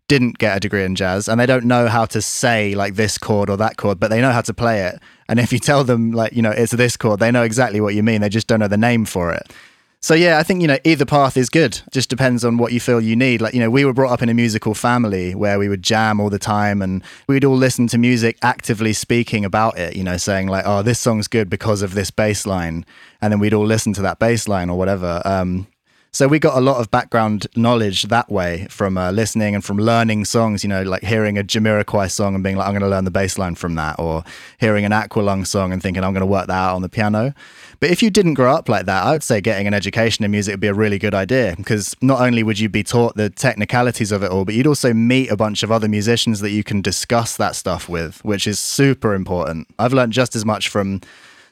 didn't 0.09 0.39
get 0.39 0.57
a 0.57 0.59
degree 0.59 0.83
in 0.83 0.95
jazz 0.95 1.29
and 1.29 1.39
they 1.39 1.45
don't 1.45 1.63
know 1.63 1.87
how 1.87 2.05
to 2.07 2.21
say 2.21 2.75
like 2.75 2.95
this 2.95 3.17
chord 3.17 3.49
or 3.49 3.55
that 3.55 3.77
chord, 3.77 3.99
but 3.99 4.09
they 4.09 4.19
know 4.19 4.31
how 4.31 4.41
to 4.41 4.53
play 4.53 4.81
it. 4.81 4.99
And 5.29 5.39
if 5.39 5.53
you 5.53 5.59
tell 5.59 5.85
them 5.85 6.11
like, 6.11 6.33
you 6.33 6.41
know, 6.41 6.51
it's 6.51 6.73
this 6.73 6.97
chord, 6.97 7.21
they 7.21 7.31
know 7.31 7.43
exactly 7.43 7.79
what 7.79 7.95
you 7.95 8.03
mean. 8.03 8.19
They 8.19 8.29
just 8.29 8.47
don't 8.47 8.59
know 8.59 8.67
the 8.67 8.77
name 8.77 9.05
for 9.05 9.31
it. 9.31 9.53
So 10.01 10.13
yeah, 10.13 10.37
I 10.37 10.43
think 10.43 10.61
you 10.61 10.67
know 10.67 10.77
either 10.85 11.05
path 11.05 11.35
is 11.35 11.49
good. 11.49 11.81
Just 11.91 12.09
depends 12.09 12.45
on 12.45 12.57
what 12.57 12.71
you 12.71 12.79
feel 12.79 13.01
you 13.01 13.17
need. 13.17 13.41
Like 13.41 13.53
you 13.53 13.59
know, 13.59 13.69
we 13.69 13.83
were 13.83 13.91
brought 13.91 14.13
up 14.13 14.21
in 14.21 14.29
a 14.29 14.33
musical 14.33 14.73
family 14.73 15.35
where 15.35 15.59
we 15.59 15.67
would 15.67 15.83
jam 15.83 16.21
all 16.21 16.29
the 16.29 16.39
time, 16.39 16.81
and 16.81 17.03
we'd 17.27 17.43
all 17.43 17.57
listen 17.57 17.87
to 17.87 17.97
music 17.97 18.37
actively 18.41 18.93
speaking 18.93 19.43
about 19.43 19.77
it. 19.77 19.97
You 19.97 20.05
know, 20.05 20.15
saying 20.15 20.47
like, 20.47 20.63
"Oh, 20.65 20.83
this 20.83 20.99
song's 20.99 21.27
good 21.27 21.49
because 21.49 21.81
of 21.81 21.95
this 21.95 22.11
bass 22.11 22.45
line," 22.45 22.85
and 23.21 23.33
then 23.33 23.39
we'd 23.39 23.53
all 23.53 23.65
listen 23.65 23.91
to 23.91 24.01
that 24.03 24.19
bass 24.19 24.47
line 24.47 24.69
or 24.69 24.77
whatever. 24.77 25.21
Um, 25.25 25.67
so 26.11 26.27
we 26.27 26.39
got 26.39 26.57
a 26.57 26.61
lot 26.61 26.77
of 26.77 26.89
background 26.89 27.47
knowledge 27.55 28.03
that 28.03 28.31
way 28.31 28.65
from 28.69 28.97
uh, 28.97 29.11
listening 29.11 29.53
and 29.53 29.63
from 29.63 29.77
learning 29.77 30.25
songs. 30.25 30.63
You 30.63 30.69
know, 30.69 30.83
like 30.83 31.03
hearing 31.03 31.37
a 31.37 31.43
Jamiroquai 31.43 32.09
song 32.09 32.35
and 32.35 32.43
being 32.43 32.55
like, 32.55 32.67
"I'm 32.67 32.73
going 32.73 32.81
to 32.81 32.89
learn 32.89 33.05
the 33.05 33.11
bass 33.11 33.37
line 33.37 33.55
from 33.55 33.75
that," 33.75 33.99
or 33.99 34.23
hearing 34.59 34.85
an 34.85 34.91
Aqualung 34.91 35.45
song 35.45 35.71
and 35.71 35.81
thinking, 35.81 36.03
"I'm 36.03 36.13
going 36.13 36.21
to 36.21 36.25
work 36.25 36.47
that 36.47 36.53
out 36.53 36.75
on 36.75 36.81
the 36.81 36.89
piano." 36.89 37.33
But 37.79 37.91
if 37.91 38.03
you 38.03 38.09
didn't 38.09 38.33
grow 38.33 38.53
up 38.53 38.67
like 38.67 38.85
that, 38.87 39.05
I 39.05 39.11
would 39.11 39.23
say 39.23 39.39
getting 39.39 39.65
an 39.65 39.73
education 39.73 40.25
in 40.25 40.31
music 40.31 40.53
would 40.53 40.59
be 40.59 40.67
a 40.67 40.73
really 40.73 40.99
good 40.99 41.13
idea 41.13 41.53
because 41.55 41.95
not 42.01 42.19
only 42.19 42.43
would 42.43 42.59
you 42.59 42.67
be 42.67 42.83
taught 42.83 43.15
the 43.15 43.29
technicalities 43.29 44.11
of 44.11 44.21
it 44.21 44.31
all, 44.31 44.43
but 44.43 44.53
you'd 44.53 44.67
also 44.67 44.93
meet 44.93 45.31
a 45.31 45.37
bunch 45.37 45.63
of 45.63 45.71
other 45.71 45.87
musicians 45.87 46.41
that 46.41 46.51
you 46.51 46.63
can 46.63 46.81
discuss 46.81 47.37
that 47.37 47.55
stuff 47.55 47.87
with, 47.87 48.23
which 48.25 48.47
is 48.47 48.59
super 48.59 49.13
important. 49.13 49.67
I've 49.77 49.93
learned 49.93 50.11
just 50.11 50.35
as 50.35 50.43
much 50.43 50.67
from 50.67 50.99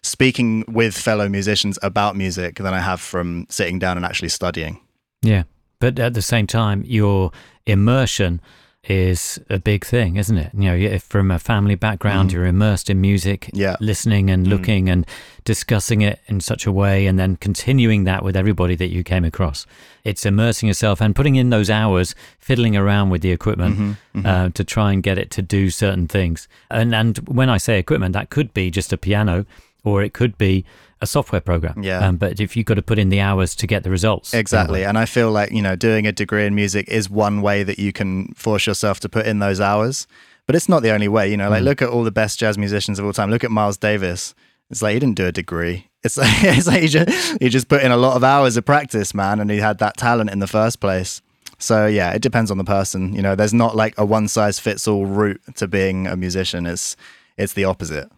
speaking 0.08 0.64
with 0.68 0.98
fellow 0.98 1.30
musicians 1.30 1.78
about 1.82 2.16
music 2.16 2.56
than 2.56 2.74
I 2.74 2.80
have 2.80 3.02
from 3.02 3.46
sitting 3.50 3.80
down 3.80 3.98
and 3.98 4.06
actually 4.06 4.30
studying. 4.30 4.80
Yeah. 5.22 5.44
But 5.80 6.00
at 6.00 6.14
the 6.14 6.22
same 6.22 6.48
time, 6.48 6.84
your 6.86 7.32
immersion 7.66 8.42
is 8.90 9.40
a 9.50 9.60
big 9.60 9.86
thing, 9.86 10.16
isn't 10.16 10.38
it? 10.38 10.52
You 10.54 10.70
know, 10.70 10.76
if 10.76 11.04
from 11.04 11.30
a 11.30 11.40
family 11.40 11.76
background, 11.76 12.30
mm. 12.30 12.34
you're 12.34 12.46
immersed 12.46 12.90
in 12.90 13.02
music, 13.02 13.50
Yeah. 13.54 13.76
listening 13.80 14.30
and 14.30 14.46
mm. 14.46 14.50
looking 14.50 14.90
and 14.90 15.06
discussing 15.44 16.02
it 16.02 16.20
in 16.28 16.40
such 16.40 16.66
a 16.66 16.72
way, 16.72 17.06
and 17.06 17.20
then 17.20 17.36
continuing 17.36 18.06
that 18.06 18.24
with 18.24 18.36
everybody 18.36 18.76
that 18.76 18.88
you 18.88 19.04
came 19.04 19.26
across. 19.26 19.66
It's 20.04 20.26
immersing 20.26 20.68
yourself 20.68 21.02
and 21.02 21.16
putting 21.16 21.36
in 21.36 21.50
those 21.50 21.70
hours, 21.70 22.16
fiddling 22.40 22.78
around 22.78 23.10
with 23.10 23.22
the 23.22 23.32
equipment 23.32 23.76
mm-hmm, 23.76 24.20
mm-hmm. 24.20 24.26
Uh, 24.26 24.50
to 24.54 24.64
try 24.64 24.94
and 24.94 25.04
get 25.04 25.18
it 25.18 25.32
to 25.32 25.42
do 25.42 25.70
certain 25.70 26.08
things. 26.08 26.48
And 26.72 26.96
and 26.96 27.18
when 27.28 27.50
I 27.50 27.58
say 27.58 27.80
equipment, 27.80 28.14
that 28.14 28.30
could 28.30 28.54
be 28.54 28.72
just 28.72 28.94
a 28.94 28.98
piano, 28.98 29.46
or 29.88 30.04
it 30.04 30.14
could 30.14 30.38
be 30.38 30.66
a 31.02 31.08
software 31.08 31.42
program. 31.42 31.84
Yeah. 31.84 32.06
Um, 32.06 32.18
but 32.18 32.40
if 32.40 32.56
you've 32.56 32.66
got 32.66 32.76
to 32.76 32.82
put 32.82 33.00
in 33.00 33.10
the 33.10 33.20
hours 33.20 33.56
to 33.56 33.68
get 33.68 33.84
the 33.84 33.90
results, 33.90 34.34
Exactly. 34.34 34.84
And 34.84 34.98
I 34.98 35.06
feel 35.06 35.32
like, 35.32 35.52
you 35.52 35.62
know, 35.62 35.76
doing 35.76 36.08
a 36.08 36.12
degree 36.12 36.46
in 36.46 36.56
music 36.56 36.88
is 36.90 37.10
one 37.10 37.42
way 37.42 37.64
that 37.64 37.80
you 37.80 37.94
can 37.94 38.34
force 38.34 38.66
yourself 38.66 39.00
to 39.02 39.10
put 39.10 39.26
in 39.26 39.40
those 39.40 39.62
hours. 39.62 40.08
But 40.46 40.56
it's 40.56 40.70
not 40.70 40.82
the 40.82 40.92
only 40.92 41.08
way, 41.08 41.30
you 41.30 41.38
know, 41.38 41.50
like 41.50 41.64
look 41.64 41.82
at 41.82 41.90
all 41.90 42.04
the 42.04 42.12
best 42.12 42.40
jazz 42.40 42.58
musicians 42.58 43.00
of 43.00 43.06
all 43.06 43.14
time. 43.14 43.30
Look 43.30 43.44
at 43.44 43.52
Miles 43.52 43.78
Davis. 43.78 44.34
It's 44.70 44.82
like 44.82 44.94
he 44.94 45.00
didn't 45.00 45.18
do 45.18 45.28
a 45.28 45.32
degree. 45.32 45.88
It's 46.04 46.18
like, 46.18 46.32
it's 46.44 46.68
like 46.68 46.82
he, 46.82 46.88
just, 46.88 47.42
he 47.42 47.50
just 47.50 47.68
put 47.68 47.84
in 47.84 47.92
a 47.92 47.98
lot 47.98 48.16
of 48.16 48.24
hours 48.24 48.56
of 48.56 48.66
practice, 48.66 49.14
man, 49.14 49.40
and 49.40 49.52
he 49.52 49.58
had 49.58 49.80
that 49.80 49.98
talent 49.98 50.30
in 50.30 50.40
the 50.40 50.48
first 50.48 50.80
place. 50.80 51.22
So 51.60 51.86
yeah, 51.86 52.12
it 52.12 52.22
depends 52.22 52.50
on 52.50 52.58
the 52.58 52.64
person. 52.64 53.14
You 53.14 53.22
know, 53.22 53.36
there's 53.36 53.54
not 53.54 53.76
like 53.76 53.94
a 53.98 54.06
one 54.06 54.28
size 54.28 54.60
fits 54.60 54.88
all 54.88 55.06
route 55.06 55.42
to 55.56 55.68
being 55.68 56.08
a 56.08 56.16
musician. 56.16 56.66
It's 56.66 56.96
it's 57.36 57.54
the 57.54 57.66
opposite. 57.66 58.10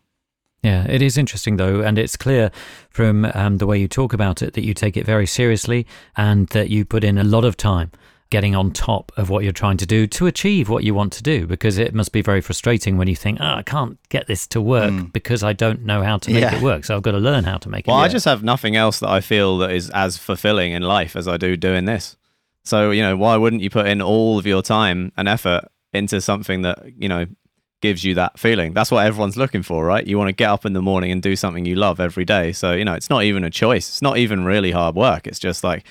Yeah, 0.64 0.86
it 0.90 1.02
is 1.02 1.18
interesting 1.18 1.58
though, 1.58 1.82
and 1.82 1.98
it's 1.98 2.18
clear 2.18 2.52
from 2.90 3.26
um, 3.34 3.58
the 3.58 3.66
way 3.68 3.78
you 3.80 3.88
talk 3.88 4.12
about 4.14 4.42
it 4.42 4.54
that 4.54 4.66
you 4.66 4.74
take 4.74 4.98
it 4.98 5.06
very 5.06 5.26
seriously 5.26 5.88
and 6.18 6.48
that 6.50 6.70
you 6.70 6.84
put 6.86 7.04
in 7.04 7.18
a 7.18 7.24
lot 7.24 7.46
of 7.46 7.56
time 7.56 7.92
getting 8.32 8.56
on 8.56 8.72
top 8.72 9.12
of 9.18 9.30
what 9.32 9.44
you're 9.44 9.52
trying 9.52 9.78
to 9.78 9.88
do 9.88 10.06
to 10.06 10.28
achieve 10.28 10.70
what 10.70 10.84
you 10.84 10.94
want 10.94 11.12
to 11.12 11.24
do 11.24 11.48
because 11.48 11.80
it 11.80 11.96
must 11.96 12.12
be 12.12 12.22
very 12.22 12.42
frustrating 12.42 12.96
when 12.96 13.08
you 13.08 13.16
think, 13.16 13.40
oh, 13.42 13.56
I 13.56 13.64
can't 13.64 13.98
get 14.10 14.28
this 14.28 14.46
to 14.48 14.62
work 14.62 14.94
because 15.14 15.42
I 15.42 15.54
don't 15.54 15.84
know 15.84 16.04
how 16.04 16.18
to 16.20 16.30
make 16.32 16.42
Yeah. 16.44 16.56
it 16.56 16.62
work. 16.62 16.86
So 16.86 16.96
I've 16.96 17.02
got 17.02 17.14
to 17.14 17.18
learn 17.18 17.44
how 17.46 17.58
to 17.58 17.70
make 17.70 17.88
Well, 17.88 17.96
it 17.96 18.00
Well, 18.00 18.06
I 18.06 18.10
just 18.10 18.26
have 18.26 18.44
nothing 18.44 18.76
else 18.76 19.00
that 19.00 19.10
I 19.10 19.22
feel 19.22 19.58
that 19.60 19.72
is 19.72 19.90
as 19.92 20.18
fulfilling 20.18 20.74
in 20.74 20.84
life 20.84 21.16
as 21.16 21.28
I 21.28 21.38
do 21.38 21.58
doing 21.58 21.86
this. 21.86 22.18
So, 22.64 22.92
you 22.92 23.02
know, 23.02 23.18
why 23.18 23.36
wouldn't 23.36 23.64
you 23.64 23.72
put 23.72 23.88
in 23.88 24.00
all 24.00 24.38
of 24.38 24.46
your 24.46 24.62
time 24.62 25.12
and 25.18 25.28
effort 25.28 25.64
into 25.92 26.22
something 26.22 26.62
that, 26.62 26.84
you 26.98 27.10
know, 27.10 27.26
gives 27.82 28.04
you 28.04 28.16
that 28.16 28.40
feeling? 28.40 28.74
That's 28.74 28.92
what 28.92 29.06
everyone's 29.06 29.38
looking 29.38 29.64
for, 29.64 29.86
right? 29.86 30.06
You 30.06 30.18
want 30.18 30.30
to 30.30 30.34
get 30.34 30.50
up 30.50 30.66
in 30.66 30.74
the 30.74 30.82
morning 30.82 31.12
and 31.12 31.22
do 31.22 31.36
something 31.36 31.66
you 31.66 31.76
love 31.76 32.00
every 32.00 32.26
day. 32.26 32.52
So, 32.52 32.74
you 32.74 32.86
know, 32.86 32.94
it's 32.94 33.10
not 33.10 33.24
even 33.24 33.44
a 33.44 33.50
choice. 33.50 33.88
It's 33.90 34.02
not 34.02 34.18
even 34.18 34.46
really 34.46 34.72
hard 34.72 34.96
work. 34.96 35.28
It's 35.28 35.40
just 35.40 35.64
like, 35.64 35.86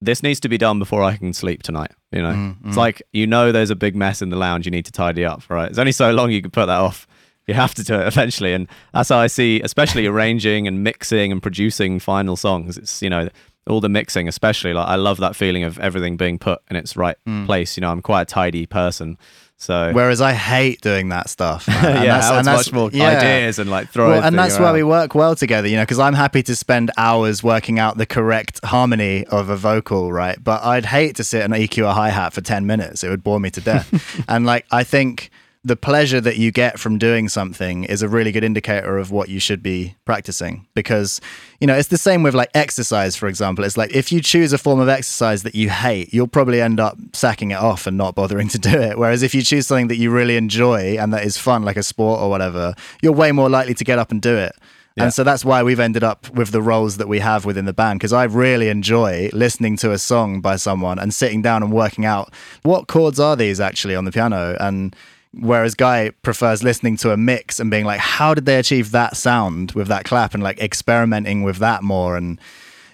this 0.00 0.22
needs 0.22 0.40
to 0.40 0.48
be 0.48 0.56
done 0.56 0.78
before 0.78 1.02
I 1.02 1.16
can 1.16 1.32
sleep 1.32 1.62
tonight. 1.62 1.92
You 2.10 2.22
know, 2.22 2.32
mm, 2.32 2.56
it's 2.64 2.74
mm. 2.74 2.78
like, 2.78 3.02
you 3.12 3.26
know, 3.26 3.52
there's 3.52 3.70
a 3.70 3.76
big 3.76 3.94
mess 3.94 4.22
in 4.22 4.30
the 4.30 4.36
lounge 4.36 4.64
you 4.64 4.70
need 4.70 4.86
to 4.86 4.92
tidy 4.92 5.24
up, 5.24 5.42
right? 5.50 5.68
It's 5.68 5.78
only 5.78 5.92
so 5.92 6.10
long 6.10 6.30
you 6.30 6.40
can 6.40 6.50
put 6.50 6.66
that 6.66 6.78
off 6.78 7.06
you 7.50 7.54
have 7.54 7.74
to 7.74 7.82
do 7.82 7.94
it 7.94 8.06
eventually 8.06 8.54
and 8.54 8.68
that's 8.94 9.08
how 9.08 9.18
i 9.18 9.26
see 9.26 9.60
especially 9.62 10.06
arranging 10.12 10.68
and 10.68 10.84
mixing 10.84 11.32
and 11.32 11.42
producing 11.42 11.98
final 11.98 12.36
songs 12.36 12.78
it's 12.78 13.02
you 13.02 13.10
know 13.10 13.28
all 13.66 13.80
the 13.80 13.88
mixing 13.88 14.28
especially 14.28 14.72
like 14.72 14.86
i 14.86 14.94
love 14.94 15.18
that 15.18 15.34
feeling 15.34 15.64
of 15.64 15.78
everything 15.80 16.16
being 16.16 16.38
put 16.38 16.62
in 16.70 16.76
its 16.76 16.96
right 16.96 17.16
mm. 17.26 17.44
place 17.46 17.76
you 17.76 17.80
know 17.80 17.90
i'm 17.90 18.00
quite 18.00 18.22
a 18.22 18.24
tidy 18.24 18.66
person 18.66 19.18
so 19.60 19.92
Whereas 19.92 20.22
I 20.22 20.32
hate 20.32 20.80
doing 20.80 21.10
that 21.10 21.28
stuff. 21.28 21.68
And 21.68 21.76
yeah 21.84 22.18
that's- 22.18 22.30
and 22.30 22.46
that's- 22.46 22.66
much 22.66 22.72
more 22.72 22.90
yeah. 22.92 23.18
ideas 23.18 23.58
and 23.58 23.68
like 23.70 23.90
throwing 23.90 24.12
Well, 24.12 24.24
and 24.24 24.36
that's 24.38 24.54
things 24.54 24.62
why 24.64 24.72
we 24.72 24.82
work 24.82 25.14
well 25.14 25.36
together, 25.36 25.68
you 25.68 25.76
know, 25.76 25.82
because 25.82 25.98
I'm 25.98 26.14
happy 26.14 26.42
to 26.44 26.56
spend 26.56 26.90
hours 26.96 27.42
working 27.42 27.78
out 27.78 27.98
the 27.98 28.06
correct 28.06 28.64
harmony 28.64 29.26
of 29.26 29.50
a 29.50 29.56
vocal, 29.56 30.12
right? 30.12 30.42
But 30.42 30.64
I'd 30.64 30.86
hate 30.86 31.14
to 31.16 31.24
sit 31.24 31.42
and 31.42 31.52
EQ 31.52 31.84
a 31.84 31.92
hi 31.92 32.08
hat 32.08 32.32
for 32.32 32.40
10 32.40 32.66
minutes. 32.66 33.04
It 33.04 33.10
would 33.10 33.22
bore 33.22 33.38
me 33.38 33.50
to 33.50 33.60
death. 33.60 34.24
and 34.28 34.46
like, 34.46 34.64
I 34.70 34.82
think 34.82 35.30
the 35.62 35.76
pleasure 35.76 36.22
that 36.22 36.38
you 36.38 36.50
get 36.50 36.80
from 36.80 36.96
doing 36.96 37.28
something 37.28 37.84
is 37.84 38.00
a 38.00 38.08
really 38.08 38.32
good 38.32 38.44
indicator 38.44 38.96
of 38.96 39.10
what 39.10 39.28
you 39.28 39.38
should 39.38 39.62
be 39.62 39.94
practicing. 40.06 40.66
Because 40.74 41.20
you 41.60 41.66
know 41.66 41.76
it's 41.76 41.88
the 41.88 41.98
same 41.98 42.22
with 42.22 42.34
like 42.34 42.50
exercise 42.54 43.14
for 43.14 43.28
example. 43.28 43.64
It's 43.64 43.76
like 43.76 43.94
if 43.94 44.10
you 44.10 44.22
choose 44.22 44.52
a 44.52 44.58
form 44.58 44.80
of 44.80 44.88
exercise 44.88 45.42
that 45.42 45.54
you 45.54 45.68
hate 45.68 46.14
you'll 46.14 46.28
probably 46.28 46.62
end 46.62 46.80
up 46.80 46.96
sacking 47.12 47.50
it 47.50 47.58
off 47.58 47.86
and 47.86 47.96
not 47.96 48.14
bothering 48.14 48.48
to 48.48 48.58
do 48.58 48.70
it. 48.70 48.98
Whereas 48.98 49.22
if 49.22 49.34
you 49.34 49.42
choose 49.42 49.66
something 49.66 49.88
that 49.88 49.96
you 49.96 50.10
really 50.10 50.36
enjoy 50.36 50.96
and 50.98 51.12
that 51.12 51.24
is 51.24 51.36
fun 51.36 51.62
like 51.62 51.76
a 51.76 51.82
sport 51.82 52.20
or 52.20 52.30
whatever 52.30 52.74
you're 53.02 53.12
way 53.12 53.32
more 53.32 53.50
likely 53.50 53.74
to 53.74 53.84
get 53.84 53.98
up 53.98 54.10
and 54.10 54.22
do 54.22 54.36
it. 54.36 54.52
Yeah. 54.96 55.04
and 55.04 55.14
so 55.14 55.22
that's 55.22 55.44
why 55.44 55.62
we've 55.62 55.78
ended 55.78 56.02
up 56.02 56.28
with 56.30 56.50
the 56.50 56.60
roles 56.60 56.96
that 56.96 57.06
we 57.06 57.20
have 57.20 57.44
within 57.44 57.64
the 57.64 57.72
band 57.72 58.00
because 58.00 58.12
I 58.12 58.24
really 58.24 58.68
enjoy 58.68 59.30
listening 59.32 59.76
to 59.78 59.92
a 59.92 59.98
song 59.98 60.40
by 60.40 60.56
someone 60.56 60.98
and 60.98 61.14
sitting 61.14 61.42
down 61.42 61.62
and 61.62 61.70
working 61.70 62.04
out 62.04 62.32
what 62.62 62.88
chords 62.88 63.20
are 63.20 63.36
these 63.36 63.60
actually 63.60 63.94
on 63.94 64.04
the 64.04 64.10
piano. 64.10 64.56
And 64.58 64.96
whereas 65.32 65.74
Guy 65.74 66.10
prefers 66.22 66.62
listening 66.62 66.96
to 66.98 67.12
a 67.12 67.16
mix 67.16 67.60
and 67.60 67.70
being 67.70 67.84
like 67.84 68.00
how 68.00 68.34
did 68.34 68.46
they 68.46 68.58
achieve 68.58 68.90
that 68.90 69.16
sound 69.16 69.72
with 69.72 69.86
that 69.88 70.04
clap 70.04 70.34
and 70.34 70.42
like 70.42 70.58
experimenting 70.60 71.42
with 71.42 71.58
that 71.58 71.82
more 71.82 72.16
and 72.16 72.40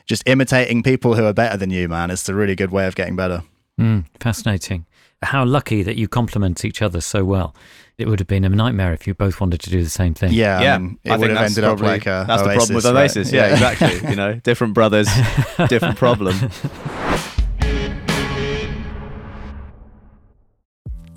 just 0.07 0.23
imitating 0.27 0.83
people 0.83 1.15
who 1.15 1.25
are 1.25 1.33
better 1.33 1.57
than 1.57 1.71
you 1.71 1.89
man 1.89 2.11
it's 2.11 2.29
a 2.29 2.35
really 2.35 2.55
good 2.55 2.71
way 2.71 2.87
of 2.87 2.95
getting 2.95 3.17
better 3.17 3.43
Mm, 3.79 4.07
fascinating. 4.21 4.87
How 5.23 5.45
lucky 5.45 5.83
that 5.83 5.97
you 5.97 6.09
complement 6.09 6.65
each 6.65 6.81
other 6.81 7.03
so 7.03 7.27
well. 7.27 7.55
It 7.99 8.09
would 8.09 8.21
have 8.21 8.27
been 8.27 8.43
a 8.43 8.49
nightmare 8.49 8.95
if 8.95 9.07
you 9.07 9.13
both 9.13 9.39
wanted 9.39 9.61
to 9.61 9.71
do 9.71 9.83
the 9.85 9.91
same 9.91 10.15
thing. 10.15 10.33
yeah, 10.33 10.63
yeah, 10.63 10.75
I 10.75 10.79
mean, 10.79 10.99
it 11.05 11.11
I 11.11 11.17
would 11.19 11.27
think 11.27 11.31
have 11.39 11.41
that's 11.41 11.59
ended 11.59 11.65
up 11.71 11.81
like 11.81 12.07
a 12.07 12.25
that's 12.27 12.43
the 12.43 12.55
problem 12.55 12.75
with 12.75 12.85
right? 12.87 12.97
Oasis. 12.97 13.33
Yeah, 13.33 13.49
exactly. 13.53 14.09
you 14.09 14.17
know, 14.17 14.35
different 14.37 14.73
brothers, 14.73 15.09
different 15.69 15.99
problem. 15.99 16.37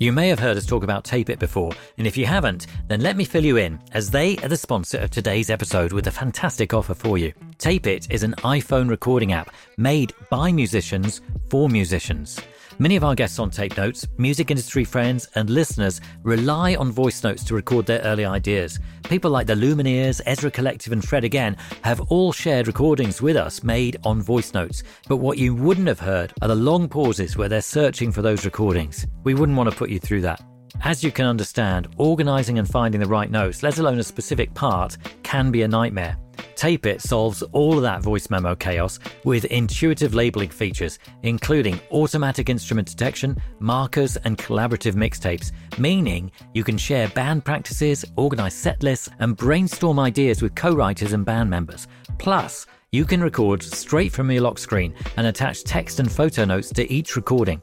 You 0.00 0.12
may 0.12 0.30
have 0.30 0.38
heard 0.38 0.56
us 0.56 0.64
talk 0.64 0.82
about 0.82 1.04
Tape 1.04 1.28
It 1.28 1.38
before, 1.38 1.72
and 1.98 2.06
if 2.06 2.16
you 2.16 2.24
haven't, 2.24 2.68
then 2.88 3.02
let 3.02 3.18
me 3.18 3.24
fill 3.26 3.44
you 3.44 3.58
in, 3.58 3.78
as 3.92 4.10
they 4.10 4.38
are 4.38 4.48
the 4.48 4.56
sponsor 4.56 4.96
of 4.96 5.10
today's 5.10 5.50
episode 5.50 5.92
with 5.92 6.06
a 6.06 6.10
fantastic 6.10 6.72
offer 6.72 6.94
for 6.94 7.18
you. 7.18 7.34
Tape 7.58 7.86
It 7.86 8.10
is 8.10 8.22
an 8.22 8.34
iPhone 8.38 8.88
recording 8.88 9.34
app 9.34 9.50
made 9.76 10.14
by 10.30 10.52
musicians 10.52 11.20
for 11.50 11.68
musicians. 11.68 12.40
Many 12.80 12.96
of 12.96 13.04
our 13.04 13.14
guests 13.14 13.38
on 13.38 13.50
Tape 13.50 13.76
Notes, 13.76 14.08
music 14.16 14.50
industry 14.50 14.84
friends, 14.84 15.28
and 15.34 15.50
listeners 15.50 16.00
rely 16.22 16.76
on 16.76 16.90
voice 16.90 17.22
notes 17.22 17.44
to 17.44 17.54
record 17.54 17.84
their 17.84 18.00
early 18.00 18.24
ideas. 18.24 18.80
People 19.02 19.30
like 19.30 19.46
the 19.46 19.54
Lumineers, 19.54 20.22
Ezra 20.24 20.50
Collective, 20.50 20.90
and 20.90 21.06
Fred 21.06 21.22
Again 21.22 21.58
have 21.82 22.00
all 22.10 22.32
shared 22.32 22.68
recordings 22.68 23.20
with 23.20 23.36
us 23.36 23.62
made 23.62 23.98
on 24.04 24.22
voice 24.22 24.54
notes. 24.54 24.82
But 25.08 25.18
what 25.18 25.36
you 25.36 25.54
wouldn't 25.54 25.88
have 25.88 26.00
heard 26.00 26.32
are 26.40 26.48
the 26.48 26.54
long 26.54 26.88
pauses 26.88 27.36
where 27.36 27.50
they're 27.50 27.60
searching 27.60 28.10
for 28.12 28.22
those 28.22 28.46
recordings. 28.46 29.06
We 29.24 29.34
wouldn't 29.34 29.58
want 29.58 29.68
to 29.70 29.76
put 29.76 29.90
you 29.90 29.98
through 29.98 30.22
that. 30.22 30.42
As 30.82 31.04
you 31.04 31.12
can 31.12 31.26
understand, 31.26 31.88
organising 31.98 32.58
and 32.58 32.68
finding 32.68 33.00
the 33.00 33.06
right 33.06 33.30
notes, 33.30 33.62
let 33.62 33.78
alone 33.78 33.98
a 33.98 34.02
specific 34.02 34.52
part, 34.54 34.96
can 35.22 35.50
be 35.50 35.62
a 35.62 35.68
nightmare. 35.68 36.16
Tape 36.56 36.86
It 36.86 37.00
solves 37.00 37.42
all 37.52 37.76
of 37.76 37.82
that 37.82 38.02
voice 38.02 38.30
memo 38.30 38.54
chaos 38.54 38.98
with 39.24 39.44
intuitive 39.46 40.14
labeling 40.14 40.50
features, 40.50 40.98
including 41.22 41.80
automatic 41.90 42.48
instrument 42.48 42.88
detection, 42.88 43.36
markers, 43.58 44.16
and 44.18 44.38
collaborative 44.38 44.94
mixtapes, 44.94 45.52
meaning 45.78 46.30
you 46.54 46.64
can 46.64 46.78
share 46.78 47.08
band 47.08 47.44
practices, 47.44 48.04
organize 48.16 48.54
set 48.54 48.82
lists, 48.82 49.08
and 49.20 49.36
brainstorm 49.36 49.98
ideas 49.98 50.42
with 50.42 50.54
co 50.54 50.74
writers 50.74 51.12
and 51.12 51.24
band 51.24 51.48
members. 51.48 51.88
Plus, 52.18 52.66
you 52.92 53.04
can 53.04 53.22
record 53.22 53.62
straight 53.62 54.12
from 54.12 54.30
your 54.30 54.42
lock 54.42 54.58
screen 54.58 54.94
and 55.16 55.26
attach 55.26 55.64
text 55.64 56.00
and 56.00 56.10
photo 56.10 56.44
notes 56.44 56.70
to 56.70 56.90
each 56.92 57.16
recording. 57.16 57.62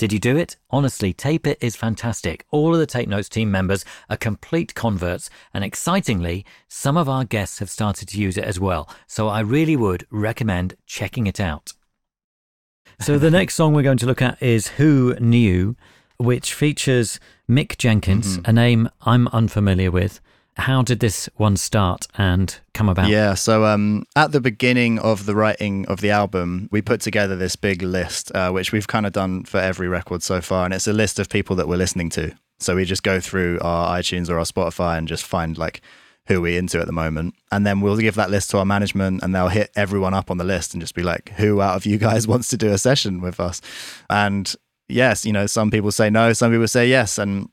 Did 0.00 0.14
you 0.14 0.18
do 0.18 0.34
it? 0.34 0.56
Honestly, 0.70 1.12
Tape 1.12 1.46
It 1.46 1.58
is 1.60 1.76
fantastic. 1.76 2.46
All 2.50 2.72
of 2.72 2.80
the 2.80 2.86
Tape 2.86 3.06
Notes 3.06 3.28
team 3.28 3.50
members 3.50 3.84
are 4.08 4.16
complete 4.16 4.74
converts, 4.74 5.28
and 5.52 5.62
excitingly, 5.62 6.46
some 6.68 6.96
of 6.96 7.06
our 7.06 7.22
guests 7.22 7.58
have 7.58 7.68
started 7.68 8.08
to 8.08 8.18
use 8.18 8.38
it 8.38 8.44
as 8.44 8.58
well. 8.58 8.88
So 9.06 9.28
I 9.28 9.40
really 9.40 9.76
would 9.76 10.06
recommend 10.10 10.74
checking 10.86 11.26
it 11.26 11.38
out. 11.38 11.74
So 12.98 13.18
the 13.18 13.30
next 13.40 13.56
song 13.56 13.74
we're 13.74 13.82
going 13.82 13.98
to 13.98 14.06
look 14.06 14.22
at 14.22 14.42
is 14.42 14.68
Who 14.78 15.14
Knew, 15.20 15.76
which 16.16 16.54
features 16.54 17.20
Mick 17.46 17.76
Jenkins, 17.76 18.38
mm-hmm. 18.38 18.48
a 18.48 18.54
name 18.54 18.88
I'm 19.02 19.28
unfamiliar 19.28 19.90
with. 19.90 20.22
How 20.60 20.82
did 20.82 21.00
this 21.00 21.28
one 21.36 21.56
start 21.56 22.06
and 22.16 22.54
come 22.74 22.90
about? 22.90 23.08
Yeah, 23.08 23.32
so 23.32 23.64
um, 23.64 24.04
at 24.14 24.32
the 24.32 24.42
beginning 24.42 24.98
of 24.98 25.24
the 25.24 25.34
writing 25.34 25.86
of 25.86 26.02
the 26.02 26.10
album, 26.10 26.68
we 26.70 26.82
put 26.82 27.00
together 27.00 27.34
this 27.34 27.56
big 27.56 27.80
list, 27.82 28.30
uh, 28.34 28.50
which 28.50 28.70
we've 28.70 28.86
kind 28.86 29.06
of 29.06 29.12
done 29.12 29.44
for 29.44 29.58
every 29.58 29.88
record 29.88 30.22
so 30.22 30.42
far, 30.42 30.66
and 30.66 30.74
it's 30.74 30.86
a 30.86 30.92
list 30.92 31.18
of 31.18 31.30
people 31.30 31.56
that 31.56 31.66
we're 31.66 31.76
listening 31.76 32.10
to. 32.10 32.34
So 32.58 32.76
we 32.76 32.84
just 32.84 33.02
go 33.02 33.20
through 33.20 33.58
our 33.62 33.98
iTunes 33.98 34.28
or 34.28 34.38
our 34.38 34.44
Spotify 34.44 34.98
and 34.98 35.08
just 35.08 35.24
find 35.24 35.56
like 35.56 35.80
who 36.26 36.42
we're 36.42 36.58
into 36.58 36.78
at 36.78 36.86
the 36.86 36.92
moment, 36.92 37.36
and 37.50 37.66
then 37.66 37.80
we'll 37.80 37.96
give 37.96 38.16
that 38.16 38.30
list 38.30 38.50
to 38.50 38.58
our 38.58 38.66
management, 38.66 39.22
and 39.22 39.34
they'll 39.34 39.48
hit 39.48 39.70
everyone 39.76 40.12
up 40.12 40.30
on 40.30 40.36
the 40.36 40.44
list 40.44 40.74
and 40.74 40.82
just 40.82 40.94
be 40.94 41.02
like, 41.02 41.30
"Who 41.38 41.62
out 41.62 41.76
of 41.76 41.86
you 41.86 41.96
guys 41.96 42.28
wants 42.28 42.48
to 42.48 42.58
do 42.58 42.70
a 42.70 42.76
session 42.76 43.22
with 43.22 43.40
us?" 43.40 43.62
And 44.10 44.54
yes, 44.88 45.24
you 45.24 45.32
know, 45.32 45.46
some 45.46 45.70
people 45.70 45.90
say 45.90 46.10
no, 46.10 46.34
some 46.34 46.52
people 46.52 46.68
say 46.68 46.86
yes, 46.86 47.16
and 47.16 47.48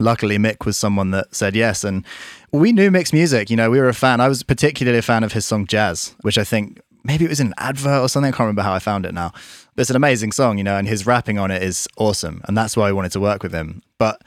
luckily 0.00 0.38
Mick 0.38 0.64
was 0.64 0.76
someone 0.76 1.10
that 1.12 1.34
said 1.34 1.54
yes 1.54 1.84
and 1.84 2.04
we 2.52 2.72
knew 2.72 2.90
Mick's 2.90 3.12
music 3.12 3.50
you 3.50 3.56
know 3.56 3.70
we 3.70 3.78
were 3.78 3.88
a 3.88 3.94
fan 3.94 4.20
I 4.20 4.28
was 4.28 4.42
particularly 4.42 4.98
a 4.98 5.02
fan 5.02 5.24
of 5.24 5.32
his 5.32 5.46
song 5.46 5.66
Jazz 5.66 6.14
which 6.22 6.38
I 6.38 6.44
think 6.44 6.80
maybe 7.04 7.24
it 7.24 7.28
was 7.28 7.40
in 7.40 7.48
an 7.48 7.54
advert 7.58 8.02
or 8.02 8.08
something 8.08 8.32
I 8.32 8.36
can't 8.36 8.40
remember 8.40 8.62
how 8.62 8.72
I 8.72 8.78
found 8.78 9.06
it 9.06 9.14
now 9.14 9.32
but 9.74 9.82
it's 9.82 9.90
an 9.90 9.96
amazing 9.96 10.32
song 10.32 10.58
you 10.58 10.64
know 10.64 10.76
and 10.76 10.88
his 10.88 11.06
rapping 11.06 11.38
on 11.38 11.50
it 11.50 11.62
is 11.62 11.88
awesome 11.96 12.40
and 12.44 12.56
that's 12.56 12.76
why 12.76 12.88
I 12.88 12.92
wanted 12.92 13.12
to 13.12 13.20
work 13.20 13.42
with 13.42 13.52
him 13.52 13.82
but 13.98 14.22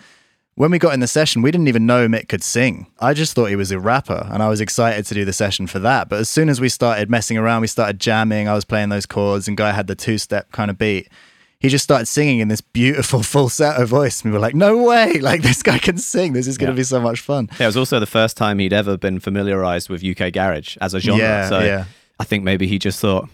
when 0.55 0.69
we 0.69 0.77
got 0.77 0.93
in 0.93 0.99
the 0.99 1.07
session, 1.07 1.41
we 1.41 1.49
didn't 1.49 1.67
even 1.67 1.87
know 1.87 2.07
Mick 2.07 2.29
could 2.29 2.43
sing. 2.43 2.85
I 2.99 3.13
just 3.13 3.33
thought 3.33 3.49
he 3.49 3.55
was 3.55 3.71
a 3.71 3.79
rapper, 3.79 4.27
and 4.31 4.43
I 4.43 4.49
was 4.49 4.61
excited 4.61 5.05
to 5.07 5.13
do 5.15 5.25
the 5.25 5.33
session 5.33 5.65
for 5.65 5.79
that. 5.79 6.09
But 6.09 6.19
as 6.19 6.29
soon 6.29 6.47
as 6.47 6.61
we 6.61 6.69
started 6.69 7.09
messing 7.09 7.37
around, 7.37 7.61
we 7.61 7.67
started 7.67 7.99
jamming. 7.99 8.47
I 8.47 8.53
was 8.53 8.65
playing 8.65 8.89
those 8.89 9.07
chords, 9.07 9.47
and 9.47 9.57
Guy 9.57 9.71
had 9.71 9.87
the 9.87 9.95
two 9.95 10.19
step 10.19 10.51
kind 10.51 10.69
of 10.69 10.77
beat. 10.77 11.09
He 11.63 11.69
just 11.69 11.83
started 11.85 12.05
singing 12.07 12.39
in 12.39 12.49
this 12.49 12.61
beautiful 12.61 13.23
falsetto 13.33 13.85
voice. 13.87 14.21
And 14.21 14.31
we 14.31 14.37
were 14.37 14.41
like, 14.41 14.53
no 14.53 14.77
way, 14.83 15.13
like 15.21 15.41
this 15.41 15.63
guy 15.63 15.79
can 15.79 15.97
sing. 15.97 16.33
This 16.33 16.45
is 16.45 16.57
going 16.59 16.67
to 16.67 16.73
Yeah. 16.73 16.77
be 16.81 16.83
so 16.83 16.99
much 17.01 17.19
fun. 17.21 17.49
Yeah, 17.59 17.63
it 17.63 17.67
was 17.67 17.77
also 17.77 17.99
the 17.99 18.05
first 18.05 18.37
time 18.37 18.59
he'd 18.59 18.73
ever 18.73 18.97
been 18.97 19.19
familiarized 19.19 19.89
with 19.89 20.03
UK 20.03 20.31
garage 20.33 20.77
as 20.81 20.93
a 20.93 20.99
genre. 20.99 21.19
Yeah, 21.23 21.49
so 21.49 21.59
yeah. 21.61 21.85
I 22.19 22.25
think 22.25 22.43
maybe 22.43 22.67
he 22.67 22.77
just 22.77 22.99
thought 22.99 23.29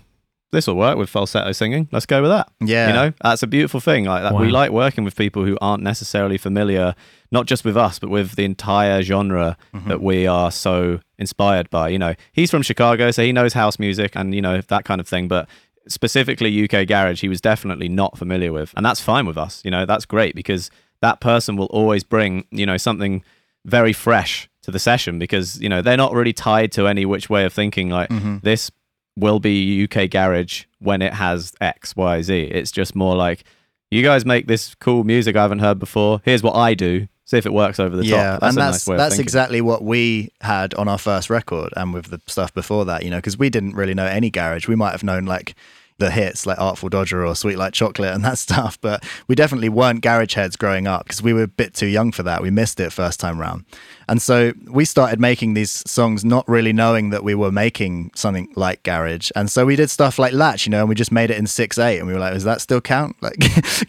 this 0.51 0.65
will 0.67 0.75
work 0.75 0.97
with 0.97 1.09
falsetto 1.09 1.51
singing. 1.51 1.88
Let's 1.91 2.05
go 2.07 2.21
with 2.23 2.32
that. 2.32 2.49
Yeah. 2.59 2.88
you 2.88 2.93
know 2.93 3.13
that's 3.21 3.43
a 3.43 3.47
beautiful 3.47 3.80
thing. 3.80 4.05
Like 4.05 4.23
that, 4.23 4.34
we 4.39 4.49
like 4.49 4.71
working 4.71 5.03
with 5.03 5.15
people 5.15 5.43
who 5.45 5.57
aren't 5.61 5.84
necessarily 5.84 6.38
familiar, 6.39 6.95
not 7.32 7.45
just 7.45 7.63
with 7.65 7.77
us, 7.77 7.99
but 7.99 8.09
with 8.09 8.36
the 8.36 8.45
entire 8.45 9.01
genre 9.03 9.57
Mm-hmm. 9.75 9.89
that 9.89 10.01
we 10.01 10.25
are 10.25 10.51
so 10.51 11.01
inspired 11.19 11.69
by. 11.69 11.89
You 11.89 11.99
know, 11.99 12.15
he's 12.32 12.49
from 12.49 12.61
Chicago, 12.63 13.11
so 13.11 13.23
he 13.23 13.32
knows 13.32 13.53
house 13.53 13.77
music 13.77 14.13
and 14.15 14.34
you 14.34 14.41
know 14.41 14.61
that 14.61 14.86
kind 14.86 15.01
of 15.01 15.07
thing, 15.07 15.27
but. 15.27 15.49
Specifically, 15.88 16.63
UK 16.63 16.88
garage, 16.88 17.21
he 17.21 17.30
was 17.30 17.41
definitely 17.41 17.89
not 17.89 18.17
familiar 18.17 18.51
with, 18.51 18.73
and 18.75 18.86
that's 18.86 19.01
fine 19.01 19.25
with 19.25 19.38
us. 19.38 19.61
You 19.65 19.71
know, 19.71 19.86
that's 19.86 20.05
great 20.05 20.36
because 20.36 20.69
that 21.01 21.19
person 21.21 21.55
will 21.55 21.67
always 21.67 22.03
bring, 22.03 22.45
you 22.51 22.65
know, 22.65 22.77
something 22.77 23.23
very 23.65 23.93
fresh 23.93 24.49
to 24.63 24.71
the 24.71 24.80
session 24.80 25.19
because 25.19 25.59
you 25.61 25.69
know 25.69 25.82
they're 25.82 25.97
not 25.97 26.13
really 26.13 26.34
tied 26.34 26.71
to 26.73 26.88
any 26.88 27.05
which 27.05 27.30
way 27.30 27.45
of 27.45 27.53
thinking 27.53 27.89
like 27.89 28.09
mm-hmm. 28.09 28.38
this 28.41 28.71
will 29.15 29.39
be 29.39 29.84
UK 29.84 30.09
garage 30.09 30.65
when 30.80 31.01
it 31.01 31.13
has 31.13 31.53
X 31.61 31.95
Y 31.95 32.21
Z. 32.21 32.41
It's 32.43 32.71
just 32.71 32.95
more 32.95 33.15
like 33.15 33.43
you 33.91 34.03
guys 34.03 34.25
make 34.25 34.47
this 34.47 34.75
cool 34.75 35.03
music 35.03 35.36
I 35.36 35.41
haven't 35.41 35.59
heard 35.59 35.80
before. 35.80 36.21
Here's 36.23 36.43
what 36.43 36.55
I 36.55 36.73
do 36.73 37.07
see 37.30 37.38
if 37.38 37.45
it 37.45 37.53
works 37.53 37.80
over 37.80 37.95
the 37.95 38.03
yeah, 38.03 38.32
top 38.32 38.41
that's 38.41 38.55
and 38.55 38.57
that's 38.57 38.88
nice 38.88 38.97
that's 38.97 39.19
exactly 39.19 39.61
what 39.61 39.84
we 39.84 40.32
had 40.41 40.73
on 40.73 40.88
our 40.88 40.97
first 40.97 41.30
record, 41.30 41.71
and 41.77 41.93
with 41.93 42.07
the 42.07 42.19
stuff 42.25 42.51
before 42.55 42.86
that, 42.86 43.03
you 43.03 43.11
know, 43.11 43.17
because 43.17 43.38
we 43.38 43.51
didn't 43.51 43.75
really 43.75 43.93
know 43.93 44.07
any 44.07 44.32
garage. 44.32 44.67
We 44.67 44.75
might 44.75 44.93
have 44.93 45.03
known 45.03 45.25
like, 45.25 45.53
the 45.99 46.09
hits 46.09 46.45
like 46.45 46.59
Artful 46.59 46.89
Dodger 46.89 47.25
or 47.25 47.35
Sweet 47.35 47.57
Like 47.57 47.73
Chocolate 47.73 48.13
and 48.13 48.23
that 48.25 48.37
stuff. 48.47 48.79
But 48.81 49.05
we 49.27 49.35
definitely 49.35 49.69
weren't 49.69 50.01
garage 50.01 50.33
heads 50.33 50.55
growing 50.55 50.87
up 50.87 51.03
because 51.03 51.21
we 51.21 51.33
were 51.33 51.43
a 51.43 51.47
bit 51.47 51.73
too 51.73 51.87
young 51.87 52.11
for 52.11 52.23
that. 52.23 52.41
We 52.41 52.49
missed 52.49 52.79
it 52.79 52.91
first 52.91 53.19
time 53.19 53.39
round. 53.39 53.65
And 54.07 54.21
so 54.21 54.53
we 54.65 54.85
started 54.85 55.19
making 55.19 55.53
these 55.53 55.83
songs 55.89 56.25
not 56.25 56.47
really 56.49 56.73
knowing 56.73 57.11
that 57.11 57.23
we 57.23 57.35
were 57.35 57.51
making 57.51 58.11
something 58.15 58.51
like 58.55 58.81
garage. 58.81 59.29
And 59.35 59.51
so 59.51 59.65
we 59.65 59.75
did 59.75 59.91
stuff 59.91 60.17
like 60.17 60.33
Latch, 60.33 60.65
you 60.65 60.71
know, 60.71 60.79
and 60.79 60.89
we 60.89 60.95
just 60.95 61.11
made 61.11 61.29
it 61.29 61.37
in 61.37 61.45
6 61.45 61.77
8. 61.77 61.99
And 61.99 62.07
we 62.07 62.13
were 62.13 62.19
like, 62.19 62.33
does 62.33 62.43
that 62.43 62.61
still 62.61 62.81
count? 62.81 63.15
Like, 63.29 63.37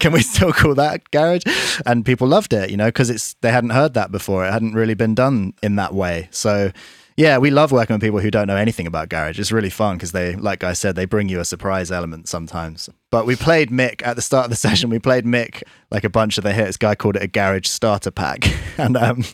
can 0.01 0.13
we 0.13 0.23
still 0.23 0.53
call 0.53 0.75
that 0.75 1.09
garage? 1.13 1.45
And 1.87 2.05
people 2.05 2.27
loved 2.27 2.53
it, 2.53 2.69
you 2.69 2.77
know, 2.77 2.89
because 2.89 3.09
it's 3.09 3.35
they 3.41 3.53
hadn't 3.53 3.71
heard 3.71 3.95
that 3.95 4.11
before. 4.11 4.45
It 4.45 4.53
hadn't 4.53 4.75
really 4.75 4.95
been 4.95 5.15
done 5.15 5.55
in 5.63 5.77
that 5.77 5.95
way. 5.95 6.29
So 6.31 6.73
yeah, 7.17 7.39
we 7.39 7.51
love 7.51 7.73
working 7.73 7.95
with 7.95 8.03
people 8.03 8.21
who 8.21 8.31
don't 8.31 8.47
know 8.47 8.57
anything 8.57 8.87
about 8.87 9.09
garage. 9.09 9.39
It's 9.39 9.53
really 9.53 9.71
fun 9.71 9.97
because 9.97 10.13
they, 10.13 10.37
like 10.37 10.65
I 10.65 10.73
said, 10.73 10.97
they 10.97 11.05
bring 11.05 11.29
you 11.29 11.41
a 11.41 11.45
surprise 11.45 11.91
element 11.91 12.29
sometimes. 12.29 12.89
But 13.11 13.27
we 13.27 13.37
played 13.37 13.71
Mick 13.71 14.05
at 14.07 14.17
the 14.17 14.23
start 14.23 14.45
of 14.45 14.51
the 14.51 14.57
session. 14.69 14.91
We 14.91 14.99
played 14.99 15.25
Mick 15.25 15.63
like 15.91 16.05
a 16.05 16.11
bunch 16.11 16.39
of 16.39 16.45
the 16.45 16.53
hits. 16.53 16.77
Guy 16.77 16.95
called 16.95 17.17
it 17.17 17.23
a 17.23 17.27
garage 17.27 17.67
starter 17.67 18.11
pack, 18.11 18.47
and 18.79 18.97
um, 18.97 19.25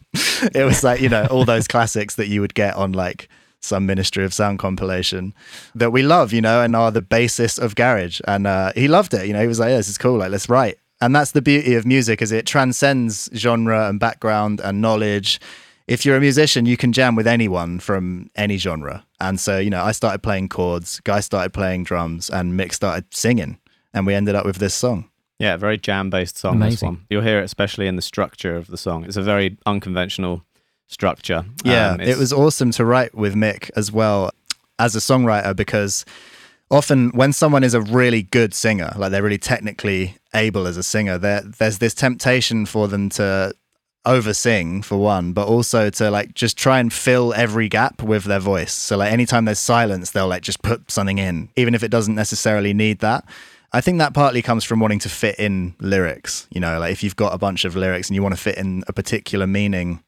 it 0.55 0.65
was 0.65 0.83
like 0.83 1.01
you 1.01 1.09
know 1.09 1.27
all 1.27 1.45
those 1.45 1.69
classics 1.69 2.17
that 2.17 2.29
you 2.29 2.41
would 2.41 2.55
get 2.55 2.75
on 2.77 2.93
like 2.93 3.29
some 3.61 3.87
Ministry 3.87 4.25
of 4.25 4.33
Sound 4.33 4.59
compilation 4.59 5.35
that 5.75 5.91
we 5.91 6.03
love, 6.03 6.33
you 6.33 6.41
know, 6.41 6.63
and 6.63 6.77
are 6.77 6.91
the 6.91 7.03
basis 7.03 7.59
of 7.59 7.75
garage. 7.75 8.21
And 8.27 8.47
uh, 8.47 8.73
he 8.75 8.87
loved 8.89 9.13
it. 9.13 9.27
You 9.27 9.33
know, 9.33 9.41
he 9.41 9.49
was 9.49 9.59
like, 9.59 9.71
yeah, 9.71 9.77
"This 9.77 9.89
is 9.89 9.99
cool. 9.99 10.19
Like, 10.19 10.31
let's 10.31 10.49
write." 10.49 10.79
And 11.01 11.15
that's 11.15 11.33
the 11.33 11.43
beauty 11.43 11.75
of 11.75 11.85
music, 11.85 12.23
is 12.23 12.33
it 12.33 12.47
transcends 12.47 13.29
genre 13.35 13.89
and 13.89 14.01
background 14.01 14.61
and 14.65 14.81
knowledge 14.81 15.41
if 15.87 16.05
you're 16.05 16.17
a 16.17 16.21
musician, 16.21 16.67
you 16.67 16.77
can 16.77 16.93
jam 16.93 17.15
with 17.15 17.27
anyone 17.27 17.79
from 17.79 18.31
any 18.35 18.57
genre. 18.57 19.05
And 19.21 19.39
so, 19.39 19.59
you 19.59 19.71
know, 19.71 19.83
I 19.83 19.93
started 19.93 20.23
playing 20.23 20.49
chords, 20.49 21.01
Guy 21.01 21.21
started 21.21 21.53
playing 21.53 21.85
drums, 21.85 22.29
and 22.29 22.59
Mick 22.59 22.73
started 22.73 23.05
singing, 23.15 23.59
and 23.95 24.07
we 24.07 24.15
ended 24.15 24.35
up 24.35 24.45
with 24.45 24.57
this 24.57 24.75
song. 24.75 25.09
Yeah, 25.39 25.57
very 25.57 25.77
jam 25.79 26.11
based 26.11 26.39
song. 26.39 26.59
This 26.61 26.67
Amazing. 26.83 26.89
one. 26.89 27.07
You'll 27.11 27.23
hear 27.23 27.41
it 27.41 27.45
especially 27.45 27.87
in 27.87 27.97
the 27.97 28.03
structure 28.03 28.57
of 28.57 28.67
the 28.69 28.79
song. 28.79 29.05
It's 29.05 29.17
a 29.19 29.23
very 29.23 29.59
unconventional 29.67 30.45
structure. 30.89 31.45
Yeah, 31.65 31.93
Um, 31.93 32.01
it 32.01 32.17
was 32.17 32.33
awesome 32.33 32.71
to 32.73 32.85
write 32.85 33.15
with 33.15 33.35
Mick 33.35 33.71
as 33.77 33.93
well 33.93 34.31
as 34.79 34.97
a 34.97 34.99
songwriter 34.99 35.55
because 35.55 36.05
often 36.71 37.11
when 37.11 37.33
someone 37.33 37.65
is 37.65 37.75
a 37.75 37.81
really 37.81 38.23
good 38.23 38.55
singer, 38.55 38.93
like 38.97 39.11
they're 39.11 39.23
really 39.23 39.39
technically 39.39 40.17
able 40.35 40.67
as 40.67 40.77
a 40.77 40.83
singer, 40.83 41.19
there's 41.19 41.79
this 41.79 41.95
temptation 41.95 42.65
for 42.67 42.89
them 42.89 43.09
to 43.11 43.53
oversing 44.07 44.83
for 44.83 44.97
one, 44.97 45.33
but 45.33 45.47
also 45.49 45.91
to 45.91 46.11
like 46.11 46.33
just 46.35 46.57
try 46.57 46.79
and 46.79 46.93
fill 46.93 47.35
every 47.35 47.69
gap 47.69 48.03
with 48.03 48.25
their 48.25 48.41
voice. 48.41 48.73
So 48.73 48.97
like 48.97 49.13
anytime 49.13 49.45
there's 49.45 49.59
silence, 49.59 50.13
they'll 50.13 50.29
like 50.29 50.43
just 50.43 50.63
put 50.63 50.91
something 50.91 51.19
in, 51.19 51.51
even 51.57 51.75
if 51.75 51.83
it 51.83 51.91
doesn't 51.91 52.15
necessarily 52.15 52.73
need 52.73 53.01
that. 53.01 53.25
I 53.73 53.81
think 53.81 53.99
that 53.99 54.15
partly 54.15 54.41
comes 54.41 54.65
from 54.65 54.81
wanting 54.81 55.01
to 55.01 55.09
fit 55.09 55.39
in 55.39 55.75
lyrics. 55.81 56.47
You 56.51 56.61
know, 56.61 56.79
like 56.79 56.93
if 56.93 57.03
you've 57.03 57.17
got 57.17 57.35
a 57.35 57.39
bunch 57.39 57.65
of 57.65 57.77
lyrics 57.77 58.09
and 58.09 58.15
you 58.15 58.23
want 58.23 58.35
to 58.35 58.41
fit 58.41 58.57
in 58.57 58.85
a 58.89 58.93
particular 58.93 59.47
meaning, 59.47 60.03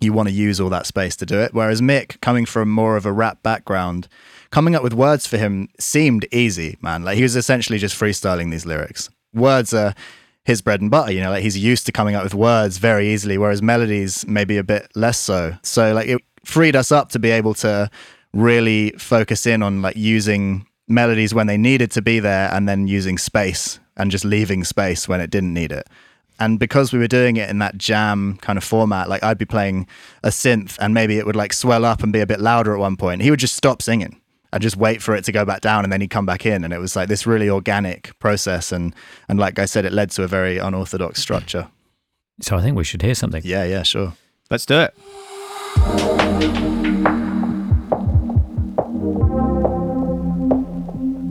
you 0.00 0.12
want 0.12 0.28
to 0.28 0.34
use 0.34 0.60
all 0.60 0.70
that 0.70 0.86
space 0.86 1.16
to 1.16 1.26
do 1.26 1.40
it. 1.40 1.52
Whereas 1.52 1.80
Mick, 1.80 2.20
coming 2.20 2.46
from 2.46 2.70
more 2.70 2.96
of 2.96 3.06
a 3.06 3.12
rap 3.12 3.42
background, 3.42 4.06
coming 4.50 4.74
up 4.74 4.82
with 4.82 4.94
words 4.94 5.26
for 5.26 5.38
him 5.38 5.68
seemed 5.78 6.26
easy, 6.30 6.76
man. 6.80 7.04
Like 7.04 7.16
he 7.16 7.22
was 7.22 7.36
essentially 7.36 7.78
just 7.78 7.98
freestyling 7.98 8.50
these 8.50 8.66
lyrics. 8.66 9.10
Words 9.34 9.72
are 9.74 9.94
his 10.44 10.62
bread 10.62 10.80
and 10.80 10.90
butter, 10.90 11.12
you 11.12 11.20
know, 11.20 11.30
like 11.30 11.42
he's 11.42 11.58
used 11.58 11.86
to 11.86 11.92
coming 11.92 12.14
up 12.14 12.24
with 12.24 12.34
words 12.34 12.78
very 12.78 13.12
easily, 13.12 13.38
whereas 13.38 13.62
melodies 13.62 14.26
maybe 14.26 14.56
a 14.56 14.64
bit 14.64 14.90
less 14.94 15.18
so. 15.18 15.54
So 15.62 15.92
like 15.92 16.08
it 16.08 16.20
freed 16.44 16.76
us 16.76 16.90
up 16.90 17.10
to 17.10 17.18
be 17.18 17.30
able 17.30 17.54
to 17.54 17.90
really 18.32 18.90
focus 18.92 19.46
in 19.46 19.62
on 19.62 19.82
like 19.82 19.96
using 19.96 20.66
melodies 20.88 21.34
when 21.34 21.46
they 21.46 21.56
needed 21.56 21.90
to 21.92 22.02
be 22.02 22.20
there 22.20 22.52
and 22.52 22.68
then 22.68 22.88
using 22.88 23.18
space 23.18 23.78
and 23.96 24.10
just 24.10 24.24
leaving 24.24 24.64
space 24.64 25.06
when 25.08 25.20
it 25.20 25.30
didn't 25.30 25.52
need 25.52 25.72
it. 25.72 25.86
And 26.38 26.58
because 26.58 26.90
we 26.90 26.98
were 26.98 27.06
doing 27.06 27.36
it 27.36 27.50
in 27.50 27.58
that 27.58 27.76
jam 27.76 28.38
kind 28.40 28.56
of 28.56 28.64
format, 28.64 29.10
like 29.10 29.22
I'd 29.22 29.36
be 29.36 29.44
playing 29.44 29.86
a 30.24 30.28
synth 30.28 30.78
and 30.80 30.94
maybe 30.94 31.18
it 31.18 31.26
would 31.26 31.36
like 31.36 31.52
swell 31.52 31.84
up 31.84 32.02
and 32.02 32.12
be 32.12 32.20
a 32.20 32.26
bit 32.26 32.40
louder 32.40 32.72
at 32.72 32.80
one 32.80 32.96
point. 32.96 33.20
He 33.20 33.30
would 33.30 33.40
just 33.40 33.54
stop 33.54 33.82
singing 33.82 34.19
and 34.52 34.62
just 34.62 34.76
wait 34.76 35.02
for 35.02 35.14
it 35.14 35.24
to 35.24 35.32
go 35.32 35.44
back 35.44 35.60
down 35.60 35.84
and 35.84 35.92
then 35.92 36.00
he'd 36.00 36.10
come 36.10 36.26
back 36.26 36.44
in. 36.44 36.64
And 36.64 36.72
it 36.72 36.78
was 36.78 36.96
like 36.96 37.08
this 37.08 37.26
really 37.26 37.48
organic 37.48 38.18
process. 38.18 38.72
And, 38.72 38.94
and 39.28 39.38
like 39.38 39.58
I 39.58 39.64
said, 39.64 39.84
it 39.84 39.92
led 39.92 40.10
to 40.12 40.24
a 40.24 40.26
very 40.26 40.58
unorthodox 40.58 41.20
structure. 41.20 41.68
So 42.40 42.56
I 42.56 42.62
think 42.62 42.76
we 42.76 42.84
should 42.84 43.02
hear 43.02 43.14
something. 43.14 43.42
Yeah, 43.44 43.64
yeah, 43.64 43.82
sure. 43.82 44.14
Let's 44.50 44.66
do 44.66 44.80
it. 44.80 44.94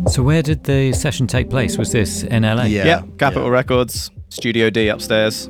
So 0.10 0.24
where 0.24 0.42
did 0.42 0.64
the 0.64 0.92
session 0.94 1.28
take 1.28 1.50
place? 1.50 1.78
Was 1.78 1.92
this 1.92 2.24
in 2.24 2.44
LA? 2.44 2.64
Yeah. 2.64 2.86
Yeah, 2.86 3.02
Capitol 3.18 3.52
Records, 3.52 4.10
Studio 4.30 4.70
D 4.70 4.88
upstairs. 4.88 5.50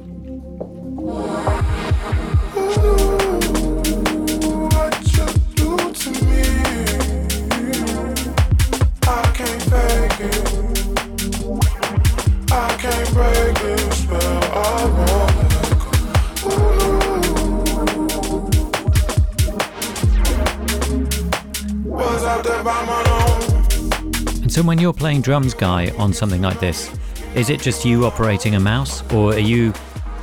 And 24.42 24.52
so 24.52 24.62
when 24.64 24.80
you're 24.80 24.92
playing 24.94 25.22
drums, 25.22 25.54
Guy, 25.54 25.92
on 25.98 26.12
something 26.14 26.42
like 26.42 26.60
this, 26.60 26.92
is 27.36 27.50
it 27.50 27.62
just 27.62 27.86
you 27.86 28.06
operating 28.06 28.56
a 28.56 28.60
mouse 28.60 29.02
or 29.14 29.34
are 29.34 29.40
you 29.40 29.72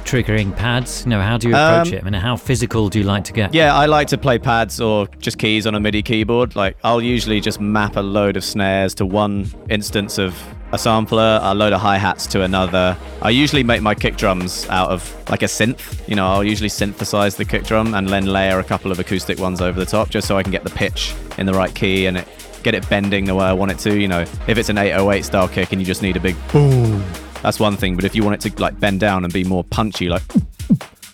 triggering 0.05 0.55
pads? 0.55 1.05
You 1.05 1.11
know, 1.11 1.21
how 1.23 1.39
do 1.39 1.49
you 1.49 1.55
approach 1.55 1.89
Um, 1.89 1.95
it? 1.95 2.01
I 2.03 2.05
mean, 2.05 2.13
how 2.21 2.37
physical 2.37 2.89
do 2.91 2.99
you 2.99 3.05
like 3.07 3.25
to 3.25 3.33
get? 3.33 3.55
Yeah, 3.55 3.75
I 3.75 3.87
like 3.87 4.09
to 4.09 4.19
play 4.19 4.39
pads 4.39 4.81
or 4.81 5.07
just 5.19 5.39
keys 5.39 5.67
on 5.67 5.75
a 5.75 5.81
MIDI 5.81 6.03
keyboard. 6.03 6.55
Like, 6.57 6.77
I'll 6.85 7.01
usually 7.03 7.41
just 7.41 7.59
map 7.61 7.97
a 7.97 8.01
load 8.01 8.37
of 8.37 8.45
snares 8.45 8.95
to 8.97 9.07
one 9.07 9.47
instance 9.71 10.19
of 10.19 10.37
a 10.73 10.79
sampler, 10.79 11.41
a 11.43 11.55
load 11.55 11.73
of 11.73 11.81
hi 11.81 11.97
hats 11.97 12.27
to 12.29 12.43
another. 12.43 12.97
I 13.23 13.31
usually 13.31 13.63
make 13.63 13.83
my 13.83 13.95
kick 13.95 14.17
drums 14.17 14.69
out 14.69 14.91
of 14.91 15.31
like 15.31 15.43
a 15.43 15.47
synth. 15.47 16.07
You 16.09 16.17
know, 16.17 16.27
I'll 16.27 16.45
usually 16.45 16.69
synthesize 16.69 17.37
the 17.37 17.45
kick 17.45 17.65
drum 17.65 17.95
and 17.95 18.09
then 18.09 18.27
layer 18.27 18.59
a 18.59 18.65
couple 18.65 18.91
of 18.91 18.99
acoustic 18.99 19.39
ones 19.39 19.61
over 19.61 19.79
the 19.79 19.87
top 19.87 20.11
just 20.11 20.27
so 20.27 20.37
I 20.37 20.43
can 20.43 20.53
get 20.53 20.65
the 20.65 20.71
pitch 20.71 21.15
in 21.39 21.47
the 21.47 21.55
right 21.55 21.75
key 21.75 22.07
and 22.07 22.17
it 22.19 22.29
get 22.63 22.75
it 22.75 22.89
bending 22.89 23.27
the 23.27 23.35
way 23.35 23.45
I 23.45 23.53
want 23.53 23.71
it 23.71 23.79
to. 23.81 23.99
You 23.99 24.09
know, 24.09 24.23
if 24.49 24.59
it's 24.59 24.69
an 24.69 24.79
808 24.79 25.25
style 25.25 25.49
kick 25.49 25.73
and 25.73 25.81
you 25.81 25.87
just 25.87 26.03
need 26.03 26.17
a 26.17 26.21
big 26.21 26.37
boom, 26.53 27.05
that's 27.43 27.61
one 27.61 27.77
thing. 27.77 27.95
But 27.95 28.05
if 28.05 28.17
you 28.17 28.25
want 28.25 28.45
it 28.45 28.51
to 28.51 28.61
like 28.63 28.79
bend 28.81 29.01
down 29.01 29.25
and 29.25 29.33
be 29.33 29.45
more 29.45 29.63
punchy, 29.63 30.09
like 30.09 30.23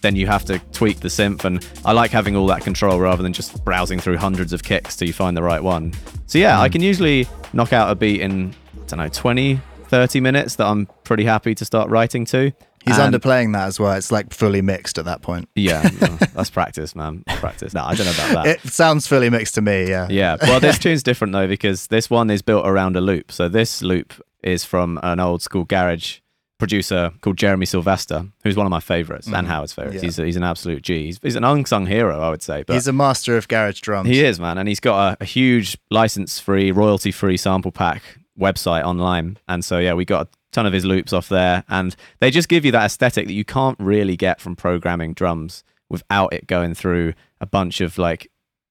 then 0.02 0.16
you 0.16 0.26
have 0.26 0.44
to 0.46 0.58
tweak 0.72 1.00
the 1.00 1.08
synth. 1.08 1.44
And 1.44 1.66
I 1.84 1.92
like 1.92 2.10
having 2.10 2.36
all 2.36 2.46
that 2.48 2.62
control 2.62 3.00
rather 3.00 3.22
than 3.22 3.32
just 3.32 3.64
browsing 3.64 4.00
through 4.00 4.18
hundreds 4.18 4.52
of 4.52 4.62
kicks 4.62 4.96
till 4.96 5.06
you 5.06 5.14
find 5.14 5.36
the 5.36 5.42
right 5.42 5.62
one. 5.62 5.92
So 6.26 6.38
yeah, 6.38 6.60
I 6.60 6.68
mm. 6.68 6.72
can 6.72 6.82
usually 6.82 7.26
knock 7.52 7.72
out 7.72 7.90
a 7.90 7.94
beat 7.94 8.20
in, 8.20 8.54
I 8.61 8.61
don't 8.96 9.04
know, 9.04 9.08
20, 9.08 9.60
30 9.88 10.20
minutes 10.20 10.56
that 10.56 10.66
I'm 10.66 10.86
pretty 11.04 11.24
happy 11.24 11.54
to 11.54 11.64
start 11.64 11.90
writing 11.90 12.24
to. 12.26 12.52
He's 12.84 12.98
And- 12.98 13.14
underplaying 13.14 13.52
that 13.52 13.68
as 13.68 13.78
well. 13.78 13.92
It's 13.92 14.10
like 14.10 14.32
fully 14.32 14.60
mixed 14.60 14.98
at 14.98 15.04
that 15.04 15.22
point. 15.22 15.48
Yeah, 15.54 15.82
that's 16.34 16.50
practice, 16.50 16.96
man. 16.96 17.22
Practice. 17.36 17.74
No, 17.74 17.84
I 17.84 17.94
don't 17.94 18.06
know 18.06 18.12
about 18.12 18.44
that. 18.44 18.64
It 18.64 18.72
sounds 18.72 19.06
fully 19.06 19.30
mixed 19.30 19.54
to 19.54 19.60
me, 19.62 19.88
yeah. 19.88 20.08
Yeah. 20.10 20.36
Well, 20.42 20.60
this 20.60 20.78
tune's 20.80 21.02
different 21.02 21.32
though 21.32 21.46
because 21.46 21.86
this 21.86 22.10
one 22.10 22.28
is 22.30 22.42
built 22.42 22.66
around 22.66 22.96
a 22.96 23.00
loop. 23.00 23.30
So 23.30 23.48
this 23.48 23.82
loop 23.82 24.14
is 24.42 24.64
from 24.64 24.98
an 25.02 25.20
old 25.20 25.42
school 25.42 25.64
garage 25.64 26.18
producer 26.58 27.12
called 27.20 27.36
Jeremy 27.36 27.66
Sylvester, 27.66 28.26
who's 28.44 28.56
one 28.56 28.66
of 28.66 28.70
my 28.70 28.80
favorites 28.80 29.28
mm. 29.28 29.36
and 29.36 29.46
Howard's 29.46 29.72
favorites. 29.72 29.96
Yeah. 29.96 30.02
He's, 30.02 30.16
he's 30.16 30.36
an 30.36 30.44
absolute 30.44 30.82
G. 30.82 31.06
He's, 31.06 31.20
he's 31.22 31.36
an 31.36 31.44
unsung 31.44 31.86
hero, 31.86 32.20
I 32.20 32.30
would 32.30 32.42
say. 32.42 32.62
But 32.62 32.74
He's 32.74 32.88
a 32.88 32.92
master 32.92 33.36
of 33.36 33.48
garage 33.48 33.80
drums. 33.80 34.08
he 34.08 34.24
is, 34.24 34.40
man. 34.40 34.58
And 34.58 34.68
he's 34.68 34.80
got 34.80 35.14
a, 35.14 35.22
a 35.22 35.24
huge 35.24 35.76
license 35.90 36.40
free, 36.40 36.72
royalty 36.72 37.12
free 37.12 37.36
sample 37.36 37.72
pack 37.72 38.02
website 38.42 38.84
online. 38.84 39.38
And 39.48 39.64
so, 39.64 39.78
yeah, 39.78 39.94
we 39.94 40.04
got 40.04 40.26
a 40.26 40.28
ton 40.52 40.66
of 40.66 40.72
his 40.72 40.84
loops 40.84 41.12
off 41.12 41.28
there. 41.28 41.64
And 41.68 41.96
they 42.20 42.30
just 42.30 42.48
give 42.48 42.64
you 42.64 42.72
that 42.72 42.84
aesthetic 42.84 43.26
that 43.26 43.32
you 43.32 43.44
can't 43.44 43.78
really 43.80 44.16
get 44.16 44.40
from 44.40 44.56
programming 44.56 45.14
drums 45.14 45.64
without 45.88 46.32
it 46.32 46.46
going 46.46 46.74
through 46.74 47.14
a 47.40 47.46
bunch 47.46 47.80
of 47.80 47.98
like, 47.98 48.30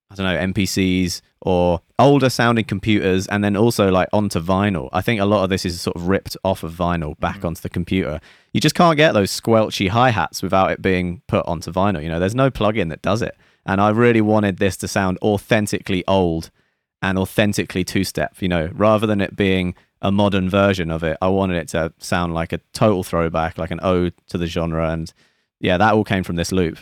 I 0.10 0.16
don't 0.16 0.26
know, 0.26 0.54
MPCs 0.54 1.22
or 1.42 1.82
older 1.98 2.30
sounding 2.30 2.66
computers 2.66 3.28
and 3.28 3.44
then 3.44 3.56
also 3.56 3.90
like 3.90 4.10
onto 4.14 4.40
vinyl. 4.40 4.90
I 4.92 5.02
think 5.02 5.22
a 5.22 5.26
lot 5.26 5.44
of 5.44 5.50
this 5.50 5.66
is 5.66 5.80
sort 5.82 5.96
of 5.96 6.08
ripped 6.08 6.38
off 6.44 6.64
of 6.64 6.74
vinyl 6.74 7.20
back 7.20 7.40
mm. 7.40 7.46
onto 7.46 7.62
the 7.62 7.70
computer. 7.70 8.20
You 8.54 8.62
just 8.62 8.76
can't 8.76 8.98
get 8.98 9.14
those 9.14 9.32
squelchy 9.32 9.90
hi 9.90 10.10
hats 10.12 10.44
without 10.44 10.72
it 10.72 10.82
being 10.82 11.22
put 11.28 11.46
onto 11.46 11.72
vinyl. 11.72 12.04
You 12.04 12.10
know, 12.10 12.20
there's 12.20 12.36
no 12.36 12.52
plugin 12.52 12.90
that 12.90 13.02
does 13.02 13.22
it. 13.22 13.36
And 13.66 13.80
I 13.80 13.90
really 13.90 14.22
wanted 14.22 14.58
this 14.58 14.78
to 14.78 14.88
sound 14.88 15.18
authentically 15.22 16.04
old 16.08 16.52
and 17.02 17.18
authentically 17.18 17.84
two 17.84 18.04
step, 18.04 18.36
you 18.40 18.48
know, 18.48 18.70
rather 18.74 19.08
than 19.08 19.22
it 19.22 19.36
being 19.36 19.76
a 20.02 20.12
modern 20.12 20.50
version 20.50 20.90
of 20.90 21.04
it. 21.04 21.18
I 21.22 21.28
wanted 21.28 21.58
it 21.58 21.68
to 21.70 21.94
sound 22.00 22.34
like 22.34 22.54
a 22.54 22.60
total 22.74 23.04
throwback, 23.04 23.58
like 23.58 23.72
an 23.72 23.80
ode 23.84 24.14
to 24.30 24.38
the 24.38 24.48
genre. 24.48 24.90
And 24.90 25.12
yeah, 25.60 25.78
that 25.78 25.94
all 25.94 26.04
came 26.04 26.24
from 26.24 26.36
this 26.36 26.52
loop. 26.52 26.78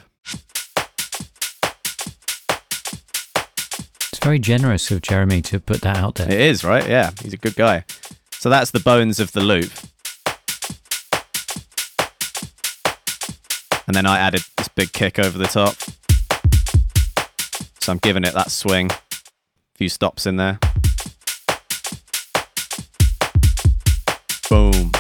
It's 4.12 4.20
very 4.22 4.40
generous 4.40 4.90
of 4.92 5.02
Jeremy 5.02 5.42
to 5.44 5.60
put 5.60 5.82
that 5.82 5.98
out 5.98 6.16
there. 6.16 6.32
It 6.32 6.40
is, 6.40 6.64
right? 6.64 6.88
Yeah, 6.88 7.12
he's 7.22 7.34
a 7.34 7.38
good 7.38 7.56
guy. 7.56 7.86
So 8.32 8.50
that's 8.50 8.72
the 8.72 8.80
bones 8.80 9.20
of 9.20 9.32
the 9.34 9.42
loop. 9.42 9.72
And 13.88 13.96
then 13.96 14.06
I 14.06 14.20
added 14.20 14.44
this 14.56 14.68
big 14.68 14.94
kick 14.94 15.20
over 15.20 15.38
the 15.38 15.48
top. 15.48 15.76
So 17.82 17.92
I'm 17.92 17.98
giving 17.98 18.24
it 18.24 18.34
that 18.34 18.52
swing. 18.52 18.92
Few 19.80 19.88
stops 19.88 20.26
in 20.26 20.36
there. 20.36 20.60
Boom. 24.50 24.92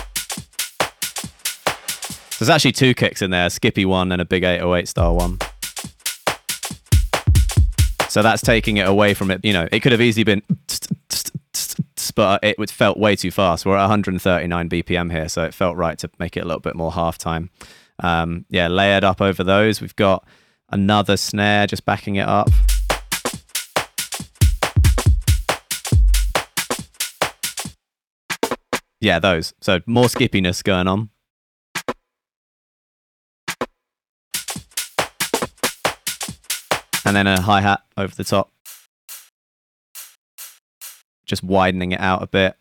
There's 2.39 2.47
actually 2.47 2.71
two 2.71 2.93
kicks 2.93 3.21
in 3.21 3.29
there, 3.29 3.47
a 3.47 3.49
skippy 3.49 3.83
one 3.83 4.13
and 4.13 4.21
a 4.21 4.25
big 4.25 4.45
808 4.45 4.87
style 4.87 5.17
one. 5.17 5.37
So 8.07 8.21
that's 8.21 8.41
taking 8.41 8.77
it 8.77 8.87
away 8.87 9.13
from 9.13 9.31
it. 9.31 9.43
You 9.43 9.51
know, 9.51 9.67
it 9.69 9.81
could 9.81 9.91
have 9.91 9.99
easily 9.99 10.23
been, 10.23 10.43
but 12.15 12.39
it 12.41 12.69
felt 12.69 12.97
way 12.97 13.17
too 13.17 13.31
fast. 13.31 13.65
We're 13.65 13.75
at 13.75 13.81
139 13.81 14.69
BPM 14.69 15.11
here, 15.11 15.27
so 15.27 15.43
it 15.43 15.53
felt 15.53 15.75
right 15.75 15.97
to 15.97 16.09
make 16.19 16.37
it 16.37 16.39
a 16.39 16.45
little 16.45 16.61
bit 16.61 16.75
more 16.75 16.93
half 16.93 17.17
time. 17.17 17.49
Um, 18.01 18.45
yeah, 18.47 18.69
layered 18.69 19.03
up 19.03 19.19
over 19.19 19.43
those. 19.43 19.81
We've 19.81 19.97
got 19.97 20.25
another 20.69 21.17
snare 21.17 21.67
just 21.67 21.83
backing 21.83 22.15
it 22.15 22.29
up. 22.29 22.49
Yeah, 29.01 29.19
those. 29.19 29.53
So 29.61 29.79
more 29.85 30.05
skippiness 30.05 30.63
going 30.63 30.87
on. 30.87 31.09
And 37.05 37.15
then 37.15 37.27
a 37.27 37.41
hi 37.41 37.61
hat 37.61 37.81
over 37.97 38.13
the 38.13 38.23
top. 38.23 38.51
Just 41.25 41.43
widening 41.43 41.91
it 41.91 41.99
out 41.99 42.21
a 42.21 42.27
bit. 42.27 42.55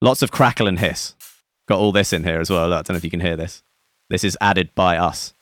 Lots 0.00 0.22
of 0.22 0.30
crackle 0.30 0.68
and 0.68 0.78
hiss. 0.78 1.14
Got 1.66 1.78
all 1.78 1.92
this 1.92 2.12
in 2.12 2.24
here 2.24 2.40
as 2.40 2.50
well. 2.50 2.72
I 2.72 2.82
don't 2.82 2.90
know 2.90 2.96
if 2.96 3.04
you 3.04 3.10
can 3.10 3.20
hear 3.20 3.36
this. 3.36 3.62
This 4.10 4.24
is 4.24 4.36
added 4.40 4.74
by 4.74 4.96
us. 4.96 5.34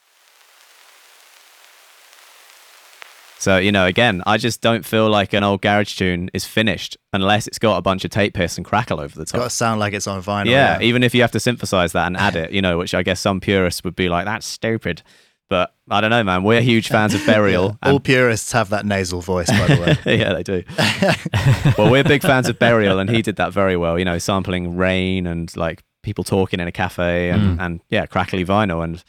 So, 3.39 3.57
you 3.57 3.71
know, 3.71 3.87
again, 3.87 4.23
I 4.27 4.37
just 4.37 4.61
don't 4.61 4.85
feel 4.85 5.09
like 5.09 5.33
an 5.33 5.45
old 5.45 5.63
garage 5.63 5.97
tune 5.97 6.29
is 6.35 6.45
finished 6.45 6.97
unless 7.13 7.47
it's 7.47 7.59
got 7.59 7.77
a 7.77 7.83
bunch 7.83 8.05
of 8.05 8.11
tape 8.11 8.37
hiss 8.37 8.57
and 8.57 8.67
crackle 8.67 8.99
over 8.99 9.17
the 9.17 9.25
top. 9.25 9.39
Got 9.39 9.45
to 9.45 9.51
sound 9.51 9.79
like 9.79 9.93
it's 9.93 10.09
on 10.09 10.21
vinyl. 10.23 10.51
Yeah, 10.51 10.81
even 10.81 11.05
if 11.05 11.15
you 11.15 11.21
have 11.21 11.31
to 11.33 11.41
synthesize 11.41 11.93
that 11.93 12.07
and 12.09 12.17
add 12.17 12.35
it, 12.35 12.51
you 12.51 12.61
know, 12.61 12.79
which 12.79 12.95
I 12.95 13.05
guess 13.05 13.21
some 13.21 13.39
purists 13.39 13.85
would 13.85 13.95
be 13.95 14.09
like, 14.09 14.25
that's 14.25 14.47
stupid. 14.47 15.03
But 15.49 15.73
I 15.89 16.01
don't 16.01 16.11
know, 16.11 16.25
man. 16.25 16.43
We're 16.43 16.61
huge 16.61 16.89
fans 16.89 17.15
of 17.15 17.25
Burial. 17.27 17.79
All 17.83 17.97
and- 17.97 18.05
purists 18.05 18.53
have 18.53 18.71
that 18.71 18.85
nasal 18.85 19.21
voice, 19.21 19.49
by 19.49 19.67
the 19.67 19.99
way. 20.05 20.19
yeah, 20.19 20.35
they 20.35 20.43
do. 20.43 20.63
well, 21.79 21.91
we're 21.91 22.05
big 22.05 22.23
fans 22.23 22.49
of 22.49 22.59
Burial, 22.59 22.99
and 22.99 23.09
he 23.09 23.23
did 23.23 23.37
that 23.37 23.53
very 23.53 23.77
well. 23.77 23.99
You 23.99 24.05
know, 24.05 24.19
sampling 24.19 24.77
rain 24.77 25.27
and 25.27 25.55
like 25.57 25.85
people 26.03 26.25
talking 26.25 26.61
in 26.61 26.69
a 26.69 26.73
cafe, 26.73 27.31
and 27.31 27.59
mm. 27.59 27.65
and 27.65 27.81
yeah, 27.89 28.05
crackly 28.05 28.45
vinyl, 28.45 28.85
and 28.85 29.03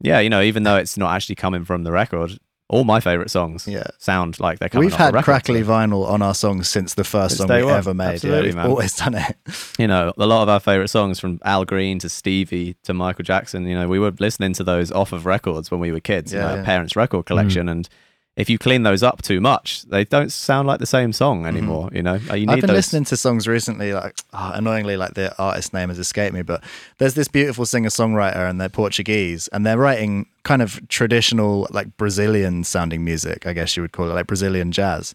yeah, 0.00 0.18
you 0.18 0.30
know, 0.30 0.42
even 0.42 0.64
though 0.64 0.76
it's 0.76 0.96
not 0.96 1.14
actually 1.14 1.36
coming 1.36 1.64
from 1.64 1.84
the 1.84 1.92
record, 1.92 2.36
all 2.68 2.82
my 2.84 2.98
favorite 3.00 3.30
songs 3.30 3.66
Yeah. 3.68 3.86
sound 3.98 4.40
like 4.40 4.58
they're 4.58 4.68
coming. 4.68 4.86
We've 4.86 4.94
off 4.94 4.98
had 4.98 5.14
record, 5.14 5.24
crackly 5.24 5.62
so, 5.62 5.68
vinyl 5.70 6.06
on 6.08 6.20
our 6.20 6.34
songs 6.34 6.68
since 6.68 6.94
the 6.94 7.04
first 7.04 7.36
Since 7.36 7.48
song 7.48 7.56
we 7.58 7.64
one. 7.64 7.74
ever 7.74 7.94
made. 7.94 8.14
Absolutely, 8.14 8.38
yeah, 8.40 8.44
we've 8.48 8.56
man. 8.56 8.66
always 8.66 8.96
done 8.96 9.14
it. 9.14 9.36
You 9.78 9.86
know, 9.86 10.12
a 10.16 10.26
lot 10.26 10.42
of 10.42 10.48
our 10.48 10.58
favorite 10.58 10.88
songs 10.88 11.20
from 11.20 11.38
Al 11.44 11.64
Green 11.64 11.98
to 12.00 12.08
Stevie 12.08 12.76
to 12.84 12.94
Michael 12.94 13.24
Jackson. 13.24 13.66
You 13.66 13.78
know, 13.78 13.88
we 13.88 13.98
were 13.98 14.10
listening 14.18 14.52
to 14.54 14.64
those 14.64 14.90
off 14.90 15.12
of 15.12 15.26
records 15.26 15.70
when 15.70 15.80
we 15.80 15.92
were 15.92 16.00
kids. 16.00 16.32
you 16.32 16.38
Yeah, 16.38 16.48
know, 16.48 16.54
yeah. 16.56 16.64
parents' 16.64 16.96
record 16.96 17.26
collection, 17.26 17.66
mm. 17.66 17.72
and 17.72 17.88
if 18.36 18.50
you 18.50 18.58
clean 18.58 18.82
those 18.82 19.02
up 19.02 19.22
too 19.22 19.40
much, 19.40 19.82
they 19.84 20.04
don't 20.04 20.30
sound 20.30 20.68
like 20.68 20.78
the 20.78 20.86
same 20.86 21.12
song 21.12 21.38
mm-hmm. 21.38 21.56
anymore. 21.56 21.88
You 21.92 22.02
know, 22.02 22.14
you 22.14 22.46
I've 22.48 22.60
been 22.60 22.66
those- 22.66 22.70
listening 22.70 23.04
to 23.04 23.16
songs 23.16 23.48
recently, 23.48 23.94
like 23.94 24.18
oh, 24.34 24.52
annoyingly, 24.54 24.98
like 24.98 25.14
the 25.14 25.36
artist 25.38 25.72
name 25.72 25.88
has 25.88 25.98
escaped 25.98 26.34
me, 26.34 26.42
but 26.42 26.62
there's 26.98 27.14
this 27.14 27.28
beautiful 27.28 27.64
singer 27.64 27.88
songwriter 27.88 28.48
and 28.48 28.60
they're 28.60 28.68
Portuguese 28.68 29.48
and 29.48 29.64
they're 29.64 29.78
writing 29.78 30.26
kind 30.42 30.60
of 30.60 30.86
traditional, 30.88 31.66
like 31.70 31.96
Brazilian 31.96 32.62
sounding 32.62 33.04
music, 33.04 33.46
I 33.46 33.54
guess 33.54 33.76
you 33.76 33.82
would 33.82 33.92
call 33.92 34.10
it, 34.10 34.14
like 34.14 34.26
Brazilian 34.26 34.70
jazz. 34.70 35.14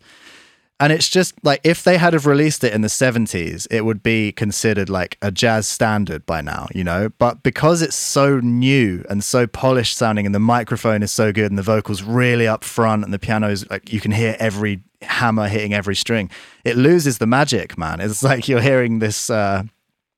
And 0.81 0.91
it's 0.91 1.07
just 1.07 1.35
like 1.43 1.61
if 1.63 1.83
they 1.83 1.97
had 1.97 2.13
have 2.13 2.25
released 2.25 2.63
it 2.63 2.73
in 2.73 2.81
the 2.81 2.87
70s, 2.89 3.67
it 3.69 3.85
would 3.85 4.01
be 4.01 4.31
considered 4.31 4.89
like 4.89 5.17
a 5.21 5.31
jazz 5.31 5.67
standard 5.67 6.25
by 6.25 6.41
now, 6.41 6.67
you 6.73 6.83
know? 6.83 7.09
But 7.19 7.43
because 7.43 7.81
it's 7.83 7.95
so 7.95 8.39
new 8.39 9.05
and 9.09 9.23
so 9.23 9.45
polished 9.47 9.95
sounding 9.95 10.25
and 10.25 10.33
the 10.35 10.39
microphone 10.39 11.03
is 11.03 11.11
so 11.11 11.31
good 11.31 11.51
and 11.51 11.57
the 11.57 11.61
vocals 11.63 12.01
really 12.01 12.47
up 12.47 12.63
front 12.63 13.03
and 13.03 13.13
the 13.13 13.19
piano 13.19 13.47
is 13.49 13.69
like 13.69 13.93
you 13.93 13.99
can 14.01 14.11
hear 14.11 14.35
every 14.39 14.81
hammer 15.03 15.47
hitting 15.47 15.73
every 15.73 15.95
string, 15.95 16.29
it 16.65 16.75
loses 16.77 17.19
the 17.19 17.27
magic, 17.27 17.77
man. 17.77 18.01
It's 18.01 18.23
like 18.31 18.47
you're 18.49 18.59
hearing 18.61 18.99
this 18.99 19.29
uh 19.29 19.63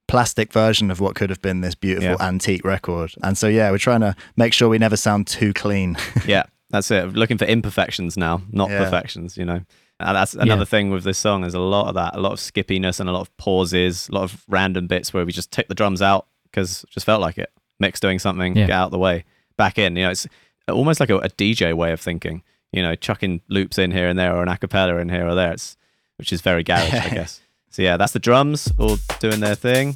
plastic 0.07 0.53
version 0.53 0.91
of 0.91 0.99
what 0.99 1.16
could 1.16 1.30
have 1.30 1.41
been 1.41 1.61
this 1.61 1.76
beautiful 1.76 2.09
Yeah. 2.20 2.28
antique 2.28 2.64
record. 2.66 3.14
And 3.24 3.38
so 3.38 3.47
yeah, 3.47 3.70
we're 3.72 3.78
trying 3.80 4.01
to 4.01 4.16
make 4.38 4.53
sure 4.53 4.70
we 4.70 4.78
never 4.78 4.95
sound 4.97 5.28
too 5.28 5.53
clean. 5.53 5.97
yeah, 6.26 6.43
that's 6.70 6.89
it. 6.91 7.14
Looking 7.14 7.38
for 7.38 7.45
imperfections 7.45 8.16
now, 8.18 8.41
not 8.51 8.70
Yeah. 8.70 8.84
perfections. 8.84 9.38
You 9.38 9.45
know, 9.45 9.61
and 10.00 10.16
that's 10.16 10.34
another 10.34 10.66
thing 10.66 10.89
with 10.89 11.04
this 11.04 11.18
song. 11.18 11.41
There's 11.41 11.54
a 11.54 11.60
lot 11.60 11.88
of 11.88 11.96
that, 11.96 12.16
a 12.16 12.20
lot 12.20 12.34
of 12.34 12.39
skippiness 12.39 13.00
and 13.00 13.08
a 13.08 13.12
lot 13.12 13.22
of 13.22 13.36
pauses, 13.38 14.10
a 14.10 14.14
lot 14.16 14.24
of 14.24 14.44
random 14.50 14.88
bits 14.88 15.14
where 15.14 15.26
we 15.26 15.32
just 15.32 15.52
take 15.52 15.68
the 15.68 15.76
drums 15.76 16.02
out 16.02 16.28
because 16.46 16.86
just 16.89 17.06
felt 17.06 17.22
like 17.22 17.38
it. 17.38 17.52
Mix 17.80 18.00
doing 18.00 18.20
something, 18.20 18.56
Yeah. 18.56 18.68
get 18.68 18.76
out 18.76 18.91
the 18.91 19.00
way, 19.00 19.24
back 19.58 19.78
in. 19.78 19.96
You 19.96 20.04
know, 20.06 20.12
it's 20.12 20.28
almost 20.70 21.00
like 21.00 21.10
a, 21.10 21.18
a 21.18 21.30
DJ 21.30 21.74
way 21.74 21.91
of 21.91 22.00
thinking. 22.02 22.44
You 22.72 22.82
know, 22.82 22.96
chucking 22.96 23.41
loops 23.50 23.78
in 23.78 23.91
here 23.91 24.08
and 24.08 24.18
there, 24.18 24.36
or 24.36 24.41
an 24.44 24.50
acapella 24.50 25.00
in 25.02 25.10
here 25.10 25.28
or 25.28 25.36
there. 25.36 25.52
It's 25.54 25.78
which 26.18 26.32
is 26.34 26.41
very 26.41 26.64
garage, 26.64 26.94
I 26.94 27.10
guess. 27.14 27.41
So 27.70 27.82
yeah, 27.82 27.98
that's 27.98 28.14
the 28.14 28.20
drums 28.20 28.72
all 28.78 28.98
doing 29.20 29.39
their 29.39 29.56
thing. 29.56 29.94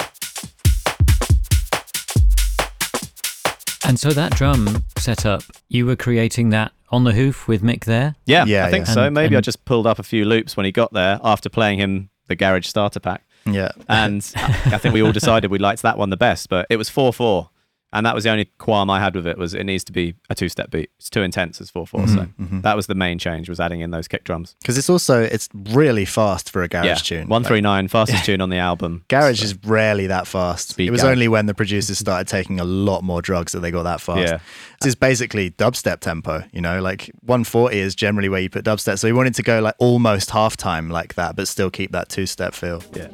And 3.86 3.98
so 4.00 4.10
that 4.12 4.34
drum 4.36 4.84
setup, 4.98 5.44
you 5.70 5.86
were 5.86 5.96
creating 5.96 6.50
that 6.50 6.72
on 6.90 7.04
the 7.04 7.12
hoof 7.14 7.48
with 7.48 7.62
Mick 7.62 7.86
there? 7.86 8.16
Yeah, 8.26 8.46
Yeah, 8.46 8.66
I 8.66 8.72
think 8.72 8.88
yeah. 8.88 8.94
so. 8.94 9.04
And- 9.04 9.14
Maybe 9.16 9.36
I 9.36 9.42
just 9.42 9.66
pulled 9.66 9.86
up 9.88 10.00
a 10.00 10.04
few 10.04 10.26
loops 10.26 10.56
when 10.58 10.66
he 10.66 10.72
got 10.72 10.94
there 10.94 11.20
after 11.24 11.50
playing 11.50 11.80
him 11.80 12.10
the 12.28 12.36
garage 12.36 12.68
starter 12.68 13.00
pack. 13.00 13.24
yeah. 13.46 13.72
and 13.90 14.30
I 14.36 14.78
think 14.78 14.94
we 14.94 15.02
all 15.02 15.12
decided 15.14 15.50
we 15.52 15.60
liked 15.60 15.82
that 15.84 15.98
one 15.98 16.10
the 16.10 16.18
best. 16.18 16.50
But 16.50 16.68
it 16.70 16.78
was 16.78 16.90
four 16.90 17.14
four, 17.14 17.50
and 17.94 18.06
that 18.06 18.14
was 18.14 18.24
the 18.26 18.30
only 18.30 18.46
qualm 18.58 18.90
I 18.90 19.00
had 19.00 19.16
with 19.16 19.26
it 19.26 19.38
was 19.38 19.54
it 19.54 19.64
needs 19.64 19.84
to 19.86 19.92
be 19.92 20.16
a 20.30 20.36
two 20.36 20.50
step 20.50 20.70
beat. 20.72 20.90
It's 21.00 21.10
too 21.10 21.22
intense 21.22 21.62
as 21.62 21.70
four 21.70 21.86
Mm-hmm, 21.88 22.56
so 22.56 22.62
that 22.62 22.76
was 22.76 22.88
the 22.88 22.96
main 22.96 23.18
change 23.18 23.48
was 23.48 23.60
adding 23.60 23.80
in 23.80 23.92
those 23.92 24.08
kick 24.08 24.24
drums. 24.26 24.56
Because 24.62 24.78
it's 24.78 24.90
also 24.90 25.22
it's 25.24 25.48
really 25.54 26.04
fast 26.06 26.50
for 26.52 26.64
a 26.64 26.68
garage 26.68 26.86
yeah, 26.86 26.96
tune. 26.96 27.28
139, 27.30 27.32
Like, 27.44 27.48
three 27.48 27.62
nine 27.62 27.88
fastest 27.88 28.26
tune 28.26 28.42
on 28.42 28.50
the 28.50 28.58
album. 28.58 29.06
Garage 29.10 29.40
So- 29.40 29.46
is 29.46 29.56
rarely 29.64 30.08
that 30.08 30.28
fast. 30.28 30.70
Speed 30.70 30.88
it 30.90 30.92
was 30.92 31.02
garage. 31.02 31.12
only 31.14 31.28
when 31.30 31.46
the 31.46 31.54
producers 31.54 31.98
started 31.98 32.28
taking 32.28 32.60
a 32.60 32.66
lot 32.66 33.04
more 33.04 33.22
drugs 33.22 33.54
that 33.54 33.62
they 33.62 33.72
got 33.72 33.84
that 33.84 34.02
fast. 34.02 34.20
Yeah. 34.20 34.40
This 34.82 34.90
is 34.90 34.96
basically 34.96 35.52
dubstep 35.52 36.02
tempo, 36.02 36.44
you 36.52 36.62
know, 36.62 36.82
like 36.82 37.10
140 37.22 37.80
is 37.80 37.96
generally 37.96 38.30
where 38.30 38.42
you 38.42 38.50
put 38.50 38.66
dubstep. 38.66 39.00
So 39.00 39.08
we 39.08 39.14
wanted 39.14 39.34
to 39.36 39.44
go 39.44 39.60
like 39.62 39.76
almost 39.80 40.30
half 40.32 40.58
time 40.58 40.90
like 40.90 41.16
that, 41.16 41.36
but 41.36 41.48
still 41.48 41.70
keep 41.72 41.94
that 41.94 42.10
two 42.10 42.26
step 42.26 42.54
feel. 42.54 42.84
yeah. 42.94 43.08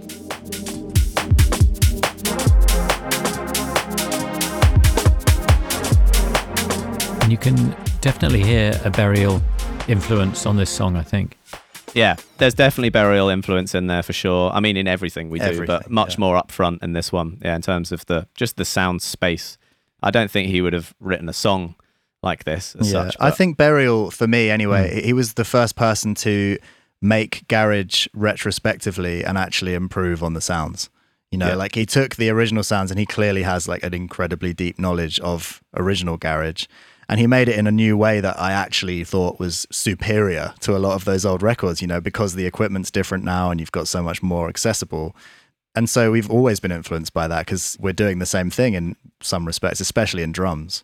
And 7.24 7.32
you 7.32 7.38
can 7.38 7.74
definitely 8.02 8.44
hear 8.44 8.78
a 8.84 8.90
burial 8.90 9.42
influence 9.88 10.46
on 10.46 10.58
this 10.58 10.70
song, 10.70 10.98
I 10.98 11.04
think. 11.04 11.38
Yeah, 11.94 12.18
there's 12.38 12.54
definitely 12.54 12.90
burial 12.90 13.30
influence 13.30 13.74
in 13.74 13.88
there 13.88 14.04
for 14.04 14.12
sure. 14.12 14.52
I 14.52 14.60
mean, 14.60 14.76
in 14.76 14.90
everything 14.90 15.30
we 15.30 15.40
do, 15.40 15.66
but 15.66 15.90
much 15.90 16.16
yeah. 16.16 16.20
more 16.20 16.42
upfront 16.42 16.84
in 16.84 16.92
this 16.92 17.14
one. 17.14 17.40
Yeah, 17.42 17.56
in 17.56 17.62
terms 17.62 17.94
of 17.94 18.06
the 18.08 18.28
just 18.36 18.58
the 18.58 18.66
sound 18.66 19.02
space. 19.02 19.58
I 20.02 20.12
don't 20.12 20.30
think 20.30 20.50
he 20.50 20.62
would 20.62 20.74
have 20.74 20.94
written 21.00 21.30
a 21.30 21.34
song 21.34 21.76
like 22.22 22.44
this 22.44 22.76
as 22.76 22.92
Yeah, 22.92 23.06
such. 23.06 23.16
I 23.22 23.32
think 23.32 23.56
Burial, 23.56 24.12
for 24.12 24.28
me 24.28 24.50
anyway, 24.50 25.00
hmm. 25.00 25.06
he 25.06 25.14
was 25.14 25.36
the 25.36 25.46
first 25.46 25.78
person 25.78 26.16
to 26.16 26.58
make 27.02 27.48
garage 27.48 28.06
retrospectively 28.14 29.24
and 29.24 29.38
actually 29.38 29.76
improve 29.76 30.22
on 30.24 30.34
the 30.34 30.42
sounds. 30.42 30.90
You 31.32 31.38
know, 31.38 31.48
Yeah. 31.50 31.56
like 31.56 31.76
he 31.76 31.86
took 31.86 32.18
the 32.18 32.30
original 32.30 32.64
sounds 32.64 32.92
and 32.92 33.00
he 33.00 33.06
clearly 33.06 33.44
has 33.44 33.66
like 33.66 33.82
an 33.82 33.94
incredibly 33.94 34.54
deep 34.54 34.78
knowledge 34.78 35.22
of 35.22 35.64
original 35.74 36.18
garage. 36.18 36.66
And 37.10 37.20
he 37.20 37.28
made 37.28 37.49
it 37.49 37.58
in 37.58 37.68
a 37.68 37.72
new 37.72 37.97
way 37.97 38.22
that 38.22 38.39
I 38.39 38.51
actually 38.54 39.04
thought 39.04 39.39
was 39.39 39.68
superior 39.72 40.54
to 40.62 40.76
a 40.76 40.80
lot 40.80 40.93
of 40.93 41.06
those 41.06 41.26
old 41.26 41.41
records, 41.43 41.82
you 41.82 41.88
know, 41.88 41.99
because 42.01 42.36
the 42.36 42.45
equipment's 42.45 42.89
different 42.91 43.24
now 43.24 43.51
and 43.51 43.60
you've 43.60 43.72
got 43.72 43.88
so 43.88 44.01
much 44.01 44.24
more 44.24 44.47
accessible. 44.49 45.16
And 45.76 45.89
so 45.89 46.12
we've 46.12 46.30
always 46.30 46.60
been 46.60 46.72
influenced 46.72 47.14
by 47.14 47.28
that 47.28 47.45
because 47.45 47.78
we're 47.80 47.93
doing 47.93 48.20
the 48.20 48.26
same 48.26 48.49
thing 48.49 48.74
in 48.74 48.95
some 49.22 49.45
respects, 49.45 49.80
especially 49.82 50.24
in 50.24 50.32
drums. 50.32 50.84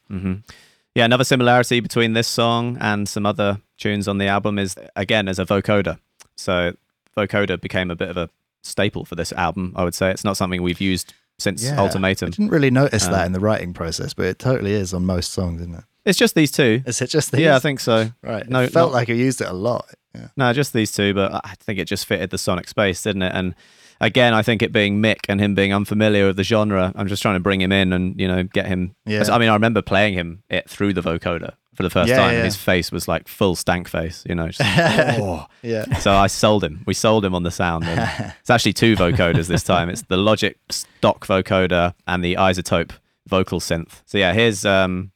Yeah, 0.95 1.05
another 1.05 1.23
similarity 1.23 1.79
between 1.79 2.13
this 2.13 2.27
song 2.27 2.77
and 2.81 3.07
some 3.07 3.25
other 3.25 3.59
tunes 3.77 4.07
on 4.07 4.17
the 4.17 4.25
album 4.27 4.59
is 4.59 4.75
again 4.95 5.27
as 5.27 5.39
a 5.39 5.45
vocoder. 5.45 5.99
So 6.35 6.73
vocoder 7.15 7.61
became 7.61 7.91
a 7.91 7.95
bit 7.95 8.09
of 8.09 8.17
a 8.17 8.29
staple 8.63 9.05
for 9.05 9.15
this 9.15 9.31
album. 9.33 9.73
I 9.75 9.83
would 9.83 9.93
say 9.95 10.09
it's 10.11 10.23
not 10.25 10.35
something 10.35 10.61
we've 10.63 10.81
used 10.81 11.13
since 11.37 11.63
Yeah. 11.63 11.79
Ultimatum. 11.79 12.27
I 12.27 12.31
didn't 12.31 12.49
really 12.49 12.71
notice 12.71 13.05
Um, 13.05 13.13
that 13.13 13.25
in 13.25 13.31
the 13.31 13.39
writing 13.39 13.73
process, 13.73 14.13
but 14.13 14.25
it 14.25 14.39
totally 14.39 14.73
is 14.73 14.93
on 14.93 15.05
most 15.05 15.31
songs, 15.31 15.61
isn't 15.61 15.75
it? 15.75 15.83
It's 16.05 16.17
just 16.17 16.35
these 16.35 16.51
two. 16.51 16.81
Is 16.85 17.01
it 17.01 17.07
just 17.09 17.31
these? 17.31 17.41
Yeah, 17.41 17.55
I 17.55 17.59
think 17.59 17.79
so. 17.79 18.11
Right. 18.23 18.47
No, 18.47 18.61
it 18.63 18.71
felt 18.71 18.91
not- 18.91 18.97
like 18.97 19.09
I 19.09 19.13
used 19.13 19.41
it 19.41 19.47
a 19.47 19.53
lot. 19.53 19.85
Yeah. 20.15 20.27
No, 20.35 20.51
just 20.53 20.73
these 20.73 20.91
two, 20.91 21.13
but 21.13 21.33
I 21.45 21.53
think 21.59 21.77
it 21.79 21.85
just 21.85 22.05
fitted 22.05 22.31
the 22.31 22.37
sonic 22.37 22.67
space, 22.67 23.03
didn't 23.03 23.21
it? 23.21 23.31
And 23.35 23.53
again, 24.01 24.33
I 24.33 24.41
think 24.41 24.63
it 24.63 24.71
being 24.71 25.01
Mick 25.01 25.19
and 25.29 25.39
him 25.39 25.53
being 25.53 25.71
unfamiliar 25.73 26.25
with 26.27 26.35
the 26.37 26.43
genre, 26.43 26.91
I'm 26.95 27.07
just 27.07 27.21
trying 27.21 27.35
to 27.35 27.39
bring 27.39 27.61
him 27.61 27.71
in 27.71 27.93
and 27.93 28.19
you 28.19 28.27
know 28.27 28.43
get 28.43 28.65
him. 28.65 28.95
Yeah. 29.05 29.23
I 29.31 29.37
mean, 29.37 29.49
I 29.49 29.53
remember 29.53 29.81
playing 29.83 30.15
him 30.15 30.41
it 30.49 30.67
through 30.69 30.93
the 30.93 31.01
vocoder 31.01 31.53
for 31.75 31.83
the 31.83 31.89
first 31.91 32.09
Yeah, 32.09 32.17
time, 32.17 32.31
yeah. 32.31 32.37
and 32.37 32.45
his 32.45 32.55
face 32.55 32.91
was 32.91 33.07
like 33.07 33.27
full 33.27 33.55
stank 33.55 33.87
face, 33.87 34.23
you 34.27 34.33
know. 34.35 34.47
Just, 34.47 34.61
oh. 35.21 35.45
Yeah. 35.61 35.97
So 35.99 36.11
I 36.11 36.25
sold 36.27 36.63
him. 36.63 36.81
We 36.87 36.93
sold 36.95 37.23
him 37.23 37.35
on 37.35 37.43
the 37.43 37.51
sound. 37.51 37.85
And 37.85 38.33
it's 38.39 38.49
actually 38.49 38.73
two 38.73 38.95
vocoders 38.95 39.47
this 39.47 39.63
time. 39.63 39.89
It's 39.89 40.01
the 40.01 40.17
Logic 40.17 40.57
stock 40.69 41.27
vocoder 41.27 41.93
and 42.07 42.23
the 42.23 42.33
iZotope 42.35 42.91
vocal 43.27 43.59
synth. 43.59 44.01
So 44.07 44.17
yeah, 44.17 44.33
here's 44.33 44.65
um 44.65 45.11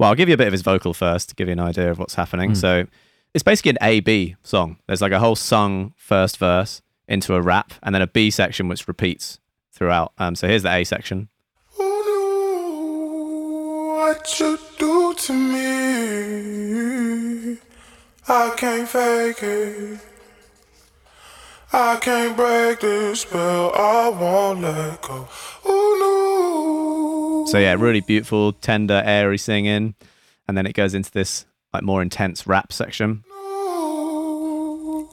well, 0.00 0.08
I'll 0.08 0.16
give 0.16 0.28
you 0.30 0.34
a 0.34 0.38
bit 0.38 0.46
of 0.46 0.52
his 0.52 0.62
vocal 0.62 0.94
first 0.94 1.28
to 1.28 1.34
give 1.34 1.46
you 1.46 1.52
an 1.52 1.60
idea 1.60 1.90
of 1.90 1.98
what's 1.98 2.14
happening. 2.14 2.54
So 2.54 2.86
it's 3.34 3.42
basically 3.42 3.72
an 3.72 3.78
A 3.82 4.00
B 4.00 4.34
song. 4.42 4.78
There's 4.86 5.02
like 5.02 5.12
a 5.12 5.18
whole 5.18 5.36
sung 5.36 5.92
first 5.94 6.38
verse 6.38 6.80
into 7.06 7.34
a 7.34 7.42
rap 7.42 7.74
and 7.82 7.94
then 7.94 8.00
a 8.00 8.06
B 8.06 8.30
section 8.30 8.66
which 8.66 8.88
repeats 8.88 9.40
throughout. 9.70 10.14
Um 10.16 10.36
so 10.36 10.48
here's 10.48 10.62
the 10.62 10.72
A 10.72 10.84
section. 10.84 11.28
Who 11.76 11.84
knew 11.84 13.96
what 13.98 14.40
you 14.40 14.58
do 14.78 15.12
to 15.12 15.32
me? 15.34 17.58
I 18.26 18.54
can't 18.56 18.88
fake 18.88 19.42
it. 19.42 20.00
I 21.72 21.98
can't 22.00 22.36
break 22.36 22.80
this 22.80 23.20
spell. 23.20 23.72
I 23.74 24.08
won't 24.08 24.60
let 24.60 25.00
go. 25.02 25.28
Who 25.62 25.98
knew? 25.98 27.46
So 27.48 27.58
yeah, 27.58 27.74
really 27.78 28.00
beautiful, 28.00 28.52
tender, 28.54 29.02
airy 29.04 29.38
singing. 29.38 29.94
And 30.48 30.56
then 30.56 30.66
it 30.66 30.72
goes 30.74 30.94
into 30.94 31.12
this 31.12 31.46
like 31.72 31.84
more 31.84 32.02
intense 32.02 32.46
rap 32.46 32.72
section. 32.72 33.22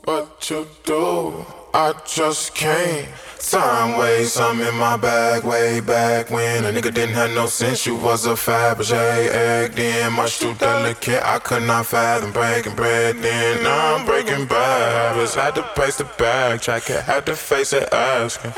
What 0.03 0.49
you 0.49 0.67
do, 0.83 1.45
I 1.73 1.93
just 2.07 2.55
can't. 2.55 3.09
Time 3.39 3.97
waste, 3.99 4.39
I'm 4.39 4.59
in 4.61 4.75
my 4.75 4.97
bag 4.97 5.43
way 5.43 5.79
back 5.79 6.31
when 6.31 6.65
a 6.65 6.69
nigga 6.69 6.93
didn't 6.93 7.15
have 7.15 7.31
no 7.31 7.45
sense. 7.45 7.85
You 7.85 7.95
was 7.95 8.25
a 8.25 8.31
Fabergé 8.31 9.29
egg, 9.29 9.73
then 9.73 10.13
much 10.13 10.39
too 10.39 10.53
delicate. 10.55 11.21
I 11.23 11.39
could 11.39 11.63
not 11.63 11.85
fathom 11.85 12.31
breaking 12.33 12.75
bread. 12.75 13.17
Then 13.17 13.63
now 13.63 13.95
I'm 13.95 14.05
breaking 14.05 14.47
bad 14.47 15.13
habits. 15.15 15.35
Had 15.35 15.55
to 15.55 15.63
pace 15.75 15.97
the 15.97 16.03
backtrack, 16.03 16.89
it 16.89 17.03
had 17.03 17.25
to 17.27 17.35
face 17.35 17.73
it 17.73 17.91
asking. 17.93 18.53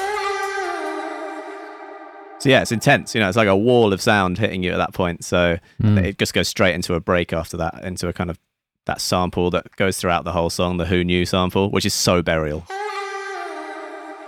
So 2.39 2.47
yeah, 2.47 2.61
it's 2.61 2.71
intense. 2.71 3.13
You 3.13 3.19
know, 3.19 3.27
it's 3.27 3.37
like 3.37 3.49
a 3.49 3.57
wall 3.57 3.91
of 3.91 4.01
sound 4.01 4.37
hitting 4.37 4.63
you 4.63 4.71
at 4.71 4.77
that 4.77 4.93
point. 4.93 5.25
So 5.25 5.57
hmm. 5.81 5.97
it 5.97 6.17
just 6.17 6.33
goes 6.33 6.47
straight 6.47 6.73
into 6.73 6.93
a 6.93 7.01
break 7.01 7.33
after 7.33 7.57
that, 7.57 7.83
into 7.83 8.07
a 8.07 8.13
kind 8.13 8.29
of 8.29 8.39
that 8.85 9.01
sample 9.01 9.51
that 9.51 9.75
goes 9.75 9.97
throughout 9.97 10.23
the 10.23 10.31
whole 10.31 10.49
song, 10.49 10.77
the 10.77 10.85
Who 10.85 11.03
Knew 11.03 11.25
sample, 11.25 11.69
which 11.69 11.85
is 11.85 11.93
so 11.93 12.21
burial. 12.21 12.65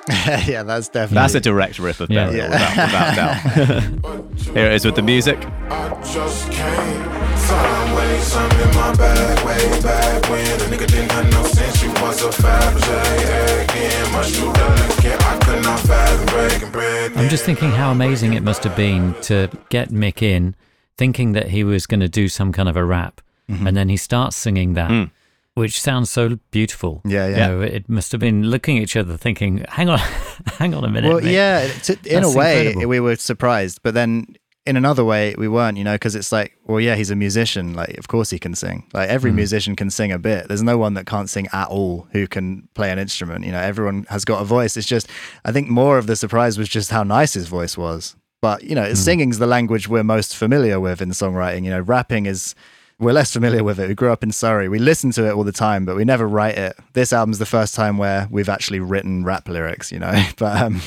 yeah, 0.47 0.63
that's 0.63 0.87
definitely. 0.89 1.15
That's 1.15 1.35
a 1.35 1.39
direct 1.39 1.79
rip 1.79 1.99
of 1.99 2.09
Yeah. 2.09 2.27
burial, 2.27 2.49
without, 2.49 2.75
without 2.77 3.15
doubt. 3.15 4.37
Here 4.55 4.65
it 4.67 4.73
is 4.73 4.85
with 4.85 4.95
the 4.95 5.01
music. 5.01 5.37
I 5.69 5.89
just 6.03 6.51
can't. 6.51 7.11
Time 7.47 7.95
waste, 7.95 8.35
I'm 8.37 8.51
in 8.61 8.75
my 8.75 8.95
bag 8.95 9.45
way 9.45 9.81
back 9.81 10.29
when 10.29 10.45
a 10.45 10.63
nigga 10.65 10.87
didn't 10.87 11.11
have 11.11 11.31
no 11.31 11.43
sense. 11.43 11.81
You 11.83 11.89
was 11.93 12.23
a 12.23 12.29
Fabergé 12.29 13.25
egg, 13.25 13.67
then 13.67 14.11
much 14.13 14.31
too 14.33 14.51
delicate. 14.53 15.25
I 15.25 15.37
could 15.39 15.63
not 15.63 15.79
fathom 15.81 16.25
breaking 16.27 16.71
bread. 16.71 17.11
I'm 17.15 17.29
just 17.29 17.43
thinking 17.45 17.71
how 17.71 17.91
amazing 17.91 18.33
it 18.33 18.43
must 18.43 18.63
have 18.63 18.75
been 18.75 19.15
to 19.23 19.49
get 19.69 19.89
Mick 19.89 20.21
in, 20.21 20.55
thinking 20.97 21.33
that 21.33 21.49
he 21.49 21.63
was 21.63 21.85
going 21.87 21.99
to 21.99 22.07
do 22.09 22.27
some 22.29 22.51
kind 22.51 22.69
of 22.69 22.75
a 22.77 22.83
rap, 22.85 23.21
Mm-hmm. 23.49 23.67
and 23.67 23.75
then 23.75 23.89
he 23.89 23.97
starts 23.97 24.37
singing 24.37 24.75
that, 24.75 24.89
Mm. 24.91 25.11
Which 25.55 25.79
sounds 25.79 26.09
so 26.09 26.39
beautiful. 26.51 27.01
Yeah, 27.05 27.27
You 27.27 27.35
yeah. 27.35 27.47
know, 27.47 27.61
it 27.61 27.89
must 27.89 28.11
have 28.11 28.21
been 28.21 28.43
looking 28.43 28.77
at 28.77 28.83
each 28.83 28.95
other, 28.95 29.17
thinking, 29.17 29.65
"Hang 29.69 29.89
on, 29.89 29.99
hang 30.45 30.73
on 30.73 30.83
a 30.83 30.89
minute." 30.89 31.09
Well, 31.09 31.21
Mick. 31.21 31.31
yeah, 31.31 31.67
to, 31.83 31.97
in 32.05 32.23
a 32.23 32.31
way, 32.31 32.67
incredible. 32.67 32.89
we 32.89 32.99
were 32.99 33.15
surprised, 33.15 33.79
but 33.83 33.93
then 33.93 34.35
in 34.65 34.77
another 34.77 35.03
way, 35.03 35.33
we 35.37 35.47
weren't, 35.47 35.77
you 35.77 35.83
know, 35.83 35.95
because 35.95 36.15
it's 36.15 36.31
like, 36.31 36.55
well, 36.65 36.79
yeah, 36.79 36.95
he's 36.95 37.09
a 37.09 37.15
musician. 37.15 37.73
Like, 37.73 37.97
of 37.97 38.07
course 38.07 38.29
he 38.29 38.37
can 38.37 38.53
sing. 38.53 38.87
Like, 38.93 39.09
every 39.09 39.31
hmm. 39.31 39.37
musician 39.37 39.75
can 39.75 39.89
sing 39.89 40.11
a 40.11 40.19
bit. 40.19 40.47
There's 40.47 40.61
no 40.61 40.77
one 40.77 40.93
that 40.93 41.07
can't 41.07 41.29
sing 41.29 41.47
at 41.51 41.67
all 41.67 42.07
who 42.11 42.27
can 42.27 42.67
play 42.75 42.91
an 42.91 42.99
instrument. 42.99 43.43
You 43.43 43.51
know, 43.51 43.59
everyone 43.59 44.05
has 44.09 44.23
got 44.23 44.41
a 44.41 44.45
voice. 44.45 44.77
It's 44.77 44.87
just, 44.87 45.07
I 45.45 45.51
think 45.51 45.67
more 45.67 45.97
of 45.97 46.05
the 46.05 46.15
surprise 46.15 46.59
was 46.59 46.69
just 46.69 46.91
how 46.91 47.03
nice 47.03 47.33
his 47.33 47.47
voice 47.47 47.75
was. 47.75 48.15
But, 48.39 48.63
you 48.63 48.75
know, 48.75 48.89
hmm. 48.89 48.95
singing's 48.95 49.39
the 49.39 49.47
language 49.47 49.87
we're 49.87 50.03
most 50.03 50.35
familiar 50.35 50.79
with 50.79 51.01
in 51.01 51.09
songwriting. 51.09 51.63
You 51.63 51.71
know, 51.71 51.81
rapping 51.81 52.25
is. 52.27 52.55
We're 53.01 53.13
less 53.13 53.33
familiar 53.33 53.63
with 53.63 53.79
it. 53.79 53.87
We 53.87 53.95
grew 53.95 54.13
up 54.13 54.21
in 54.21 54.31
Surrey. 54.31 54.69
We 54.69 54.77
listen 54.77 55.09
to 55.13 55.27
it 55.27 55.31
all 55.31 55.43
the 55.43 55.51
time, 55.51 55.85
but 55.85 55.95
we 55.95 56.05
never 56.05 56.27
write 56.27 56.55
it. 56.55 56.75
This 56.93 57.11
album's 57.11 57.39
the 57.39 57.47
first 57.47 57.73
time 57.73 57.97
where 57.97 58.27
we've 58.29 58.47
actually 58.47 58.79
written 58.79 59.23
rap 59.23 59.49
lyrics, 59.49 59.91
you 59.91 59.97
know. 59.97 60.13
But 60.37 60.61
um, 60.61 60.81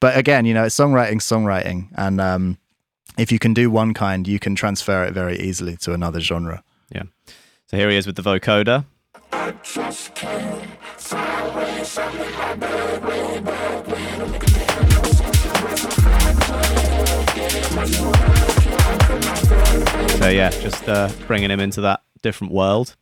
but 0.00 0.18
again, 0.18 0.44
you 0.44 0.54
know, 0.54 0.64
it's 0.64 0.76
songwriting, 0.76 1.18
songwriting, 1.18 1.86
and 1.94 2.20
um, 2.20 2.58
if 3.16 3.30
you 3.30 3.38
can 3.38 3.54
do 3.54 3.70
one 3.70 3.94
kind, 3.94 4.26
you 4.26 4.40
can 4.40 4.56
transfer 4.56 5.04
it 5.04 5.14
very 5.14 5.38
easily 5.38 5.76
to 5.78 5.92
another 5.92 6.18
genre. 6.18 6.64
Yeah. 6.92 7.04
So 7.68 7.76
here 7.76 7.90
he 7.90 7.96
is 7.96 8.08
with 8.08 8.16
the 8.16 8.22
vocoder. 8.22 8.84
So 19.46 20.28
yeah, 20.28 20.50
just 20.50 20.88
uh, 20.88 21.10
bringing 21.26 21.50
him 21.50 21.60
into 21.60 21.80
that 21.82 22.02
different 22.22 22.52
world. 22.52 22.96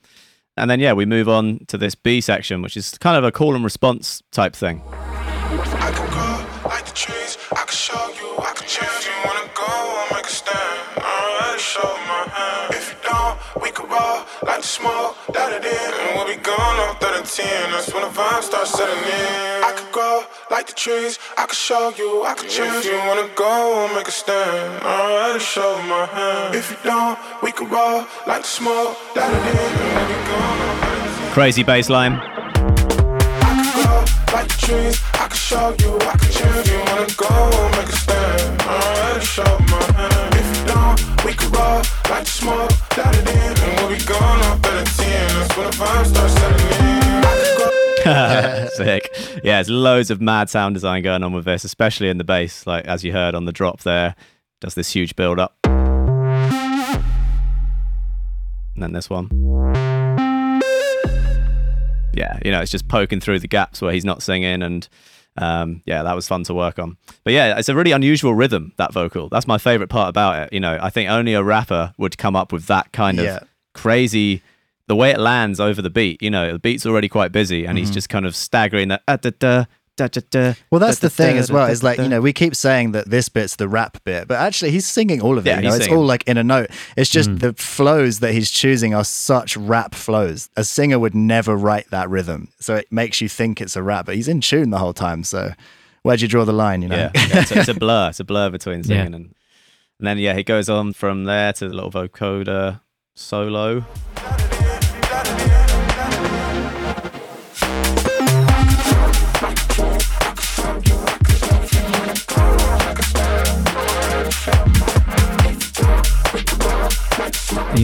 And 0.57 0.71
then 0.71 0.79
yeah, 0.81 0.93
we 0.93 1.07
move 1.07 1.29
on 1.29 1.61
to 1.69 1.79
this 1.79 1.95
B 1.95 2.21
section, 2.21 2.63
which 2.63 2.77
is 2.77 2.99
kind 2.99 3.17
of 3.17 3.25
a 3.25 3.33
call 3.33 3.55
and 3.55 3.65
response 3.65 4.23
type 4.31 4.55
thing. 4.55 4.83
I 4.87 5.91
can 5.95 6.11
go 6.11 6.69
like 6.69 6.85
the 6.85 6.93
trees. 6.93 7.39
I 7.53 7.65
can 7.65 7.69
show 7.75 8.09
you. 8.21 8.37
I 8.39 8.53
can 8.55 8.67
choose. 8.69 9.07
You 9.07 9.13
wanna 9.25 9.49
go? 9.55 9.65
I'll 9.67 10.15
make 10.15 10.27
a 10.27 10.29
stand. 10.29 10.81
Already 10.99 11.59
show 11.61 11.91
my 12.07 12.29
hand. 12.29 12.75
If 12.75 12.93
you 12.93 12.99
don't, 13.11 13.63
we 13.63 13.71
can 13.71 13.89
roll 13.89 14.27
like 14.43 14.61
the 14.61 14.67
smoke. 14.67 15.17
That 15.33 15.53
it 15.53 15.65
in. 15.65 15.91
And 16.01 16.17
we'll 16.17 16.29
be 16.37 16.41
gone 16.43 16.77
off 16.87 17.01
13. 17.01 17.47
That's 17.71 17.93
when 17.93 18.03
the 18.03 18.11
vibe 18.11 18.43
starts 18.43 18.71
setting 18.73 19.03
in. 19.03 19.84
I 20.45 20.49
can 20.49 20.51
grow 20.51 20.57
like 20.57 20.67
the 20.67 20.73
trees. 20.75 21.19
I 21.37 21.47
can 21.47 21.55
show 21.55 21.93
you. 21.97 22.25
I 22.25 22.35
can 22.35 22.49
choose. 22.49 22.85
If 22.85 22.93
you 22.93 22.99
wanna 22.99 23.29
go? 23.35 23.45
I'll 23.45 23.95
make 23.95 24.09
a 24.09 24.11
stand. 24.11 24.83
Already 24.83 25.39
show 25.39 25.79
my 25.89 26.07
hand. 26.07 26.55
If 26.55 26.71
you 26.71 26.77
don't, 26.85 27.19
we 27.43 27.53
can 27.53 27.69
roll 27.71 28.05
like 28.27 28.43
the 28.43 28.49
smoke. 28.49 28.97
That 29.15 29.31
it 29.31 29.45
in. 29.51 29.57
And 29.57 29.95
we'll 29.95 30.09
be 30.09 30.15
gone 30.29 30.61
off 30.69 30.83
13. 31.23 31.33
Crazy 31.33 31.63
bass 31.63 31.89
line. 31.89 32.15
I 32.15 32.21
can 33.57 33.85
go 33.85 34.05
like 34.33 34.49
the 34.49 34.67
trees. 34.67 35.01
I 35.15 35.29
can 35.29 35.37
show 35.37 35.75
you. 35.81 35.99
I 36.01 36.17
can 36.17 36.31
choose. 36.31 36.69
You 36.71 36.79
wanna 36.79 37.09
go? 37.17 37.31
Make 37.77 37.89
a 37.89 37.97
stand. 37.97 38.63
Already 38.63 39.25
show 39.25 39.59
my 39.71 39.83
hand. 39.97 40.35
If 40.35 40.47
you 40.53 40.65
don't, 40.67 40.99
we 41.25 41.33
can 41.35 41.51
roll 41.53 41.83
like 42.11 42.25
the 42.25 42.31
smoke. 42.31 42.73
Light 42.97 43.17
it 43.17 43.29
in, 43.29 43.53
and 43.65 43.73
we'll 43.81 43.91
be 43.97 44.05
gone 44.05 44.41
off 44.49 44.67
at 44.67 44.83
a 44.83 44.97
ten. 44.97 45.29
That's 45.39 45.57
when 45.57 45.67
the 45.71 45.77
vibe 45.77 46.07
starts 46.07 46.35
setting 46.35 46.89
in. 46.89 46.94
I 48.07 48.43
can 48.43 48.65
go. 48.65 48.69
Sick. 48.75 49.41
Yeah, 49.45 49.57
there's 49.57 49.71
loads 49.71 50.11
of 50.11 50.21
mad 50.21 50.51
sound 50.51 50.75
design 50.75 51.03
going 51.03 51.23
on 51.23 51.33
with 51.33 51.45
this, 51.45 51.65
especially 51.65 52.09
in 52.09 52.19
the 52.19 52.25
bass. 52.25 52.67
Like 52.67 52.85
as 52.87 53.05
you 53.05 53.13
heard 53.13 53.35
on 53.35 53.45
the 53.45 53.53
drop 53.53 53.81
there, 53.81 54.15
does 54.61 54.75
this 54.75 54.93
huge 54.93 55.17
build 55.17 55.39
up. 55.39 55.57
And 58.75 58.83
then 58.83 58.93
this 58.93 59.09
one. 59.09 59.29
Yeah, 62.17 62.39
you 62.45 62.51
know, 62.53 62.61
it's 62.61 62.71
just 62.71 62.87
poking 62.89 63.21
through 63.21 63.41
the 63.41 63.49
gaps 63.49 63.83
where 63.83 63.93
he's 63.93 64.05
not 64.05 64.23
singing 64.23 64.63
and 64.63 64.89
um, 65.37 65.83
yeah, 65.85 66.05
that 66.05 66.15
was 66.15 66.29
fun 66.29 66.45
to 66.45 66.55
work 66.55 66.79
on. 66.79 66.97
But 67.25 67.33
yeah, 67.33 67.59
it's 67.59 67.69
a 67.69 67.75
really 67.75 67.91
unusual 67.91 68.35
rhythm, 68.35 68.73
that 68.77 68.93
vocal. 68.93 69.29
That's 69.29 69.49
my 69.49 69.59
favorite 69.59 69.89
part 69.89 70.09
about 70.11 70.39
it. 70.47 70.53
You 70.53 70.61
know, 70.61 70.79
I 70.81 70.91
think 70.91 71.11
only 71.11 71.35
a 71.35 71.43
rapper 71.43 71.93
would 71.99 72.17
come 72.17 72.37
up 72.37 72.53
with 72.53 72.67
that 72.67 72.93
kind 72.93 73.19
of 73.19 73.25
Yeah. 73.25 73.41
crazy 73.75 74.43
the 74.87 74.97
way 74.97 75.11
it 75.11 75.19
lands 75.19 75.61
over 75.61 75.81
the 75.81 75.91
beat, 75.91 76.23
you 76.23 76.31
know, 76.31 76.53
the 76.53 76.59
beat's 76.59 76.85
already 76.87 77.09
quite 77.09 77.33
busy 77.33 77.67
and 77.67 77.79
he's 77.79 77.91
just 77.91 78.09
kind 78.09 78.27
of 78.27 78.37
staggering 78.37 78.89
that 78.89 79.03
ah, 79.09 79.17
da, 79.17 79.31
da, 79.39 79.65
da, 79.97 80.09
da, 80.09 80.21
da, 80.31 80.39
Mm-hmm. 80.55 80.63
Well, 80.71 80.81
that's 80.81 80.99
the 80.99 81.11
thing 81.11 81.39
as 81.39 81.51
well. 81.51 81.69
Is 81.69 81.83
like 81.83 81.99
you 81.99 82.09
know 82.09 82.21
we 82.21 82.33
keep 82.33 82.55
saying 82.55 82.93
that 82.93 83.09
this 83.09 83.29
bit's 83.29 83.57
the 83.57 83.69
rap 83.69 84.03
bit, 84.05 84.29
but 84.29 84.39
actually 84.39 84.73
he's 84.73 84.87
singing 84.87 85.21
all 85.21 85.39
of 85.39 85.47
it. 85.47 85.51
Yeah, 85.51 85.61
you 85.61 85.69
know, 85.69 85.75
it's 85.75 85.89
all 85.89 86.05
like 86.05 86.25
in 86.27 86.37
a 86.37 86.45
note. 86.45 86.71
It's 86.97 87.11
just 87.11 87.39
the 87.39 87.53
flows 87.55 88.21
that 88.21 88.33
he's 88.33 88.51
choosing 88.51 88.95
are 88.95 89.05
such 89.05 89.57
rap 89.57 89.95
flows. 89.95 90.51
A 90.57 90.65
singer 90.65 90.99
would 90.99 91.15
never 91.15 91.57
write 91.57 91.91
that 91.91 92.11
rhythm, 92.11 92.49
so 92.59 92.75
it 92.75 92.91
makes 92.91 93.21
you 93.21 93.29
think 93.29 93.61
it's 93.61 93.77
a 93.77 93.83
rap. 93.83 94.07
But 94.07 94.17
he's 94.17 94.29
in 94.29 94.41
tune 94.41 94.71
the 94.71 94.79
whole 94.79 94.93
time. 94.95 95.23
So 95.25 95.53
where'd 96.03 96.21
you 96.21 96.29
draw 96.29 96.45
the 96.45 96.53
line? 96.53 96.83
You 96.83 96.89
know. 96.89 96.97
Yeah, 96.97 97.11
yeah 97.15 97.41
it's, 97.41 97.53
a, 97.53 97.59
it's 97.61 97.69
a 97.69 97.75
blur. 97.75 98.11
It's 98.11 98.21
a 98.21 98.25
blur 98.25 98.51
between 98.51 98.79
Yeah. 98.85 98.85
singing 98.85 99.15
and 99.15 99.35
and 100.01 100.09
then 100.09 100.19
yeah, 100.19 100.35
he 100.35 100.43
goes 100.43 100.69
on 100.69 100.93
from 100.93 101.25
there 101.25 101.53
to 101.53 101.69
the 101.69 101.75
little 101.75 101.93
vocoder 101.93 102.81
solo. 103.15 103.85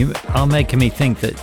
You 0.01 0.13
are 0.29 0.47
making 0.47 0.79
me 0.79 0.89
think 0.89 1.19
that 1.19 1.35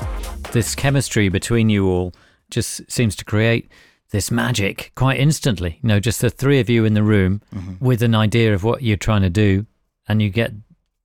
this 0.50 0.74
chemistry 0.74 1.28
between 1.28 1.68
you 1.70 1.86
all 1.88 2.12
just 2.50 2.90
seems 2.90 3.14
to 3.14 3.24
create 3.24 3.70
this 4.10 4.32
magic 4.32 4.90
quite 4.96 5.20
instantly. 5.20 5.78
You 5.80 5.88
know, 5.90 6.00
just 6.00 6.20
the 6.20 6.28
three 6.28 6.58
of 6.58 6.68
you 6.68 6.84
in 6.84 6.94
the 6.94 7.04
room 7.04 7.40
Mm-hmm. 7.54 7.84
with 7.84 8.02
an 8.02 8.16
idea 8.16 8.52
of 8.52 8.64
what 8.64 8.82
you're 8.82 8.96
trying 8.96 9.22
to 9.22 9.30
do, 9.30 9.66
and 10.08 10.20
you 10.20 10.28
get 10.28 10.54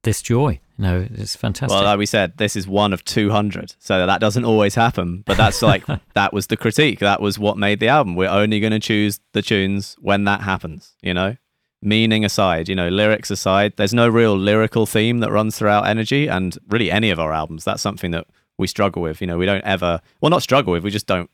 this 0.02 0.24
joy. 0.24 0.60
You 0.80 0.84
know, 0.84 1.08
it's 1.14 1.36
fantastic. 1.36 1.76
Well, 1.76 1.84
like 1.84 2.00
we 2.00 2.08
said, 2.08 2.38
this 2.38 2.56
is 2.56 2.68
one 2.68 2.92
of 2.92 3.06
200. 3.06 3.76
So 3.78 4.08
that 4.08 4.20
doesn't 4.20 4.46
always 4.46 4.74
happen. 4.74 5.22
But 5.24 5.38
that's 5.38 5.62
like, 5.62 5.84
that 6.16 6.34
was 6.34 6.48
the 6.48 6.58
critique. 6.58 6.98
That 7.02 7.22
was 7.22 7.38
what 7.38 7.60
made 7.60 7.80
the 7.80 7.90
album. 7.90 8.16
We're 8.16 8.30
only 8.30 8.62
going 8.62 8.74
to 8.74 8.80
choose 8.80 9.20
the 9.34 9.44
tunes 9.44 9.96
when 10.00 10.24
that 10.24 10.42
happens, 10.42 10.96
you 11.04 11.14
know? 11.14 11.36
Meaning 11.86 12.24
aside, 12.24 12.70
you 12.70 12.76
know, 12.76 12.88
lyrics 12.88 13.30
aside, 13.30 13.74
there's 13.76 13.94
no 13.94 14.08
real 14.08 14.38
lyrical 14.38 14.86
theme 14.86 15.20
that 15.20 15.32
runs 15.32 15.58
throughout 15.58 15.86
Energy 15.86 16.28
and 16.28 16.58
really 16.70 16.90
any 16.90 17.10
of 17.10 17.20
our 17.20 17.34
albums. 17.34 17.66
That's 17.66 17.82
something 17.82 18.12
that 18.12 18.26
we 18.58 18.68
struggle 18.68 19.02
with. 19.02 19.20
You 19.20 19.28
know, 19.28 19.38
we 19.38 19.46
don't 19.46 19.64
ever, 19.64 20.00
well, 20.22 20.30
not 20.30 20.42
struggle 20.42 20.72
with, 20.72 20.84
we 20.84 20.92
just 20.92 21.08
don't, 21.08 21.30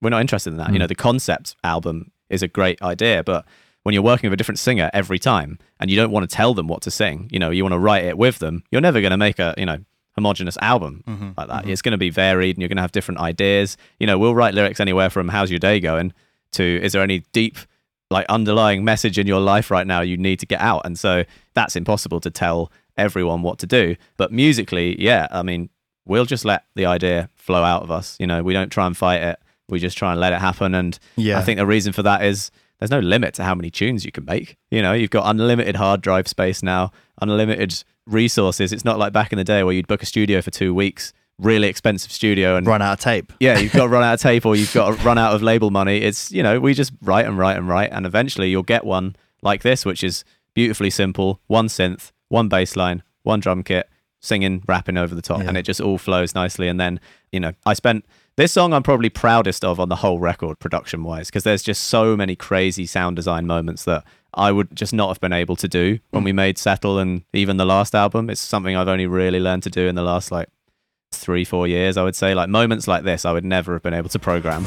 we're 0.00 0.10
not 0.10 0.20
interested 0.20 0.50
in 0.50 0.56
that. 0.58 0.72
You 0.72 0.78
know, 0.78 0.84
mm. 0.84 0.88
the 0.88 0.94
concept 0.94 1.56
album 1.64 2.12
is 2.30 2.42
a 2.42 2.48
great 2.48 2.80
idea, 2.80 3.24
but 3.24 3.44
when 3.82 3.92
you're 3.92 4.02
working 4.02 4.30
with 4.30 4.34
a 4.34 4.36
different 4.36 4.58
singer 4.58 4.90
every 4.92 5.18
time 5.18 5.58
and 5.80 5.90
you 5.90 5.96
don't 5.96 6.10
want 6.10 6.28
to 6.28 6.34
tell 6.34 6.54
them 6.54 6.68
what 6.68 6.82
to 6.82 6.90
sing, 6.90 7.28
you 7.32 7.38
know, 7.38 7.50
you 7.50 7.64
want 7.64 7.72
to 7.72 7.78
write 7.78 8.04
it 8.04 8.16
with 8.16 8.38
them, 8.38 8.62
you're 8.70 8.80
never 8.80 9.00
going 9.00 9.10
to 9.10 9.16
make 9.16 9.38
a, 9.38 9.54
you 9.56 9.66
know, 9.66 9.78
homogenous 10.14 10.58
album 10.60 11.02
mm-hmm. 11.06 11.30
like 11.36 11.48
that. 11.48 11.62
Mm-hmm. 11.62 11.70
It's 11.70 11.82
going 11.82 11.92
to 11.92 11.98
be 11.98 12.10
varied 12.10 12.56
and 12.56 12.62
you're 12.62 12.68
going 12.68 12.76
to 12.76 12.82
have 12.82 12.92
different 12.92 13.20
ideas. 13.20 13.76
You 13.98 14.06
know, 14.06 14.18
we'll 14.18 14.34
write 14.34 14.54
lyrics 14.54 14.80
anywhere 14.80 15.10
from 15.10 15.28
how's 15.28 15.50
your 15.50 15.60
day 15.60 15.80
going 15.80 16.12
to 16.52 16.80
is 16.82 16.92
there 16.92 17.02
any 17.02 17.20
deep 17.32 17.58
like 18.10 18.26
underlying 18.28 18.84
message 18.84 19.18
in 19.18 19.26
your 19.26 19.40
life 19.40 19.70
right 19.70 19.86
now 19.86 20.00
you 20.00 20.16
need 20.16 20.38
to 20.40 20.46
get 20.46 20.60
out. 20.60 20.82
And 20.84 20.98
so 20.98 21.24
that's 21.54 21.76
impossible 21.76 22.20
to 22.20 22.30
tell 22.30 22.72
everyone 22.96 23.42
what 23.42 23.58
to 23.58 23.66
do. 23.66 23.96
But 24.16 24.32
musically, 24.32 25.00
yeah, 25.00 25.28
I 25.30 25.42
mean, 25.42 25.68
we'll 26.06 26.24
just 26.24 26.44
let 26.44 26.64
the 26.74 26.86
idea 26.86 27.28
flow 27.36 27.62
out 27.62 27.82
of 27.82 27.90
us. 27.90 28.16
You 28.18 28.26
know, 28.26 28.42
we 28.42 28.52
don't 28.54 28.70
try 28.70 28.86
and 28.86 28.96
fight 28.96 29.22
it. 29.22 29.38
We 29.68 29.78
just 29.78 29.98
try 29.98 30.12
and 30.12 30.20
let 30.20 30.32
it 30.32 30.40
happen. 30.40 30.74
And 30.74 30.98
Yeah. 31.16 31.38
I 31.38 31.42
think 31.42 31.58
the 31.58 31.66
reason 31.66 31.92
for 31.92 32.02
that 32.02 32.24
is 32.24 32.50
there's 32.78 32.90
no 32.90 33.00
limit 33.00 33.34
to 33.34 33.44
how 33.44 33.54
many 33.54 33.70
tunes 33.70 34.04
you 34.04 34.12
can 34.12 34.24
make. 34.24 34.56
You 34.70 34.80
know, 34.80 34.94
you've 34.94 35.10
got 35.10 35.28
unlimited 35.28 35.76
hard 35.76 36.00
drive 36.00 36.28
space 36.28 36.62
now, 36.62 36.92
unlimited 37.20 37.82
resources. 38.06 38.72
It's 38.72 38.84
not 38.84 38.98
like 38.98 39.12
back 39.12 39.32
in 39.32 39.38
the 39.38 39.44
day 39.44 39.62
where 39.62 39.74
you'd 39.74 39.86
book 39.86 40.02
a 40.02 40.06
studio 40.06 40.40
for 40.40 40.50
two 40.50 40.72
weeks, 40.72 41.12
really 41.38 41.68
expensive 41.68 42.12
studio, 42.12 42.56
and 42.56 42.66
Run 42.66 42.82
out 42.82 42.94
of 42.94 43.00
tape. 43.00 43.32
yeah, 43.40 43.58
you've 43.58 43.72
got 43.72 43.84
to 43.84 43.88
run 43.88 44.02
out 44.02 44.14
of 44.14 44.20
tape 44.20 44.44
or 44.44 44.56
you've 44.56 44.72
got 44.72 44.96
to 44.96 45.02
run 45.04 45.18
out 45.18 45.34
of 45.34 45.42
label 45.42 45.70
money. 45.70 45.98
It's, 45.98 46.30
you 46.32 46.42
know, 46.42 46.60
we 46.60 46.74
just 46.74 46.92
write 47.02 47.26
and 47.26 47.38
write 47.38 47.56
and 47.56 47.68
write. 47.68 47.90
And 47.92 48.06
eventually 48.06 48.50
you'll 48.50 48.62
get 48.62 48.84
one 48.84 49.16
like 49.42 49.62
this, 49.62 49.84
which 49.84 50.02
is 50.02 50.24
beautifully 50.54 50.90
simple 50.90 51.40
one 51.46 51.68
synth, 51.68 52.12
one 52.28 52.48
bass 52.48 52.76
line, 52.76 53.02
one 53.22 53.40
drum 53.40 53.62
kit, 53.62 53.88
singing, 54.20 54.62
rapping 54.66 54.96
over 54.96 55.14
the 55.14 55.22
top. 55.22 55.40
Yeah. 55.40 55.48
And 55.48 55.56
it 55.56 55.62
just 55.62 55.80
all 55.80 55.98
flows 55.98 56.34
nicely. 56.34 56.68
And 56.68 56.80
then, 56.80 57.00
you 57.32 57.40
know, 57.40 57.52
I 57.64 57.74
spent 57.74 58.04
this 58.36 58.52
song 58.52 58.72
I'm 58.72 58.82
probably 58.82 59.10
proudest 59.10 59.64
of 59.64 59.80
on 59.80 59.88
the 59.88 59.96
whole 59.96 60.18
record 60.18 60.58
production 60.58 61.02
wise 61.02 61.28
because 61.28 61.44
there's 61.44 61.62
just 61.62 61.84
so 61.84 62.16
many 62.16 62.36
crazy 62.36 62.86
sound 62.86 63.16
design 63.16 63.46
moments 63.46 63.84
that 63.84 64.04
I 64.34 64.52
would 64.52 64.74
just 64.76 64.92
not 64.92 65.08
have 65.08 65.20
been 65.20 65.32
able 65.32 65.56
to 65.56 65.68
do 65.68 65.98
when 66.10 66.24
we 66.24 66.32
mm. 66.32 66.36
made 66.36 66.58
Settle 66.58 66.98
and 66.98 67.24
even 67.32 67.56
the 67.56 67.64
last 67.64 67.94
album. 67.94 68.30
It's 68.30 68.40
something 68.40 68.76
I've 68.76 68.88
only 68.88 69.06
really 69.06 69.40
learned 69.40 69.62
to 69.64 69.70
do 69.70 69.88
in 69.88 69.94
the 69.94 70.02
last 70.02 70.30
like 70.30 70.48
three, 71.12 71.44
four 71.44 71.66
years, 71.66 71.96
I 71.96 72.02
would 72.02 72.16
say. 72.16 72.34
Like 72.34 72.48
moments 72.48 72.88
like 72.88 73.04
this, 73.04 73.24
I 73.24 73.32
would 73.32 73.44
never 73.44 73.74
have 73.74 73.82
been 73.82 73.94
able 73.94 74.08
to 74.10 74.18
program. 74.18 74.66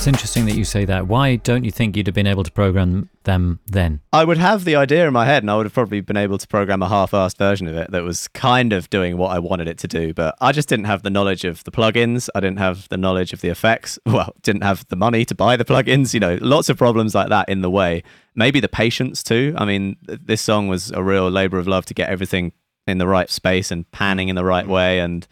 That's 0.00 0.08
interesting 0.08 0.46
that 0.46 0.56
you 0.56 0.64
say 0.64 0.86
that. 0.86 1.08
Why 1.08 1.36
don't 1.36 1.62
you 1.62 1.70
think 1.70 1.94
you'd 1.94 2.06
have 2.06 2.14
been 2.14 2.26
able 2.26 2.42
to 2.42 2.50
program 2.50 3.10
them 3.24 3.60
then? 3.66 4.00
I 4.14 4.24
would 4.24 4.38
have 4.38 4.64
the 4.64 4.74
idea 4.74 5.06
in 5.06 5.12
my 5.12 5.26
head, 5.26 5.42
and 5.42 5.50
I 5.50 5.58
would 5.58 5.66
have 5.66 5.74
probably 5.74 6.00
been 6.00 6.16
able 6.16 6.38
to 6.38 6.48
program 6.48 6.80
a 6.80 6.88
half-assed 6.88 7.36
version 7.36 7.68
of 7.68 7.76
it 7.76 7.90
that 7.90 8.02
was 8.02 8.26
kind 8.28 8.72
of 8.72 8.88
doing 8.88 9.18
what 9.18 9.28
I 9.28 9.38
wanted 9.38 9.68
it 9.68 9.76
to 9.76 9.86
do. 9.86 10.14
But 10.14 10.36
I 10.40 10.52
just 10.52 10.70
didn't 10.70 10.86
have 10.86 11.02
the 11.02 11.10
knowledge 11.10 11.44
of 11.44 11.62
the 11.64 11.70
plugins. 11.70 12.30
I 12.34 12.40
didn't 12.40 12.60
have 12.60 12.88
the 12.88 12.96
knowledge 12.96 13.34
of 13.34 13.42
the 13.42 13.50
effects. 13.50 13.98
Well, 14.06 14.34
didn't 14.40 14.62
have 14.62 14.88
the 14.88 14.96
money 14.96 15.26
to 15.26 15.34
buy 15.34 15.58
the 15.58 15.66
plugins. 15.66 16.14
You 16.14 16.20
know, 16.20 16.38
lots 16.40 16.70
of 16.70 16.78
problems 16.78 17.14
like 17.14 17.28
that 17.28 17.50
in 17.50 17.60
the 17.60 17.70
way. 17.70 18.02
Maybe 18.34 18.58
the 18.58 18.68
patience 18.70 19.22
too. 19.22 19.54
I 19.58 19.66
mean, 19.66 19.98
this 20.06 20.40
song 20.40 20.66
was 20.68 20.90
a 20.92 21.02
real 21.02 21.30
labor 21.30 21.58
of 21.58 21.68
love 21.68 21.84
to 21.84 21.94
get 21.94 22.08
everything 22.08 22.52
in 22.86 22.96
the 22.96 23.06
right 23.06 23.28
space 23.28 23.70
and 23.70 23.90
panning 23.90 24.30
in 24.30 24.34
the 24.34 24.46
right 24.46 24.66
way, 24.66 25.00
and 25.00 25.28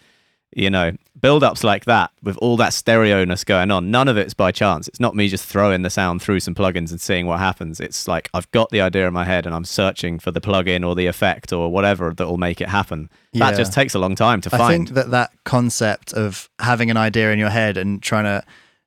you 0.55 0.71
know, 0.71 0.93
build 1.21 1.45
ups 1.45 1.63
like 1.63 1.85
that 1.85 2.11
with 2.23 2.37
all 2.39 2.57
that 2.57 2.73
stereo-ness 2.73 3.45
going 3.45 3.71
on, 3.71 3.91
none 3.91 4.09
of 4.09 4.17
it's 4.17 4.35
by 4.35 4.51
chance. 4.51 4.89
It's 4.89 5.01
not 5.01 5.15
me 5.15 5.29
just 5.29 5.45
throwing 5.45 5.83
the 5.83 5.91
sound 5.91 6.23
through 6.23 6.41
some 6.41 6.55
plugins 6.55 6.91
and 6.91 7.01
seeing 7.01 7.27
what 7.27 7.39
happens. 7.39 7.81
It's 7.81 8.09
like 8.09 8.31
I've 8.33 8.51
got 8.51 8.71
the 8.71 8.81
idea 8.81 9.07
in 9.07 9.13
my 9.13 9.25
head 9.25 9.47
and 9.47 9.55
I'm 9.55 9.65
searching 9.65 10.19
for 10.19 10.31
the 10.31 10.41
plugin 10.41 10.87
or 10.87 10.95
the 10.95 11.07
effect 11.07 11.53
or 11.53 11.71
whatever 11.71 12.15
that 12.15 12.27
will 12.27 12.39
make 12.39 12.61
it 12.61 12.69
happen. 12.69 13.11
That 13.35 13.57
just 13.57 13.73
takes 13.73 13.95
a 13.95 13.99
long 13.99 14.15
time 14.15 14.41
to 14.43 14.51
I 14.53 14.59
find. 14.59 14.87
think 14.87 14.95
that 14.97 15.11
that 15.11 15.31
concept 15.45 16.13
of 16.13 16.49
having 16.59 16.91
an 16.91 16.97
idea 16.97 17.31
in 17.31 17.39
your 17.39 17.51
head 17.51 17.77
and 17.77 18.03
trying 18.03 18.25
to 18.25 18.43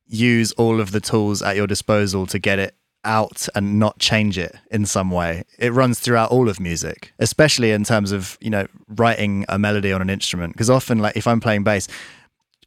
use 0.07 0.51
all 0.53 0.82
of 0.82 0.91
the 0.91 0.99
tools 0.99 1.41
at 1.41 1.55
your 1.55 1.68
disposal 1.68 2.26
to 2.28 2.39
get 2.39 2.59
it 2.59 2.76
out 3.04 3.47
and 3.56 3.80
not 3.80 3.99
change 3.99 4.38
it 4.38 4.56
in 4.70 4.86
some 4.86 5.12
way. 5.12 5.43
It 5.58 5.74
runs 5.74 5.99
throughout 5.99 6.32
all 6.32 6.49
of 6.49 6.60
music, 6.60 7.14
especially 7.20 7.72
in 7.72 7.84
terms 7.84 8.12
of, 8.12 8.38
you 8.41 8.49
know, 8.49 8.68
writing 8.88 9.45
a 9.49 9.58
melody 9.58 9.91
on 9.91 10.02
an 10.02 10.10
instrument. 10.10 10.54
Because 10.54 10.70
often, 10.70 10.99
like, 10.99 11.18
if 11.18 11.28
I'm 11.28 11.39
playing 11.39 11.64
bass, 11.64 11.88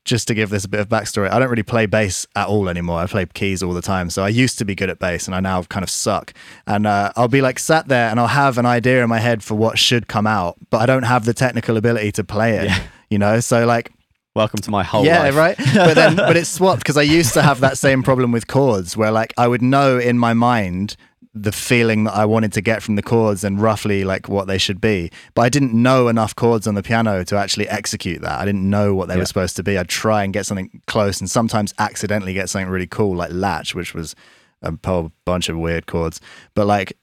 just 0.04 0.28
to 0.28 0.34
give 0.34 0.50
this 0.50 0.64
a 0.64 0.68
bit 0.68 0.80
of 0.80 0.88
backstory, 0.88 1.30
I 1.30 1.38
don't 1.38 1.48
really 1.48 1.62
play 1.62 1.86
bass 1.86 2.26
at 2.36 2.46
all 2.46 2.68
anymore. 2.68 2.98
I 2.98 3.06
play 3.06 3.24
keys 3.26 3.62
all 3.62 3.72
the 3.72 3.80
time. 3.80 4.10
So 4.10 4.22
I 4.22 4.28
used 4.28 4.58
to 4.58 4.64
be 4.64 4.74
good 4.74 4.90
at 4.90 4.98
bass 4.98 5.26
and 5.26 5.34
I 5.34 5.40
now 5.40 5.62
kind 5.62 5.82
of 5.82 5.88
suck. 5.88 6.34
And 6.66 6.86
uh, 6.86 7.12
I'll 7.16 7.28
be 7.28 7.40
like 7.40 7.58
sat 7.58 7.88
there 7.88 8.10
and 8.10 8.20
I'll 8.20 8.26
have 8.26 8.58
an 8.58 8.66
idea 8.66 9.02
in 9.02 9.08
my 9.08 9.18
head 9.18 9.42
for 9.42 9.54
what 9.54 9.78
should 9.78 10.06
come 10.06 10.26
out, 10.26 10.56
but 10.68 10.82
I 10.82 10.86
don't 10.86 11.04
have 11.04 11.24
the 11.24 11.32
technical 11.32 11.78
ability 11.78 12.12
to 12.12 12.24
play 12.24 12.58
it, 12.58 12.82
you 13.08 13.18
know? 13.18 13.40
So, 13.40 13.64
like, 13.64 13.92
Welcome 14.34 14.58
to 14.62 14.70
my 14.72 14.82
whole 14.82 15.02
life. 15.02 15.06
yeah, 15.06 15.22
life. 15.22 15.36
right. 15.36 15.56
But 15.74 15.94
then, 15.94 16.16
but 16.16 16.36
it's 16.36 16.48
swapped 16.48 16.80
because 16.80 16.96
I 16.96 17.02
used 17.02 17.34
to 17.34 17.42
have 17.42 17.60
that 17.60 17.78
same 17.78 18.02
problem 18.02 18.32
with 18.32 18.48
chords, 18.48 18.96
where 18.96 19.12
like 19.12 19.32
I 19.38 19.46
would 19.46 19.62
know 19.62 19.96
in 19.96 20.18
my 20.18 20.34
mind 20.34 20.96
the 21.36 21.52
feeling 21.52 22.02
that 22.04 22.14
I 22.14 22.24
wanted 22.24 22.52
to 22.54 22.60
get 22.60 22.82
from 22.82 22.96
the 22.96 23.02
chords 23.02 23.44
and 23.44 23.60
roughly 23.62 24.02
like 24.02 24.28
what 24.28 24.48
they 24.48 24.58
should 24.58 24.80
be, 24.80 25.12
but 25.34 25.42
I 25.42 25.48
didn't 25.48 25.72
know 25.72 26.08
enough 26.08 26.34
chords 26.34 26.66
on 26.66 26.74
the 26.74 26.82
piano 26.82 27.22
to 27.24 27.36
actually 27.36 27.68
execute 27.68 28.22
that. 28.22 28.40
I 28.40 28.44
didn't 28.44 28.68
know 28.68 28.92
what 28.92 29.06
they 29.06 29.14
Yeah. 29.14 29.20
were 29.20 29.26
supposed 29.26 29.54
to 29.56 29.62
be. 29.62 29.78
I'd 29.78 29.88
try 29.88 30.24
and 30.24 30.32
get 30.32 30.46
something 30.46 30.80
close, 30.88 31.20
and 31.20 31.30
sometimes 31.30 31.72
accidentally 31.78 32.34
get 32.34 32.50
something 32.50 32.68
really 32.68 32.88
cool, 32.88 33.14
like 33.14 33.30
Latch, 33.32 33.74
which 33.76 33.94
was 33.94 34.16
a 34.62 34.72
whole 34.84 35.12
bunch 35.24 35.48
of 35.48 35.58
weird 35.58 35.86
chords. 35.86 36.20
But 36.54 36.66
like 36.66 36.96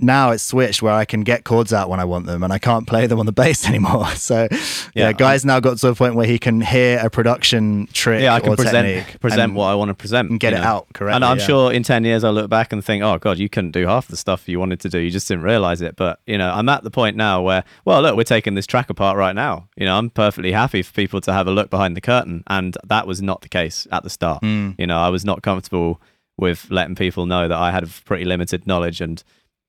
now 0.00 0.30
it's 0.30 0.42
switched 0.42 0.82
where 0.82 0.92
I 0.92 1.04
can 1.04 1.22
get 1.22 1.44
chords 1.44 1.72
out 1.72 1.88
when 1.88 2.00
I 2.00 2.04
want 2.04 2.26
them 2.26 2.42
and 2.42 2.52
I 2.52 2.58
can't 2.58 2.86
play 2.86 3.06
them 3.06 3.18
on 3.18 3.26
the 3.26 3.32
bass 3.44 3.66
anymore. 3.66 4.06
So 4.24 4.48
yeah, 4.50 4.58
Yeah, 4.94 5.12
guys 5.12 5.44
now 5.44 5.60
got 5.60 5.76
to 5.78 5.88
a 5.88 5.94
point 5.94 6.14
where 6.14 6.26
he 6.26 6.38
can 6.38 6.60
hear 6.60 6.98
a 6.98 7.10
production 7.10 7.88
trick 7.92 8.22
Yeah, 8.22 8.34
I 8.34 8.40
can 8.40 8.56
present 8.56 9.20
present 9.20 9.54
what 9.54 9.66
I 9.66 9.74
want 9.74 9.90
to 9.90 9.94
present 9.94 10.30
and 10.30 10.40
get 10.40 10.54
it 10.54 10.60
know. 10.60 10.62
out 10.62 10.92
correctly. 10.94 11.16
And 11.16 11.24
I'm 11.24 11.38
yeah. 11.38 11.44
sure 11.44 11.72
in 11.72 11.82
10 11.82 12.04
years 12.04 12.24
I'll 12.24 12.32
look 12.32 12.48
back 12.48 12.72
and 12.72 12.82
think, 12.82 13.02
oh, 13.02 13.18
God, 13.18 13.38
you 13.38 13.48
couldn't 13.48 13.72
do 13.72 13.86
half 13.86 14.08
the 14.08 14.16
stuff 14.16 14.48
you 14.48 14.58
wanted 14.58 14.80
to 14.80 14.88
do. 14.88 14.98
You 14.98 15.10
just 15.10 15.28
didn't 15.28 15.44
realize 15.44 15.82
it. 15.82 15.96
But, 15.96 16.20
you 16.26 16.38
know, 16.38 16.50
I'm 16.50 16.68
at 16.68 16.84
the 16.84 16.90
point 16.90 17.16
now 17.16 17.42
where, 17.42 17.64
well, 17.84 18.00
look, 18.00 18.16
we're 18.16 18.24
taking 18.24 18.54
this 18.54 18.66
track 18.66 18.88
apart 18.88 19.18
right 19.18 19.34
now. 19.34 19.68
You 19.76 19.84
know, 19.84 19.98
I'm 19.98 20.08
perfectly 20.08 20.52
happy 20.52 20.82
for 20.82 20.92
people 20.92 21.20
to 21.22 21.32
have 21.32 21.46
a 21.46 21.50
look 21.50 21.68
behind 21.68 21.96
the 21.96 22.00
curtain. 22.00 22.44
And 22.46 22.76
that 22.84 23.06
was 23.06 23.20
not 23.20 23.42
the 23.42 23.48
case 23.48 23.86
at 23.92 24.04
the 24.04 24.10
start. 24.10 24.42
Hmm. 24.42 24.70
You 24.78 24.86
know, 24.86 24.98
I 24.98 25.10
was 25.10 25.24
not 25.24 25.42
comfortable 25.42 26.00
with 26.38 26.70
letting 26.70 26.94
people 26.94 27.26
know 27.26 27.46
that 27.48 27.58
I 27.58 27.70
had 27.70 27.84
a 27.84 27.88
pretty 28.04 28.24
limited 28.24 28.66
knowledge 28.66 29.00
and 29.00 29.22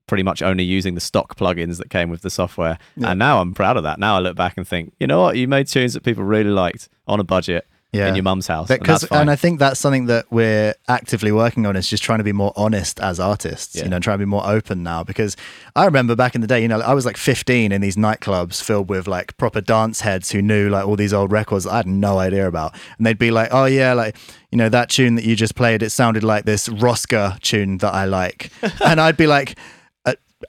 pretty 0.08 0.24
much 0.24 0.42
only 0.42 0.64
using 0.64 0.96
the 0.96 1.02
stock 1.02 1.36
plugins 1.36 1.78
that 1.78 1.90
came 1.90 2.10
with 2.10 2.22
the 2.22 2.30
software. 2.30 2.78
And 3.04 3.18
now 3.20 3.42
I'm 3.42 3.54
proud 3.54 3.78
of 3.78 3.84
that. 3.84 4.00
Now 4.00 4.16
I 4.18 4.20
look 4.20 4.36
back 4.36 4.56
and 4.58 4.68
think, 4.68 4.94
you 5.00 5.08
know 5.08 5.22
what? 5.22 5.36
You 5.38 5.48
made 5.48 5.68
tunes 5.68 5.94
that 5.94 6.04
people 6.04 6.24
really 6.24 6.52
liked 6.52 6.90
on 7.08 7.20
a 7.20 7.24
budget 7.24 7.66
Yeah. 7.92 8.08
in 8.10 8.16
your 8.16 8.24
mum's 8.24 8.46
house. 8.48 8.70
and 8.70 8.80
because 8.82 9.06
fine. 9.06 9.22
and 9.22 9.32
I 9.32 9.36
think 9.38 9.58
that's 9.58 9.80
something 9.80 10.08
that 10.08 10.26
we're 10.30 10.74
actively 10.90 11.32
working 11.32 11.66
on 11.66 11.76
is 11.78 11.88
just 11.88 12.04
trying 12.04 12.18
to 12.20 12.24
be 12.26 12.34
more 12.34 12.52
honest 12.58 13.00
as 13.00 13.20
artists, 13.22 13.74
Yeah. 13.76 13.84
you 13.86 13.90
know, 13.90 14.00
trying 14.00 14.16
to 14.16 14.26
be 14.26 14.30
more 14.30 14.46
open 14.46 14.84
now. 14.84 15.04
Because 15.04 15.38
I 15.78 15.86
remember 15.86 16.14
back 16.16 16.36
in 16.36 16.42
the 16.42 16.48
day, 16.48 16.62
you 16.62 16.68
know, 16.68 16.82
I 16.82 16.94
was 16.94 17.06
like 17.06 17.16
15 17.18 17.72
in 17.72 17.80
these 17.82 17.96
nightclubs 17.96 18.62
filled 18.62 18.90
with 18.90 19.08
like 19.08 19.36
proper 19.38 19.62
dance 19.62 20.02
heads 20.02 20.30
who 20.32 20.42
knew 20.42 20.70
like 20.70 20.86
all 20.86 20.98
these 20.98 21.14
old 21.14 21.32
records 21.32 21.64
that 21.64 21.72
I 21.72 21.78
had 21.78 21.88
no 21.88 22.20
idea 22.20 22.48
about, 22.48 22.74
and 22.98 23.06
they'd 23.08 23.18
be 23.18 23.32
like, 23.32 23.50
"Oh 23.52 23.66
yeah, 23.66 23.94
like 23.94 24.18
you 24.52 24.58
know 24.58 24.68
that 24.70 24.90
tune 24.90 25.16
that 25.16 25.24
you 25.24 25.36
just 25.38 25.56
played, 25.56 25.82
it 25.82 25.90
sounded 25.92 26.24
like 26.24 26.44
this 26.46 26.68
Roska 26.68 27.40
tune 27.40 27.78
that 27.80 27.94
I 27.94 28.06
like," 28.06 28.52
and 28.86 29.00
I'd 29.02 29.18
be 29.18 29.26
like. 29.28 29.58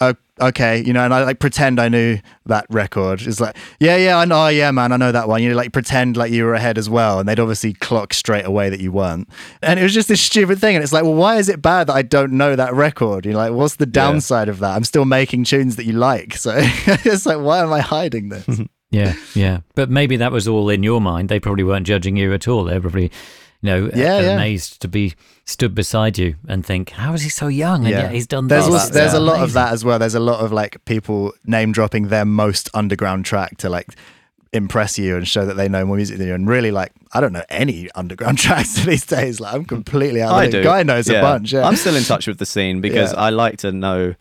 Uh, 0.01 0.15
okay, 0.41 0.83
you 0.85 0.93
know, 0.93 1.05
and 1.05 1.15
I 1.15 1.25
like 1.25 1.39
pretend 1.39 1.81
I 1.81 1.89
knew 1.89 2.19
that 2.47 2.67
record. 2.71 3.23
It's 3.23 3.41
like, 3.41 3.57
yeah, 3.81 3.97
yeah, 3.97 4.19
I 4.19 4.25
know, 4.25 4.47
oh, 4.47 4.49
yeah, 4.49 4.71
man, 4.71 4.93
I 4.93 4.97
know 4.97 5.13
that 5.13 5.29
one. 5.29 5.43
You 5.43 5.51
know, 5.51 5.57
like 5.57 5.73
pretend 5.73 6.17
like 6.17 6.33
you 6.33 6.45
were 6.45 6.55
ahead 6.55 6.79
as 6.79 6.89
well, 6.89 7.19
and 7.19 7.29
they'd 7.29 7.41
obviously 7.41 7.73
clock 7.75 8.15
straight 8.15 8.45
away 8.45 8.71
that 8.71 8.81
you 8.81 8.93
weren't. 8.93 9.29
And 9.63 9.79
it 9.81 9.83
was 9.83 9.95
just 9.95 10.09
this 10.09 10.21
stupid 10.21 10.59
thing, 10.59 10.77
and 10.77 10.83
it's 10.83 10.93
like, 10.93 11.05
well, 11.05 11.15
why 11.15 11.37
is 11.37 11.49
it 11.49 11.63
bad 11.63 11.87
that 11.89 11.97
I 11.97 12.03
don't 12.03 12.33
know 12.33 12.57
that 12.57 12.75
record? 12.75 13.25
You're 13.25 13.35
like, 13.35 13.53
what's 13.53 13.77
the 13.77 13.87
downside 13.87 14.49
of 14.49 14.59
that? 14.61 14.77
I'm 14.77 14.85
still 14.85 15.05
making 15.05 15.45
tunes 15.45 15.77
that 15.77 15.85
you 15.85 15.93
like, 15.93 16.37
so 16.37 16.53
it's 16.57 17.27
like, 17.27 17.39
why 17.39 17.61
am 17.61 17.73
I 17.73 17.81
hiding 17.81 18.29
this? 18.29 18.47
Yeah, 18.91 19.15
yeah. 19.35 19.61
But 19.75 19.91
maybe 19.91 20.17
that 20.17 20.31
was 20.31 20.47
all 20.47 20.71
in 20.71 20.85
your 20.85 21.01
mind. 21.01 21.29
They 21.29 21.41
probably 21.41 21.65
weren't 21.65 21.89
judging 21.89 22.17
you 22.17 22.33
at 22.33 22.47
all. 22.47 22.65
They 22.65 22.75
were 22.75 22.83
probably 22.83 23.11
you 23.63 23.71
know, 23.71 23.91
Yeah, 23.95 24.21
yeah. 24.21 24.31
amazed 24.35 24.81
to 24.83 24.89
be 24.89 25.15
stood 25.45 25.75
beside 25.75 26.19
you 26.19 26.35
and 26.49 26.65
think, 26.67 26.91
how 26.91 27.13
is 27.15 27.23
he 27.23 27.29
so 27.29 27.49
young? 27.49 27.85
And 27.87 27.91
yet 27.91 28.13
he's 28.13 28.27
done 28.27 28.49
There's 28.49 28.67
this. 28.67 28.75
also, 28.75 28.93
there's 28.93 29.07
It's 29.13 29.15
a 29.15 29.21
lot 29.21 29.41
of 29.43 29.53
that 29.55 29.73
as 29.73 29.85
well. 29.85 29.99
There's 29.99 30.15
a 30.15 30.21
lot 30.21 30.41
of 30.45 30.53
like 30.53 30.85
people 30.85 31.33
name 31.45 31.73
dropping 31.73 32.09
their 32.09 32.25
most 32.25 32.69
underground 32.75 33.25
track 33.25 33.57
to 33.59 33.69
like 33.69 33.89
impress 34.53 34.99
you 34.99 35.17
and 35.17 35.27
show 35.29 35.45
that 35.45 35.55
they 35.55 35.69
know 35.69 35.85
more 35.85 35.97
music 35.97 36.19
than 36.19 36.27
you. 36.29 36.35
And 36.35 36.49
really, 36.49 36.71
like 36.71 36.93
I 37.13 37.21
don't 37.21 37.33
know 37.33 37.45
any 37.51 37.91
underground 37.95 38.39
tracks 38.45 38.85
these 38.85 39.05
days. 39.07 39.41
Like 39.41 39.55
I'm 39.55 39.65
completely 39.65 40.23
out. 40.23 40.33
I 40.33 40.45
of 40.45 40.53
the 40.53 40.59
do. 40.59 40.65
Guy 40.65 40.83
knows 40.83 41.09
Yeah. 41.09 41.19
a 41.19 41.23
bunch. 41.23 41.53
Yeah. 41.53 41.65
I'm 41.67 41.77
still 41.77 41.97
in 41.97 42.05
touch 42.05 42.27
with 42.27 42.39
the 42.39 42.47
scene 42.47 42.81
because 42.81 43.13
Yeah. 43.13 43.21
I 43.21 43.31
like 43.31 43.59
to 43.59 43.73
know 43.73 44.15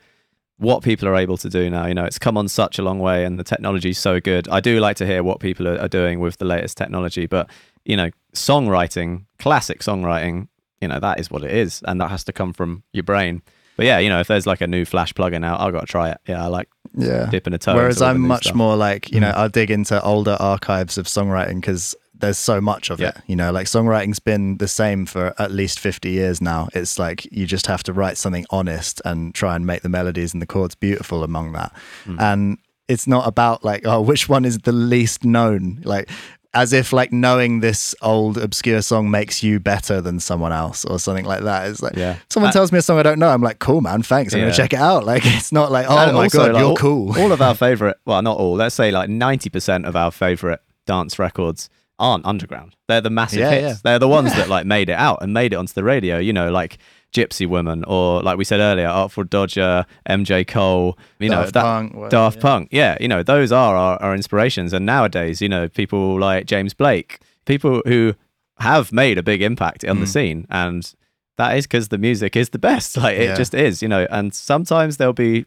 what 0.58 0.84
people 0.84 1.08
are 1.08 1.16
able 1.16 1.38
to 1.38 1.50
do 1.50 1.70
now. 1.70 1.86
You 1.86 1.94
know, 1.94 2.06
it's 2.06 2.20
come 2.20 2.38
on 2.38 2.48
such 2.48 2.80
a 2.80 2.82
long 2.82 3.00
way 3.00 3.26
and 3.26 3.38
the 3.40 3.44
technology's 3.44 3.98
so 4.00 4.20
good. 4.20 4.48
I 4.48 4.60
do 4.62 4.80
like 4.80 4.96
to 4.98 5.06
hear 5.06 5.22
what 5.24 5.40
people 5.40 5.68
are, 5.68 5.78
are 5.80 5.90
doing 5.90 6.20
with 6.22 6.38
the 6.38 6.46
latest 6.46 6.78
technology, 6.78 7.26
but 7.26 7.50
you 7.86 7.96
know, 7.96 8.10
songwriting, 8.34 9.26
classic 9.40 9.80
songwriting, 9.80 10.48
you 10.82 10.88
know, 10.88 11.00
that 11.00 11.20
is 11.20 11.32
what 11.32 11.44
it 11.44 11.52
is. 11.52 11.82
And 11.88 12.00
that 12.02 12.10
has 12.10 12.24
to 12.26 12.34
come 12.34 12.54
from 12.54 12.84
your 12.92 13.04
brain. 13.04 13.42
But 13.78 13.86
yeah, 13.86 14.00
you 14.00 14.10
know, 14.10 14.20
if 14.20 14.28
there's 14.28 14.48
like 14.48 14.62
a 14.62 14.68
new 14.68 14.86
Flash 14.86 15.14
plugin 15.14 15.46
out, 15.46 15.60
I've 15.60 15.74
got 15.74 15.82
to 15.82 15.86
try 15.86 16.10
it. 16.12 16.18
Yeah, 16.28 16.44
I 16.44 16.48
like 16.48 16.70
yeah. 16.96 17.28
dipping 17.30 17.54
a 17.54 17.58
toe. 17.58 17.76
Whereas 17.76 17.98
into 17.98 18.06
all 18.06 18.14
the 18.14 18.16
I'm 18.16 18.28
much 18.28 18.44
stuff. 18.44 18.54
Mm. 18.54 18.58
more 18.58 18.76
like, 18.76 19.12
you 19.12 19.20
know, 19.20 19.32
I'll 19.32 19.50
dig 19.50 19.70
into 19.72 20.02
older 20.02 20.38
archives 20.40 20.98
of 20.98 21.08
songwriting 21.08 21.56
because 21.56 21.94
there's 22.18 22.38
so 22.38 22.62
much 22.62 22.90
of 22.90 23.02
Yeah. 23.02 23.10
it. 23.10 23.18
You 23.28 23.36
know, 23.36 23.52
like 23.52 23.68
songwriting's 23.68 24.20
been 24.20 24.58
the 24.58 24.68
same 24.70 25.06
for 25.06 25.34
at 25.38 25.52
least 25.52 25.80
50 25.80 26.10
years 26.10 26.42
now. 26.42 26.70
It's 26.74 26.98
like 26.98 27.26
you 27.32 27.46
just 27.46 27.68
have 27.68 27.84
to 27.84 27.94
write 27.94 28.18
something 28.18 28.46
honest 28.50 29.02
and 29.04 29.36
try 29.36 29.56
and 29.58 29.66
make 29.66 29.82
the 29.82 29.90
melodies 29.90 30.34
and 30.34 30.42
the 30.42 30.48
chords 30.48 30.76
beautiful 30.76 31.24
among 31.26 31.52
that. 31.54 31.74
Mm. 32.06 32.22
And 32.22 32.58
it's 32.88 33.08
not 33.08 33.28
about 33.28 33.66
like, 33.66 33.86
oh, 33.86 34.00
which 34.00 34.30
one 34.30 34.46
is 34.46 34.60
the 34.60 34.72
least 34.72 35.26
known? 35.26 35.82
Like, 35.84 36.10
as 36.56 36.74
if 36.74 36.92
like 36.94 37.12
knowing 37.12 37.60
this 37.60 37.94
old 38.02 38.38
obscure 38.38 38.82
song 38.82 39.12
makes 39.12 39.44
you 39.44 39.60
better 39.60 40.02
than 40.02 40.20
someone 40.20 40.52
else 40.52 40.86
or 40.86 40.98
something 40.98 41.26
like 41.26 41.44
that. 41.44 41.68
It's 41.70 41.82
like 41.84 41.96
Yeah. 41.96 42.16
someone 42.30 42.50
Uh, 42.50 42.54
tells 42.54 42.72
me 42.72 42.80
a 42.80 42.82
song 42.82 42.98
I 42.98 43.04
don't 43.04 43.20
know, 43.20 43.30
I'm 43.30 43.42
like, 43.44 43.60
cool 43.60 43.82
man, 43.82 44.02
thanks. 44.02 44.34
I'm 44.34 44.40
Yeah. 44.40 44.46
gonna 44.46 44.56
check 44.56 44.74
it 44.74 44.80
out. 44.80 45.04
Like 45.04 45.24
it's 45.26 45.52
not 45.52 45.72
like, 45.72 45.86
oh 45.90 45.98
And 45.98 46.16
my 46.16 46.24
also, 46.24 46.38
god, 46.40 46.54
like, 46.54 46.62
you're 46.62 46.70
all, 46.72 46.76
cool. 46.78 47.20
All 47.20 47.32
of 47.32 47.42
our 47.42 47.54
favorite, 47.66 47.98
well, 48.06 48.22
not 48.22 48.38
all. 48.38 48.56
Let's 48.56 48.74
say 48.76 48.90
like 48.92 49.10
ninety 49.10 49.50
percent 49.50 49.86
of 49.86 49.96
our 49.96 50.12
favorite 50.12 50.62
dance 50.88 51.20
records 51.20 51.70
aren't 52.00 52.26
underground. 52.26 52.76
They're 52.88 53.02
the 53.02 53.10
massive 53.10 53.40
Yeah, 53.40 53.52
hits. 53.52 53.82
They're 53.82 54.00
the 54.00 54.08
ones 54.08 54.34
that 54.36 54.50
like 54.50 54.66
made 54.66 54.90
it 54.90 54.98
out 54.98 55.20
and 55.22 55.34
made 55.34 55.54
it 55.54 55.58
onto 55.58 55.74
the 55.74 55.84
radio. 55.84 56.18
You 56.20 56.34
know, 56.34 56.52
like 56.52 56.78
Gypsy 57.16 57.48
Woman 57.48 57.84
or 57.86 58.22
like 58.22 58.38
we 58.38 58.44
said 58.44 58.60
earlier, 58.60 58.88
Artful 58.88 59.24
Dodger, 59.24 59.86
MJ 60.10 60.46
Cole. 60.48 60.98
You 61.20 61.30
know, 61.30 61.42
Daft 61.44 61.54
that 61.54 61.62
Punk, 61.64 62.10
Daft 62.10 62.36
yeah. 62.38 62.42
Punk. 62.42 62.70
Yeah, 62.72 62.98
you 63.00 63.08
know, 63.08 63.24
those 63.24 63.52
are 63.52 63.76
our, 63.76 64.02
our 64.04 64.14
inspirations. 64.16 64.74
And 64.74 64.86
nowadays, 64.86 65.42
you 65.42 65.50
know, 65.50 65.68
people 65.70 66.20
like 66.20 66.46
James 66.46 66.74
Blake, 66.74 67.20
people 67.46 67.82
who 67.86 68.14
have 68.60 68.92
made 68.92 69.18
a 69.18 69.24
big 69.24 69.42
impact 69.42 69.84
on 69.86 69.98
Mm. 69.98 70.02
the 70.02 70.08
scene 70.08 70.46
and. 70.50 70.94
That 71.38 71.58
is 71.58 71.68
because 71.68 71.90
the 71.90 71.98
music 71.98 72.38
is 72.38 72.52
the 72.52 72.58
best. 72.70 72.96
Like 73.06 73.18
it 73.18 73.26
Yeah. 73.26 73.36
just 73.36 73.54
is, 73.54 73.82
you 73.82 73.90
know. 73.90 74.08
And 74.10 74.34
sometimes 74.34 74.96
there'll 74.96 75.12
be 75.30 75.46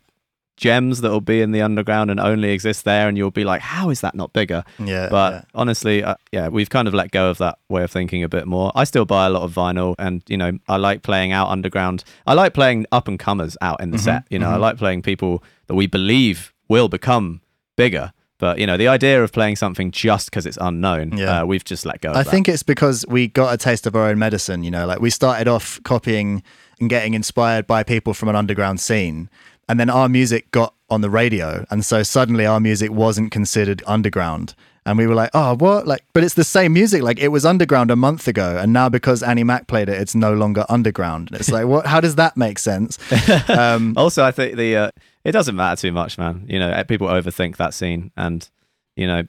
gems 0.58 1.00
that 1.00 1.10
will 1.10 1.22
be 1.22 1.40
in 1.40 1.52
the 1.52 1.62
underground 1.62 2.10
and 2.10 2.20
only 2.20 2.50
exist 2.50 2.84
there, 2.84 3.08
and 3.08 3.16
you'll 3.16 3.30
be 3.30 3.44
like, 3.44 3.62
"How 3.62 3.88
is 3.88 4.00
that 4.02 4.14
not 4.14 4.32
bigger?" 4.34 4.64
Yeah, 4.78 5.08
But 5.08 5.32
yeah. 5.32 5.40
honestly, 5.54 6.02
uh, 6.04 6.16
yeah, 6.32 6.48
we've 6.48 6.68
kind 6.68 6.86
of 6.86 6.92
let 6.92 7.10
go 7.10 7.30
of 7.30 7.38
that 7.38 7.58
way 7.70 7.82
of 7.84 7.90
thinking 7.90 8.22
a 8.22 8.28
bit 8.28 8.46
more. 8.46 8.70
I 8.74 8.84
still 8.84 9.04
buy 9.06 9.26
a 9.26 9.30
lot 9.30 9.42
of 9.42 9.54
vinyl, 9.54 9.94
and 9.98 10.22
you 10.28 10.36
know, 10.36 10.52
I 10.68 10.76
like 10.76 11.02
playing 11.02 11.32
out 11.32 11.48
underground. 11.48 12.04
I 12.26 12.34
like 12.34 12.52
playing 12.52 12.84
up 12.92 13.08
and 13.08 13.18
comers 13.18 13.56
out 13.62 13.80
in 13.80 13.90
the 13.92 13.96
Mm-hmm, 13.96 14.04
set. 14.04 14.24
You 14.28 14.38
know, 14.38 14.50
I 14.50 14.56
like 14.56 14.76
playing 14.76 15.02
people 15.02 15.42
that 15.68 15.74
we 15.74 15.86
believe 15.86 16.52
will 16.68 16.88
become 16.88 17.40
bigger. 17.76 18.12
But 18.38 18.58
you 18.60 18.66
know, 18.68 18.76
the 18.76 18.86
idea 18.86 19.24
of 19.24 19.32
playing 19.32 19.56
something 19.56 19.90
just 19.90 20.30
because 20.30 20.46
it's 20.46 20.58
unknown, 20.60 21.16
Yeah. 21.18 21.40
uh, 21.42 21.44
we've 21.46 21.64
just 21.64 21.84
let 21.84 22.00
go. 22.00 22.10
Of 22.10 22.16
I 22.16 22.22
that. 22.22 22.30
think 22.30 22.48
it's 22.48 22.62
because 22.62 23.04
we 23.08 23.26
got 23.26 23.52
a 23.52 23.56
taste 23.56 23.84
of 23.86 23.96
our 23.96 24.06
own 24.08 24.18
medicine. 24.20 24.62
You 24.62 24.70
know, 24.70 24.86
like 24.86 25.00
we 25.00 25.10
started 25.10 25.48
off 25.48 25.80
copying 25.82 26.44
and 26.78 26.88
getting 26.88 27.14
inspired 27.14 27.66
by 27.66 27.82
people 27.82 28.14
from 28.14 28.28
an 28.28 28.36
underground 28.36 28.78
scene, 28.78 29.28
and 29.68 29.78
then 29.78 29.90
our 29.90 30.08
music 30.08 30.50
got 30.50 30.74
on 30.90 31.00
the 31.00 31.10
radio, 31.10 31.64
and 31.70 31.84
so 31.84 32.02
suddenly 32.02 32.46
our 32.46 32.60
music 32.60 32.90
wasn't 32.90 33.30
considered 33.30 33.82
underground. 33.86 34.54
And 34.86 34.96
we 34.96 35.06
were 35.06 35.14
like, 35.14 35.28
oh, 35.34 35.54
what? 35.54 35.86
Like, 35.86 36.02
but 36.14 36.24
it's 36.24 36.32
the 36.32 36.44
same 36.44 36.72
music. 36.72 37.02
Like, 37.02 37.18
it 37.18 37.28
was 37.28 37.44
underground 37.44 37.90
a 37.90 37.96
month 37.96 38.26
ago, 38.26 38.56
and 38.58 38.72
now 38.72 38.88
because 38.88 39.22
Annie 39.22 39.44
Mac 39.44 39.66
played 39.66 39.90
it, 39.90 40.00
it's 40.00 40.14
no 40.14 40.32
longer 40.32 40.64
underground. 40.70 41.28
And 41.30 41.38
it's 41.38 41.50
like, 41.50 41.66
what? 41.66 41.84
How 41.84 42.00
does 42.00 42.14
that 42.16 42.36
make 42.36 42.58
sense? 42.58 42.98
Um, 43.48 43.94
also, 43.96 44.24
I 44.24 44.30
think 44.30 44.56
the 44.56 44.76
uh, 44.76 44.90
it 45.24 45.32
doesn't 45.32 45.56
matter 45.56 45.80
too 45.80 45.92
much, 45.92 46.16
man. 46.16 46.46
You 46.48 46.58
know, 46.58 46.82
people 46.84 47.08
overthink 47.08 47.56
that 47.56 47.74
scene, 47.74 48.12
and 48.16 48.48
you 48.96 49.06
know, 49.06 49.24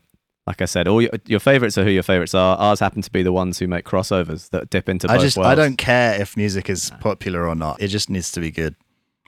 like 0.47 0.61
I 0.61 0.65
said, 0.65 0.87
all 0.87 1.01
your, 1.01 1.11
your 1.25 1.39
favorites 1.39 1.77
are 1.77 1.83
who 1.83 1.89
your 1.89 2.03
favorites 2.03 2.33
are. 2.33 2.57
Ours 2.57 2.79
happen 2.79 3.01
to 3.01 3.11
be 3.11 3.23
the 3.23 3.31
ones 3.31 3.59
who 3.59 3.67
make 3.67 3.85
crossovers 3.85 4.49
that 4.51 4.69
dip 4.69 4.87
into 4.87 5.09
I 5.09 5.15
both 5.15 5.23
just 5.23 5.37
worlds. 5.37 5.49
I 5.49 5.55
don't 5.55 5.77
care 5.77 6.19
if 6.19 6.37
music 6.37 6.69
is 6.69 6.91
popular 7.01 7.47
or 7.47 7.55
not. 7.55 7.81
It 7.81 7.89
just 7.89 8.09
needs 8.09 8.31
to 8.31 8.39
be 8.39 8.51
good. 8.51 8.75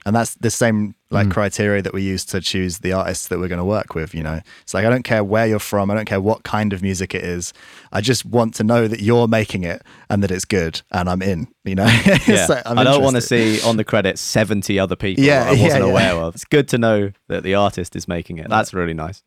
And 0.04 0.14
that's 0.14 0.34
the 0.34 0.50
same 0.50 0.94
like 1.10 1.28
mm. 1.28 1.32
criteria 1.32 1.82
that 1.82 1.92
we 1.92 2.02
use 2.02 2.24
to 2.26 2.40
choose 2.40 2.78
the 2.78 2.92
artists 2.92 3.28
that 3.28 3.38
we're 3.38 3.48
going 3.48 3.58
to 3.58 3.64
work 3.64 3.94
with, 3.94 4.14
you 4.14 4.22
know. 4.22 4.40
It's 4.62 4.74
like 4.74 4.84
I 4.84 4.90
don't 4.90 5.02
care 5.02 5.22
where 5.22 5.46
you're 5.46 5.58
from, 5.58 5.90
I 5.90 5.94
don't 5.94 6.06
care 6.06 6.20
what 6.20 6.42
kind 6.42 6.72
of 6.72 6.82
music 6.82 7.14
it 7.14 7.22
is. 7.22 7.52
I 7.92 8.00
just 8.00 8.24
want 8.24 8.54
to 8.54 8.64
know 8.64 8.88
that 8.88 9.00
you're 9.00 9.28
making 9.28 9.64
it 9.64 9.82
and 10.08 10.22
that 10.22 10.30
it's 10.30 10.44
good 10.44 10.80
and 10.90 11.08
I'm 11.08 11.22
in, 11.22 11.48
you 11.64 11.74
know. 11.74 11.82
Yeah. 12.26 12.46
like, 12.48 12.62
I'm 12.66 12.76
don't 12.84 13.02
want 13.02 13.16
to 13.16 13.22
see 13.22 13.60
on 13.62 13.76
the 13.76 13.84
credits 13.84 14.20
seventy 14.20 14.78
other 14.78 14.96
people 14.96 15.24
Yeah, 15.24 15.44
I 15.44 15.50
wasn't 15.50 15.84
yeah. 15.84 15.90
aware 15.90 16.14
of. 16.14 16.34
It's 16.34 16.44
good 16.44 16.68
to 16.68 16.78
know 16.78 17.12
that 17.28 17.42
the 17.42 17.54
artist 17.54 17.96
is 17.96 18.08
making 18.08 18.38
it. 18.38 18.48
That's 18.48 18.72
really 18.72 18.94
nice. 18.94 19.22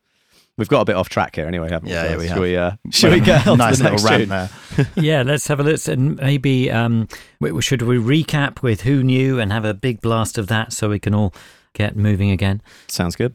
We've 0.58 0.68
got 0.68 0.80
a 0.80 0.84
bit 0.86 0.96
off 0.96 1.10
track 1.10 1.36
here, 1.36 1.46
anyway, 1.46 1.68
haven't 1.68 1.86
we? 1.88 1.92
Yeah, 1.92 2.02
So 2.04 2.08
yeah, 2.08 2.16
we 2.16 2.22
should 2.24 2.30
have. 2.32 2.40
we? 2.40 2.56
Uh, 2.56 2.70
should 2.90 3.12
we 3.12 3.20
get 3.20 3.46
on 3.46 3.58
nice 3.58 3.76
to 3.76 3.82
the 3.82 3.90
little 3.90 4.08
next 4.08 4.30
rant 4.30 4.50
there. 4.74 4.88
yeah, 4.96 5.22
let's 5.22 5.46
have 5.48 5.60
a 5.60 5.62
look. 5.62 5.86
And 5.86 6.16
maybe 6.16 6.70
um, 6.70 7.08
w- 7.42 7.60
should 7.60 7.82
we 7.82 7.98
recap 7.98 8.62
with 8.62 8.80
who 8.82 9.02
knew 9.02 9.38
and 9.38 9.52
have 9.52 9.66
a 9.66 9.74
big 9.74 10.00
blast 10.00 10.38
of 10.38 10.46
that 10.46 10.72
so 10.72 10.88
we 10.88 10.98
can 10.98 11.14
all 11.14 11.34
get 11.74 11.94
moving 11.94 12.30
again? 12.30 12.62
Sounds 12.88 13.16
good. 13.16 13.34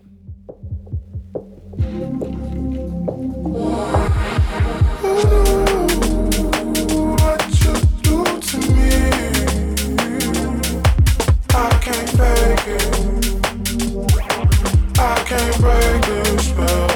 What 6.12 7.42
you 7.64 7.74
do 8.02 8.24
to 8.40 8.58
me? 8.74 8.92
I 11.54 11.70
can't 11.82 12.10
fake 12.10 12.68
it. 12.68 12.84
I 15.00 15.02
can't 15.26 15.58
break 15.60 16.02
this 16.06 16.21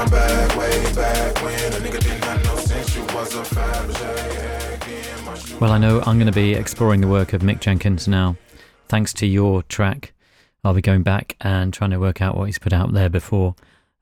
my 0.00 0.08
bag 0.08 0.56
way 0.56 0.94
back 0.94 1.42
when 1.42 1.72
a 1.74 1.76
nigga 1.76 2.00
didn't 2.00 2.24
have 2.24 2.42
no 2.44 2.56
sense. 2.56 2.96
You 2.96 3.02
was 3.14 3.34
a 3.34 3.42
Fabergé 3.42 4.72
egg 4.72 4.88
in 4.88 5.24
my 5.26 5.34
shoe. 5.34 5.58
Well, 5.58 5.72
I 5.72 5.78
know 5.78 6.00
I'm 6.06 6.16
going 6.16 6.26
to 6.26 6.32
be 6.32 6.54
exploring 6.54 7.02
the 7.02 7.06
work 7.06 7.34
of 7.34 7.42
Mick 7.42 7.60
Jenkins 7.60 8.08
now. 8.08 8.36
Thanks 8.88 9.12
to 9.14 9.26
your 9.26 9.62
track, 9.64 10.14
I'll 10.64 10.72
be 10.72 10.80
going 10.80 11.02
back 11.02 11.36
and 11.42 11.72
trying 11.74 11.90
to 11.90 11.98
work 11.98 12.22
out 12.22 12.34
what 12.34 12.46
he's 12.46 12.58
put 12.58 12.72
out 12.72 12.94
there 12.94 13.10
before, 13.10 13.54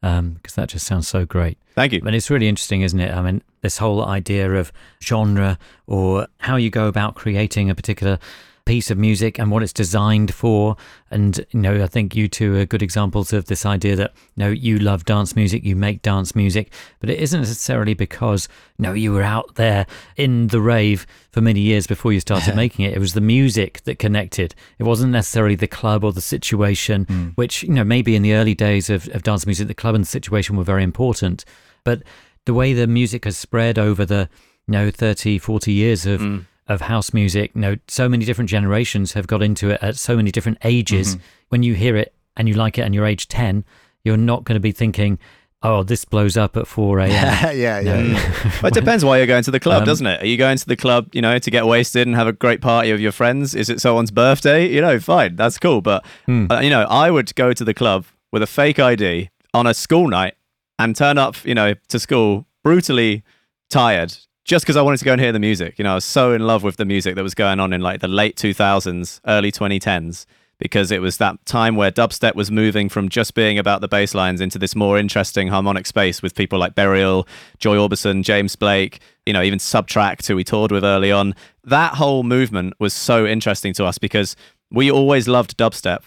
um, 0.05 0.35
because 0.35 0.55
that 0.55 0.69
just 0.69 0.87
sounds 0.87 1.09
so 1.09 1.27
great. 1.27 1.59
Thank 1.75 1.93
you. 1.93 2.01
And 2.07 2.15
it's 2.15 2.31
really 2.31 2.47
interesting, 2.47 2.83
isn't 2.83 3.01
it? 3.01 3.13
I 3.13 3.21
mean, 3.21 3.43
this 3.63 3.79
whole 3.79 4.05
idea 4.05 4.53
of 4.55 4.73
genre 5.03 5.59
or 5.89 6.29
how 6.39 6.55
you 6.55 6.71
go 6.71 6.87
about 6.87 7.17
creating 7.17 7.71
a 7.71 7.75
particular 7.75 8.21
piece 8.69 8.91
of 8.91 8.99
music 8.99 9.39
and 9.39 9.51
what 9.51 9.63
it's 9.63 9.73
designed 9.73 10.35
for. 10.35 10.77
And, 11.11 11.39
you 11.53 11.61
know, 11.61 11.83
I 11.83 11.87
think 11.87 12.15
you 12.15 12.29
two 12.29 12.55
are 12.57 12.67
good 12.67 12.83
examples 12.83 13.33
of 13.33 13.47
this 13.47 13.65
idea 13.65 13.97
that, 13.97 14.13
you 14.37 14.45
know, 14.45 14.51
you 14.51 14.79
love 14.79 15.07
dance 15.07 15.35
music, 15.35 15.65
you 15.65 15.75
make 15.75 16.03
dance 16.03 16.37
music, 16.37 16.71
but 17.01 17.09
it 17.09 17.19
isn't 17.19 17.41
necessarily 17.41 17.95
because, 17.95 18.47
you 18.77 18.83
know, 18.83 18.93
you 18.93 19.15
were 19.15 19.23
out 19.23 19.55
there 19.55 19.87
in 20.17 20.49
the 20.49 20.61
rave 20.61 21.07
for 21.31 21.41
many 21.41 21.61
years 21.61 21.87
before 21.87 22.13
you 22.13 22.21
started 22.21 22.55
making 22.65 22.85
it. 22.85 22.93
It 22.93 22.99
was 22.99 23.15
the 23.15 23.23
music 23.23 23.81
that 23.85 23.99
connected. 23.99 24.55
It 24.79 24.83
wasn't 24.83 25.13
necessarily 25.13 25.55
the 25.55 25.67
club 25.67 26.05
or 26.05 26.13
the 26.13 26.21
situation, 26.21 27.05
hmm. 27.05 27.29
which, 27.37 27.63
you 27.63 27.73
know, 27.73 27.85
maybe 27.85 28.17
in 28.17 28.23
the 28.23 28.35
early 28.35 28.55
days 28.55 28.91
of, 28.91 29.09
of 29.15 29.23
dance 29.23 29.47
music, 29.47 29.69
the 29.69 29.73
club 29.73 29.95
and 29.95 30.05
the 30.05 30.09
situation 30.09 30.57
were 30.57 30.63
very 30.65 30.85
important. 30.85 31.47
But 31.85 32.03
the 32.45 32.53
way 32.53 32.75
the 32.75 32.87
music 32.87 33.25
has 33.25 33.39
spread 33.39 33.79
over 33.79 34.05
the, 34.05 34.29
you 34.67 34.73
know, 34.73 34.91
30, 34.91 35.39
40 35.39 35.73
years 35.73 36.05
of, 36.05 36.21
hmm. 36.21 36.41
Of 36.69 36.83
house 36.83 37.13
music, 37.15 37.53
you 37.55 37.61
know, 37.61 37.77
so 37.89 38.09
many 38.09 38.25
different 38.25 38.51
generations 38.51 39.13
have 39.15 39.27
got 39.27 39.43
into 39.43 39.71
it 39.71 39.83
at 39.83 39.97
so 39.97 40.17
many 40.17 40.31
different 40.31 40.59
ages. 40.65 41.17
When 41.49 41.63
you 41.63 41.75
hear 41.75 41.97
it 41.97 42.15
and 42.37 42.47
you 42.49 42.55
like 42.55 42.79
it 42.79 42.83
and 42.83 42.95
you're 42.95 43.07
age 43.07 43.27
10, 43.29 43.65
you're 44.05 44.17
not 44.19 44.45
going 44.45 44.55
to 44.57 44.61
be 44.61 44.73
thinking, 44.73 45.19
oh, 45.63 45.83
this 45.83 46.05
blows 46.05 46.37
up 46.37 46.57
at 46.57 46.67
4 46.67 46.99
a.m. 47.01 47.11
yeah, 47.11 47.51
yeah, 47.51 47.81
yeah. 47.81 48.33
But 48.63 48.69
it 48.77 48.81
depends 48.81 49.05
why 49.05 49.17
you're 49.19 49.27
going 49.27 49.43
to 49.45 49.51
the 49.51 49.59
club, 49.59 49.81
Um, 49.83 49.87
doesn't 49.87 50.07
it? 50.07 50.23
Are 50.23 50.27
you 50.27 50.37
going 50.37 50.59
to 50.59 50.67
the 50.67 50.77
club, 50.77 51.09
you 51.15 51.23
know, 51.23 51.39
to 51.39 51.51
get 51.51 51.67
wasted 51.67 52.07
and 52.07 52.15
have 52.15 52.27
a 52.29 52.33
great 52.33 52.61
party 52.61 52.93
with 52.93 53.01
your 53.01 53.13
friends? 53.13 53.55
Is 53.55 53.69
it 53.71 53.81
someone's 53.81 54.11
birthday? 54.11 54.69
You 54.69 54.81
know, 54.83 55.01
fine, 55.01 55.37
that's 55.37 55.59
cool. 55.59 55.81
But 55.81 56.05
Hmm. 56.27 56.47
uh, 56.51 56.61
you 56.61 56.71
know, 56.71 56.83
I 56.83 57.11
would 57.11 57.35
go 57.35 57.53
to 57.53 57.65
the 57.65 57.75
club 57.75 58.05
with 58.31 58.43
a 58.43 58.47
fake 58.47 58.79
ID 58.79 59.31
on 59.55 59.67
a 59.67 59.73
school 59.75 60.07
night 60.09 60.35
and 60.79 60.95
turn 60.95 61.19
up, 61.19 61.35
you 61.45 61.55
know, 61.55 61.75
to 61.89 61.99
school 61.99 62.47
brutally 62.63 63.25
tired 63.71 64.17
just 64.49 64.65
because 64.65 64.77
I 64.77 64.83
wanted 64.83 64.97
to 64.97 65.05
go 65.05 65.13
and 65.13 65.21
hear 65.21 65.31
the 65.31 65.39
music. 65.39 65.79
You 65.79 65.85
know, 65.85 65.93
I 65.93 65.97
was 65.97 66.07
so 66.07 66.33
in 66.33 66.47
love 66.47 66.63
with 66.63 66.79
the 66.79 66.87
music 66.87 67.15
that 67.17 67.23
was 67.23 67.35
going 67.35 67.61
on 67.61 67.75
in 67.75 67.83
like 67.83 68.01
the 68.01 68.09
late 68.09 68.35
2000s, 68.35 69.21
early 69.27 69.53
2010s, 69.53 70.25
because 70.59 70.91
it 70.91 71.03
was 71.03 71.19
that 71.19 71.45
time 71.45 71.77
where 71.77 71.93
dubstep 71.93 72.35
was 72.35 72.51
moving 72.51 72.89
from 72.89 73.11
just 73.11 73.35
being 73.35 73.59
about 73.59 73.83
the 73.83 73.89
bass 73.89 74.15
lines 74.15 74.41
into 74.41 74.59
this 74.59 74.75
more 74.75 74.97
interesting 74.97 75.49
harmonic 75.49 75.87
space 75.87 76.23
with 76.23 76.35
people 76.35 76.59
like 76.59 76.75
Burial, 76.75 77.29
Joy 77.59 77.77
Orbison, 77.77 78.25
James 78.25 78.57
Blake, 78.57 79.01
you 79.27 79.35
know, 79.35 79.43
even 79.43 79.59
SBTRKT, 79.59 80.27
who 80.27 80.37
we 80.37 80.45
toured 80.45 80.73
with 80.73 80.83
early 80.83 81.13
on. 81.13 81.35
That 81.63 81.95
whole 81.95 82.23
movement 82.23 82.73
was 82.79 82.95
so 82.95 83.27
interesting 83.27 83.75
to 83.75 83.85
us 83.85 83.99
because 83.99 84.35
we 84.71 84.91
always 84.91 85.29
loved 85.29 85.59
dubstep 85.59 86.01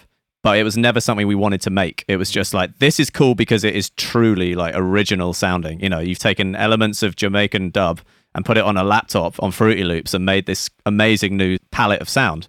but 0.43 0.57
it 0.57 0.63
was 0.63 0.75
never 0.75 0.99
something 0.99 1.27
we 1.27 1.35
wanted 1.35 1.61
to 1.61 1.69
make. 1.69 2.03
It 2.07 2.17
was 2.17 2.31
just 2.31 2.51
like 2.51 2.79
this 2.79 2.99
is 2.99 3.11
cool 3.11 3.35
because 3.35 3.63
it 3.63 3.75
is 3.75 3.91
truly 3.91 4.55
like 4.55 4.73
original 4.75 5.33
sounding. 5.33 5.79
You 5.81 5.89
know, 5.89 5.99
you've 5.99 6.17
taken 6.17 6.55
elements 6.55 7.03
of 7.03 7.15
Jamaican 7.15 7.69
dub 7.69 8.01
and 8.35 8.45
put 8.45 8.57
it 8.57 8.63
on 8.63 8.77
a 8.77 8.83
laptop 8.83 9.41
on 9.41 9.51
Fruity 9.51 9.83
Loops 9.83 10.13
and 10.13 10.25
made 10.25 10.45
this 10.45 10.69
amazing 10.85 11.37
new 11.37 11.57
palette 11.71 12.01
of 12.01 12.09
sound. 12.09 12.47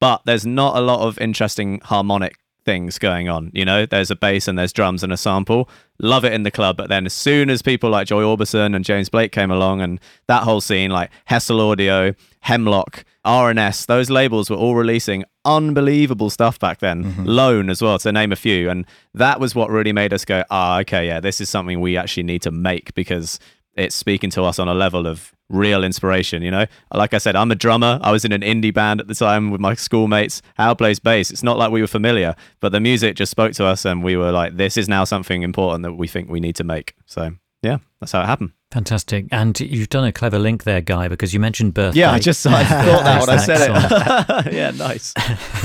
But 0.00 0.22
there's 0.24 0.44
not 0.44 0.76
a 0.76 0.80
lot 0.80 1.06
of 1.06 1.18
interesting 1.18 1.80
harmonic 1.84 2.36
things 2.64 2.98
going 2.98 3.28
on. 3.28 3.50
You 3.54 3.64
know, 3.64 3.86
there's 3.86 4.10
a 4.10 4.16
bass 4.16 4.48
and 4.48 4.58
there's 4.58 4.72
drums 4.72 5.02
and 5.02 5.12
a 5.12 5.16
sample. 5.16 5.68
Love 6.00 6.24
it 6.24 6.32
in 6.32 6.42
the 6.42 6.50
club, 6.50 6.76
but 6.76 6.88
then 6.88 7.06
as 7.06 7.12
soon 7.12 7.50
as 7.50 7.62
people 7.62 7.90
like 7.90 8.06
Joy 8.06 8.22
Orbison 8.22 8.74
and 8.74 8.84
James 8.84 9.08
Blake 9.08 9.32
came 9.32 9.50
along 9.50 9.80
and 9.80 10.00
that 10.26 10.42
whole 10.42 10.60
scene, 10.60 10.90
like 10.90 11.10
Hessle 11.28 11.60
Audio, 11.60 12.14
Hemlock, 12.40 13.04
R&S, 13.24 13.86
those 13.86 14.10
labels 14.10 14.50
were 14.50 14.56
all 14.56 14.74
releasing 14.74 15.24
unbelievable 15.44 16.30
stuff 16.30 16.58
back 16.58 16.78
then. 16.78 17.24
Lone 17.24 17.70
as 17.70 17.80
well, 17.80 17.98
to 18.00 18.10
name 18.12 18.32
a 18.32 18.36
few. 18.36 18.68
And 18.68 18.86
that 19.14 19.38
was 19.38 19.54
what 19.54 19.70
really 19.70 19.92
made 19.92 20.12
us 20.12 20.24
go, 20.24 20.42
ah, 20.50 20.80
okay, 20.80 21.06
yeah, 21.06 21.20
this 21.20 21.40
is 21.40 21.48
something 21.48 21.80
we 21.80 21.96
actually 21.96 22.24
need 22.24 22.42
to 22.42 22.50
make 22.50 22.94
because 22.94 23.38
it's 23.74 23.94
speaking 23.94 24.30
to 24.30 24.42
us 24.42 24.58
on 24.58 24.68
a 24.68 24.74
level 24.74 25.06
of 25.06 25.32
real 25.48 25.84
inspiration, 25.84 26.42
you 26.42 26.50
know? 26.50 26.66
Like 26.92 27.14
I 27.14 27.18
said, 27.18 27.36
I'm 27.36 27.50
a 27.50 27.54
drummer. 27.54 27.98
I 28.02 28.10
was 28.10 28.24
in 28.24 28.32
an 28.32 28.42
indie 28.42 28.72
band 28.72 29.00
at 29.00 29.06
the 29.06 29.14
time 29.14 29.50
with 29.50 29.60
my 29.60 29.74
schoolmates. 29.74 30.42
Hal 30.56 30.74
plays 30.76 30.98
bass. 30.98 31.30
It's 31.30 31.42
not 31.42 31.58
like 31.58 31.70
we 31.70 31.80
were 31.80 31.86
familiar, 31.86 32.34
but 32.60 32.72
the 32.72 32.80
music 32.80 33.16
just 33.16 33.30
spoke 33.30 33.52
to 33.54 33.64
us 33.64 33.84
and 33.84 34.02
we 34.02 34.16
were 34.16 34.32
like, 34.32 34.56
this 34.56 34.76
is 34.76 34.88
now 34.88 35.04
something 35.04 35.42
important 35.42 35.82
that 35.84 35.94
we 35.94 36.08
think 36.08 36.28
we 36.28 36.40
need 36.40 36.56
to 36.56 36.64
make. 36.64 36.94
So, 37.06 37.32
yeah, 37.62 37.78
that's 38.00 38.12
how 38.12 38.22
it 38.22 38.26
happened. 38.26 38.52
Fantastic. 38.72 39.26
And 39.30 39.58
you've 39.60 39.90
done 39.90 40.04
a 40.04 40.12
clever 40.12 40.38
link 40.38 40.64
there, 40.64 40.80
Guy, 40.80 41.08
because 41.08 41.34
you 41.34 41.40
mentioned 41.40 41.74
birthday. 41.74 42.00
Yeah, 42.00 42.12
I 42.12 42.18
just 42.18 42.46
I 42.46 42.64
thought 42.64 43.04
that 43.04 43.20
when 43.20 43.30
I 43.30 43.36
said 43.36 43.58
that 43.58 44.46
it. 44.46 44.52
yeah, 44.54 44.70
nice. 44.70 45.12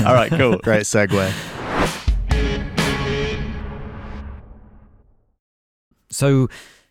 All 0.04 0.14
right, 0.14 0.30
cool. 0.30 0.58
Great 0.62 0.82
segue. 0.82 1.32
So 6.10 6.48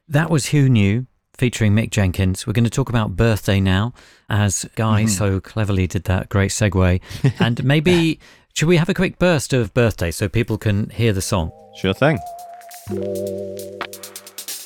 that 0.10 0.30
was 0.30 0.48
Who 0.48 0.70
Knew 0.70 1.06
featuring 1.38 1.74
Mick 1.74 1.92
Jenkins. 1.92 2.48
We're 2.48 2.54
going 2.54 2.64
to 2.64 2.70
talk 2.70 2.90
about 2.90 3.16
birthday 3.16 3.60
now, 3.60 3.94
as 4.30 4.66
Guy 4.76 5.04
Mm-hmm. 5.04 5.10
so 5.10 5.40
cleverly 5.40 5.88
did 5.88 6.06
that 6.06 6.30
great 6.30 6.52
segue. 6.52 7.02
and 7.40 7.64
maybe 7.64 8.20
should 8.54 8.68
we 8.68 8.78
have 8.78 8.90
a 8.90 8.94
quick 8.94 9.20
burst 9.20 9.54
of 9.54 9.74
birthday 9.74 10.12
so 10.12 10.28
people 10.28 10.58
can 10.58 10.90
hear 10.90 11.14
the 11.14 11.22
song? 11.22 11.52
Sure 11.80 11.94
thing. 11.94 12.18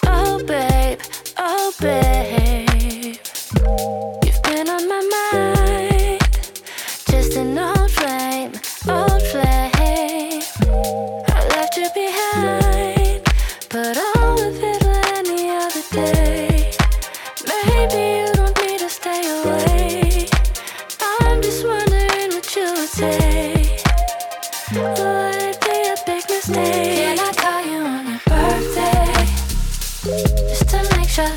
Oh, 0.06 0.44
babe, 0.46 1.00
oh, 1.38 1.74
babe. 1.80 2.51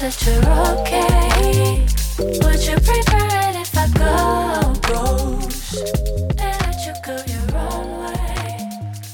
That 0.05 0.26
you're 0.26 0.36
okay. 0.82 1.86
Would 2.18 2.66
you 2.66 2.76
prefer 2.76 3.26
it 3.48 3.56
if 3.56 3.72
I 3.74 3.89
go 3.97 4.74
ghost? 4.82 5.97
And 6.28 6.60
let 6.60 6.85
you 6.85 6.93
go 7.02 7.16
your 7.26 7.56
own 7.56 8.02
way? 8.02 8.60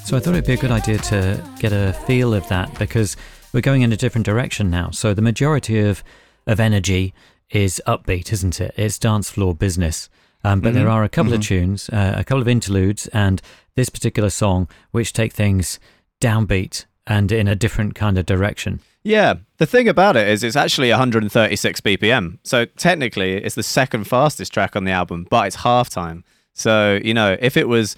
So 0.04 0.16
I 0.16 0.20
thought 0.20 0.34
it'd 0.34 0.46
be 0.46 0.54
a 0.54 0.56
good 0.56 0.72
idea 0.72 0.98
to 0.98 1.40
get 1.60 1.72
a 1.72 1.92
feel 2.08 2.34
of 2.34 2.48
that 2.48 2.76
because 2.76 3.16
we're 3.52 3.60
going 3.60 3.82
in 3.82 3.92
a 3.92 3.96
different 3.96 4.24
direction 4.24 4.68
now. 4.68 4.90
So 4.90 5.14
the 5.14 5.22
majority 5.22 5.78
of 5.78 6.02
of 6.48 6.58
energy 6.58 7.14
is 7.50 7.80
upbeat, 7.86 8.32
isn't 8.32 8.60
it? 8.60 8.74
It's 8.76 8.98
dance 8.98 9.30
floor 9.30 9.54
business. 9.54 10.08
Um, 10.42 10.60
but 10.60 10.74
there 10.74 10.88
are 10.88 11.04
a 11.04 11.08
couple 11.08 11.34
of 11.34 11.42
tunes, 11.42 11.88
uh, 11.90 12.14
a 12.16 12.24
couple 12.24 12.40
of 12.40 12.48
interludes, 12.48 13.06
and 13.08 13.40
this 13.76 13.90
particular 13.90 14.30
song 14.30 14.66
which 14.90 15.12
take 15.12 15.34
things 15.34 15.78
downbeat 16.20 16.86
and 17.10 17.32
in 17.32 17.48
a 17.48 17.56
different 17.56 17.96
kind 17.96 18.16
of 18.16 18.24
direction. 18.24 18.80
Yeah, 19.02 19.34
the 19.58 19.66
thing 19.66 19.88
about 19.88 20.16
it 20.16 20.28
is 20.28 20.44
it's 20.44 20.54
actually 20.54 20.90
136 20.90 21.80
BPM. 21.80 22.38
So 22.44 22.64
technically, 22.64 23.34
it's 23.34 23.56
the 23.56 23.64
second 23.64 24.04
fastest 24.04 24.54
track 24.54 24.76
on 24.76 24.84
the 24.84 24.92
album, 24.92 25.26
but 25.28 25.48
it's 25.48 25.56
halftime. 25.56 26.22
So, 26.54 27.00
you 27.02 27.12
know, 27.12 27.36
if 27.40 27.56
it 27.56 27.68
was 27.68 27.96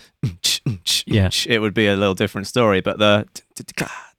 Yeah. 1.05 1.29
it 1.47 1.61
would 1.61 1.75
be 1.75 1.89
a 1.89 1.97
little 1.97 2.15
different 2.15 2.47
story, 2.47 2.81
but 2.81 2.99
the 2.99 3.29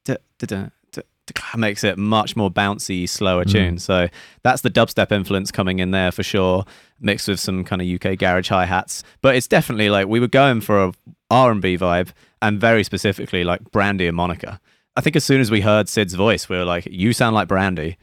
makes 1.58 1.84
it 1.84 1.98
much 1.98 2.36
more 2.36 2.52
bouncy, 2.52 3.10
slower 3.10 3.46
mm. 3.46 3.52
tune. 3.52 3.80
So 3.80 4.10
that's 4.44 4.62
the 4.62 4.70
dubstep 4.70 5.12
influence 5.12 5.52
coming 5.52 5.80
in 5.80 5.90
there 5.90 6.12
for 6.12 6.22
sure, 6.22 6.66
mixed 7.00 7.28
with 7.28 7.40
some 7.40 7.64
kind 7.64 7.82
of 7.82 7.88
UK 7.88 8.20
garage 8.20 8.50
hi 8.50 8.66
hats. 8.66 9.02
But 9.24 9.36
it's 9.36 9.48
definitely 9.48 9.90
like 9.90 10.08
we 10.08 10.20
were 10.20 10.28
going 10.28 10.62
for 10.62 10.84
a 10.84 10.94
R&B 11.32 11.80
vibe, 11.80 12.10
and 12.44 12.60
very 12.60 12.84
specifically 12.84 13.44
like 13.44 13.72
Brandy 13.72 14.06
and 14.06 14.16
Monica. 14.16 14.60
I 14.96 15.02
think 15.02 15.16
as 15.16 15.24
soon 15.24 15.42
as 15.42 15.50
we 15.50 15.62
heard 15.62 15.90
Syd's 15.90 16.14
voice, 16.14 16.48
we 16.50 16.58
were 16.58 16.66
like, 16.66 16.88
"You 16.90 17.14
sound 17.14 17.36
like 17.36 17.48
Brandy," 17.48 17.98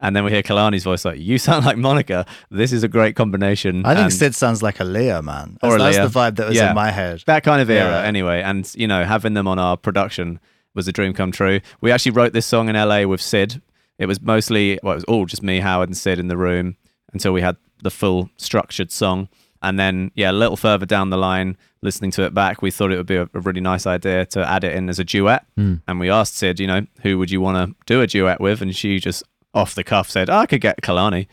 and 0.00 0.16
then 0.16 0.24
we 0.24 0.30
hear 0.32 0.42
Kehlani's 0.42 0.82
voice 0.84 1.04
like, 1.04 1.20
"You 1.20 1.38
sound 1.38 1.64
like 1.64 1.76
Monica." 1.76 2.26
This 2.50 2.72
is 2.72 2.82
a 2.82 2.88
great 2.88 3.14
combination. 3.16 3.86
I 3.86 3.94
think 3.94 4.04
and- 4.04 4.12
Syd 4.12 4.34
sounds 4.34 4.62
like 4.62 4.78
Aaliyah, 4.78 5.22
man. 5.22 5.58
Or 5.62 5.76
a 5.76 5.78
That's, 5.78 5.96
Leo. 5.96 6.02
that's 6.02 6.12
the 6.14 6.18
vibe 6.20 6.36
that 6.36 6.48
was 6.48 6.56
Yeah. 6.56 6.70
in 6.70 6.74
my 6.74 6.90
head. 6.90 7.22
that 7.26 7.44
kind 7.44 7.62
of 7.62 7.70
era 7.70 7.90
Yeah. 8.02 8.02
anyway 8.08 8.42
and 8.42 8.70
you 8.74 8.86
know 8.88 9.04
having 9.04 9.34
them 9.34 9.46
on 9.46 9.58
our 9.58 9.76
production 9.76 10.40
was 10.74 10.88
a 10.88 10.92
dream 10.92 11.12
come 11.12 11.30
true 11.32 11.60
we 11.80 11.92
actually 11.92 12.12
wrote 12.12 12.32
this 12.32 12.46
song 12.46 12.68
in 12.68 12.74
la 12.76 13.02
with 13.04 13.20
syd 13.20 13.60
it 13.98 14.06
was 14.06 14.20
mostly 14.22 14.78
well 14.82 14.92
it 14.92 14.96
was 14.96 15.04
all 15.04 15.26
just 15.26 15.42
me 15.42 15.60
howard 15.60 15.88
and 15.88 15.96
syd 15.96 16.18
in 16.18 16.28
the 16.28 16.36
room 16.36 16.76
until 17.12 17.32
we 17.32 17.42
had 17.42 17.56
the 17.82 17.90
full 17.90 18.30
structured 18.38 18.90
song 18.90 19.28
and 19.62 19.78
then 19.78 20.10
yeah 20.14 20.30
a 20.30 20.32
little 20.32 20.56
further 20.56 20.86
down 20.86 21.10
the 21.10 21.16
line 21.16 21.56
listening 21.82 22.10
to 22.10 22.22
it 22.22 22.34
back 22.34 22.62
we 22.62 22.70
thought 22.70 22.92
it 22.92 22.96
would 22.96 23.06
be 23.06 23.16
a, 23.16 23.28
a 23.34 23.40
really 23.40 23.60
nice 23.60 23.86
idea 23.86 24.24
to 24.26 24.46
add 24.48 24.64
it 24.64 24.74
in 24.74 24.88
as 24.88 24.98
a 24.98 25.04
duet 25.04 25.46
hmm. 25.56 25.76
and 25.88 25.98
we 25.98 26.10
asked 26.10 26.36
syd 26.36 26.60
you 26.60 26.66
know 26.66 26.86
who 27.02 27.18
would 27.18 27.30
you 27.30 27.40
want 27.40 27.56
to 27.56 27.76
do 27.86 28.00
a 28.00 28.06
duet 28.06 28.40
with 28.40 28.62
and 28.62 28.74
she 28.76 28.98
just 28.98 29.22
off 29.54 29.74
the 29.74 29.84
cuff 29.84 30.08
said 30.10 30.28
oh, 30.30 30.36
i 30.36 30.46
could 30.46 30.60
get 30.60 30.80
kehlani 30.82 31.26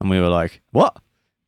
and 0.00 0.10
we 0.10 0.20
were 0.20 0.28
like 0.28 0.60
what 0.72 0.96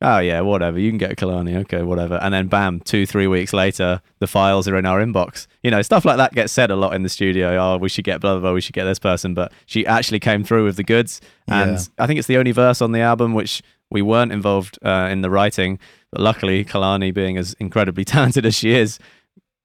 oh 0.03 0.19
yeah, 0.19 0.41
whatever. 0.41 0.77
You 0.77 0.91
can 0.91 0.97
get 0.97 1.15
Kehlani. 1.15 1.55
Okay, 1.61 1.81
whatever. 1.81 2.19
And 2.21 2.33
then 2.33 2.47
bam, 2.47 2.81
two, 2.81 3.05
three 3.05 3.25
weeks 3.25 3.53
later, 3.53 4.01
the 4.19 4.27
files 4.27 4.67
are 4.67 4.77
in 4.77 4.85
our 4.85 4.99
inbox. 4.99 5.47
You 5.63 5.71
know, 5.71 5.81
stuff 5.81 6.05
like 6.05 6.17
that 6.17 6.33
gets 6.33 6.53
said 6.53 6.69
a 6.69 6.75
lot 6.75 6.93
in 6.93 7.01
the 7.03 7.09
studio. 7.09 7.57
Oh, 7.57 7.77
we 7.77 7.89
should 7.89 8.03
get 8.03 8.21
blah, 8.21 8.33
blah, 8.33 8.41
blah. 8.41 8.53
We 8.53 8.61
should 8.61 8.75
get 8.75 8.83
this 8.83 8.99
person. 8.99 9.33
But 9.33 9.51
she 9.65 9.87
actually 9.87 10.19
came 10.19 10.43
through 10.43 10.65
with 10.65 10.75
the 10.75 10.83
goods. 10.83 11.21
And 11.47 11.71
Yeah. 11.71 11.83
I 11.97 12.05
think 12.05 12.19
it's 12.19 12.27
the 12.27 12.37
only 12.37 12.51
verse 12.51 12.81
on 12.81 12.91
the 12.91 12.99
album 12.99 13.33
which 13.33 13.63
we 13.93 14.01
weren't 14.01 14.33
involved 14.33 14.77
uh, 14.83 15.07
in 15.09 15.21
the 15.21 15.29
writing. 15.29 15.79
But 16.11 16.19
luckily, 16.21 16.65
Kehlani, 16.65 17.13
being 17.13 17.37
as 17.37 17.53
incredibly 17.53 18.03
talented 18.15 18.45
as 18.45 18.55
she 18.55 18.71
is, 18.73 18.99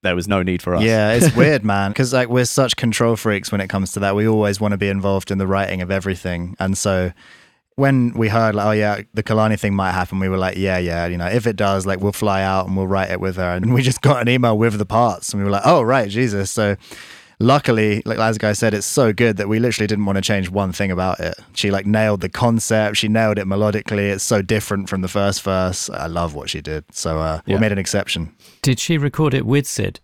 there 0.03 0.15
was 0.15 0.29
no 0.29 0.41
need 0.41 0.61
for 0.61 0.75
us. 0.75 0.83
Yeah, 0.83 1.11
it's 1.11 1.35
weird, 1.35 1.65
man. 1.65 1.91
Because 1.91 2.13
like 2.13 2.29
we're 2.29 2.45
such 2.45 2.77
control 2.77 3.17
freaks 3.17 3.51
when 3.51 3.59
it 3.59 3.67
comes 3.67 3.91
to 3.93 3.99
that. 3.99 4.15
We 4.15 4.27
always 4.27 4.61
want 4.61 4.71
to 4.71 4.77
be 4.77 4.87
involved 4.87 5.31
in 5.31 5.39
the 5.39 5.47
writing 5.47 5.81
of 5.81 5.91
everything, 5.91 6.55
and 6.59 6.77
so 6.77 7.11
when 7.75 8.11
we 8.13 8.27
heard 8.27 8.55
like, 8.55 8.67
oh 8.67 8.71
yeah, 8.71 9.01
the 9.13 9.23
Kehlani 9.23 9.57
thing 9.57 9.73
might 9.73 9.93
happen, 9.93 10.19
we 10.19 10.27
were 10.27 10.37
like, 10.37 10.57
yeah, 10.57 10.77
yeah, 10.77 11.07
you 11.07 11.17
know, 11.17 11.27
if 11.27 11.47
it 11.47 11.55
does, 11.55 11.85
like 11.85 12.01
we'll 12.01 12.11
fly 12.11 12.41
out 12.41 12.67
and 12.67 12.75
we'll 12.75 12.87
write 12.87 13.09
it 13.09 13.21
with 13.21 13.37
her. 13.37 13.51
And 13.55 13.73
we 13.73 13.81
just 13.81 14.01
got 14.01 14.21
an 14.21 14.27
email 14.27 14.57
with 14.57 14.77
the 14.77 14.85
parts, 14.85 15.33
and 15.33 15.41
we 15.41 15.45
were 15.45 15.51
like, 15.51 15.65
oh 15.65 15.81
right, 15.81 16.09
Jesus. 16.09 16.51
So 16.51 16.75
luckily, 17.39 18.01
like 18.05 18.19
as 18.19 18.37
guy 18.37 18.53
said, 18.53 18.73
it's 18.73 18.85
so 18.85 19.13
good 19.13 19.37
that 19.37 19.47
we 19.47 19.59
literally 19.59 19.87
didn't 19.87 20.05
want 20.05 20.17
to 20.17 20.21
change 20.21 20.49
one 20.49 20.71
thing 20.71 20.91
about 20.91 21.19
it. 21.19 21.35
She 21.53 21.71
like 21.71 21.85
nailed 21.85 22.21
the 22.21 22.29
concept. 22.29 22.97
She 22.97 23.07
nailed 23.07 23.37
it 23.37 23.45
melodically. 23.47 24.09
It's 24.11 24.23
so 24.23 24.41
different 24.41 24.89
from 24.89 25.01
the 25.01 25.07
first 25.07 25.41
verse. 25.43 25.89
I 25.89 26.07
love 26.07 26.35
what 26.35 26.49
she 26.49 26.61
did. 26.61 26.85
So 26.91 27.19
uh, 27.19 27.41
Yeah. 27.45 27.55
we 27.55 27.61
made 27.61 27.71
an 27.71 27.77
exception. 27.77 28.33
Did 28.61 28.79
she 28.79 28.97
record 28.97 29.33
it 29.33 29.45
with 29.45 29.67
Syd? 29.67 29.99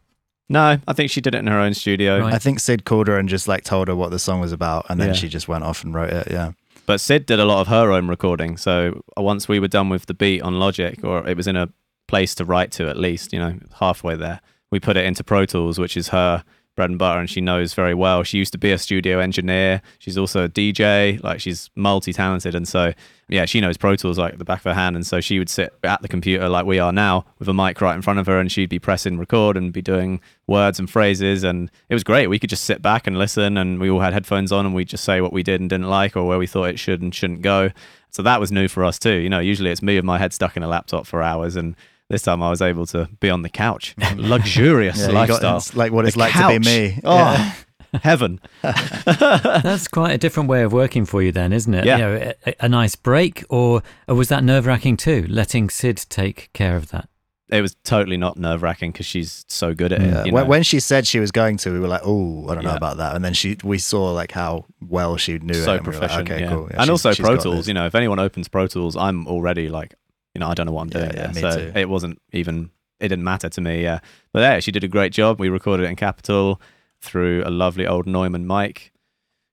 No, 0.48 0.78
I 0.88 0.94
think 0.94 1.10
she 1.10 1.22
did 1.22 1.34
it 1.34 1.40
in 1.40 1.48
her 1.48 1.60
own 1.60 1.74
studio. 1.74 2.20
Right. 2.20 2.34
I 2.34 2.38
think 2.38 2.60
Syd 2.60 2.86
called 2.86 3.08
her 3.08 3.18
and 3.18 3.28
just 3.28 3.48
like 3.48 3.64
told 3.64 3.88
her 3.88 3.96
what 3.96 4.12
the 4.12 4.20
song 4.20 4.40
was 4.42 4.52
about, 4.52 4.86
and 4.90 5.00
then 5.00 5.08
Yeah. 5.10 5.14
she 5.14 5.28
just 5.28 5.48
went 5.48 5.64
off 5.64 5.84
and 5.84 5.94
wrote 5.94 6.12
it. 6.14 6.28
Yeah. 6.30 6.52
But 6.86 7.02
Syd 7.02 7.26
did 7.26 7.40
a 7.40 7.46
lot 7.46 7.62
of 7.62 7.68
her 7.68 7.92
own 7.92 8.08
recording. 8.08 8.58
So 8.58 9.02
uh, 9.18 9.24
once 9.24 9.48
we 9.48 9.60
were 9.60 9.68
done 9.68 9.90
with 9.90 10.06
the 10.06 10.14
beat 10.14 10.42
on 10.44 10.60
Logic, 10.60 11.00
or 11.04 11.28
it 11.28 11.36
was 11.36 11.48
in 11.48 11.56
a 11.56 11.70
place 12.08 12.36
to 12.36 12.46
write 12.46 12.72
to 12.74 12.88
at 12.88 12.96
least, 12.98 13.34
you 13.34 13.40
know, 13.40 13.58
halfway 13.80 14.16
there, 14.16 14.40
we 14.70 14.80
put 14.80 14.98
it 14.98 15.06
into 15.06 15.24
Pro 15.24 15.48
Tools, 15.48 15.80
which 15.80 15.98
is 15.98 16.10
her 16.10 16.44
bread 16.76 16.90
and 16.90 17.00
butter, 17.00 17.20
and 17.20 17.30
she 17.30 17.42
knows 17.42 17.74
very 17.74 17.94
well. 17.94 18.24
She 18.24 18.38
used 18.38 18.52
to 18.52 18.58
be 18.58 18.72
a 18.72 18.78
studio 18.78 19.20
engineer. 19.20 19.82
She's 20.00 20.18
also 20.18 20.46
a 20.46 20.50
DJ. 20.50 21.22
Like 21.24 21.40
she's 21.40 21.70
multi 21.76 22.14
talented, 22.14 22.56
and 22.56 22.68
so 22.68 22.94
yeah, 23.28 23.46
she 23.46 23.60
knows 23.60 23.78
Pro 23.78 23.96
Tools 23.96 24.20
like 24.20 24.38
the 24.38 24.46
back 24.46 24.60
of 24.60 24.66
her 24.66 24.74
hand. 24.74 24.96
And 24.96 25.06
so 25.06 25.20
she 25.20 25.40
would 25.40 25.50
sit 25.50 25.74
at 25.84 26.02
the 26.02 26.08
computer 26.08 26.48
like 26.48 26.66
we 26.66 26.78
are 26.78 26.92
now 26.92 27.26
with 27.40 27.48
a 27.48 27.54
mic 27.54 27.82
right 27.82 27.96
in 27.96 28.02
front 28.02 28.20
of 28.20 28.28
her, 28.28 28.40
and 28.40 28.52
she'd 28.52 28.70
be 28.70 28.80
pressing 28.80 29.18
record 29.18 29.58
and 29.58 29.74
be 29.74 29.82
doing 29.82 30.22
words 30.48 30.80
and 30.80 30.90
phrases. 30.90 31.44
And 31.44 31.72
it 31.90 31.96
was 31.96 32.04
great. 32.04 32.28
We 32.28 32.40
could 32.40 32.50
just 32.50 32.66
sit 32.66 32.82
back 32.82 33.08
and 33.08 33.18
listen, 33.18 33.58
and 33.58 33.80
we 33.80 33.90
all 33.90 34.02
had 34.02 34.14
headphones 34.14 34.52
on, 34.52 34.66
and 34.66 34.76
we'd 34.76 34.90
just 34.90 35.04
say 35.04 35.22
what 35.22 35.34
we 35.34 35.44
did 35.44 35.62
and 35.62 35.70
didn't 35.70 35.90
like, 35.90 36.16
or 36.16 36.26
where 36.26 36.38
we 36.38 36.48
thought 36.48 36.70
it 36.70 36.80
should 36.80 37.02
and 37.02 37.14
shouldn't 37.14 37.42
go. 37.42 37.72
So 38.12 38.22
that 38.22 38.40
was 38.40 38.52
new 38.52 38.68
for 38.68 38.86
us 38.86 39.00
too. 39.00 39.16
You 39.16 39.30
know, 39.30 39.40
usually 39.40 39.72
it's 39.72 39.82
me 39.82 39.96
with 39.96 40.06
my 40.06 40.18
head 40.18 40.32
stuck 40.32 40.56
in 40.56 40.64
a 40.64 40.68
laptop 40.68 41.08
for 41.08 41.22
hours, 41.22 41.56
and 41.56 41.76
this 42.16 42.24
time 42.24 42.42
I 42.42 42.50
was 42.50 42.62
able 42.62 42.86
to 42.88 43.10
be 43.20 43.30
on 43.30 43.42
the 43.42 43.50
couch, 43.50 43.94
luxurious 44.16 44.98
Yeah, 44.98 45.08
you 45.08 45.12
got- 45.28 45.44
lifestyle, 45.44 45.64
like 45.78 45.92
what 45.92 46.06
it's 46.06 46.16
The 46.16 46.20
like 46.22 46.34
to 46.34 46.60
be 46.60 46.60
me. 46.60 47.00
Oh, 47.04 47.16
Yeah. 47.18 47.54
heaven. 48.04 48.40
That's 48.62 49.88
quite 49.88 50.12
a 50.12 50.18
different 50.18 50.50
way 50.50 50.64
of 50.64 50.74
working 50.74 51.06
for 51.06 51.22
you, 51.22 51.32
then, 51.32 51.54
isn't 51.54 51.74
it? 51.74 51.86
Yeah. 51.86 51.98
You 51.98 52.04
know, 52.04 52.34
a, 52.48 52.54
a 52.66 52.70
nice 52.70 52.96
break, 52.96 53.44
or, 53.50 53.84
or 54.08 54.16
was 54.16 54.30
that 54.30 54.44
nerve 54.44 54.66
wracking 54.66 54.98
too, 54.98 55.26
letting 55.30 55.70
Syd 55.70 55.98
take 56.10 56.50
care 56.54 56.76
of 56.76 56.90
that? 56.92 57.08
It 57.50 57.62
was 57.62 57.76
totally 57.84 58.18
not 58.18 58.38
nerve 58.38 58.64
wracking 58.64 58.92
because 58.92 59.06
she's 59.06 59.46
so 59.48 59.76
good 59.76 59.94
at 59.94 60.02
it. 60.02 60.08
Yeah. 60.08 60.26
you 60.26 60.34
When, 60.34 60.44
know? 60.46 60.50
when 60.50 60.64
she 60.64 60.80
said 60.80 61.06
she 61.06 61.20
was 61.20 61.32
going 61.32 61.58
to, 61.58 61.72
we 61.72 61.80
were 61.80 61.88
like, 61.88 62.02
"Oh, 62.04 62.50
I 62.50 62.56
don't 62.56 62.64
know 62.64 62.74
about 62.76 62.98
that." 62.98 63.16
And 63.16 63.24
then 63.24 63.34
she, 63.36 63.56
we 63.64 63.78
saw 63.78 64.12
like 64.14 64.32
how 64.32 64.66
well 64.82 65.16
she 65.16 65.38
knew 65.38 65.54
so 65.54 65.76
it. 65.76 65.78
and 65.78 65.88
we 65.88 65.96
like, 65.96 66.12
okay, 66.22 66.42
yeah. 66.42 66.50
cool. 66.50 66.68
Yeah, 66.72 66.78
and 66.78 66.86
she's- 66.86 66.90
also 67.06 67.14
Pro 67.14 67.38
Tools. 67.38 67.68
You 67.68 67.76
know, 67.76 67.86
if 67.86 67.94
anyone 67.94 68.18
opens 68.18 68.48
Pro 68.48 68.66
Tools, 68.66 68.96
I'm 68.98 69.28
already 69.28 69.70
like, 69.70 69.94
you 70.36 70.40
know, 70.40 70.48
I 70.48 70.54
don't 70.54 70.66
know 70.66 70.74
what 70.74 70.84
I'm 70.84 70.90
doing. 70.90 71.12
Yeah, 71.14 71.32
yeah, 71.34 71.52
so 71.52 71.58
too. 71.58 71.72
it 71.76 71.90
wasn't 71.90 72.22
even. 72.34 72.70
It 73.00 73.10
didn't 73.10 73.24
matter 73.24 73.50
to 73.50 73.62
me. 73.62 73.84
Yeah, 73.84 74.00
but 74.32 74.40
yeah, 74.40 74.60
she 74.60 74.72
did 74.72 74.84
a 74.84 74.88
great 74.88 75.12
job. 75.12 75.40
We 75.40 75.50
recorded 75.50 75.86
it 75.86 75.90
in 75.90 75.96
Capitol 75.96 76.62
through 77.02 77.44
a 77.46 77.50
lovely 77.50 77.88
old 77.88 78.06
Neumann 78.06 78.46
mic, 78.46 78.92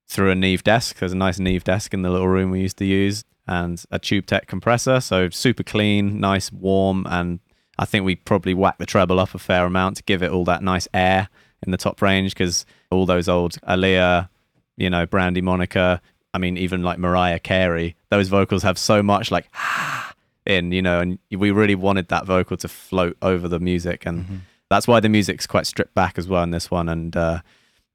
through 0.09 0.31
a 0.31 0.35
Neve 0.35 0.63
desk. 0.63 0.99
There's 0.99 1.13
a 1.13 1.17
nice 1.17 1.39
Neve 1.39 1.65
desk 1.65 1.95
in 1.95 2.03
the 2.03 2.11
little 2.11 2.29
room 2.29 2.51
we 2.51 2.61
used 2.61 2.79
to 2.79 2.85
use, 2.85 3.25
and 3.47 3.83
a 3.91 3.99
Tube 3.99 4.27
Tech 4.27 4.47
compressor. 4.47 5.01
So 5.01 5.31
super 5.31 5.63
clean, 5.63 6.21
nice, 6.21 6.53
warm, 6.53 7.07
and 7.09 7.41
I 7.79 7.85
think 7.85 8.05
we 8.05 8.17
probably 8.17 8.55
whacked 8.55 8.79
the 8.79 8.87
treble 8.87 9.19
up 9.19 9.35
a 9.35 9.39
fair 9.39 9.65
amount 9.65 9.97
to 9.97 10.03
give 10.03 10.23
it 10.23 10.31
all 10.31 10.45
that 10.45 10.63
nice 10.63 10.89
air 10.93 11.29
in 11.65 11.71
the 11.71 11.79
top 11.79 12.03
range 12.03 12.35
because 12.35 12.67
all 12.91 13.07
those 13.07 13.29
old 13.29 13.61
Aaliyah, 13.63 14.29
you 14.77 14.91
know, 14.91 15.07
Brandy 15.07 15.41
Monica, 15.41 16.01
I 16.35 16.39
mean, 16.39 16.57
even 16.57 16.83
like 16.83 16.99
Mariah 16.99 17.39
Carey, 17.39 17.97
those 18.11 18.29
vocals 18.29 18.63
have 18.63 18.79
so 18.79 19.03
much 19.03 19.31
like 19.31 19.49
ah, 19.55 20.12
in, 20.47 20.73
you 20.73 20.83
know, 20.83 21.01
and 21.01 21.19
we 21.31 21.51
really 21.51 21.75
wanted 21.75 22.09
that 22.09 22.27
vocal 22.27 22.57
to 22.59 22.69
float 22.69 23.17
over 23.23 23.49
the 23.49 23.61
music. 23.61 24.07
And 24.07 24.43
that's 24.71 24.89
why 24.89 25.01
the 25.01 25.09
music's 25.09 25.47
quite 25.47 25.67
stripped 25.67 25.95
back 25.95 26.19
as 26.19 26.29
well 26.29 26.43
in 26.43 26.51
this 26.51 26.71
one. 26.71 26.89
And, 26.89 27.17
uh, 27.17 27.41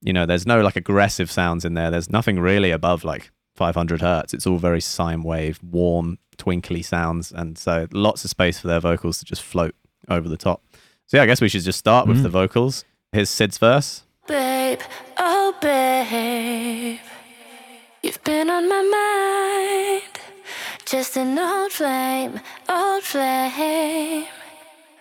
you 0.00 0.12
know, 0.12 0.26
there's 0.26 0.46
no 0.46 0.60
like 0.60 0.76
aggressive 0.76 1.30
sounds 1.30 1.64
in 1.64 1.74
there. 1.74 1.90
There's 1.90 2.10
nothing 2.10 2.38
really 2.38 2.70
above 2.70 3.04
like 3.04 3.30
500 3.56 4.00
hertz. 4.00 4.32
It's 4.32 4.46
all 4.46 4.58
very 4.58 4.80
sine 4.80 5.22
wave, 5.22 5.60
warm, 5.62 6.18
twinkly 6.36 6.82
sounds. 6.82 7.32
And 7.32 7.58
so 7.58 7.86
lots 7.92 8.24
of 8.24 8.30
space 8.30 8.58
for 8.58 8.68
their 8.68 8.80
vocals 8.80 9.18
to 9.18 9.24
just 9.24 9.42
float 9.42 9.74
over 10.08 10.28
the 10.28 10.36
top. 10.36 10.62
So 11.06 11.16
yeah, 11.16 11.22
I 11.24 11.26
guess 11.26 11.40
we 11.40 11.48
should 11.48 11.62
just 11.62 11.78
start 11.78 12.06
with 12.06 12.22
the 12.22 12.28
vocals. 12.28 12.84
Here's 13.12 13.30
Syd's 13.30 13.58
verse. 13.58 14.04
Babe, 14.26 14.80
oh 15.16 15.54
babe, 15.62 16.98
you've 18.02 18.22
been 18.24 18.50
on 18.50 18.68
my 18.68 20.02
mind. 20.02 20.17
Just 20.90 21.18
an 21.18 21.38
old 21.38 21.70
flame, 21.70 22.40
old 22.66 23.02
flame. 23.02 24.24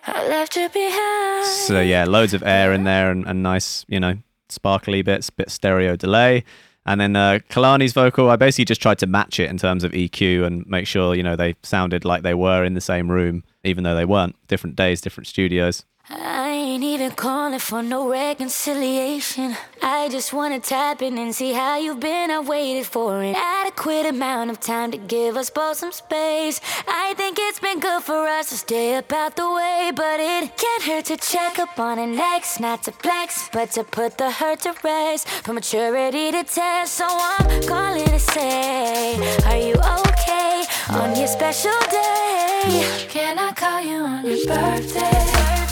I 0.06 0.28
left 0.28 0.58
you 0.58 0.68
behind. 0.68 1.46
So 1.46 1.80
yeah, 1.80 2.04
loads 2.04 2.34
of 2.34 2.44
air 2.44 2.74
in 2.74 2.84
there 2.84 3.10
and, 3.10 3.26
and 3.26 3.42
nice, 3.42 3.86
you 3.88 3.98
know, 3.98 4.18
sparkly 4.50 5.02
bits, 5.02 5.30
bit 5.30 5.50
stereo 5.50 5.96
delay. 5.96 6.44
And 6.86 7.00
then 7.00 7.16
uh, 7.16 7.40
Kehlani's 7.50 7.94
vocal, 7.94 8.30
I 8.30 8.36
basically 8.36 8.66
just 8.66 8.82
tried 8.82 9.00
to 9.00 9.08
match 9.08 9.40
it 9.40 9.50
in 9.50 9.58
terms 9.58 9.86
of 9.86 9.94
EQ 9.94 10.46
and 10.46 10.68
make 10.68 10.88
sure, 10.88 11.16
you 11.16 11.24
know, 11.24 11.38
they 11.38 11.56
sounded 11.64 12.04
like 12.04 12.22
they 12.22 12.34
were 12.34 12.66
in 12.66 12.74
the 12.74 12.82
same 12.82 13.10
room, 13.10 13.46
even 13.64 13.86
though 13.86 13.96
they 13.96 14.04
weren't. 14.04 14.36
Different 14.50 14.76
days, 14.76 15.00
different 15.00 15.28
studios. 15.28 15.86
I 16.10 16.52
ain't 16.52 16.84
even 16.86 17.12
calling 17.12 17.60
for 17.60 17.84
no 17.84 18.10
reconciliation. 18.10 19.58
I 19.84 20.08
just 20.08 20.32
wanna 20.32 20.62
tap 20.62 21.02
in 21.02 21.18
and 21.18 21.36
see 21.36 21.52
how 21.52 21.78
you've 21.78 22.00
been. 22.00 22.32
I 22.32 22.40
waited 22.40 22.86
for 22.86 23.22
an 23.22 23.36
adequate 23.36 24.06
amount 24.06 24.50
of 24.52 24.62
time 24.62 24.92
to 24.92 24.98
give 24.98 25.36
us 25.36 25.50
both 25.50 25.78
some 25.78 25.92
space. 25.92 26.62
I 26.88 27.14
think 27.18 27.38
it's 27.38 27.60
been 27.60 27.82
good 27.82 28.04
for 28.04 28.26
us 28.26 28.50
to 28.50 28.56
stay 28.56 28.96
about 28.96 29.36
the 29.36 29.52
way, 29.52 29.92
but 29.94 30.22
it 30.22 30.56
can't 30.56 30.84
hurt 30.84 31.06
to 31.06 31.18
check 31.18 31.60
up 31.60 31.78
on 31.78 32.00
an 32.00 32.18
ex, 32.18 32.58
not 32.58 32.84
to 32.84 32.94
flex, 32.94 33.50
but 33.52 33.72
to 33.72 33.84
put 33.84 34.18
the 34.18 34.32
hurt 34.32 34.62
to 34.62 34.74
rest. 34.86 35.28
For 35.28 35.52
maturity 35.52 36.32
to 36.32 36.44
test, 36.46 36.94
so 36.94 37.06
I'm 37.06 37.62
calling 37.64 38.06
to 38.06 38.20
say, 38.20 39.18
Are 39.46 39.58
you 39.58 39.76
okay 39.76 40.64
on 40.90 41.18
your 41.18 41.28
special 41.28 41.78
day? 41.92 43.08
Can 43.10 43.38
I 43.38 43.52
call 43.52 43.82
you 43.82 44.06
on 44.06 44.26
your 44.26 44.46
birthday? 44.48 45.67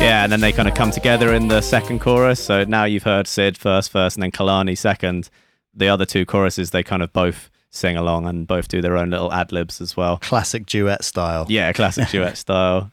Yeah, 0.00 0.24
and 0.24 0.32
then 0.32 0.40
they 0.40 0.50
kind 0.50 0.66
of 0.66 0.74
come 0.74 0.90
together 0.90 1.34
in 1.34 1.48
the 1.48 1.60
second 1.60 2.00
chorus. 2.00 2.42
So 2.42 2.64
now 2.64 2.84
you've 2.84 3.02
heard 3.02 3.26
Syd 3.26 3.58
first 3.58 3.92
verse 3.92 4.14
and 4.14 4.22
then 4.22 4.30
Kehlani 4.30 4.76
second. 4.76 5.28
The 5.74 5.88
other 5.88 6.06
two 6.06 6.24
choruses, 6.24 6.70
they 6.70 6.82
kind 6.82 7.02
of 7.02 7.12
both 7.12 7.50
sing 7.68 7.98
along 7.98 8.26
and 8.26 8.46
both 8.46 8.68
do 8.68 8.80
their 8.80 8.96
own 8.96 9.10
little 9.10 9.30
ad 9.30 9.52
libs 9.52 9.78
as 9.78 9.98
well. 9.98 10.16
Classic 10.16 10.64
duet 10.64 11.04
style. 11.04 11.44
Yeah, 11.50 11.70
classic 11.74 12.08
duet 12.10 12.38
style. 12.38 12.90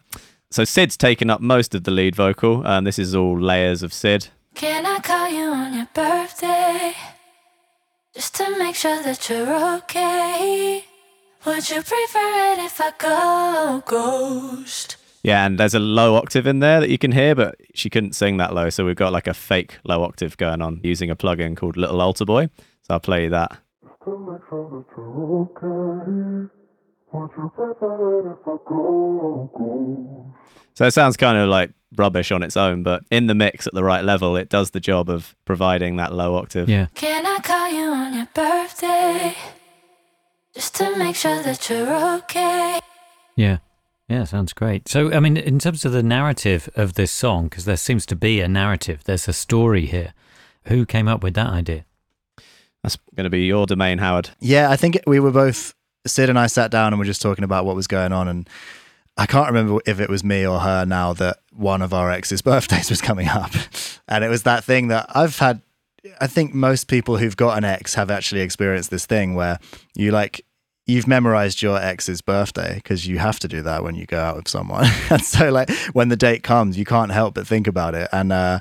So 0.52 0.66
Syd's 0.66 0.98
taken 0.98 1.30
up 1.30 1.40
most 1.40 1.74
of 1.74 1.86
the 1.86 1.92
lead 1.92 2.14
vocal, 2.16 2.66
and 2.68 2.86
this 2.86 3.00
is 3.00 3.16
all 3.16 3.40
layers 3.40 3.84
of 3.84 3.94
Syd. 3.94 4.28
Can 4.54 4.86
I 4.86 5.00
call 5.00 5.30
you 5.30 5.50
on 5.50 5.74
your 5.74 5.88
birthday? 5.94 6.94
Just 8.14 8.36
to 8.36 8.58
make 8.58 8.76
sure 8.76 9.02
that 9.02 9.30
you're 9.30 9.76
okay. 9.78 10.84
Would 11.46 11.70
you 11.70 11.78
prefer 11.82 12.54
it 12.54 12.60
if 12.60 12.82
I 12.82 12.92
go 12.98 13.84
ghost? 13.86 14.98
Yeah, 15.28 15.46
and 15.46 15.60
there's 15.60 15.74
a 15.74 15.80
low 15.80 16.16
octave 16.16 16.48
in 16.48 16.60
there 16.60 16.80
that 16.80 16.90
you 16.90 16.98
can 16.98 17.12
hear, 17.12 17.36
but 17.36 17.60
she 17.74 17.90
couldn't 17.90 18.14
sing 18.14 18.38
that 18.38 18.54
low, 18.54 18.70
so 18.70 18.86
we've 18.86 18.96
got 18.96 19.12
like 19.12 19.28
a 19.28 19.34
fake 19.34 19.78
low 19.84 20.02
octave 20.04 20.38
going 20.38 20.62
on 20.62 20.80
using 20.84 21.10
a 21.10 21.18
plugin 21.18 21.58
called 21.58 21.76
Little 21.76 21.98
AlterBoy. 21.98 22.50
So 22.84 22.94
I'll 22.94 23.02
play 23.02 23.26
you 23.26 23.30
that. 23.32 23.58
So 30.76 30.86
it 30.86 30.92
sounds 30.92 31.18
kind 31.18 31.38
of 31.38 31.50
like 31.50 31.72
rubbish 31.98 32.32
on 32.32 32.42
its 32.42 32.56
own, 32.56 32.84
but 32.84 33.04
in 33.12 33.28
the 33.28 33.36
mix 33.36 33.68
at 33.68 33.74
the 33.74 33.84
right 33.84 34.06
level, 34.06 34.38
it 34.38 34.48
does 34.48 34.72
the 34.72 34.80
job 34.80 35.10
of 35.10 35.36
providing 35.44 35.98
that 35.98 36.14
low 36.14 36.36
octave. 36.36 36.70
Yeah. 36.70 36.88
Can 36.96 37.26
I 37.26 37.40
call 37.40 37.70
you 37.70 37.90
on 37.90 38.14
your 38.14 38.28
birthday? 38.34 39.36
Just 40.54 40.76
to 40.76 40.96
make 40.98 41.18
sure 41.18 41.44
that 41.44 41.70
you're 41.70 42.16
okay. 42.20 42.80
Yeah. 43.36 43.58
Yeah, 44.08 44.24
sounds 44.24 44.54
great. 44.54 44.88
So, 44.88 45.12
I 45.12 45.20
mean, 45.20 45.36
in 45.36 45.60
terms 45.60 45.84
of 45.84 45.92
the 45.92 46.04
narrative 46.04 46.70
of 46.76 46.94
this 46.94 47.12
song, 47.12 47.50
because 47.50 47.66
there 47.66 47.76
seems 47.78 48.06
to 48.06 48.16
be 48.16 48.40
a 48.40 48.48
narrative, 48.48 49.04
there's 49.04 49.28
a 49.28 49.34
story 49.34 49.86
here. 49.86 50.14
Who 50.68 50.86
came 50.86 51.08
up 51.08 51.24
with 51.24 51.34
that 51.34 51.48
idea? 51.48 51.86
That's 52.84 52.98
going 53.16 53.26
to 53.26 53.30
be 53.30 53.46
your 53.46 53.66
domain, 53.66 53.98
Howard. 53.98 54.30
Yeah, 54.40 54.70
I 54.70 54.78
think 54.78 55.00
we 55.06 55.20
were 55.20 55.32
both 55.32 55.74
Syd 56.06 56.30
and 56.30 56.40
I 56.40 56.48
sat 56.48 56.72
down 56.72 56.94
and 56.94 57.00
we 57.00 57.04
were 57.04 57.10
just 57.10 57.22
talking 57.22 57.44
about 57.44 57.66
what 57.66 57.76
was 57.76 57.88
going 57.88 58.14
on, 58.14 58.30
and 58.30 58.50
I 59.18 59.26
can't 59.26 59.48
remember 59.48 59.82
if 59.86 60.00
it 60.00 60.10
was 60.10 60.24
me 60.24 60.46
or 60.46 60.60
her 60.60 60.86
now 60.86 61.12
that 61.14 61.40
one 61.52 61.82
of 61.82 61.94
our 61.94 62.10
ex's 62.10 62.42
birthdays 62.44 62.90
was 62.90 63.02
coming 63.02 63.28
up, 63.28 63.52
and 64.08 64.24
it 64.24 64.30
was 64.30 64.44
that 64.44 64.64
thing 64.64 64.88
that 64.88 65.08
I've 65.14 65.38
had. 65.40 65.62
I 66.22 66.28
think 66.28 66.54
most 66.54 66.88
people 66.88 67.18
who've 67.18 67.36
got 67.36 67.58
an 67.58 67.66
ex 67.66 67.96
have 67.96 68.10
actually 68.10 68.40
experienced 68.40 68.90
this 68.90 69.06
thing 69.06 69.36
where 69.36 69.60
you 69.96 70.12
like 70.12 70.46
you've 70.88 71.08
memorized 71.08 71.62
your 71.62 71.78
ex's 71.78 72.22
birthday 72.22 72.76
because 72.76 73.06
you 73.06 73.20
have 73.20 73.40
to 73.42 73.48
do 73.48 73.62
that 73.62 73.84
when 73.84 73.96
you 73.96 74.06
go 74.06 74.20
out 74.20 74.36
with 74.36 74.48
someone, 74.48 74.86
and 75.10 75.22
so 75.22 75.52
like 75.52 75.70
when 75.94 76.10
the 76.10 76.16
date 76.16 76.44
comes, 76.44 76.78
you 76.78 76.86
can't 76.86 77.12
help 77.12 77.36
but 77.36 77.46
think 77.46 77.68
about 77.68 77.94
it, 77.94 78.10
and 78.12 78.32
uh, 78.32 78.60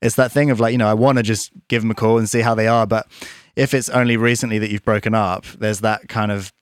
it's 0.00 0.16
that 0.16 0.32
thing 0.32 0.50
of 0.50 0.60
like 0.60 0.72
you 0.72 0.78
know 0.78 0.88
I 0.88 0.94
want 0.94 1.18
to 1.18 1.22
just 1.22 1.50
give 1.68 1.82
them 1.82 1.90
a 1.90 1.94
call 1.94 2.18
and 2.18 2.28
see 2.28 2.40
how 2.40 2.54
they 2.54 2.68
are, 2.68 2.86
but 2.86 3.06
if 3.56 3.74
it's 3.74 3.88
only 3.88 4.16
recently 4.16 4.58
that 4.58 4.70
you've 4.70 4.84
broken 4.84 5.14
up, 5.14 5.44
there's 5.58 5.80
that 5.80 6.08
kind 6.08 6.32
of 6.32 6.52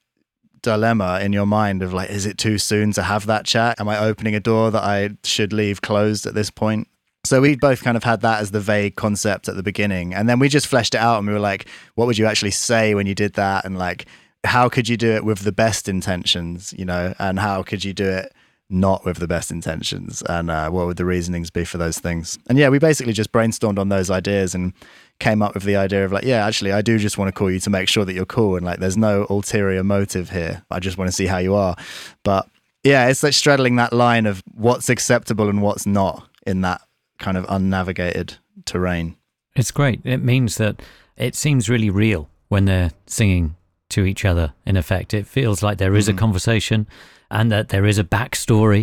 dilemma 0.61 1.19
in 1.21 1.33
your 1.33 1.45
mind 1.45 1.83
of 1.83 1.93
like, 1.93 2.09
is 2.09 2.25
it 2.25 2.37
too 2.37 2.57
soon 2.57 2.91
to 2.93 3.03
have 3.03 3.25
that 3.27 3.45
chat? 3.45 3.79
Am 3.79 3.87
I 3.87 3.99
opening 3.99 4.33
a 4.33 4.39
door 4.39 4.71
that 4.71 4.83
I 4.83 5.11
should 5.23 5.53
leave 5.53 5.81
closed 5.81 6.25
at 6.25 6.33
this 6.33 6.49
point? 6.49 6.87
So 7.25 7.39
we 7.41 7.55
both 7.55 7.83
kind 7.83 7.95
of 7.95 8.03
had 8.03 8.21
that 8.21 8.41
as 8.41 8.51
the 8.51 8.59
vague 8.59 8.95
concept 8.95 9.47
at 9.47 9.55
the 9.55 9.63
beginning. 9.63 10.13
And 10.13 10.27
then 10.27 10.39
we 10.39 10.49
just 10.49 10.67
fleshed 10.67 10.93
it 10.93 10.99
out 10.99 11.19
and 11.19 11.27
we 11.27 11.33
were 11.33 11.39
like, 11.39 11.67
what 11.95 12.05
would 12.05 12.17
you 12.17 12.25
actually 12.25 12.51
say 12.51 12.95
when 12.95 13.07
you 13.07 13.15
did 13.15 13.33
that? 13.33 13.63
And 13.63 13.77
like, 13.77 14.05
how 14.43 14.69
could 14.69 14.87
you 14.89 14.97
do 14.97 15.11
it 15.11 15.23
with 15.23 15.39
the 15.39 15.51
best 15.51 15.87
intentions, 15.87 16.73
you 16.77 16.85
know? 16.85 17.13
And 17.19 17.39
how 17.39 17.63
could 17.63 17.83
you 17.83 17.93
do 17.93 18.09
it 18.09 18.33
not 18.69 19.05
with 19.05 19.17
the 19.17 19.27
best 19.27 19.51
intentions 19.51 20.23
and 20.23 20.49
uh, 20.49 20.69
what 20.69 20.87
would 20.87 20.97
the 20.97 21.05
reasonings 21.05 21.51
be 21.51 21.63
for 21.63 21.77
those 21.77 21.99
things 21.99 22.39
and 22.47 22.57
yeah 22.57 22.69
we 22.69 22.79
basically 22.79 23.13
just 23.13 23.31
brainstormed 23.31 23.77
on 23.77 23.89
those 23.89 24.09
ideas 24.09 24.55
and 24.55 24.73
came 25.19 25.43
up 25.43 25.53
with 25.53 25.63
the 25.63 25.75
idea 25.75 26.03
of 26.03 26.11
like 26.11 26.23
yeah 26.23 26.43
actually 26.47 26.71
i 26.71 26.81
do 26.81 26.97
just 26.97 27.17
want 27.17 27.27
to 27.27 27.31
call 27.31 27.51
you 27.51 27.59
to 27.59 27.69
make 27.69 27.87
sure 27.87 28.03
that 28.03 28.13
you're 28.13 28.25
cool 28.25 28.55
and 28.55 28.65
like 28.65 28.79
there's 28.79 28.97
no 28.97 29.27
ulterior 29.29 29.83
motive 29.83 30.31
here 30.31 30.63
i 30.71 30.79
just 30.79 30.97
want 30.97 31.07
to 31.07 31.11
see 31.11 31.27
how 31.27 31.37
you 31.37 31.53
are 31.53 31.75
but 32.23 32.47
yeah 32.83 33.07
it's 33.09 33.21
like 33.21 33.33
straddling 33.33 33.75
that 33.75 33.93
line 33.93 34.25
of 34.25 34.41
what's 34.55 34.89
acceptable 34.89 35.49
and 35.49 35.61
what's 35.61 35.85
not 35.85 36.27
in 36.47 36.61
that 36.61 36.81
kind 37.19 37.37
of 37.37 37.45
unnavigated 37.49 38.37
terrain 38.65 39.15
It's 39.55 39.71
great. 39.71 40.01
It 40.03 40.23
means 40.23 40.57
that 40.57 40.81
it 41.15 41.35
seems 41.35 41.69
really 41.69 41.91
real 41.91 42.27
when 42.47 42.65
they're 42.65 42.91
singing 43.05 43.55
to 43.93 44.05
each 44.05 44.25
other, 44.25 44.53
in 44.65 44.75
effect. 44.75 45.13
It 45.13 45.27
feels 45.27 45.61
like 45.63 45.77
there 45.77 45.95
is 45.95 46.07
a 46.07 46.11
mm-hmm. 46.11 46.19
conversation 46.19 46.87
and 47.29 47.51
that 47.51 47.69
there 47.69 47.85
is 47.85 47.99
a 47.99 48.03
backstory, 48.03 48.81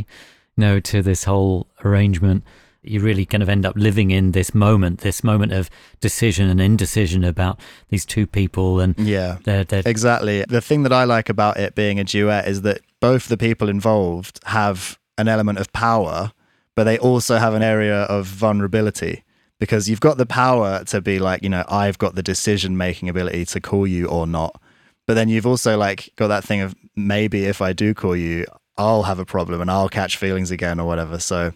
you 0.57 0.61
know, 0.65 0.81
to 0.81 1.03
this 1.03 1.25
whole 1.25 1.67
arrangement. 1.85 2.45
You 2.83 3.01
really 3.01 3.27
kind 3.27 3.43
of 3.43 3.49
end 3.49 3.67
up 3.67 3.77
living 3.77 4.11
in 4.11 4.33
this 4.33 4.55
moment, 4.55 5.01
this 5.01 5.23
moment 5.23 5.53
of 5.53 5.69
decision 6.01 6.49
and 6.49 6.61
indecision 6.61 7.25
about 7.25 7.61
these 7.89 8.07
two 8.07 8.27
people 8.27 8.81
and 8.81 8.99
yeah 8.99 9.37
their, 9.45 9.65
their 9.65 9.83
Exactly. 9.85 10.45
The 10.49 10.63
thing 10.63 10.85
that 10.85 10.93
I 10.93 11.05
like 11.05 11.29
about 11.29 11.59
it 11.59 11.75
being 11.75 12.01
a 12.01 12.05
duet 12.05 12.49
is 12.49 12.63
that 12.63 12.81
both 13.01 13.29
the 13.29 13.37
people 13.37 13.69
involved 13.69 14.41
have 14.45 14.99
an 15.19 15.29
element 15.29 15.59
of 15.59 15.73
power, 15.73 16.33
but 16.75 16.85
they 16.85 16.99
also 16.99 17.37
have 17.37 17.53
an 17.53 17.63
area 17.63 18.03
of 18.05 18.27
vulnerability 18.27 19.25
because 19.59 19.89
you've 19.89 20.01
got 20.01 20.17
the 20.17 20.27
power 20.27 20.83
to 20.85 21.01
be 21.01 21.19
like, 21.19 21.43
you 21.43 21.49
know, 21.49 21.65
I've 21.69 21.99
got 21.99 22.15
the 22.15 22.23
decision 22.23 22.77
making 22.77 23.09
ability 23.09 23.45
to 23.47 23.61
call 23.61 23.87
you 23.87 24.07
or 24.07 24.27
not. 24.27 24.61
But 25.11 25.15
then 25.15 25.29
you've 25.29 25.45
also 25.47 25.77
like 25.77 26.11
got 26.15 26.29
that 26.29 26.45
thing 26.45 26.61
of 26.61 26.73
maybe 26.95 27.47
if 27.47 27.61
I 27.61 27.73
do 27.73 27.95
call 27.95 28.15
you, 28.15 28.47
I'll 28.79 29.03
have 29.03 29.19
a 29.19 29.25
problem 29.25 29.61
and 29.61 29.69
I'll 29.69 29.89
catch 29.89 30.17
feelings 30.17 30.53
again 30.53 30.79
or 30.79 30.87
whatever. 30.87 31.19
So 31.19 31.53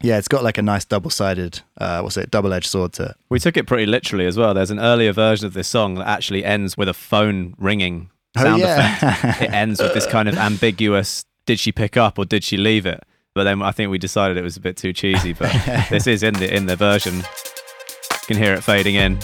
yeah, 0.00 0.16
it's 0.16 0.26
got 0.26 0.42
like 0.42 0.56
a 0.56 0.62
nice 0.62 0.86
double 0.86 1.10
sided, 1.10 1.60
uh, 1.78 2.00
what's 2.00 2.16
it, 2.16 2.30
double 2.30 2.54
edged 2.54 2.64
sword 2.70 2.94
to 2.94 3.02
it. 3.10 3.16
We 3.28 3.38
took 3.38 3.58
it 3.58 3.66
pretty 3.66 3.84
literally 3.84 4.24
as 4.24 4.38
well. 4.38 4.54
There's 4.54 4.70
an 4.70 4.80
earlier 4.80 5.12
version 5.12 5.46
of 5.46 5.52
this 5.52 5.68
song 5.68 5.96
that 5.96 6.08
actually 6.08 6.46
ends 6.46 6.78
with 6.78 6.88
a 6.88 6.94
phone 6.94 7.54
ringing 7.58 8.08
Oh, 8.38 8.42
sound 8.42 8.60
yeah. 8.62 8.96
effect. 8.96 9.42
it 9.42 9.52
ends 9.52 9.82
with 9.82 9.92
this 9.92 10.06
kind 10.06 10.26
of 10.26 10.38
ambiguous 10.38 11.26
did 11.44 11.60
she 11.60 11.72
pick 11.72 11.98
up 11.98 12.18
or 12.18 12.24
did 12.24 12.42
she 12.42 12.56
leave 12.56 12.86
it? 12.86 13.02
But 13.34 13.44
then 13.44 13.60
I 13.60 13.70
think 13.70 13.90
we 13.90 13.98
decided 13.98 14.38
it 14.38 14.42
was 14.42 14.56
a 14.56 14.60
bit 14.60 14.78
too 14.78 14.94
cheesy, 14.94 15.34
but 15.34 15.52
this 15.90 16.06
is 16.06 16.22
in 16.22 16.32
the 16.34 16.48
in 16.56 16.64
the 16.64 16.74
version. 16.76 17.16
You 17.18 18.26
can 18.28 18.36
hear 18.38 18.54
it 18.54 18.64
fading 18.64 18.94
in. 18.94 19.18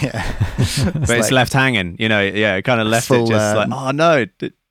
But 0.94 1.10
it's, 1.10 1.10
like- 1.10 1.32
left 1.32 1.52
hanging, 1.52 1.96
you 1.98 2.08
know. 2.08 2.20
Yeah, 2.20 2.56
it 2.56 2.62
kind 2.62 2.80
of 2.80 2.86
left 2.86 3.08
Full, 3.08 3.24
it 3.24 3.30
just 3.30 3.56
like, 3.56 3.66
um, 3.66 3.72
oh 3.72 3.90
no. 3.90 4.26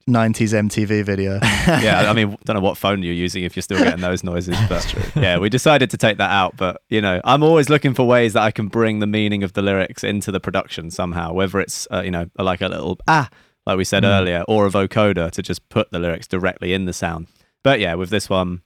90s 0.09 0.53
MTV 0.53 1.03
video. 1.03 1.33
yeah, 1.83 2.09
I 2.09 2.13
mean, 2.13 2.35
don't 2.45 2.55
know 2.55 2.61
what 2.61 2.77
phone 2.77 3.03
you're 3.03 3.13
using 3.13 3.43
if 3.43 3.55
you're 3.55 3.63
still 3.63 3.77
getting 3.77 4.01
those 4.01 4.23
noises, 4.23 4.57
but 4.67 5.15
yeah, 5.15 5.37
we 5.37 5.49
decided 5.49 5.89
to 5.91 5.97
take 5.97 6.17
that 6.17 6.31
out. 6.31 6.57
But 6.57 6.81
you 6.89 7.01
know, 7.01 7.21
I'm 7.23 7.43
always 7.43 7.69
looking 7.69 7.93
for 7.93 8.07
ways 8.07 8.33
that 8.33 8.41
I 8.41 8.51
can 8.51 8.67
bring 8.67 8.99
the 8.99 9.07
meaning 9.07 9.43
of 9.43 9.53
the 9.53 9.61
lyrics 9.61 10.03
into 10.03 10.31
the 10.31 10.39
production 10.39 10.91
somehow, 10.91 11.33
whether 11.33 11.59
it's 11.59 11.87
uh, 11.91 12.01
you 12.01 12.11
know 12.11 12.25
like 12.37 12.61
a 12.61 12.67
little 12.67 12.97
ah, 13.07 13.29
like 13.65 13.77
we 13.77 13.83
said 13.83 14.03
earlier, 14.03 14.43
or 14.47 14.65
a 14.65 14.69
vocoder 14.69 15.29
to 15.31 15.41
just 15.41 15.67
put 15.69 15.91
the 15.91 15.99
lyrics 15.99 16.27
directly 16.27 16.73
in 16.73 16.85
the 16.85 16.93
sound. 16.93 17.27
But 17.63 17.79
yeah, 17.79 17.93
with 17.93 18.09
this 18.09 18.29
one, 18.29 18.61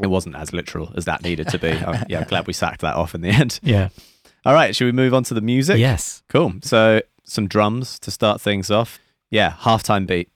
it 0.00 0.06
wasn't 0.06 0.36
as 0.36 0.52
literal 0.52 0.92
as 0.96 1.04
that 1.04 1.22
needed 1.22 1.48
to 1.48 1.58
be. 1.58 1.70
I'm, 1.72 2.06
yeah, 2.08 2.20
I'm 2.20 2.28
glad 2.28 2.46
we 2.46 2.52
sacked 2.52 2.80
that 2.80 2.96
off 2.96 3.14
in 3.14 3.20
the 3.20 3.28
end. 3.28 3.60
yeah. 3.62 3.88
All 4.44 4.54
right, 4.54 4.74
should 4.74 4.86
we 4.86 4.92
move 4.92 5.12
on 5.12 5.22
to 5.24 5.34
the 5.34 5.40
music? 5.40 5.78
Yes. 5.78 6.22
Cool. 6.28 6.54
So 6.62 7.02
some 7.24 7.46
drums 7.46 7.98
to 8.00 8.10
start 8.10 8.40
things 8.40 8.70
off. 8.70 8.98
Yeah, 9.30 9.52
halftime 9.60 10.06
beat. 10.06 10.30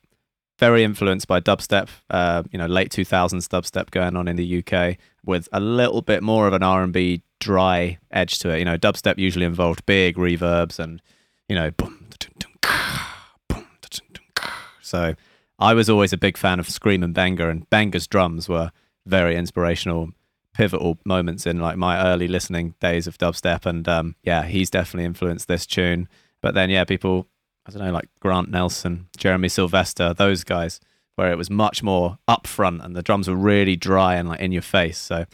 Very 0.59 0.85
influenced 0.85 1.26
by 1.26 1.40
dubstep. 1.40 1.89
Uh, 2.10 2.43
you 2.52 2.59
know, 2.59 2.66
late 2.66 2.90
two 2.90 3.05
thousands 3.05 3.48
dubstep 3.48 3.90
going 3.90 4.14
on 4.16 4.28
in 4.28 4.36
the 4.36 4.62
UK 4.64 4.98
with 5.24 5.48
a 5.52 5.60
little 5.60 6.02
bit 6.02 6.22
more 6.22 6.47
of 6.47 6.52
an 6.52 6.62
R 6.62 6.82
and 6.82 6.93
B 6.93 7.22
dry 7.40 7.98
edge 8.10 8.39
to 8.40 8.51
it. 8.51 8.59
You 8.59 8.64
know, 8.64 8.78
dubstep 8.78 9.18
usually 9.18 9.47
involved 9.47 9.85
big 9.86 10.16
reverbs 10.16 10.78
and 10.78 11.02
you 11.48 11.56
know, 11.56 11.70
boom, 11.72 12.06
da-dum, 12.10 12.32
dum, 12.39 12.52
ka, 12.62 13.36
boom, 13.48 13.66
da-dum, 13.82 14.06
dum, 14.12 14.24
ka. 14.35 14.55
so 14.81 15.14
I 15.59 15.74
was 15.74 15.90
always 15.90 16.12
a 16.12 16.16
big 16.16 16.36
fan 16.36 16.60
of 16.60 16.68
Skream 16.68 17.05
and 17.05 17.14
Benga, 17.14 17.48
and 17.48 17.68
Benga's 17.68 18.06
drums 18.06 18.48
were 18.48 18.70
very 19.06 19.36
inspirational 19.36 20.10
pivotal 20.55 20.98
moments 21.05 21.47
in 21.47 21.59
like 21.59 21.76
my 21.76 22.06
early 22.06 22.28
listening 22.28 22.74
days 22.81 23.06
of 23.06 23.18
dubstep. 23.18 23.66
And 23.66 23.86
um 23.89 24.16
yeah 24.22 24.44
he's 24.44 24.70
definitely 24.70 25.05
influenced 25.05 25.48
this 25.48 25.66
tune. 25.66 26.09
But 26.40 26.55
then 26.55 26.70
yeah 26.70 26.85
people 26.85 27.26
i 27.66 27.70
don't 27.70 27.82
know 27.82 27.93
like 27.93 28.09
grant 28.20 28.51
nelson 28.51 29.09
jeremy 29.16 29.48
sylvester 29.48 30.12
those 30.12 30.44
guys 30.44 30.81
where 31.14 31.32
it 31.32 31.39
was 31.39 31.48
much 31.48 31.82
more 31.82 32.18
upfront 32.28 32.85
and 32.85 32.94
the 32.94 33.02
drums 33.02 33.26
were 33.28 33.36
really 33.36 33.76
dry 33.76 34.16
and 34.16 34.28
like 34.28 34.40
in 34.40 34.52
your 34.52 34.62
face. 34.62 34.98
So 34.98 35.26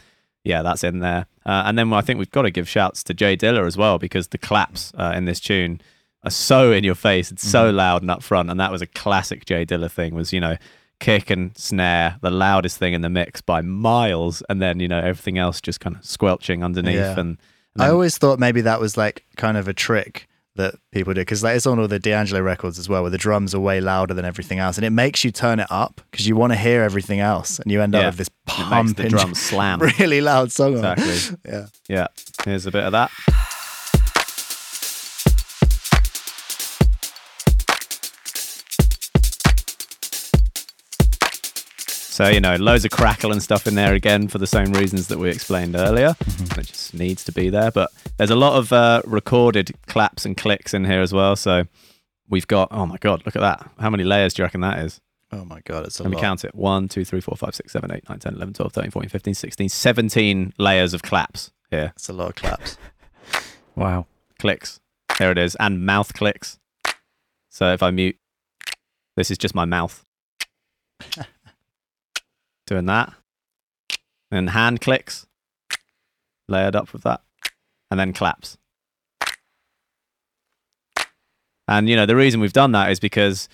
yeah 0.43 0.61
that's 0.61 0.83
in 0.83 0.99
there. 0.99 1.27
Uh, 1.45 1.63
and 1.65 1.77
then 1.77 1.91
i 1.93 2.01
think 2.01 2.19
we've 2.19 2.31
got 2.31 2.43
to 2.43 2.51
give 2.51 2.67
shouts 2.69 3.03
to 3.03 3.13
j 3.13 3.35
dilla 3.37 3.65
as 3.65 3.77
well 3.77 3.97
because 3.97 4.29
the 4.29 4.37
claps 4.37 4.91
uh, 4.97 5.13
in 5.15 5.25
this 5.25 5.39
tune 5.39 5.81
are 6.23 6.31
so 6.31 6.71
in 6.71 6.83
your 6.83 6.95
face. 6.95 7.31
It's 7.31 7.47
so 7.47 7.71
loud 7.71 8.03
and 8.03 8.11
upfront. 8.11 8.51
And 8.51 8.59
that 8.59 8.71
was 8.71 8.81
a 8.81 8.87
classic 8.87 9.45
j 9.45 9.65
dilla 9.65 9.91
thing 9.91 10.13
was 10.13 10.31
you 10.33 10.39
know 10.39 10.57
kick 11.01 11.29
and 11.29 11.57
snare, 11.57 12.17
the 12.21 12.31
loudest 12.31 12.77
thing 12.77 12.93
in 12.93 13.01
the 13.01 13.09
mix 13.09 13.41
by 13.41 13.61
miles, 13.61 14.41
and 14.47 14.61
then 14.61 14.79
you 14.79 14.87
know 14.87 14.99
everything 14.99 15.37
else 15.37 15.59
just 15.59 15.81
kind 15.81 15.97
of 15.97 16.05
squelching 16.05 16.63
underneath. 16.63 16.95
Yeah. 16.95 17.19
And, 17.19 17.37
and 17.75 17.83
I 17.83 17.89
always 17.89 18.17
thought 18.17 18.39
maybe 18.39 18.61
that 18.61 18.79
was 18.79 18.95
like 18.95 19.25
kind 19.35 19.57
of 19.57 19.67
a 19.67 19.73
trick 19.73 20.29
that 20.55 20.75
people 20.91 21.13
do 21.13 21.21
because 21.21 21.43
like, 21.43 21.55
it's 21.55 21.65
on 21.65 21.79
all 21.79 21.87
the 21.87 21.99
D'Angelo 21.99 22.41
records 22.41 22.77
as 22.77 22.87
well, 22.87 23.01
where 23.01 23.11
the 23.11 23.17
drums 23.17 23.55
are 23.55 23.59
way 23.59 23.81
louder 23.81 24.13
than 24.13 24.25
everything 24.25 24.59
else, 24.59 24.77
and 24.77 24.85
it 24.85 24.91
makes 24.91 25.23
you 25.25 25.31
turn 25.31 25.59
it 25.59 25.67
up 25.69 25.99
because 26.11 26.27
you 26.27 26.35
want 26.35 26.53
to 26.53 26.57
hear 26.57 26.83
everything 26.83 27.19
else, 27.19 27.59
and 27.59 27.71
you 27.71 27.81
end 27.81 27.95
up 27.95 28.05
with 28.05 28.17
this 28.17 28.29
pumping, 28.45 29.09
drums 29.09 29.41
slam. 29.41 29.79
really 29.99 30.21
loud 30.21 30.51
song. 30.51 30.77
on. 30.77 30.93
Exactly. 30.93 31.37
Yeah. 31.51 31.65
Yeah, 31.89 32.07
here's 32.45 32.65
a 32.65 32.71
bit 32.71 32.83
of 32.83 32.93
that. 32.93 33.11
So, 42.11 42.27
you 42.27 42.41
know, 42.41 42.57
loads 42.57 42.83
of 42.83 42.91
crackle 42.91 43.31
and 43.31 43.41
stuff 43.41 43.67
in 43.67 43.75
there 43.75 43.93
again 43.93 44.27
for 44.27 44.37
the 44.37 44.45
same 44.45 44.73
reasons 44.73 45.07
that 45.07 45.17
we 45.17 45.29
explained 45.29 45.77
earlier. 45.77 46.13
It 46.57 46.67
just 46.67 46.93
needs 46.93 47.23
to 47.23 47.31
be 47.31 47.49
there. 47.49 47.71
But 47.71 47.89
there's 48.17 48.29
a 48.29 48.35
lot 48.35 48.57
of 48.59 48.73
uh, 48.73 49.01
recorded 49.05 49.71
claps 49.87 50.25
and 50.25 50.35
clicks 50.35 50.73
in 50.73 50.83
here 50.83 50.99
as 50.99 51.13
well. 51.13 51.37
So 51.37 51.63
we've 52.27 52.45
got, 52.47 52.67
oh 52.69 52.85
my 52.85 52.97
God, 52.97 53.23
look 53.25 53.37
at 53.37 53.41
that. 53.41 53.71
How 53.79 53.89
many 53.89 54.03
layers 54.03 54.33
do 54.33 54.41
you 54.41 54.45
reckon 54.45 54.59
that 54.59 54.79
is? 54.79 54.99
Oh 55.31 55.45
my 55.45 55.61
god, 55.61 55.85
it's 55.85 56.01
a 56.01 56.03
Let 56.03 56.11
me 56.11 56.19
count 56.19 56.43
it 56.43 56.53
1, 56.53 56.89
2, 56.89 57.05
3, 57.05 57.21
4, 57.21 57.37
5, 57.37 57.55
6, 57.55 57.71
7, 57.71 57.91
8, 57.93 58.09
9, 58.09 58.19
10, 58.19 58.33
11, 58.35 58.53
12, 58.55 58.73
13, 58.73 58.91
14, 58.91 59.09
15, 59.09 59.33
16, 59.33 59.69
17 59.69 60.53
layers 60.57 60.93
of 60.93 61.01
claps 61.03 61.53
here. 61.69 61.93
It's 61.95 62.09
a 62.09 62.13
lot 62.13 62.29
of 62.29 62.35
claps. 62.35 62.77
Wow. 63.73 64.05
clicks. 64.37 64.81
There 65.17 65.31
it 65.31 65.37
is. 65.37 65.55
And 65.55 65.85
mouth 65.85 66.13
clicks. 66.13 66.59
So 67.49 67.71
if 67.71 67.81
I 67.81 67.89
mute, 67.89 68.17
this 69.15 69.31
is 69.31 69.37
just 69.37 69.55
my 69.55 69.63
mouth 69.63 70.05
doing 72.71 72.85
that. 72.85 73.13
And 74.31 74.51
hand 74.51 74.79
clicks, 74.79 75.27
layered 76.47 76.75
up 76.75 76.93
with 76.93 77.03
that. 77.03 77.21
And 77.89 77.99
then 77.99 78.13
claps. 78.13 78.57
And, 81.67 81.89
you 81.89 81.97
know, 81.97 82.05
the 82.05 82.15
reason 82.15 82.39
we've 82.39 82.53
done 82.53 82.71
that 82.71 82.89
is 82.91 82.99
because 82.99 83.49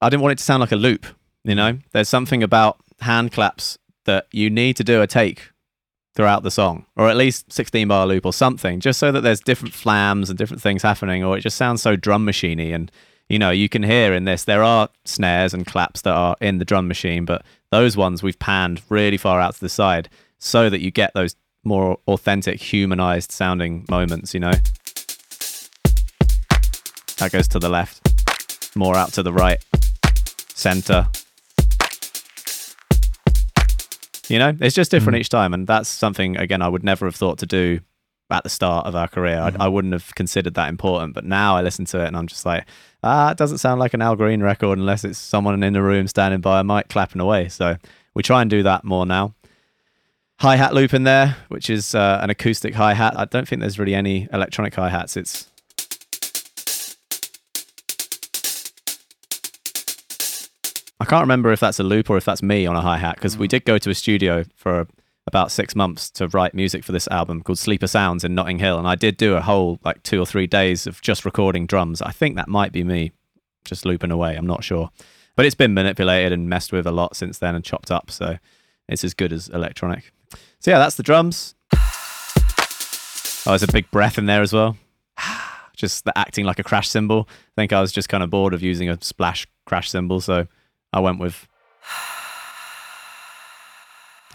I 0.00 0.08
didn't 0.08 0.22
want 0.22 0.32
it 0.32 0.38
to 0.38 0.44
sound 0.44 0.60
like 0.60 0.72
a 0.72 0.76
loop. 0.76 1.06
You 1.44 1.54
know, 1.54 1.78
there's 1.92 2.08
something 2.08 2.42
about 2.42 2.78
hand 3.00 3.30
claps 3.30 3.78
that 4.06 4.26
you 4.32 4.50
need 4.50 4.76
to 4.76 4.84
do 4.84 5.00
a 5.02 5.06
take 5.06 5.50
throughout 6.16 6.42
the 6.42 6.50
song, 6.50 6.86
or 6.96 7.08
at 7.08 7.16
least 7.16 7.52
16 7.52 7.86
bar 7.86 8.06
loop 8.06 8.26
or 8.26 8.32
something, 8.32 8.80
just 8.80 8.98
so 8.98 9.12
that 9.12 9.20
there's 9.20 9.40
different 9.40 9.72
flams 9.72 10.28
and 10.28 10.36
different 10.36 10.60
things 10.60 10.82
happening, 10.82 11.22
or 11.22 11.38
it 11.38 11.42
just 11.42 11.56
sounds 11.56 11.80
so 11.80 11.94
drum 11.94 12.26
machiney. 12.26 12.74
And 12.74 12.90
you 13.28 13.38
know, 13.38 13.50
you 13.50 13.68
can 13.68 13.82
hear 13.82 14.14
in 14.14 14.24
this 14.24 14.44
there 14.44 14.62
are 14.62 14.88
snares 15.04 15.52
and 15.52 15.66
claps 15.66 16.02
that 16.02 16.14
are 16.14 16.36
in 16.40 16.58
the 16.58 16.64
drum 16.64 16.88
machine, 16.88 17.24
but 17.24 17.44
those 17.70 17.96
ones 17.96 18.22
we've 18.22 18.38
panned 18.38 18.80
really 18.88 19.18
far 19.18 19.40
out 19.40 19.54
to 19.54 19.60
the 19.60 19.68
side 19.68 20.08
so 20.38 20.70
that 20.70 20.80
you 20.80 20.90
get 20.90 21.12
those 21.14 21.36
more 21.62 21.98
authentic, 22.08 22.60
humanized 22.60 23.30
sounding 23.30 23.84
moments. 23.90 24.32
You 24.32 24.40
know, 24.40 24.52
that 27.18 27.30
goes 27.30 27.48
to 27.48 27.58
the 27.58 27.68
left, 27.68 28.74
more 28.74 28.96
out 28.96 29.12
to 29.14 29.22
the 29.22 29.32
right, 29.32 29.62
center. 30.54 31.06
You 34.28 34.38
know, 34.38 34.56
it's 34.60 34.74
just 34.74 34.90
different 34.90 35.16
mm. 35.16 35.20
each 35.20 35.28
time, 35.28 35.52
and 35.52 35.66
that's 35.66 35.88
something 35.88 36.36
again 36.38 36.62
I 36.62 36.68
would 36.68 36.84
never 36.84 37.06
have 37.06 37.16
thought 37.16 37.38
to 37.38 37.46
do 37.46 37.80
at 38.30 38.42
the 38.42 38.50
start 38.50 38.86
of 38.86 38.94
our 38.94 39.08
career. 39.08 39.38
I, 39.38 39.64
I 39.64 39.68
wouldn't 39.68 39.92
have 39.92 40.14
considered 40.14 40.54
that 40.54 40.68
important, 40.68 41.14
but 41.14 41.24
now 41.24 41.56
I 41.56 41.62
listen 41.62 41.84
to 41.86 42.02
it 42.02 42.08
and 42.08 42.16
I'm 42.16 42.26
just 42.26 42.44
like, 42.44 42.66
ah, 43.02 43.30
it 43.30 43.38
doesn't 43.38 43.58
sound 43.58 43.80
like 43.80 43.94
an 43.94 44.02
Al 44.02 44.16
Green 44.16 44.42
record 44.42 44.78
unless 44.78 45.04
it's 45.04 45.18
someone 45.18 45.62
in 45.62 45.72
the 45.72 45.82
room 45.82 46.06
standing 46.08 46.40
by 46.40 46.60
a 46.60 46.64
mic 46.64 46.88
clapping 46.88 47.20
away. 47.20 47.48
So 47.48 47.76
we 48.14 48.22
try 48.22 48.42
and 48.42 48.50
do 48.50 48.62
that 48.62 48.84
more 48.84 49.06
now. 49.06 49.34
Hi 50.40 50.56
hat 50.56 50.72
loop 50.72 50.94
in 50.94 51.02
there, 51.02 51.36
which 51.48 51.68
is 51.68 51.94
uh, 51.94 52.20
an 52.22 52.30
acoustic 52.30 52.74
hi 52.74 52.94
hat. 52.94 53.18
I 53.18 53.24
don't 53.24 53.48
think 53.48 53.60
there's 53.60 53.78
really 53.78 53.94
any 53.94 54.28
electronic 54.32 54.74
hi 54.74 54.88
hats. 54.88 55.16
It's 55.16 55.48
I 61.00 61.04
can't 61.04 61.22
remember 61.22 61.50
if 61.52 61.60
that's 61.60 61.78
a 61.80 61.84
loop 61.84 62.10
or 62.10 62.16
if 62.16 62.24
that's 62.24 62.42
me 62.42 62.66
on 62.66 62.76
a 62.76 62.80
hi 62.80 62.98
hat 62.98 63.16
because 63.16 63.38
we 63.38 63.48
did 63.48 63.64
go 63.64 63.78
to 63.78 63.90
a 63.90 63.94
studio 63.94 64.44
for 64.54 64.86
about 65.28 65.52
six 65.52 65.76
months 65.76 66.10
to 66.10 66.26
write 66.28 66.54
music 66.54 66.82
for 66.82 66.92
this 66.92 67.06
album 67.08 67.42
called 67.42 67.58
Sleeper 67.58 67.86
Sounds 67.86 68.24
in 68.24 68.34
Notting 68.34 68.58
Hill, 68.58 68.78
and 68.78 68.88
I 68.88 68.94
did 68.94 69.18
do 69.18 69.36
a 69.36 69.42
whole 69.42 69.78
like 69.84 70.02
two 70.02 70.20
or 70.20 70.26
three 70.26 70.46
days 70.46 70.86
of 70.86 71.02
just 71.02 71.26
recording 71.26 71.66
drums. 71.66 72.00
I 72.00 72.10
think 72.10 72.36
that 72.36 72.48
might 72.48 72.72
be 72.72 72.82
me 72.82 73.12
just 73.64 73.84
looping 73.84 74.10
away. 74.10 74.34
I'm 74.34 74.46
not 74.46 74.64
sure, 74.64 74.90
but 75.36 75.44
it's 75.44 75.54
been 75.54 75.74
manipulated 75.74 76.32
and 76.32 76.48
messed 76.48 76.72
with 76.72 76.86
a 76.86 76.90
lot 76.90 77.14
since 77.14 77.38
then 77.38 77.54
and 77.54 77.62
chopped 77.62 77.90
up, 77.90 78.10
so 78.10 78.38
it's 78.88 79.04
as 79.04 79.12
good 79.12 79.32
as 79.32 79.50
electronic. 79.50 80.12
So 80.60 80.70
yeah, 80.70 80.78
that's 80.78 80.96
the 80.96 81.02
drums. 81.02 81.54
Oh, 81.74 83.52
there's 83.52 83.62
a 83.62 83.72
big 83.72 83.90
breath 83.90 84.16
in 84.16 84.26
there 84.26 84.42
as 84.42 84.52
well. 84.54 84.76
Just 85.76 86.04
the 86.06 86.18
acting 86.18 86.46
like 86.46 86.58
a 86.58 86.64
crash 86.64 86.88
cymbal. 86.88 87.28
I 87.28 87.52
think 87.54 87.72
I 87.72 87.80
was 87.80 87.92
just 87.92 88.08
kind 88.08 88.24
of 88.24 88.30
bored 88.30 88.52
of 88.52 88.62
using 88.62 88.88
a 88.90 88.98
splash 89.00 89.46
crash 89.64 89.90
cymbal, 89.90 90.20
so 90.20 90.48
I 90.92 90.98
went 90.98 91.20
with 91.20 91.46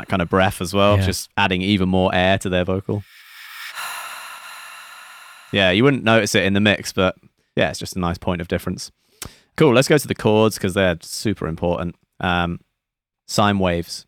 that 0.04 0.10
kind 0.10 0.22
of 0.22 0.30
breath 0.30 0.62
as 0.62 0.74
well, 0.74 0.98
Yeah. 0.98 1.06
just 1.06 1.30
adding 1.38 1.62
even 1.62 1.88
more 1.88 2.14
air 2.14 2.38
to 2.40 2.50
their 2.50 2.66
vocal. 2.66 3.04
Yeah, 5.54 5.70
you 5.72 5.84
wouldn't 5.84 6.04
notice 6.04 6.36
it 6.36 6.44
in 6.44 6.54
the 6.54 6.60
mix, 6.60 6.92
but 6.92 7.16
yeah, 7.56 7.70
it's 7.70 7.80
just 7.80 7.96
a 7.96 8.00
nice 8.00 8.18
point 8.18 8.42
of 8.42 8.48
difference. 8.48 8.92
Cool. 9.56 9.74
Let's 9.74 9.88
go 9.88 9.98
to 9.98 10.08
the 10.08 10.16
chords 10.16 10.56
because 10.58 10.74
they're 10.74 10.98
super 11.02 11.48
important. 11.48 11.96
Um, 12.20 12.60
sine 13.28 13.60
waves, 13.60 14.06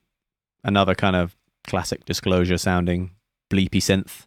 another 0.64 0.96
kind 0.96 1.16
of 1.16 1.36
classic 1.68 2.04
disclosure 2.06 2.58
sounding 2.58 3.12
bleepy 3.52 3.80
synth. 3.80 4.26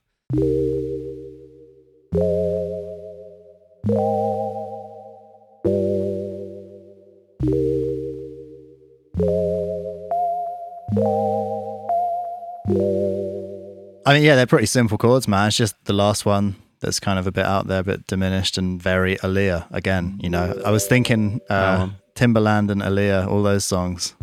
I 14.08 14.14
mean, 14.14 14.22
yeah, 14.22 14.36
they're 14.36 14.46
pretty 14.46 14.64
simple 14.64 14.96
chords, 14.96 15.28
man. 15.28 15.48
It's 15.48 15.56
just 15.58 15.84
the 15.84 15.92
last 15.92 16.24
one 16.24 16.56
that's 16.80 16.98
kind 16.98 17.18
of 17.18 17.26
a 17.26 17.30
bit 17.30 17.44
out 17.44 17.66
there, 17.66 17.80
a 17.80 17.84
bit 17.84 18.06
diminished 18.06 18.56
and 18.56 18.80
very 18.80 19.16
Aaliyah 19.16 19.66
again. 19.70 20.18
You 20.22 20.30
know, 20.30 20.58
I 20.64 20.70
was 20.70 20.86
thinking 20.86 21.42
uh. 21.50 21.90
Timbaland 22.14 22.70
and 22.70 22.80
Aaliyah, 22.80 23.26
all 23.26 23.42
those 23.42 23.66
songs. 23.66 24.14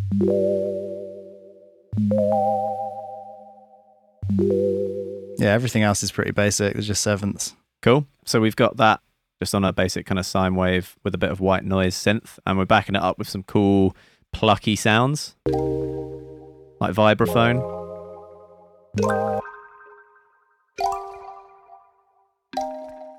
Yeah, 5.37 5.53
everything 5.53 5.83
else 5.83 6.01
is 6.01 6.11
pretty 6.11 6.31
basic. 6.31 6.73
There's 6.73 6.87
just 6.87 7.03
sevenths. 7.03 7.53
Cool. 7.83 8.07
So 8.25 8.41
we've 8.41 8.55
got 8.55 8.77
that 8.77 9.01
just 9.39 9.53
on 9.53 9.63
a 9.63 9.71
basic 9.71 10.07
kind 10.07 10.17
of 10.17 10.25
sine 10.25 10.55
wave 10.55 10.95
with 11.03 11.13
a 11.13 11.19
bit 11.19 11.29
of 11.29 11.41
white 11.41 11.63
noise 11.63 11.95
synth, 11.95 12.39
and 12.47 12.57
we're 12.57 12.65
backing 12.65 12.95
it 12.95 13.03
up 13.03 13.19
with 13.19 13.29
some 13.29 13.43
cool 13.43 13.95
plucky 14.33 14.75
sounds 14.75 15.35
like 15.45 16.95
vibraphone. 16.95 17.61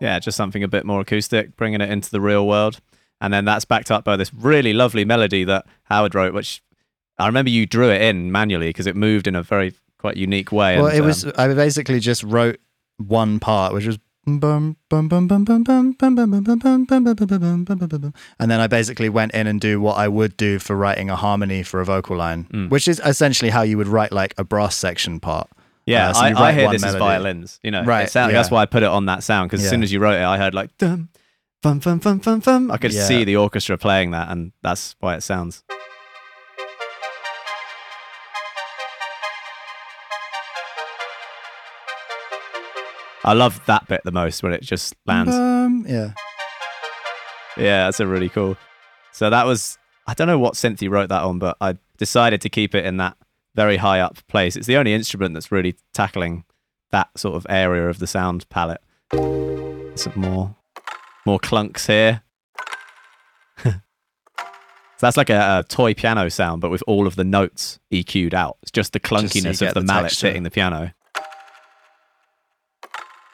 yeah, 0.07 0.19
just 0.20 0.37
something 0.37 0.62
a 0.62 0.69
bit 0.69 0.87
more 0.87 1.01
acoustic, 1.01 1.57
bringing 1.57 1.81
it 1.81 1.91
into 1.91 2.11
the 2.11 2.20
real 2.20 2.47
world. 2.47 2.81
And 3.20 3.33
then 3.33 3.45
that's 3.45 3.65
backed 3.65 3.91
up 3.91 4.05
by 4.05 4.16
this 4.16 4.33
really 4.33 4.73
lovely 4.73 5.05
melody 5.05 5.43
that 5.45 5.66
Howard 5.85 6.15
wrote, 6.15 6.33
which 6.33 6.62
I 7.19 7.27
remember 7.27 7.51
you 7.51 7.66
drew 7.66 7.91
it 7.91 8.03
in 8.03 8.31
manually 8.31 8.69
because 8.69 8.87
it 8.87 8.95
moved 8.95 9.27
in 9.27 9.35
a 9.35 9.43
very 9.43 9.74
quite 9.99 10.16
unique 10.16 10.53
way. 10.53 10.77
Well, 10.77 10.87
and, 10.87 10.99
it 10.99 11.01
was 11.01 11.24
um, 11.24 11.33
I 11.37 11.49
basically 11.49 11.99
just 11.99 12.23
wrote 12.23 12.61
one 12.99 13.41
part, 13.41 13.73
which 13.73 13.87
was 13.87 13.99
and 18.41 18.51
then 18.51 18.61
I 18.61 18.66
basically 18.66 19.09
went 19.09 19.33
in 19.33 19.47
and 19.47 19.61
do 19.61 19.81
what 19.81 19.97
I 19.97 20.09
would 20.09 20.37
do 20.37 20.59
for 20.59 20.74
writing 20.74 21.11
a 21.11 21.16
harmony 21.16 21.62
for 21.62 21.81
a 21.81 21.85
vocal 21.85 22.16
line, 22.16 22.45
mm. 22.53 22.69
which 22.69 22.89
is 22.89 23.01
essentially 23.05 23.51
how 23.51 23.62
you 23.62 23.78
would 23.78 23.87
write 23.87 24.12
like 24.12 24.35
a 24.37 24.45
brass 24.45 24.77
section 24.77 25.20
part. 25.20 25.49
Yeah, 25.86 26.10
Uh, 26.10 26.12
so 26.14 26.20
I, 26.20 26.48
I 26.48 26.52
hear 26.52 26.68
this 26.70 26.82
as 26.82 26.96
violins. 26.96 27.60
You 27.62 27.70
know, 27.70 27.84
Right, 27.84 28.10
sound, 28.10 28.34
That's 28.34 28.50
why 28.50 28.62
I 28.62 28.66
put 28.66 28.82
it 28.82 28.88
on 28.88 29.06
that 29.06 29.22
sound 29.22 29.48
because 29.50 29.64
as 29.64 29.70
soon 29.70 29.82
as 29.84 29.92
you 29.92 30.00
wrote 30.00 30.16
it, 30.20 30.24
I 30.24 30.36
heard 30.36 30.52
like 30.52 30.76
dum, 30.78 31.08
fum, 31.62 31.80
fum, 31.80 32.00
fum, 32.00 32.18
fum, 32.20 32.40
fum. 32.40 32.70
I 32.72 32.76
could 32.76 32.92
Yeah. 32.92 33.04
see 33.04 33.22
the 33.24 33.36
orchestra 33.36 33.78
playing 33.78 34.10
that, 34.10 34.28
and 34.30 34.52
that's 34.62 34.96
why 35.00 35.14
it 35.14 35.22
sounds. 35.22 35.62
I 43.24 43.32
love 43.32 43.60
that 43.66 43.88
bit 43.88 44.02
the 44.04 44.12
most 44.12 44.42
when 44.42 44.52
it 44.52 44.62
just 44.62 44.94
lands. 45.04 45.34
Um, 45.34 45.84
yeah. 45.88 46.12
Yeah, 47.56 47.86
that's 47.86 47.98
a 48.00 48.06
really 48.06 48.28
cool. 48.28 48.56
So 49.12 49.30
that 49.30 49.46
was 49.46 49.78
I 50.06 50.14
don't 50.14 50.28
know 50.28 50.38
what 50.38 50.54
synth 50.54 50.78
he 50.80 50.88
wrote 50.88 51.08
that 51.08 51.22
on, 51.22 51.38
but 51.38 51.56
I 51.60 51.76
decided 51.96 52.40
to 52.42 52.48
keep 52.48 52.74
it 52.74 52.84
in 52.84 52.98
that 52.98 53.16
very 53.57 53.78
high 53.78 54.01
up 54.01 54.24
place. 54.28 54.55
It's 54.55 54.66
the 54.66 54.77
only 54.77 54.93
instrument 54.93 55.35
that's 55.35 55.51
really 55.51 55.74
tackling 55.93 56.45
that 56.93 57.09
sort 57.19 57.35
of 57.35 57.47
area 57.49 57.89
of 57.89 57.99
the 57.99 58.07
sound 58.07 58.49
palette. 58.51 58.83
Some 59.11 60.12
more 60.15 60.55
more 61.24 61.41
clunks 61.41 61.87
here. 61.87 62.23
so 63.65 63.73
that's 65.01 65.16
like 65.16 65.31
a, 65.31 65.61
a 65.61 65.65
toy 65.69 65.95
piano 65.95 66.28
sound, 66.31 66.61
but 66.61 66.70
with 66.70 66.85
all 66.87 67.07
of 67.07 67.16
the 67.16 67.24
notes 67.24 67.81
EQ'd 67.91 68.35
out. 68.35 68.59
It's 68.62 68.70
just 68.70 68.93
the 68.93 69.01
so 69.05 69.16
you 69.16 69.23
clunkiness 69.23 69.66
of 69.66 69.74
the, 69.74 69.81
the 69.81 69.87
mallet 69.87 70.15
hitting 70.15 70.45
the 70.45 70.51
piano. 70.51 70.93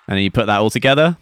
And 0.08 0.16
then 0.16 0.22
you 0.22 0.30
put 0.30 0.46
that 0.46 0.60
all 0.60 0.70
together. 0.70 1.16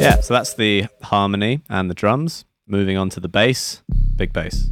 Yeah, 0.00 0.20
so 0.20 0.32
that's 0.32 0.54
the 0.54 0.86
harmony 1.02 1.62
and 1.68 1.90
the 1.90 1.94
drums. 1.94 2.44
Moving 2.68 2.96
on 2.96 3.10
to 3.10 3.20
the 3.20 3.28
bass, 3.28 3.82
big 4.14 4.32
bass. 4.32 4.70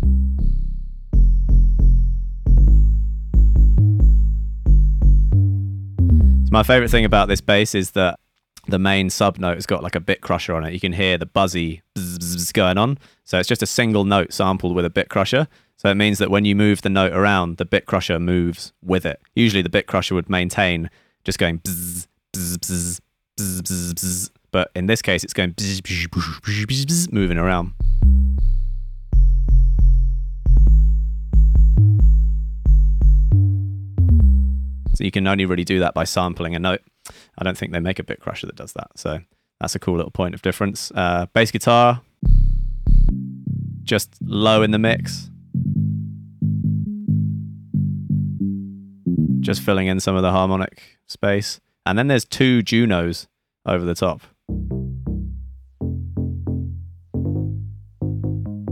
So 6.44 6.50
my 6.52 6.62
favorite 6.62 6.90
thing 6.90 7.04
about 7.04 7.26
this 7.26 7.40
bass 7.40 7.74
is 7.74 7.90
that 7.92 8.20
the 8.68 8.78
main 8.78 9.10
sub 9.10 9.38
note 9.38 9.56
has 9.56 9.66
got 9.66 9.82
like 9.82 9.96
a 9.96 10.00
bit 10.00 10.20
crusher 10.20 10.54
on 10.54 10.64
it. 10.64 10.72
You 10.72 10.80
can 10.80 10.92
hear 10.92 11.18
the 11.18 11.26
buzzy 11.26 11.82
bzz, 11.96 12.18
bzz, 12.18 12.52
going 12.52 12.78
on. 12.78 12.98
So 13.24 13.38
it's 13.38 13.48
just 13.48 13.62
a 13.62 13.66
single 13.66 14.04
note 14.04 14.32
sampled 14.32 14.76
with 14.76 14.84
a 14.84 14.90
bit 14.90 15.08
crusher. 15.08 15.48
So 15.76 15.90
it 15.90 15.96
means 15.96 16.18
that 16.18 16.30
when 16.30 16.44
you 16.44 16.54
move 16.54 16.82
the 16.82 16.88
note 16.88 17.12
around, 17.12 17.56
the 17.56 17.64
bit 17.64 17.86
crusher 17.86 18.20
moves 18.20 18.72
with 18.80 19.04
it. 19.04 19.20
Usually 19.34 19.62
the 19.62 19.68
bit 19.68 19.88
crusher 19.88 20.14
would 20.14 20.30
maintain 20.30 20.88
just 21.24 21.38
going 21.38 21.58
bzz, 21.58 22.06
bzz, 22.32 22.58
bzz, 22.58 23.00
bzz, 23.36 23.62
bzz, 23.62 23.94
bzz. 23.94 24.30
But 24.56 24.70
in 24.74 24.86
this 24.86 25.02
case, 25.02 25.22
it's 25.22 25.34
going 25.34 25.52
moving 27.12 27.36
around. 27.36 27.74
So 34.94 35.04
you 35.04 35.10
can 35.10 35.26
only 35.26 35.44
really 35.44 35.64
do 35.64 35.80
that 35.80 35.92
by 35.92 36.04
sampling 36.04 36.54
a 36.54 36.58
note. 36.58 36.80
I 37.36 37.44
don't 37.44 37.58
think 37.58 37.72
they 37.72 37.80
make 37.80 37.98
a 37.98 38.02
bit 38.02 38.20
crusher 38.20 38.46
that 38.46 38.56
does 38.56 38.72
that. 38.72 38.92
So 38.96 39.18
that's 39.60 39.74
a 39.74 39.78
cool 39.78 39.96
little 39.96 40.10
point 40.10 40.34
of 40.34 40.40
difference. 40.40 40.90
Uh, 40.94 41.26
bass 41.34 41.50
guitar, 41.50 42.00
just 43.82 44.14
low 44.22 44.62
in 44.62 44.70
the 44.70 44.78
mix. 44.78 45.28
Just 49.40 49.60
filling 49.60 49.86
in 49.86 50.00
some 50.00 50.16
of 50.16 50.22
the 50.22 50.30
harmonic 50.30 50.98
space. 51.06 51.60
And 51.84 51.98
then 51.98 52.08
there's 52.08 52.24
two 52.24 52.62
Junos 52.62 53.28
over 53.66 53.84
the 53.84 53.94
top. 53.94 54.22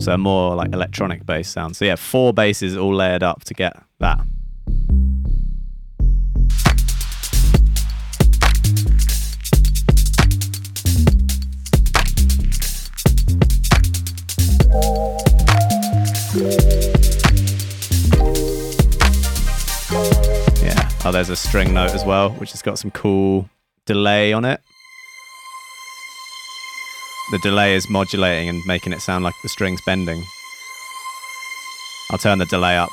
So 0.04 0.18
more 0.18 0.54
like 0.54 0.68
mm. 0.68 0.74
electronic 0.74 1.24
bass 1.24 1.48
sound. 1.48 1.76
So 1.76 1.86
yeah, 1.86 1.96
four 1.96 2.34
basses 2.34 2.76
all 2.76 2.94
layered 2.94 3.22
up 3.22 3.42
to 3.44 3.54
get 3.54 3.74
that. 4.00 4.18
Yeah. 20.62 20.90
Oh, 21.06 21.12
there's 21.12 21.30
a 21.30 21.36
string 21.36 21.72
note 21.72 21.92
as 21.92 22.04
well, 22.04 22.32
which 22.32 22.50
has 22.50 22.60
got 22.60 22.78
some 22.78 22.90
cool 22.90 23.48
delay 23.86 24.34
on 24.34 24.44
it. 24.44 24.60
The 27.34 27.40
delay 27.40 27.74
is 27.74 27.90
modulating 27.90 28.48
and 28.48 28.64
making 28.64 28.92
it 28.92 29.00
sound 29.00 29.24
like 29.24 29.34
the 29.42 29.48
string's 29.48 29.80
bending. 29.84 30.22
I'll 32.12 32.18
turn 32.18 32.38
the 32.38 32.46
delay 32.46 32.76
up. 32.76 32.92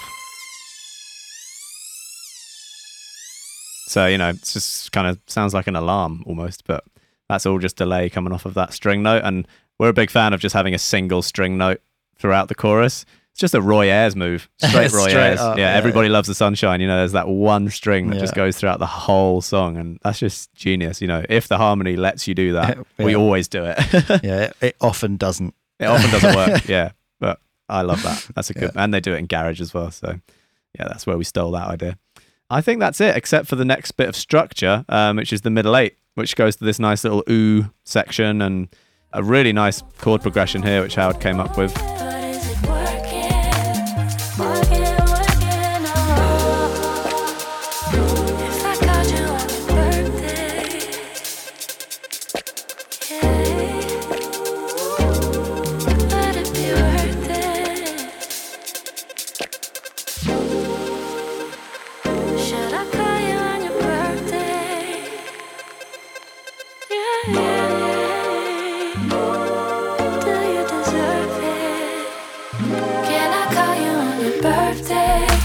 So, 3.85 4.07
you 4.07 4.17
know, 4.17 4.29
it's 4.29 4.53
just 4.53 4.91
kind 4.93 5.05
of 5.05 5.19
sounds 5.27 5.53
like 5.53 5.67
an 5.67 5.75
alarm 5.75 6.23
almost, 6.25 6.65
but 6.65 6.83
that's 7.29 7.45
all 7.45 7.59
just 7.59 7.75
delay 7.75 8.09
coming 8.09 8.33
off 8.33 8.47
of 8.47 8.55
that 8.55 8.73
string 8.73 9.03
note. 9.03 9.21
And 9.23 9.47
we're 9.77 9.89
a 9.89 9.93
big 9.93 10.09
fan 10.09 10.33
of 10.33 10.39
just 10.39 10.55
having 10.55 10.73
a 10.73 10.79
single 10.79 11.21
string 11.21 11.55
note 11.55 11.83
throughout 12.17 12.47
the 12.47 12.55
chorus. 12.55 13.05
Just 13.41 13.55
a 13.55 13.61
Roy 13.61 13.87
Ayers 13.89 14.15
move. 14.15 14.47
Straight 14.59 14.91
Roy 14.91 15.09
Straight 15.09 15.15
Ayers. 15.15 15.39
up, 15.39 15.57
yeah, 15.57 15.71
yeah, 15.71 15.77
everybody 15.77 16.09
loves 16.09 16.27
the 16.27 16.35
sunshine. 16.35 16.79
You 16.79 16.85
know, 16.85 16.97
there's 16.97 17.13
that 17.13 17.27
one 17.27 17.69
string 17.69 18.11
that 18.11 18.19
just 18.19 18.35
goes 18.35 18.55
throughout 18.55 18.77
the 18.77 18.85
whole 18.85 19.41
song, 19.41 19.77
and 19.77 19.99
that's 20.03 20.19
just 20.19 20.53
genius. 20.53 21.01
You 21.01 21.07
know, 21.07 21.25
if 21.27 21.47
the 21.47 21.57
harmony 21.57 21.95
lets 21.95 22.27
you 22.27 22.35
do 22.35 22.53
that, 22.53 22.77
we 22.99 23.15
always 23.15 23.47
do 23.47 23.65
it. 23.65 23.77
Yeah, 24.23 24.41
it, 24.43 24.55
it 24.61 24.75
often 24.79 25.17
doesn't. 25.17 25.55
it 25.79 25.85
often 25.85 26.11
doesn't 26.11 26.35
work. 26.35 26.65
Yeah, 26.69 26.91
but 27.19 27.39
I 27.67 27.81
love 27.81 28.03
that. 28.03 28.29
That's 28.35 28.51
a 28.51 28.53
good, 28.53 28.71
and 28.75 28.93
they 28.93 28.99
do 28.99 29.13
it 29.13 29.17
in 29.17 29.25
garage 29.25 29.59
as 29.59 29.73
well. 29.73 29.89
So, 29.89 30.19
yeah, 30.77 30.87
that's 30.87 31.07
where 31.07 31.17
we 31.17 31.23
stole 31.23 31.49
that 31.51 31.67
idea. 31.67 31.97
I 32.51 32.61
think 32.61 32.79
that's 32.79 33.01
it, 33.01 33.17
except 33.17 33.47
for 33.47 33.55
the 33.55 33.65
next 33.65 33.93
bit 33.93 34.07
of 34.07 34.15
structure, 34.15 34.85
um, 34.87 35.15
which 35.17 35.33
is 35.33 35.41
the 35.41 35.49
middle 35.49 35.75
eight, 35.75 35.97
which 36.13 36.35
goes 36.35 36.57
to 36.57 36.63
this 36.63 36.77
nice 36.77 37.03
little 37.03 37.23
ooh 37.27 37.71
section 37.85 38.39
and 38.43 38.67
a 39.13 39.23
really 39.23 39.51
nice 39.51 39.81
chord 39.97 40.21
progression 40.21 40.61
here, 40.61 40.83
which 40.83 40.93
Howard 40.93 41.19
came 41.19 41.39
up 41.39 41.57
with. 41.57 41.75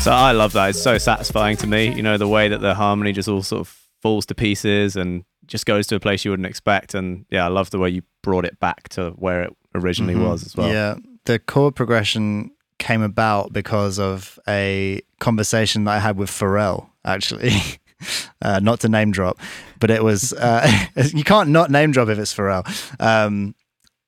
So 0.06 0.12
I 0.12 0.30
love 0.30 0.52
that. 0.52 0.70
It's 0.70 0.80
so 0.80 0.98
satisfying 0.98 1.56
to 1.56 1.66
me. 1.66 1.92
You 1.92 2.00
know, 2.00 2.16
the 2.16 2.28
way 2.28 2.46
that 2.46 2.60
the 2.60 2.76
harmony 2.76 3.10
just 3.10 3.28
all 3.28 3.42
sort 3.42 3.62
of 3.62 3.76
falls 4.02 4.24
to 4.26 4.36
pieces 4.36 4.94
and 4.94 5.24
just 5.46 5.66
goes 5.66 5.88
to 5.88 5.96
a 5.96 5.98
place 5.98 6.24
you 6.24 6.30
wouldn't 6.30 6.46
expect. 6.46 6.94
And 6.94 7.26
yeah, 7.28 7.44
I 7.44 7.48
love 7.48 7.70
the 7.70 7.80
way 7.80 7.90
you 7.90 8.02
brought 8.22 8.44
it 8.44 8.60
back 8.60 8.88
to 8.90 9.10
where 9.16 9.42
it 9.42 9.56
originally 9.74 10.14
was 10.14 10.46
as 10.46 10.56
well. 10.56 10.68
Mm-hmm. 10.68 10.74
Yeah, 10.76 11.10
the 11.24 11.40
chord 11.40 11.74
progression 11.74 12.52
came 12.78 13.02
about 13.02 13.52
because 13.52 13.98
of 13.98 14.38
a 14.46 15.00
conversation 15.18 15.82
that 15.86 15.96
I 15.96 15.98
had 15.98 16.16
with 16.16 16.30
Pharrell, 16.30 16.88
actually. 17.04 17.60
uh, 18.42 18.60
not 18.60 18.78
to 18.82 18.88
name 18.88 19.10
drop, 19.10 19.40
but 19.80 19.90
it 19.90 20.04
was 20.04 20.32
uh, 20.34 20.70
you 21.14 21.24
can't 21.24 21.48
not 21.48 21.68
name 21.68 21.90
drop 21.90 22.10
if 22.10 22.18
it's 22.20 22.32
Pharrell. 22.32 22.64
Um, 23.00 23.56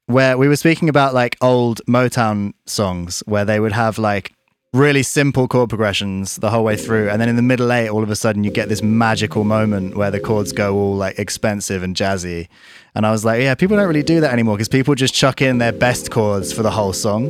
where 0.07 0.39
we 0.39 0.47
were 0.47 0.55
speaking 0.55 0.89
about 0.89 1.13
like 1.13 1.37
old 1.41 1.81
Motown 1.89 2.53
songs 2.67 3.25
where 3.27 3.45
they 3.45 3.59
would 3.59 3.73
have 3.73 3.99
like 3.99 4.33
really 4.73 5.03
simple 5.03 5.49
chord 5.49 5.71
progressions 5.71 6.37
the 6.37 6.51
whole 6.51 6.65
way 6.65 6.77
through, 6.77 7.09
and 7.09 7.21
then 7.21 7.29
in 7.29 7.37
the 7.37 7.43
middle 7.43 7.73
eight, 7.73 7.89
all 7.89 8.03
of 8.03 8.11
a 8.11 8.17
sudden 8.17 8.45
you 8.45 8.51
get 8.51 8.69
this 8.69 8.83
magical 8.83 9.45
moment 9.45 9.97
where 9.97 10.11
the 10.11 10.21
chords 10.21 10.53
go 10.53 10.75
all 10.75 10.97
like 10.97 11.19
expensive 11.19 11.83
and 11.83 11.97
jazzy. 11.97 12.49
And 12.95 13.07
I 13.07 13.11
was 13.11 13.25
like, 13.25 13.41
yeah, 13.41 13.55
people 13.55 13.77
don't 13.77 13.87
really 13.87 14.03
do 14.03 14.21
that 14.21 14.33
anymore 14.33 14.57
because 14.57 14.69
people 14.69 14.95
just 14.95 15.15
chuck 15.15 15.41
in 15.41 15.59
their 15.59 15.73
best 15.73 16.11
chords 16.11 16.53
for 16.53 16.63
the 16.63 16.71
whole 16.71 16.93
song. 16.93 17.29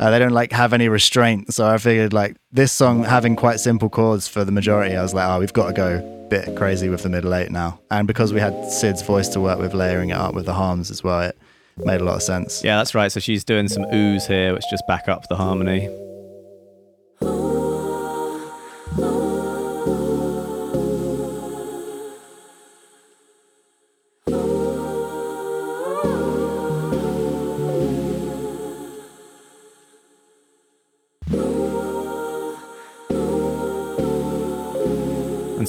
Uh, 0.00 0.10
they 0.10 0.18
don't 0.18 0.32
like 0.32 0.52
have 0.52 0.72
any 0.72 0.88
restraint. 0.88 1.52
So 1.52 1.66
I 1.66 1.76
figured 1.76 2.12
like 2.12 2.36
this 2.52 2.72
song 2.72 3.04
having 3.04 3.36
quite 3.36 3.60
simple 3.60 3.90
chords 3.90 4.26
for 4.28 4.44
the 4.44 4.52
majority, 4.52 4.96
I 4.96 5.02
was 5.02 5.12
like, 5.12 5.28
oh, 5.28 5.40
we've 5.40 5.52
got 5.52 5.66
to 5.66 5.72
go 5.74 5.98
a 5.98 6.28
bit 6.28 6.56
crazy 6.56 6.88
with 6.88 7.02
the 7.02 7.10
middle 7.10 7.34
eight 7.34 7.50
now. 7.50 7.80
And 7.90 8.06
because 8.06 8.32
we 8.32 8.40
had 8.40 8.70
Syd's 8.70 9.02
voice 9.02 9.28
to 9.30 9.40
work 9.40 9.58
with, 9.58 9.74
layering 9.74 10.10
it 10.10 10.16
up 10.16 10.34
with 10.34 10.46
the 10.46 10.54
harms 10.54 10.90
as 10.90 11.04
well, 11.04 11.20
it 11.20 11.36
made 11.76 12.00
a 12.00 12.04
lot 12.04 12.14
of 12.14 12.22
sense. 12.22 12.64
Yeah, 12.64 12.78
that's 12.78 12.94
right. 12.94 13.12
So 13.12 13.20
she's 13.20 13.44
doing 13.44 13.68
some 13.68 13.82
oohs 13.86 14.26
here, 14.26 14.54
which 14.54 14.64
just 14.70 14.86
back 14.86 15.08
up 15.08 15.28
the 15.28 15.36
harmony. 15.36 15.90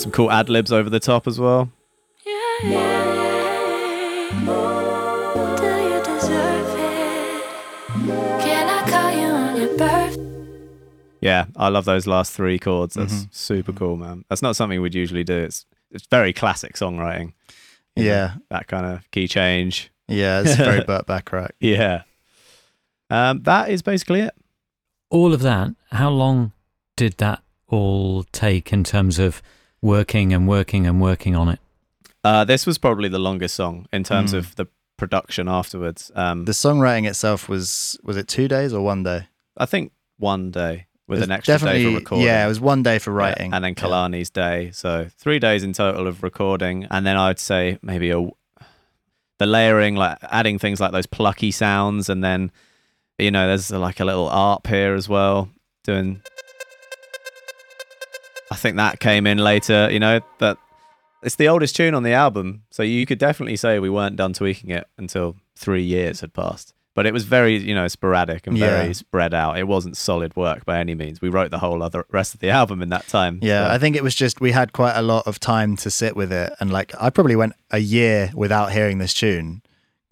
Some 0.01 0.11
cool 0.11 0.31
ad 0.31 0.49
libs 0.49 0.71
over 0.71 0.89
the 0.89 0.99
top 0.99 1.27
as 1.27 1.39
well. 1.39 1.69
Yeah, 2.25 2.31
yeah. 2.63 3.21
Do 5.57 5.67
you 5.67 6.03
deserve 6.03 6.79
it? 6.79 7.43
Can 8.41 8.69
I 8.69 8.89
call 8.89 9.11
you 9.11 9.27
on 9.27 9.55
your 9.57 9.77
birthday? 9.77 10.21
Yeah, 11.21 11.45
I 11.55 11.67
love 11.69 11.85
those 11.85 12.07
last 12.07 12.33
three 12.33 12.57
chords. 12.57 12.95
That's 12.95 13.27
super 13.31 13.71
cool, 13.73 13.95
man. 13.97 14.25
That's 14.29 14.41
not 14.41 14.55
something 14.55 14.81
we'd 14.81 14.95
usually 14.95 15.23
do. 15.23 15.37
It's 15.37 15.65
it's 15.91 16.07
very 16.07 16.33
classic 16.33 16.73
songwriting. 16.75 17.33
you 17.95 18.03
know, 18.05 18.09
Yeah. 18.09 18.33
that 18.49 18.67
kind 18.67 18.85
of 18.85 19.09
key 19.11 19.27
change. 19.27 19.91
Yeah, 20.07 20.41
it's 20.41 20.55
very 20.55 20.83
Burt 20.87 21.05
Bacharach. 21.05 21.51
Yeah. 21.59 22.03
Um, 23.09 23.41
that 23.43 23.69
is 23.69 23.81
basically 23.81 24.21
it. 24.21 24.33
All 25.09 25.33
of 25.33 25.41
that, 25.41 25.75
how 25.91 26.09
long 26.09 26.53
did 26.95 27.17
that 27.17 27.43
all 27.67 28.23
take 28.31 28.71
in 28.73 28.83
terms 28.85 29.19
of 29.19 29.41
working 29.81 30.33
and 30.33 30.47
working 30.47 30.85
and 30.87 31.01
working 31.01 31.35
on 31.35 31.49
it? 31.49 31.59
Uh, 32.23 32.45
this 32.45 32.65
was 32.67 32.77
probably 32.77 33.09
the 33.09 33.19
longest 33.19 33.55
song 33.55 33.87
in 33.91 34.03
terms 34.03 34.33
Mm. 34.33 34.37
of 34.37 34.55
the 34.55 34.67
production 34.97 35.47
afterwards. 35.47 36.11
Um, 36.15 36.45
The 36.45 36.51
songwriting 36.51 37.07
itself 37.07 37.49
was 37.49 37.97
was 38.03 38.17
it 38.17 38.27
two 38.27 38.47
days 38.47 38.73
or 38.73 38.81
one 38.83 39.03
day? 39.03 39.27
I 39.57 39.65
think 39.65 39.91
one 40.17 40.51
day 40.51 40.85
with 41.07 41.23
an 41.23 41.29
was 41.29 41.37
extra 41.49 41.57
day 41.59 41.83
for 41.83 41.95
recording. 41.97 42.25
Yeah, 42.27 42.45
it 42.45 42.47
was 42.47 42.59
one 42.59 42.83
day 42.83 42.99
for 42.99 43.11
Yeah, 43.11 43.17
writing, 43.17 43.53
and 43.53 43.63
then 43.63 43.73
Yeah. 43.75 43.83
Kehlani's 43.83 44.29
day. 44.29 44.69
So 44.71 45.07
three 45.17 45.39
days 45.39 45.63
in 45.63 45.73
total 45.73 46.07
of 46.07 46.21
recording, 46.23 46.85
and 46.91 47.05
then 47.05 47.17
I'd 47.17 47.39
say 47.39 47.79
maybe 47.81 48.11
a 48.11 48.29
the 49.39 49.47
layering, 49.47 49.95
like 49.95 50.19
adding 50.21 50.59
things 50.59 50.79
like 50.79 50.91
those 50.91 51.07
plucky 51.07 51.49
sounds, 51.49 52.07
and 52.09 52.23
then 52.23 52.51
you 53.17 53.31
know 53.31 53.47
there's 53.47 53.71
like 53.71 53.99
a 53.99 54.05
little 54.05 54.29
arp 54.29 54.67
here 54.67 54.93
as 54.93 55.09
well, 55.09 55.49
doing. 55.83 56.21
I 58.51 58.55
think 58.55 58.75
that 58.77 58.99
came 58.99 59.25
in 59.25 59.37
later. 59.39 59.89
You 59.91 59.99
know 59.99 60.19
that 60.39 60.57
it's 61.23 61.35
the 61.35 61.47
oldest 61.47 61.75
tune 61.75 61.93
on 61.95 62.03
the 62.03 62.13
album, 62.13 62.63
so 62.69 62.83
you 62.83 63.05
could 63.05 63.17
definitely 63.19 63.55
say 63.55 63.79
we 63.79 63.89
weren't 63.89 64.15
done 64.17 64.33
tweaking 64.33 64.69
it 64.71 64.87
until 64.97 65.37
three 65.55 65.83
years 65.83 66.21
had 66.21 66.33
passed. 66.33 66.73
But 66.93 67.05
it 67.05 67.13
was 67.13 67.23
very, 67.23 67.55
you 67.57 67.73
know, 67.73 67.87
sporadic 67.87 68.47
and 68.47 68.57
very 68.57 68.87
Yeah. 68.87 68.91
spread 68.93 69.33
out. 69.33 69.57
It 69.57 69.65
wasn't 69.65 69.95
solid 69.95 70.35
work 70.35 70.65
by 70.65 70.79
any 70.79 70.93
means. 70.93 71.21
We 71.21 71.29
wrote 71.29 71.49
the 71.49 71.59
whole 71.59 71.81
other 71.81 72.03
rest 72.11 72.33
of 72.33 72.41
the 72.41 72.49
album 72.49 72.81
in 72.81 72.89
that 72.89 73.07
time. 73.07 73.39
Yeah, 73.41 73.71
I 73.71 73.77
think 73.77 73.95
it 73.95 74.03
was 74.03 74.13
just 74.13 74.41
we 74.41 74.51
had 74.51 74.73
quite 74.73 74.95
a 74.97 75.01
lot 75.01 75.25
of 75.25 75.39
time 75.39 75.77
to 75.77 75.89
sit 75.89 76.17
with 76.17 76.33
it, 76.33 76.51
and 76.59 76.69
like 76.69 76.91
I 76.99 77.09
probably 77.09 77.37
went 77.37 77.53
a 77.71 77.79
year 77.79 78.31
without 78.35 78.73
hearing 78.73 78.97
this 78.97 79.13
tune 79.13 79.60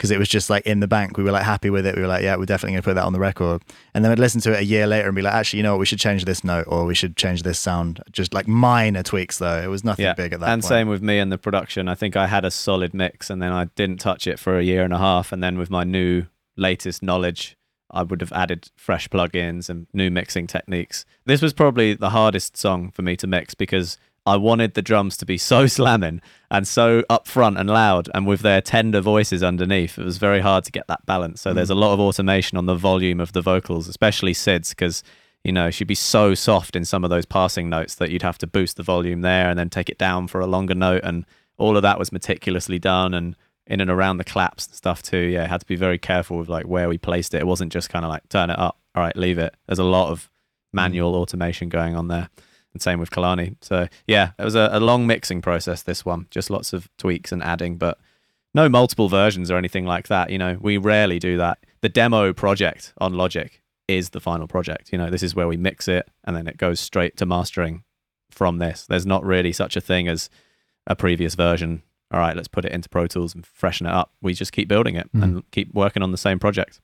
because 0.00 0.10
it 0.10 0.18
was 0.18 0.30
just 0.30 0.48
like 0.48 0.64
in 0.64 0.80
the 0.80 0.88
bank. 0.88 1.18
We 1.18 1.24
were 1.24 1.30
like 1.30 1.44
happy 1.44 1.68
with 1.68 1.84
it. 1.84 1.94
We 1.94 2.00
were 2.00 2.08
like, 2.08 2.22
yeah, 2.22 2.34
we're 2.36 2.46
definitely 2.46 2.72
gonna 2.72 2.82
put 2.82 2.94
that 2.94 3.04
on 3.04 3.12
the 3.12 3.20
record. 3.20 3.60
And 3.92 4.02
then 4.02 4.10
I'd 4.10 4.18
listen 4.18 4.40
to 4.40 4.52
it 4.52 4.60
a 4.60 4.64
year 4.64 4.86
later 4.86 5.08
and 5.08 5.14
be 5.14 5.20
like, 5.20 5.34
actually, 5.34 5.58
you 5.58 5.62
know 5.62 5.72
what? 5.72 5.80
We 5.80 5.84
should 5.84 6.00
change 6.00 6.24
this 6.24 6.42
note 6.42 6.64
or 6.68 6.86
we 6.86 6.94
should 6.94 7.18
change 7.18 7.42
this 7.42 7.58
sound. 7.58 8.02
Just 8.10 8.32
like 8.32 8.48
minor 8.48 9.02
tweaks 9.02 9.36
though. 9.36 9.60
It 9.60 9.66
was 9.66 9.84
nothing 9.84 10.06
yeah. 10.06 10.14
big 10.14 10.32
at 10.32 10.40
that 10.40 10.48
and 10.48 10.62
point. 10.62 10.68
same 10.70 10.88
with 10.88 11.02
me 11.02 11.18
and 11.18 11.30
the 11.30 11.36
production. 11.36 11.86
I 11.86 11.94
think 11.94 12.16
I 12.16 12.28
had 12.28 12.46
a 12.46 12.50
solid 12.50 12.94
mix, 12.94 13.28
and 13.28 13.42
then 13.42 13.52
I 13.52 13.66
didn't 13.76 14.00
touch 14.00 14.26
it 14.26 14.38
for 14.38 14.58
a 14.58 14.62
year 14.62 14.84
and 14.84 14.94
a 14.94 14.98
half. 14.98 15.32
And 15.32 15.42
then 15.42 15.58
with 15.58 15.68
my 15.68 15.84
new 15.84 16.24
latest 16.56 17.02
knowledge, 17.02 17.58
I 17.90 18.02
would 18.02 18.22
have 18.22 18.32
added 18.32 18.70
fresh 18.76 19.06
plugins 19.08 19.68
and 19.68 19.86
new 19.92 20.10
mixing 20.10 20.46
techniques. 20.46 21.04
This 21.26 21.42
was 21.42 21.52
probably 21.52 21.92
the 21.92 22.10
hardest 22.10 22.56
song 22.56 22.90
for 22.90 23.02
me 23.02 23.16
to 23.16 23.26
mix 23.26 23.54
because 23.54 23.98
I 24.30 24.36
wanted 24.36 24.74
the 24.74 24.82
drums 24.82 25.16
to 25.18 25.26
be 25.26 25.36
so 25.38 25.66
slamming 25.76 26.20
and 26.50 26.66
so 26.66 27.02
upfront 27.10 27.58
and 27.58 27.68
loud, 27.68 28.08
and 28.14 28.26
with 28.26 28.40
their 28.40 28.60
tender 28.60 29.00
voices 29.00 29.42
underneath. 29.42 29.98
It 29.98 30.04
was 30.04 30.18
very 30.18 30.40
hard 30.40 30.64
to 30.64 30.72
get 30.72 30.86
that 30.88 31.04
balance. 31.06 31.40
So 31.40 31.52
mm. 31.52 31.54
there's 31.54 31.70
a 31.70 31.74
lot 31.74 31.92
of 31.92 32.00
automation 32.00 32.56
on 32.56 32.66
the 32.66 32.74
volume 32.74 33.20
of 33.20 33.32
the 33.32 33.42
vocals, 33.42 33.88
especially 33.88 34.34
Syd's, 34.34 34.70
because 34.70 35.02
you 35.44 35.52
know 35.52 35.70
she'd 35.70 35.86
be 35.86 35.94
so 35.94 36.34
soft 36.34 36.76
in 36.76 36.84
some 36.84 37.04
of 37.04 37.10
those 37.10 37.26
passing 37.26 37.68
notes 37.68 37.94
that 37.96 38.10
you'd 38.10 38.22
have 38.22 38.38
to 38.38 38.46
boost 38.46 38.76
the 38.76 38.82
volume 38.82 39.22
there 39.22 39.48
and 39.48 39.58
then 39.58 39.70
take 39.70 39.88
it 39.88 39.98
down 39.98 40.28
for 40.28 40.40
a 40.40 40.46
longer 40.46 40.74
note, 40.74 41.02
and 41.04 41.26
all 41.58 41.76
of 41.76 41.82
that 41.82 41.98
was 41.98 42.12
meticulously 42.12 42.78
done 42.78 43.14
and 43.14 43.36
in 43.66 43.80
and 43.80 43.90
around 43.90 44.16
the 44.16 44.24
claps 44.24 44.66
and 44.66 44.74
stuff 44.74 45.02
too. 45.02 45.18
Yeah, 45.18 45.46
had 45.46 45.60
to 45.60 45.66
be 45.66 45.76
very 45.76 45.98
careful 45.98 46.38
with 46.38 46.48
like 46.48 46.66
where 46.66 46.88
we 46.88 46.98
placed 46.98 47.34
it. 47.34 47.40
It 47.40 47.46
wasn't 47.46 47.72
just 47.72 47.88
kind 47.88 48.04
of 48.04 48.10
like 48.10 48.28
turn 48.28 48.50
it 48.50 48.58
up, 48.58 48.78
all 48.94 49.02
right, 49.02 49.16
leave 49.16 49.38
it. 49.38 49.54
There's 49.66 49.78
a 49.78 49.84
lot 49.84 50.10
of 50.10 50.24
mm. 50.24 50.28
manual 50.74 51.14
automation 51.14 51.68
going 51.68 51.94
on 51.96 52.08
there. 52.08 52.28
And 52.72 52.80
same 52.80 53.00
with 53.00 53.10
Kehlani. 53.10 53.56
So 53.60 53.88
yeah, 54.06 54.30
it 54.38 54.44
was 54.44 54.54
a, 54.54 54.68
a 54.72 54.80
long 54.80 55.06
mixing 55.06 55.42
process. 55.42 55.82
This 55.82 56.04
one, 56.04 56.26
just 56.30 56.50
lots 56.50 56.72
of 56.72 56.88
tweaks 56.98 57.32
and 57.32 57.42
adding, 57.42 57.76
but 57.78 57.98
no 58.54 58.68
multiple 58.68 59.08
versions 59.08 59.50
or 59.50 59.56
anything 59.58 59.86
like 59.86 60.08
that. 60.08 60.30
You 60.30 60.38
know, 60.38 60.56
we 60.60 60.76
rarely 60.76 61.18
do 61.18 61.36
that. 61.38 61.58
The 61.80 61.88
demo 61.88 62.32
project 62.32 62.92
on 62.98 63.14
Logic 63.14 63.60
is 63.88 64.10
the 64.10 64.20
final 64.20 64.46
project. 64.46 64.92
You 64.92 64.98
know, 64.98 65.10
this 65.10 65.22
is 65.22 65.34
where 65.34 65.48
we 65.48 65.56
mix 65.56 65.88
it 65.88 66.08
and 66.24 66.36
then 66.36 66.46
it 66.46 66.56
goes 66.58 66.78
straight 66.78 67.16
to 67.16 67.26
mastering 67.26 67.82
from 68.30 68.58
this. 68.58 68.86
There's 68.86 69.06
not 69.06 69.24
really 69.24 69.52
such 69.52 69.74
a 69.76 69.80
thing 69.80 70.06
as 70.06 70.30
a 70.86 70.94
previous 70.94 71.34
version. 71.34 71.82
All 72.12 72.20
right, 72.20 72.36
let's 72.36 72.48
put 72.48 72.64
it 72.64 72.72
into 72.72 72.88
Pro 72.88 73.06
Tools 73.08 73.34
and 73.34 73.44
freshen 73.46 73.86
it 73.86 73.92
up. 73.92 74.12
We 74.22 74.34
just 74.34 74.52
keep 74.52 74.68
building 74.68 74.94
it 74.96 75.12
Mm. 75.12 75.22
and 75.22 75.50
keep 75.50 75.72
working 75.74 76.02
on 76.02 76.12
the 76.12 76.18
same 76.18 76.38
project. 76.38 76.80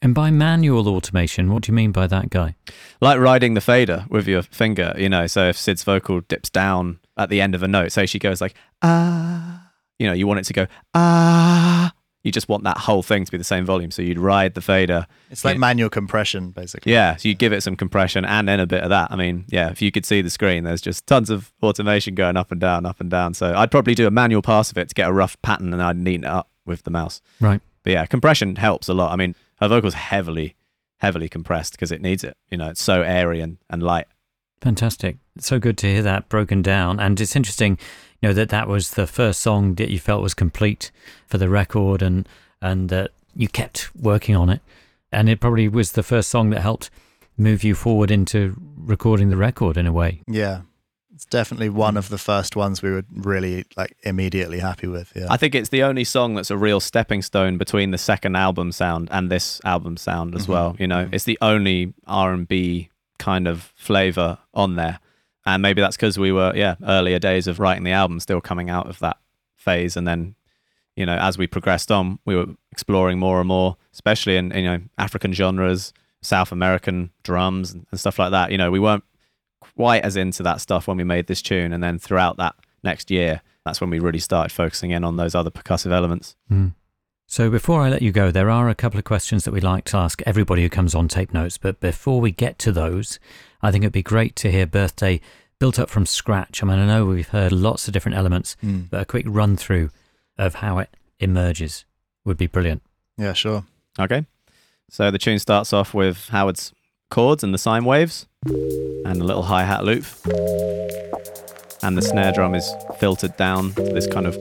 And 0.00 0.14
by 0.14 0.30
manual 0.30 0.88
automation, 0.88 1.50
what 1.52 1.64
do 1.64 1.72
you 1.72 1.74
mean 1.74 1.90
by 1.90 2.06
that, 2.06 2.30
guy? 2.30 2.54
Like 3.00 3.18
riding 3.18 3.54
the 3.54 3.60
fader 3.60 4.04
with 4.08 4.28
your 4.28 4.42
finger, 4.42 4.94
you 4.96 5.08
know. 5.08 5.26
So 5.26 5.48
if 5.48 5.58
Syd's 5.58 5.82
vocal 5.82 6.20
dips 6.20 6.50
down 6.50 7.00
at 7.16 7.30
the 7.30 7.40
end 7.40 7.54
of 7.56 7.62
a 7.64 7.68
note, 7.68 7.90
say 7.92 8.06
she 8.06 8.18
goes 8.20 8.40
like 8.40 8.54
ah, 8.82 9.70
you 9.98 10.06
know, 10.06 10.12
you 10.12 10.26
want 10.26 10.40
it 10.40 10.44
to 10.44 10.52
go 10.52 10.66
ah. 10.94 11.92
You 12.24 12.32
just 12.32 12.48
want 12.48 12.64
that 12.64 12.76
whole 12.78 13.02
thing 13.02 13.24
to 13.24 13.30
be 13.30 13.38
the 13.38 13.44
same 13.44 13.64
volume. 13.64 13.90
So 13.92 14.02
you'd 14.02 14.18
ride 14.18 14.54
the 14.54 14.60
fader. 14.60 15.06
It's 15.30 15.44
like 15.44 15.54
Yeah. 15.54 15.60
manual 15.60 15.88
compression, 15.88 16.50
basically. 16.50 16.92
Yeah, 16.92 17.14
so 17.16 17.28
you 17.28 17.34
give 17.34 17.52
it 17.52 17.62
some 17.62 17.76
compression 17.76 18.24
and 18.24 18.46
then 18.48 18.58
a 18.60 18.66
bit 18.66 18.82
of 18.82 18.90
that. 18.90 19.10
I 19.12 19.16
mean, 19.16 19.44
yeah, 19.48 19.70
if 19.70 19.80
you 19.80 19.90
could 19.92 20.04
see 20.04 20.20
the 20.20 20.28
screen, 20.28 20.64
there's 20.64 20.80
just 20.82 21.06
tons 21.06 21.30
of 21.30 21.52
automation 21.62 22.16
going 22.16 22.36
up 22.36 22.50
and 22.50 22.60
down, 22.60 22.84
up 22.86 23.00
and 23.00 23.08
down. 23.08 23.34
So 23.34 23.54
I'd 23.56 23.70
probably 23.70 23.94
do 23.94 24.06
a 24.06 24.10
manual 24.10 24.42
pass 24.42 24.70
of 24.70 24.76
it 24.78 24.88
to 24.88 24.94
get 24.96 25.08
a 25.08 25.12
rough 25.12 25.40
pattern 25.42 25.72
and 25.72 25.80
I'd 25.82 25.96
neaten 25.96 26.24
it 26.24 26.30
up 26.30 26.50
with 26.66 26.82
the 26.82 26.90
mouse. 26.90 27.22
Right. 27.40 27.60
But 27.84 27.92
yeah, 27.92 28.04
compression 28.06 28.56
helps 28.56 28.88
a 28.88 28.94
lot. 28.94 29.12
I 29.12 29.16
mean, 29.16 29.34
her 29.60 29.68
vocal's 29.68 29.94
heavily, 29.94 30.56
heavily 30.98 31.28
compressed 31.28 31.72
because 31.72 31.92
it 31.92 32.00
needs 32.00 32.24
it. 32.24 32.36
You 32.50 32.58
know, 32.58 32.68
it's 32.68 32.82
so 32.82 33.02
airy 33.02 33.40
and, 33.40 33.58
and 33.70 33.82
light. 33.82 34.06
Fantastic. 34.60 35.18
It's 35.36 35.46
so 35.46 35.58
good 35.58 35.78
to 35.78 35.86
hear 35.86 36.02
that 36.02 36.28
broken 36.28 36.62
down. 36.62 36.98
And 36.98 37.20
it's 37.20 37.36
interesting, 37.36 37.78
you 38.20 38.28
know, 38.28 38.32
that 38.34 38.48
that 38.48 38.68
was 38.68 38.92
the 38.92 39.06
first 39.06 39.40
song 39.40 39.74
that 39.76 39.90
you 39.90 39.98
felt 39.98 40.22
was 40.22 40.34
complete 40.34 40.90
for 41.26 41.38
the 41.38 41.48
record 41.48 42.02
and, 42.02 42.28
and 42.60 42.88
that 42.88 43.12
you 43.36 43.48
kept 43.48 43.94
working 43.94 44.34
on 44.34 44.48
it. 44.48 44.60
And 45.12 45.28
it 45.28 45.40
probably 45.40 45.68
was 45.68 45.92
the 45.92 46.02
first 46.02 46.28
song 46.28 46.50
that 46.50 46.60
helped 46.60 46.90
move 47.36 47.62
you 47.62 47.74
forward 47.74 48.10
into 48.10 48.56
recording 48.76 49.30
the 49.30 49.36
record 49.36 49.76
in 49.76 49.86
a 49.86 49.92
way. 49.92 50.22
Yeah. 50.26 50.62
It's 51.18 51.24
definitely 51.24 51.68
one 51.68 51.96
of 51.96 52.10
the 52.10 52.16
first 52.16 52.54
ones 52.54 52.80
we 52.80 52.92
were 52.92 53.02
really 53.12 53.64
like 53.76 53.96
immediately 54.04 54.60
happy 54.60 54.86
with. 54.86 55.12
Yeah. 55.16 55.26
I 55.28 55.36
think 55.36 55.56
it's 55.56 55.70
the 55.70 55.82
only 55.82 56.04
song 56.04 56.36
that's 56.36 56.52
a 56.52 56.56
real 56.56 56.78
stepping 56.78 57.22
stone 57.22 57.58
between 57.58 57.90
the 57.90 57.98
second 57.98 58.36
album 58.36 58.70
sound 58.70 59.08
and 59.10 59.28
this 59.28 59.60
album 59.64 59.96
sound 59.96 60.36
as 60.36 60.42
mm-hmm. 60.42 60.52
well. 60.52 60.76
You 60.78 60.86
know, 60.86 61.08
it's 61.10 61.24
the 61.24 61.36
only 61.42 61.92
R 62.06 62.32
and 62.32 62.46
B 62.46 62.90
kind 63.18 63.48
of 63.48 63.72
flavor 63.74 64.38
on 64.54 64.76
there, 64.76 65.00
and 65.44 65.60
maybe 65.60 65.80
that's 65.80 65.96
because 65.96 66.20
we 66.20 66.30
were 66.30 66.52
yeah 66.54 66.76
earlier 66.84 67.18
days 67.18 67.48
of 67.48 67.58
writing 67.58 67.82
the 67.82 67.90
album, 67.90 68.20
still 68.20 68.40
coming 68.40 68.70
out 68.70 68.86
of 68.88 69.00
that 69.00 69.16
phase, 69.56 69.96
and 69.96 70.06
then 70.06 70.36
you 70.94 71.04
know 71.04 71.16
as 71.16 71.36
we 71.36 71.48
progressed 71.48 71.90
on, 71.90 72.20
we 72.26 72.36
were 72.36 72.46
exploring 72.70 73.18
more 73.18 73.40
and 73.40 73.48
more, 73.48 73.76
especially 73.92 74.36
in 74.36 74.52
you 74.52 74.62
know 74.62 74.78
African 74.98 75.32
genres, 75.32 75.92
South 76.22 76.52
American 76.52 77.10
drums 77.24 77.72
and, 77.72 77.86
and 77.90 77.98
stuff 77.98 78.20
like 78.20 78.30
that. 78.30 78.52
You 78.52 78.58
know, 78.58 78.70
we 78.70 78.78
weren't 78.78 79.02
quite 79.78 80.02
as 80.02 80.16
into 80.16 80.42
that 80.42 80.60
stuff 80.60 80.88
when 80.88 80.96
we 80.96 81.04
made 81.04 81.28
this 81.28 81.40
tune, 81.40 81.72
and 81.72 81.80
then 81.80 82.00
throughout 82.00 82.36
that 82.36 82.56
next 82.82 83.12
year, 83.12 83.40
that's 83.64 83.80
when 83.80 83.90
we 83.90 84.00
really 84.00 84.18
started 84.18 84.50
focusing 84.52 84.90
in 84.90 85.04
on 85.04 85.14
those 85.16 85.36
other 85.36 85.50
percussive 85.52 85.92
elements. 85.92 86.34
So 87.28 87.48
before 87.48 87.82
I 87.82 87.88
let 87.88 88.02
you 88.02 88.10
go, 88.10 88.32
there 88.32 88.50
are 88.50 88.68
a 88.68 88.74
couple 88.74 88.98
of 88.98 89.04
questions 89.04 89.44
that 89.44 89.52
we 89.52 89.60
like 89.60 89.84
to 89.84 89.96
ask 89.96 90.20
everybody 90.26 90.62
who 90.62 90.68
comes 90.68 90.96
on 90.96 91.06
tape 91.06 91.32
notes. 91.32 91.58
But 91.58 91.78
before 91.78 92.20
we 92.20 92.32
get 92.32 92.58
to 92.60 92.72
those, 92.72 93.20
I 93.62 93.70
think 93.70 93.84
it'd 93.84 93.92
be 93.92 94.02
great 94.02 94.34
to 94.36 94.50
hear 94.50 94.66
Birthday 94.66 95.20
built 95.60 95.78
up 95.78 95.90
from 95.90 96.06
scratch. 96.06 96.60
I 96.60 96.66
mean, 96.66 96.78
I 96.80 96.86
know 96.86 97.04
we've 97.06 97.28
heard 97.28 97.52
lots 97.52 97.86
of 97.86 97.92
different 97.92 98.16
elements, 98.18 98.56
Mm. 98.64 98.90
but 98.90 99.02
a 99.02 99.04
quick 99.04 99.26
run 99.28 99.56
through 99.56 99.90
of 100.38 100.56
how 100.56 100.78
it 100.78 100.90
emerges 101.20 101.84
would 102.24 102.36
be 102.36 102.46
brilliant. 102.48 102.82
Yeah, 103.16 103.32
sure. 103.34 103.64
Okay. 103.98 104.26
So 104.90 105.10
the 105.12 105.18
tune 105.18 105.38
starts 105.38 105.72
off 105.72 105.94
with 105.94 106.28
Howard's 106.30 106.72
chords 107.10 107.42
and 107.42 107.52
the 107.54 107.58
sine 107.58 107.84
waves 107.84 108.26
and 108.46 109.20
a 109.20 109.24
little 109.24 109.42
hi 109.42 109.64
hat 109.64 109.84
loop. 109.84 110.04
And 111.82 111.96
the 111.96 112.02
snare 112.02 112.32
drum 112.32 112.54
is 112.54 112.70
filtered 112.98 113.36
down 113.36 113.72
to 113.74 113.82
this 113.82 114.06
kind 114.06 114.26
of 114.26 114.34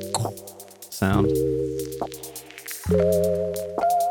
sound. 0.89 1.27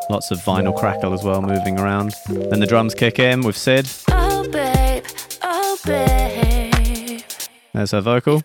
Lots 0.09 0.31
of 0.31 0.39
vinyl 0.39 0.77
crackle 0.77 1.13
as 1.13 1.25
well 1.25 1.43
moving 1.43 1.79
around. 1.79 2.15
Then 2.29 2.61
the 2.61 2.67
drums 2.67 2.95
kick 2.95 3.19
in 3.19 3.41
with 3.43 3.57
Syd. 3.57 3.89
Oh, 4.11 4.49
babe, 4.49 5.05
oh, 5.43 5.77
babe. 5.85 7.23
There's 7.75 7.91
her 7.91 8.01
vocal. 8.01 8.43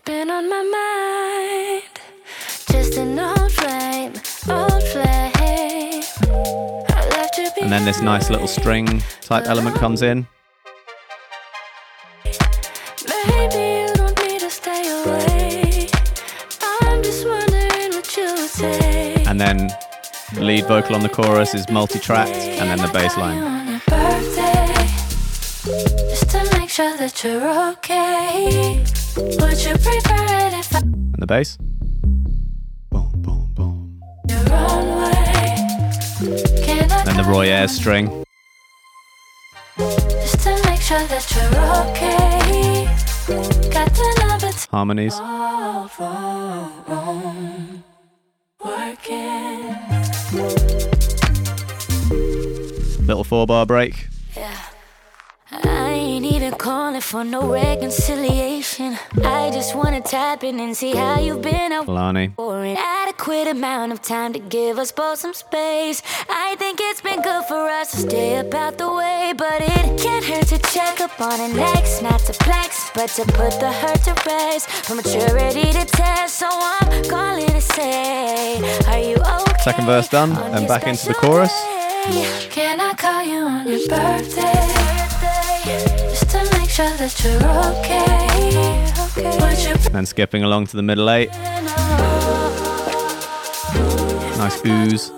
And 7.62 7.70
then 7.70 7.84
this 7.84 8.02
nice 8.02 8.28
little 8.28 8.48
string 8.48 9.02
type 9.20 9.46
element 9.46 9.76
comes 9.76 10.02
in. 10.02 10.26
Maybe 12.24 13.84
you 13.84 13.94
don't 13.94 14.18
need 14.18 14.40
to 14.40 14.50
stay 14.50 14.82
away. 15.04 15.88
I'm 16.60 17.02
just 17.02 17.24
wondering 17.24 17.92
what 17.94 18.16
you 18.16 18.24
would 18.24 18.50
say. 18.50 19.24
And 19.26 19.40
then 19.40 19.68
the 20.34 20.42
lead 20.42 20.66
vocal 20.66 20.96
on 20.96 21.02
the 21.02 21.08
chorus 21.08 21.54
is 21.54 21.68
multi 21.70 22.00
tracked. 22.00 22.36
And 22.36 22.68
then 22.68 22.78
the 22.78 22.92
bass 22.92 23.16
line. 23.16 23.38
On 23.38 23.68
your 23.68 23.80
birthday, 23.86 24.74
just 26.10 26.30
to 26.30 26.58
make 26.58 26.68
sure 26.68 26.96
that 26.96 27.22
you're 27.22 27.70
okay. 27.70 28.84
Would 29.16 29.64
you 29.64 29.74
prefer 29.74 30.26
it 30.46 30.52
if 30.52 30.74
I 30.74 30.80
And 30.80 31.14
the 31.16 31.26
bass. 31.26 31.58
Boom, 32.90 33.12
boom, 33.22 33.52
boom. 33.54 34.00
Your 36.22 36.32
own 36.32 36.36
way? 36.36 36.64
Can 36.64 36.90
I 36.90 37.04
Then 37.04 37.16
the 37.16 37.24
Roy 37.24 37.46
Ayers 37.46 37.72
string. 37.72 38.24
just 39.78 40.40
to 40.44 40.50
make 40.68 40.80
sure 40.80 41.04
that 41.06 41.24
you're 41.34 41.56
okay? 41.90 42.88
Got 43.70 43.92
the 43.94 44.26
number 44.26 44.52
two. 44.52 44.68
Harmonies. 44.70 45.18
wrong. 45.18 45.82
Little 53.06 53.24
four 53.24 53.46
bar 53.46 53.66
break. 53.66 54.08
Yeah. 54.36 54.56
I 55.52 55.90
ain't 55.92 56.24
even 56.24 56.52
calling 56.54 57.00
for 57.02 57.24
no 57.24 57.52
reconciliation. 57.52 58.96
I 59.22 59.50
just 59.52 59.74
wanna 59.76 60.00
tap 60.00 60.42
in 60.44 60.58
and 60.58 60.74
see 60.74 60.94
how 60.94 61.18
you've 61.20 61.42
been 61.42 61.72
out 61.72 61.86
Kehlani. 61.86 62.34
for 62.36 62.64
an 62.64 62.76
adequate 62.78 63.48
amount 63.48 63.92
of 63.92 64.00
time 64.00 64.32
to 64.32 64.38
give 64.38 64.78
us 64.78 64.92
both 64.92 65.18
some 65.18 65.34
space. 65.34 66.02
I 66.30 66.56
think 66.58 66.78
it's 66.80 67.02
been 67.02 67.20
good 67.20 67.44
for 67.44 67.68
us 67.68 67.90
to 67.92 67.96
stay 67.98 68.36
about 68.38 68.78
the 68.78 68.90
way, 68.90 69.34
but 69.36 69.60
it 69.60 70.00
can't 70.00 70.24
hurt 70.24 70.46
to 70.48 70.58
check 70.72 71.00
up 71.00 71.20
on 71.20 71.38
an 71.38 71.58
ex, 71.58 72.00
not 72.00 72.20
to 72.20 72.32
flex, 72.32 72.90
but 72.94 73.08
to 73.10 73.24
put 73.32 73.52
the 73.60 73.70
hurt 73.70 74.02
to 74.04 74.14
rest. 74.26 74.70
For 74.86 74.94
maturity 74.94 75.70
to 75.72 75.84
test, 75.84 76.38
so 76.38 76.48
I'm 76.50 77.04
calling 77.04 77.46
to 77.48 77.60
say, 77.60 78.56
Are 78.88 78.98
you 78.98 79.16
okay? 79.16 79.62
Second 79.62 79.84
verse 79.84 80.08
done, 80.08 80.32
on 80.32 80.52
then 80.52 80.66
back 80.66 80.86
into 80.86 81.08
the 81.08 81.14
chorus. 81.14 81.52
day? 81.52 82.48
Can 82.50 82.80
I 82.80 82.94
call 82.94 83.22
you 83.22 83.40
on 83.44 83.68
your 83.68 83.86
birthday? 83.88 85.01
Just 86.74 86.96
to 86.96 86.98
make 86.98 87.10
sure 87.10 87.34
that 87.36 87.44
you're 89.14 89.76
okay. 89.76 89.90
Then 89.90 90.06
skipping 90.06 90.42
along 90.42 90.68
to 90.68 90.76
the 90.76 90.82
middle 90.82 91.10
eight. 91.10 91.30
Nice 94.38 94.64
ooze. 94.64 95.12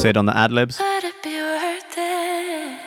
Syd 0.00 0.16
on 0.16 0.26
the 0.26 0.36
ad 0.36 0.52
libs. 0.52 0.78
Would 0.78 1.04
it 1.04 1.22
be 1.24 1.40
worth 1.40 1.98
it? 1.98 2.78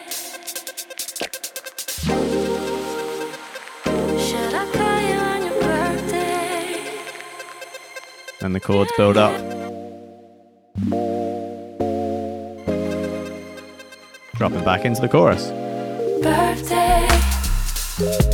Should 4.21 4.53
I 4.53 4.65
call 4.71 5.01
you 5.01 5.17
on 5.19 5.41
your 5.43 5.59
birthday? 5.61 6.87
And 8.41 8.55
the 8.55 8.61
chords 8.61 8.91
build 8.95 9.17
up. 9.17 9.33
Dropping 14.41 14.63
back 14.63 14.85
into 14.85 14.99
the 14.99 15.07
chorus. 15.07 15.49
Birthday. 16.23 17.07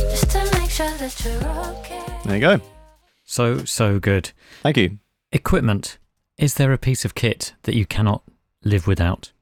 Just 0.08 0.30
to 0.30 0.58
make 0.58 0.70
sure 0.70 0.90
that 0.96 1.22
you're 1.22 1.34
okay. 1.80 2.02
There 2.24 2.34
you 2.34 2.40
go. 2.40 2.60
So, 3.26 3.66
so 3.66 3.98
good. 3.98 4.32
Thank 4.62 4.78
you. 4.78 5.00
Equipment. 5.32 5.98
Is 6.38 6.54
there 6.54 6.72
a 6.72 6.78
piece 6.78 7.04
of 7.04 7.14
kit 7.14 7.52
that 7.64 7.74
you 7.74 7.84
cannot 7.84 8.22
live 8.64 8.86
without? 8.86 9.32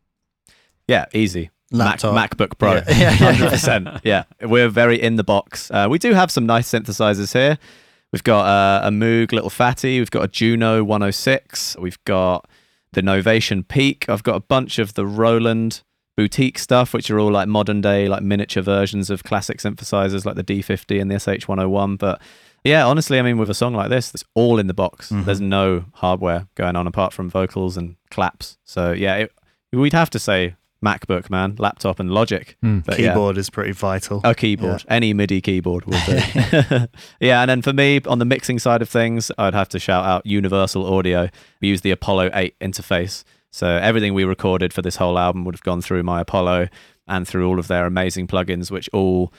Yeah, 0.89 1.05
easy. 1.15 1.51
Mac, 1.71 2.03
Laptop. 2.03 2.31
MacBook 2.31 2.59
Pro. 2.59 2.75
Yeah, 2.75 2.83
yeah, 2.89 3.17
yeah, 3.17 3.31
yeah. 3.31 3.51
100%. 3.51 4.01
Yeah, 4.03 4.25
we're 4.43 4.69
very 4.69 5.01
in 5.01 5.15
the 5.15 5.23
box. 5.23 5.71
Uh, 5.71 5.87
we 5.89 6.01
do 6.01 6.15
have 6.15 6.33
some 6.33 6.47
nice 6.47 6.69
synthesizers 6.69 7.33
here. 7.33 7.59
We've 8.13 8.25
got 8.25 8.45
uh, 8.45 8.89
a 8.89 8.91
Moog 8.91 9.31
Little 9.31 9.51
Phatty. 9.51 10.01
We've 10.01 10.11
got 10.11 10.25
a 10.25 10.29
Juno 10.29 10.83
106. 10.83 11.77
We've 11.79 12.03
got 12.03 12.51
the 12.93 13.03
Novation 13.03 13.69
Peak. 13.69 14.09
I've 14.09 14.25
got 14.25 14.35
a 14.35 14.41
bunch 14.41 14.81
of 14.81 14.95
the 14.95 15.07
Roland 15.07 15.85
boutique 16.17 16.59
stuff, 16.59 16.93
which 16.93 17.11
are 17.11 17.21
all 17.21 17.31
like 17.31 17.49
modern 17.49 17.81
day, 17.81 18.09
like 18.09 18.23
miniature 18.23 18.63
versions 18.63 19.11
of 19.11 19.23
classic 19.23 19.59
synthesizers 19.59 20.25
like 20.25 20.35
the 20.35 20.45
D50 20.45 21.01
and 21.01 21.11
the 21.11 21.17
SH101. 21.17 21.99
But 21.99 22.21
yeah, 22.65 22.87
honestly, 22.87 23.19
I 23.19 23.23
mean, 23.23 23.39
with 23.39 23.51
a 23.51 23.55
song 23.55 23.75
like 23.75 23.91
this, 23.91 24.13
it's 24.15 24.25
all 24.35 24.59
in 24.59 24.67
the 24.67 24.75
box. 24.75 25.11
Mm-hmm. 25.11 25.25
There's 25.25 25.41
no 25.41 25.85
hardware 25.95 26.49
going 26.55 26.77
on 26.77 26.87
apart 26.87 27.13
from 27.13 27.29
vocals 27.31 27.77
and 27.77 27.97
claps. 28.11 28.59
So 28.65 28.93
yeah, 28.93 29.17
it, 29.17 29.33
we'd 29.73 29.93
have 29.93 30.11
to 30.11 30.19
say 30.19 30.57
MacBook, 30.85 31.31
man, 31.31 31.57
laptop, 31.59 31.99
and 31.99 32.11
Logic. 32.11 32.57
Hmm. 32.61 32.81
But 32.81 32.99
yeah. 32.99 33.09
Keyboard 33.09 33.39
is 33.39 33.51
pretty 33.51 33.73
vital. 33.73 34.21
A 34.25 34.35
keyboard, 34.35 34.85
any 34.89 35.13
MIDI 35.13 35.41
keyboard 35.41 35.85
will 35.87 35.99
do. 36.07 36.19
yeah, 37.21 37.41
and 37.41 37.51
then 37.51 37.63
for 37.63 37.73
me, 37.73 38.01
on 38.07 38.19
the 38.19 38.25
mixing 38.25 38.59
side 38.59 38.83
of 38.83 38.89
things, 38.89 39.31
I'd 39.39 39.55
have 39.55 39.69
to 39.71 39.79
shout 39.79 40.05
out 40.05 40.27
Universal 40.27 40.87
Audio. 40.87 41.29
We 41.61 41.69
use 41.69 41.81
the 41.81 41.91
Apollo 41.91 42.31
8 42.35 42.59
interface. 42.61 43.25
So 43.57 43.69
everything 43.69 44.13
we 44.13 44.25
recorded 44.25 44.75
for 44.75 44.83
this 44.83 44.97
whole 44.97 45.19
album 45.19 45.47
would 45.47 45.55
have 45.55 45.63
gone 45.63 45.81
through 45.81 46.03
my 46.03 46.21
Apollo 46.21 46.69
and 47.09 47.27
through 47.27 47.49
all 47.49 47.59
of 47.59 47.69
their 47.69 47.87
amazing 47.87 48.27
plugins, 48.27 48.71
which 48.71 48.91
all 48.93 49.33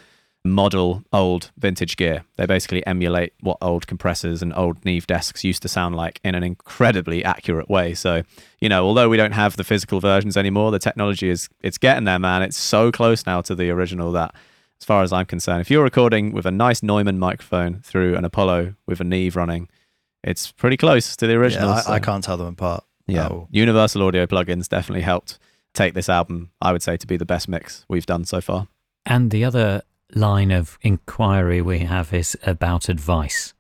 model 0.44 1.04
old 1.14 1.52
vintage 1.60 1.98
gear. 1.98 2.24
They 2.36 2.48
basically 2.48 2.84
emulate 2.88 3.34
what 3.42 3.60
old 3.62 3.86
compressors 3.86 4.42
and 4.42 4.52
old 4.56 4.84
Neve 4.84 5.06
desks 5.06 5.44
used 5.44 5.62
to 5.62 5.68
sound 5.68 5.96
like 5.96 6.20
in 6.24 6.34
an 6.34 6.42
incredibly 6.42 7.24
accurate 7.24 7.70
way. 7.70 7.94
So, 7.94 8.24
you 8.60 8.70
know, 8.70 8.84
although 8.88 9.08
we 9.08 9.18
don't 9.18 9.34
have 9.34 9.56
the 9.56 9.64
physical 9.64 10.00
versions 10.00 10.36
anymore, 10.36 10.72
the 10.72 10.80
technology 10.80 11.30
is 11.30 11.48
it's 11.62 11.78
getting 11.78 12.06
there, 12.06 12.18
man. 12.18 12.42
It's 12.42 12.58
so 12.58 12.92
close 12.92 13.24
now 13.28 13.42
to 13.42 13.54
the 13.54 13.70
original 13.70 14.12
that 14.14 14.34
as 14.82 14.86
far 14.86 15.04
as 15.04 15.14
I'm 15.14 15.28
concerned, 15.28 15.62
if 15.62 15.70
you're 15.70 15.84
recording 15.84 16.32
with 16.32 16.48
a 16.48 16.52
nice 16.52 16.82
Neumann 16.82 17.20
microphone 17.20 17.82
through 17.82 18.16
an 18.16 18.26
Apollo 18.26 18.74
with 18.88 19.00
a 19.00 19.04
Neve 19.04 19.36
running, 19.36 19.70
it's 20.24 20.52
pretty 20.52 20.78
close 20.78 21.16
to 21.18 21.28
the 21.28 21.36
original. 21.36 21.70
Yeah, 21.70 21.82
so- 21.82 21.92
I, 21.92 21.96
I 21.98 22.00
can't 22.00 22.24
tell 22.24 22.38
them 22.38 22.48
apart. 22.48 22.84
Yeah, 23.08 23.26
at 23.26 23.32
all. 23.32 23.48
Universal 23.52 24.04
Audio 24.04 24.26
plugins 24.26 24.68
definitely 24.68 25.04
helped 25.04 25.40
take 25.74 25.94
this 25.94 26.10
album, 26.10 26.52
I 26.62 26.72
would 26.72 26.84
say, 26.84 26.98
to 26.98 27.08
be 27.08 27.18
the 27.18 27.26
best 27.26 27.48
mix 27.48 27.86
we've 27.88 28.06
done 28.06 28.26
so 28.26 28.42
far. 28.42 28.68
And 29.06 29.32
the 29.32 29.46
other 29.46 29.84
line 30.14 30.52
of 30.52 30.78
inquiry 30.82 31.62
we 31.62 31.80
have 31.80 32.14
is 32.14 32.38
about 32.44 32.90
advice. 32.90 33.54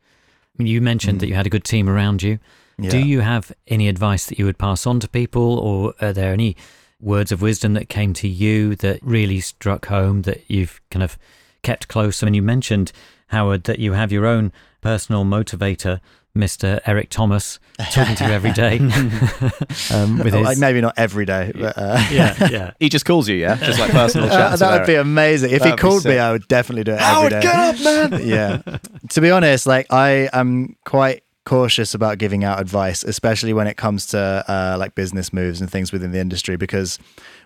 I 0.58 0.64
mean, 0.64 0.72
you 0.72 0.82
mentioned 0.82 1.18
mm. 1.18 1.20
that 1.22 1.28
you 1.28 1.36
had 1.36 1.46
a 1.46 1.52
good 1.52 1.64
team 1.64 1.90
around 1.90 2.24
you. 2.24 2.40
Yeah. 2.80 2.90
Do 2.90 3.00
you 3.00 3.22
have 3.22 3.52
any 3.68 3.88
advice 3.88 4.26
that 4.28 4.38
you 4.38 4.46
would 4.46 4.58
pass 4.58 4.86
on 4.86 5.00
to 5.00 5.10
people, 5.10 5.60
or 5.60 5.94
are 6.00 6.14
there 6.14 6.34
any 6.34 6.56
words 7.00 7.32
of 7.32 7.42
wisdom 7.42 7.74
that 7.74 7.90
came 7.90 8.14
to 8.14 8.28
you 8.28 8.76
that 8.78 9.00
really 9.02 9.40
struck 9.40 9.88
home 9.88 10.24
that 10.24 10.50
you've 10.50 10.82
kind 10.92 11.04
of 11.04 11.18
kept 11.64 11.88
close? 11.88 12.22
I 12.22 12.26
mean, 12.26 12.34
you 12.36 12.42
mentioned, 12.42 12.92
Howard, 13.28 13.64
that 13.66 13.80
you 13.80 13.94
have 13.94 14.12
your 14.12 14.26
own 14.26 14.52
personal 14.82 15.26
motivator, 15.26 16.00
Mr. 16.38 16.80
Eric 16.86 17.10
Thomas, 17.10 17.60
talking 17.92 18.16
to 18.16 18.26
you 18.26 18.32
every 18.32 18.52
day. 18.52 18.78
um, 19.94 20.18
with 20.20 20.34
his, 20.34 20.44
like, 20.44 20.58
maybe 20.58 20.82
not 20.82 20.94
every 20.98 21.26
day, 21.26 21.52
but 21.54 21.78
uh, 21.78 22.02
yeah, 22.12 22.48
yeah. 22.50 22.72
He 22.80 22.90
just 22.90 23.06
calls 23.06 23.28
you, 23.28 23.36
yeah, 23.36 23.56
just 23.64 23.80
like 23.80 23.92
personal 23.92 24.28
Uh, 24.28 24.38
chats. 24.38 24.60
that 24.60 24.72
with 24.72 24.82
would 24.82 24.88
be 24.88 24.96
amazing. 24.96 25.52
If 25.52 25.60
That'd 25.62 25.74
he 25.80 25.82
called 25.82 26.06
me. 26.06 26.18
I 26.18 26.32
would 26.32 26.48
definitely 26.48 26.84
do 26.86 26.94
it 26.94 27.00
Howard, 27.00 27.34
every 27.34 27.42
day. 27.50 27.54
get 27.54 27.76
up, 27.76 28.12
man. 28.12 28.28
yeah. 28.28 28.62
To 29.10 29.22
be 29.22 29.32
honest, 29.32 29.66
like 29.68 29.92
I 29.92 30.30
am 30.34 30.76
quite 30.86 31.24
cautious 31.48 31.94
about 31.94 32.18
giving 32.18 32.44
out 32.44 32.60
advice, 32.60 33.06
especially 33.06 33.54
when 33.54 33.68
it 33.68 33.78
comes 33.78 34.06
to 34.06 34.44
uh, 34.50 34.76
like 34.78 34.96
business 34.96 35.32
moves 35.32 35.62
and 35.62 35.72
things 35.72 35.94
within 35.94 36.12
the 36.12 36.20
industry, 36.20 36.58
because 36.58 37.00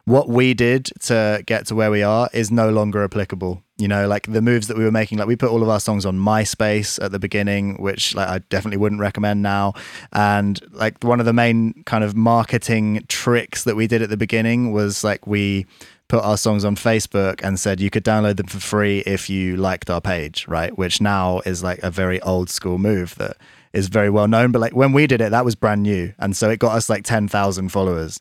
what 0.05 0.27
we 0.27 0.55
did 0.55 0.85
to 1.01 1.43
get 1.45 1.67
to 1.67 1.75
where 1.75 1.91
we 1.91 2.01
are 2.01 2.27
is 2.33 2.49
no 2.49 2.71
longer 2.71 3.03
applicable. 3.03 3.61
You 3.77 3.87
know, 3.87 4.07
like 4.07 4.25
the 4.25 4.41
moves 4.41 4.67
that 4.67 4.77
we 4.77 4.83
were 4.83 4.91
making, 4.91 5.19
like 5.19 5.27
we 5.27 5.35
put 5.35 5.51
all 5.51 5.61
of 5.61 5.69
our 5.69 5.79
songs 5.79 6.03
on 6.03 6.17
MySpace 6.17 7.03
at 7.03 7.11
the 7.11 7.19
beginning, 7.19 7.79
which 7.79 8.15
like 8.15 8.27
I 8.27 8.39
definitely 8.49 8.77
wouldn't 8.77 9.01
recommend 9.01 9.43
now. 9.43 9.73
And 10.11 10.59
like 10.71 11.03
one 11.03 11.19
of 11.19 11.27
the 11.27 11.33
main 11.33 11.83
kind 11.85 12.03
of 12.03 12.15
marketing 12.15 13.05
tricks 13.07 13.65
that 13.65 13.75
we 13.75 13.85
did 13.85 14.01
at 14.01 14.09
the 14.09 14.17
beginning 14.17 14.71
was 14.71 15.03
like 15.03 15.27
we 15.27 15.67
put 16.07 16.23
our 16.23 16.37
songs 16.37 16.65
on 16.65 16.75
Facebook 16.75 17.39
and 17.43 17.59
said 17.59 17.79
you 17.79 17.91
could 17.91 18.03
download 18.03 18.37
them 18.37 18.47
for 18.47 18.59
free 18.59 18.99
if 19.05 19.29
you 19.29 19.57
liked 19.57 19.91
our 19.91 20.01
page, 20.01 20.47
right? 20.47 20.75
Which 20.75 20.99
now 21.01 21.41
is 21.45 21.61
like 21.61 21.79
a 21.83 21.91
very 21.91 22.19
old 22.21 22.49
school 22.49 22.79
move 22.79 23.13
that 23.15 23.37
is 23.73 23.87
very 23.87 24.09
well 24.09 24.27
known. 24.27 24.51
But 24.51 24.59
like 24.59 24.75
when 24.75 24.93
we 24.93 25.07
did 25.07 25.21
it, 25.21 25.31
that 25.31 25.45
was 25.45 25.55
brand 25.55 25.83
new. 25.83 26.13
And 26.19 26.35
so 26.35 26.49
it 26.49 26.59
got 26.59 26.75
us 26.75 26.89
like 26.89 27.03
10,000 27.03 27.69
followers. 27.69 28.19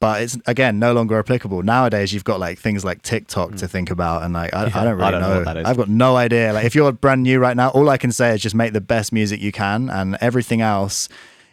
But 0.00 0.22
it's 0.22 0.38
again 0.46 0.78
no 0.78 0.94
longer 0.94 1.18
applicable. 1.18 1.62
Nowadays, 1.62 2.14
you've 2.14 2.24
got 2.24 2.40
like 2.40 2.58
things 2.58 2.86
like 2.86 3.02
TikTok 3.02 3.56
to 3.56 3.66
mm. 3.66 3.70
think 3.70 3.90
about, 3.90 4.22
and 4.22 4.32
like 4.32 4.54
I, 4.54 4.62
I 4.62 4.84
don't 4.84 4.94
really 4.94 5.02
I 5.02 5.10
don't 5.10 5.20
know 5.20 5.34
know. 5.34 5.44
that 5.44 5.58
is. 5.58 5.66
I've 5.66 5.76
got 5.76 5.90
no 5.90 6.16
idea. 6.16 6.54
Like 6.54 6.64
if 6.64 6.74
you're 6.74 6.90
brand 6.90 7.22
new 7.22 7.38
right 7.38 7.54
now, 7.54 7.68
all 7.68 7.90
I 7.90 7.98
can 7.98 8.10
say 8.10 8.34
is 8.34 8.40
just 8.40 8.54
make 8.54 8.72
the 8.72 8.80
best 8.80 9.12
music 9.12 9.42
you 9.42 9.52
can, 9.52 9.90
and 9.90 10.16
everything 10.22 10.62
else 10.62 11.10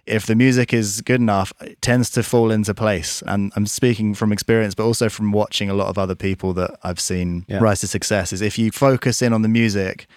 if 0.08 0.26
the 0.26 0.36
music 0.36 0.74
is 0.74 1.02
good 1.02 1.20
enough, 1.20 1.52
it 1.62 1.82
tends 1.82 2.10
to 2.12 2.24
fall 2.24 2.50
into 2.50 2.74
place. 2.74 3.22
And 3.28 3.52
I'm 3.56 3.68
speaking 3.68 4.14
from 4.16 4.32
experience, 4.32 4.74
but 4.74 4.86
also 4.86 5.10
from 5.10 5.32
watching 5.34 5.70
a 5.70 5.74
lot 5.74 5.90
of 5.90 5.98
other 5.98 6.16
people 6.16 6.54
that 6.54 6.80
I've 6.82 7.00
seen 7.00 7.46
Yeah. 7.48 7.60
rise 7.60 7.82
to 7.82 7.88
success. 7.88 8.32
Is 8.32 8.42
if 8.42 8.58
you 8.58 8.72
focus 8.72 9.22
in 9.22 9.34
on 9.34 9.42
the 9.42 9.50
music, 9.50 10.08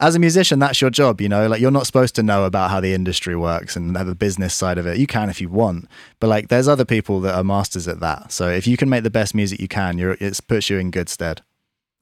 as 0.00 0.14
a 0.14 0.18
musician, 0.18 0.58
that's 0.58 0.80
your 0.80 0.90
job. 0.90 1.20
You 1.20 1.28
know, 1.28 1.46
like 1.46 1.60
you're 1.60 1.70
not 1.70 1.86
supposed 1.86 2.14
to 2.16 2.22
know 2.22 2.44
about 2.44 2.70
how 2.70 2.80
the 2.80 2.94
industry 2.94 3.36
works 3.36 3.76
and 3.76 3.94
the 3.94 4.14
business 4.14 4.54
side 4.54 4.78
of 4.78 4.86
it. 4.86 4.98
You 4.98 5.06
can 5.06 5.28
if 5.28 5.40
you 5.40 5.48
want, 5.48 5.88
but 6.18 6.28
like 6.28 6.48
there's 6.48 6.66
other 6.68 6.84
people 6.84 7.20
that 7.20 7.34
are 7.34 7.44
masters 7.44 7.86
at 7.86 8.00
that. 8.00 8.32
So 8.32 8.48
if 8.48 8.66
you 8.66 8.76
can 8.76 8.88
make 8.88 9.04
the 9.04 9.10
best 9.10 9.34
music 9.34 9.60
you 9.60 9.68
can, 9.68 9.98
you're 9.98 10.16
it 10.18 10.40
puts 10.48 10.70
you 10.70 10.78
in 10.78 10.90
good 10.90 11.08
stead. 11.08 11.42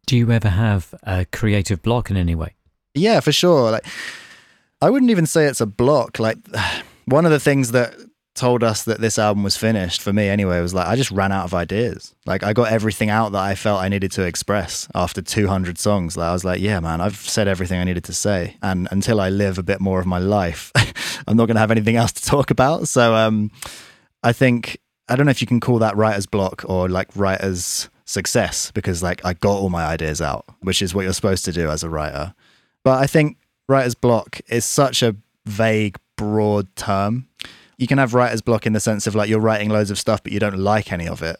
Do 0.06 0.16
you 0.16 0.30
ever 0.30 0.48
have 0.48 0.94
a 1.02 1.26
creative 1.26 1.82
block 1.82 2.10
in 2.10 2.16
any 2.16 2.34
way? 2.34 2.54
Yeah, 2.94 3.20
for 3.20 3.32
sure. 3.32 3.72
Like 3.72 3.86
I 4.80 4.90
wouldn't 4.90 5.10
even 5.10 5.26
say 5.26 5.46
it's 5.46 5.60
a 5.60 5.66
block. 5.66 6.18
Like 6.18 6.38
one 7.06 7.26
of 7.26 7.32
the 7.32 7.40
things 7.40 7.72
that 7.72 7.94
told 8.39 8.62
us 8.62 8.85
that 8.85 9.01
this 9.01 9.19
album 9.19 9.43
was 9.43 9.56
finished 9.56 10.01
for 10.01 10.12
me 10.12 10.28
anyway 10.28 10.59
it 10.59 10.62
was 10.62 10.73
like 10.73 10.86
I 10.86 10.97
just 10.97 11.10
ran 11.10 11.32
out 11.32 11.44
of 11.44 11.55
ideas. 11.55 12.15
Like 12.24 12.43
I 12.43 12.52
got 12.52 12.73
everything 12.73 13.10
out 13.10 13.32
that 13.32 13.43
I 13.43 13.55
felt 13.55 13.82
I 13.82 13.89
needed 13.89 14.12
to 14.12 14.23
express 14.23 14.89
after 14.94 15.20
200 15.20 15.78
songs. 15.78 16.16
Like 16.16 16.28
I 16.28 16.32
was 16.32 16.44
like, 16.44 16.60
yeah, 16.60 16.81
man, 16.81 17.01
I've 17.01 17.16
said 17.16 17.48
everything 17.48 17.81
I 17.81 17.85
needed 17.85 18.05
to 18.05 18.15
say 18.15 18.56
and 18.62 18.89
until 18.90 19.20
I 19.20 19.28
live 19.28 19.59
a 19.59 19.62
bit 19.62 19.81
more 19.81 20.01
of 20.01 20.06
my 20.06 20.19
life, 20.19 20.73
I'm 21.27 21.36
not 21.36 21.47
going 21.47 21.56
to 21.56 21.60
have 21.60 21.70
anything 21.70 21.97
else 21.97 22.12
to 22.12 22.24
talk 22.24 22.51
about. 22.51 22.89
So 22.89 23.15
um 23.15 23.51
I 24.23 24.32
think 24.32 24.78
I 25.09 25.16
don't 25.16 25.27
know 25.27 25.31
if 25.31 25.40
you 25.40 25.47
can 25.47 25.60
call 25.60 25.78
that 25.81 25.97
writer's 25.97 26.27
block 26.27 26.65
or 26.69 26.89
like 26.89 27.09
writer's 27.15 27.89
success 28.05 28.70
because 28.73 29.02
like 29.02 29.24
I 29.24 29.35
got 29.35 29.59
all 29.59 29.69
my 29.69 29.85
ideas 29.85 30.20
out, 30.20 30.44
which 30.60 30.82
is 30.82 30.94
what 30.94 31.02
you're 31.02 31.12
supposed 31.12 31.44
to 31.44 31.52
do 31.52 31.70
as 31.70 31.82
a 31.82 31.90
writer. 31.90 32.35
But 32.85 33.02
I 33.02 33.06
think 33.06 33.36
writer's 33.69 33.94
block 33.94 34.40
is 34.48 34.65
such 34.65 35.02
a 35.02 35.16
vague, 35.44 35.98
broad 36.16 36.74
term. 36.77 37.27
You 37.78 37.86
can 37.86 37.98
have 37.98 38.12
writer's 38.14 38.42
block 38.42 38.66
in 38.66 38.72
the 38.72 38.80
sense 38.80 39.06
of 39.06 39.14
like 39.14 39.28
you're 39.30 39.40
writing 39.40 39.70
loads 39.70 39.90
of 39.90 39.98
stuff, 39.98 40.22
but 40.22 40.32
you 40.32 40.40
don't 40.40 40.59
like 40.59 40.92
any 40.92 41.09
of 41.09 41.22
it. 41.22 41.36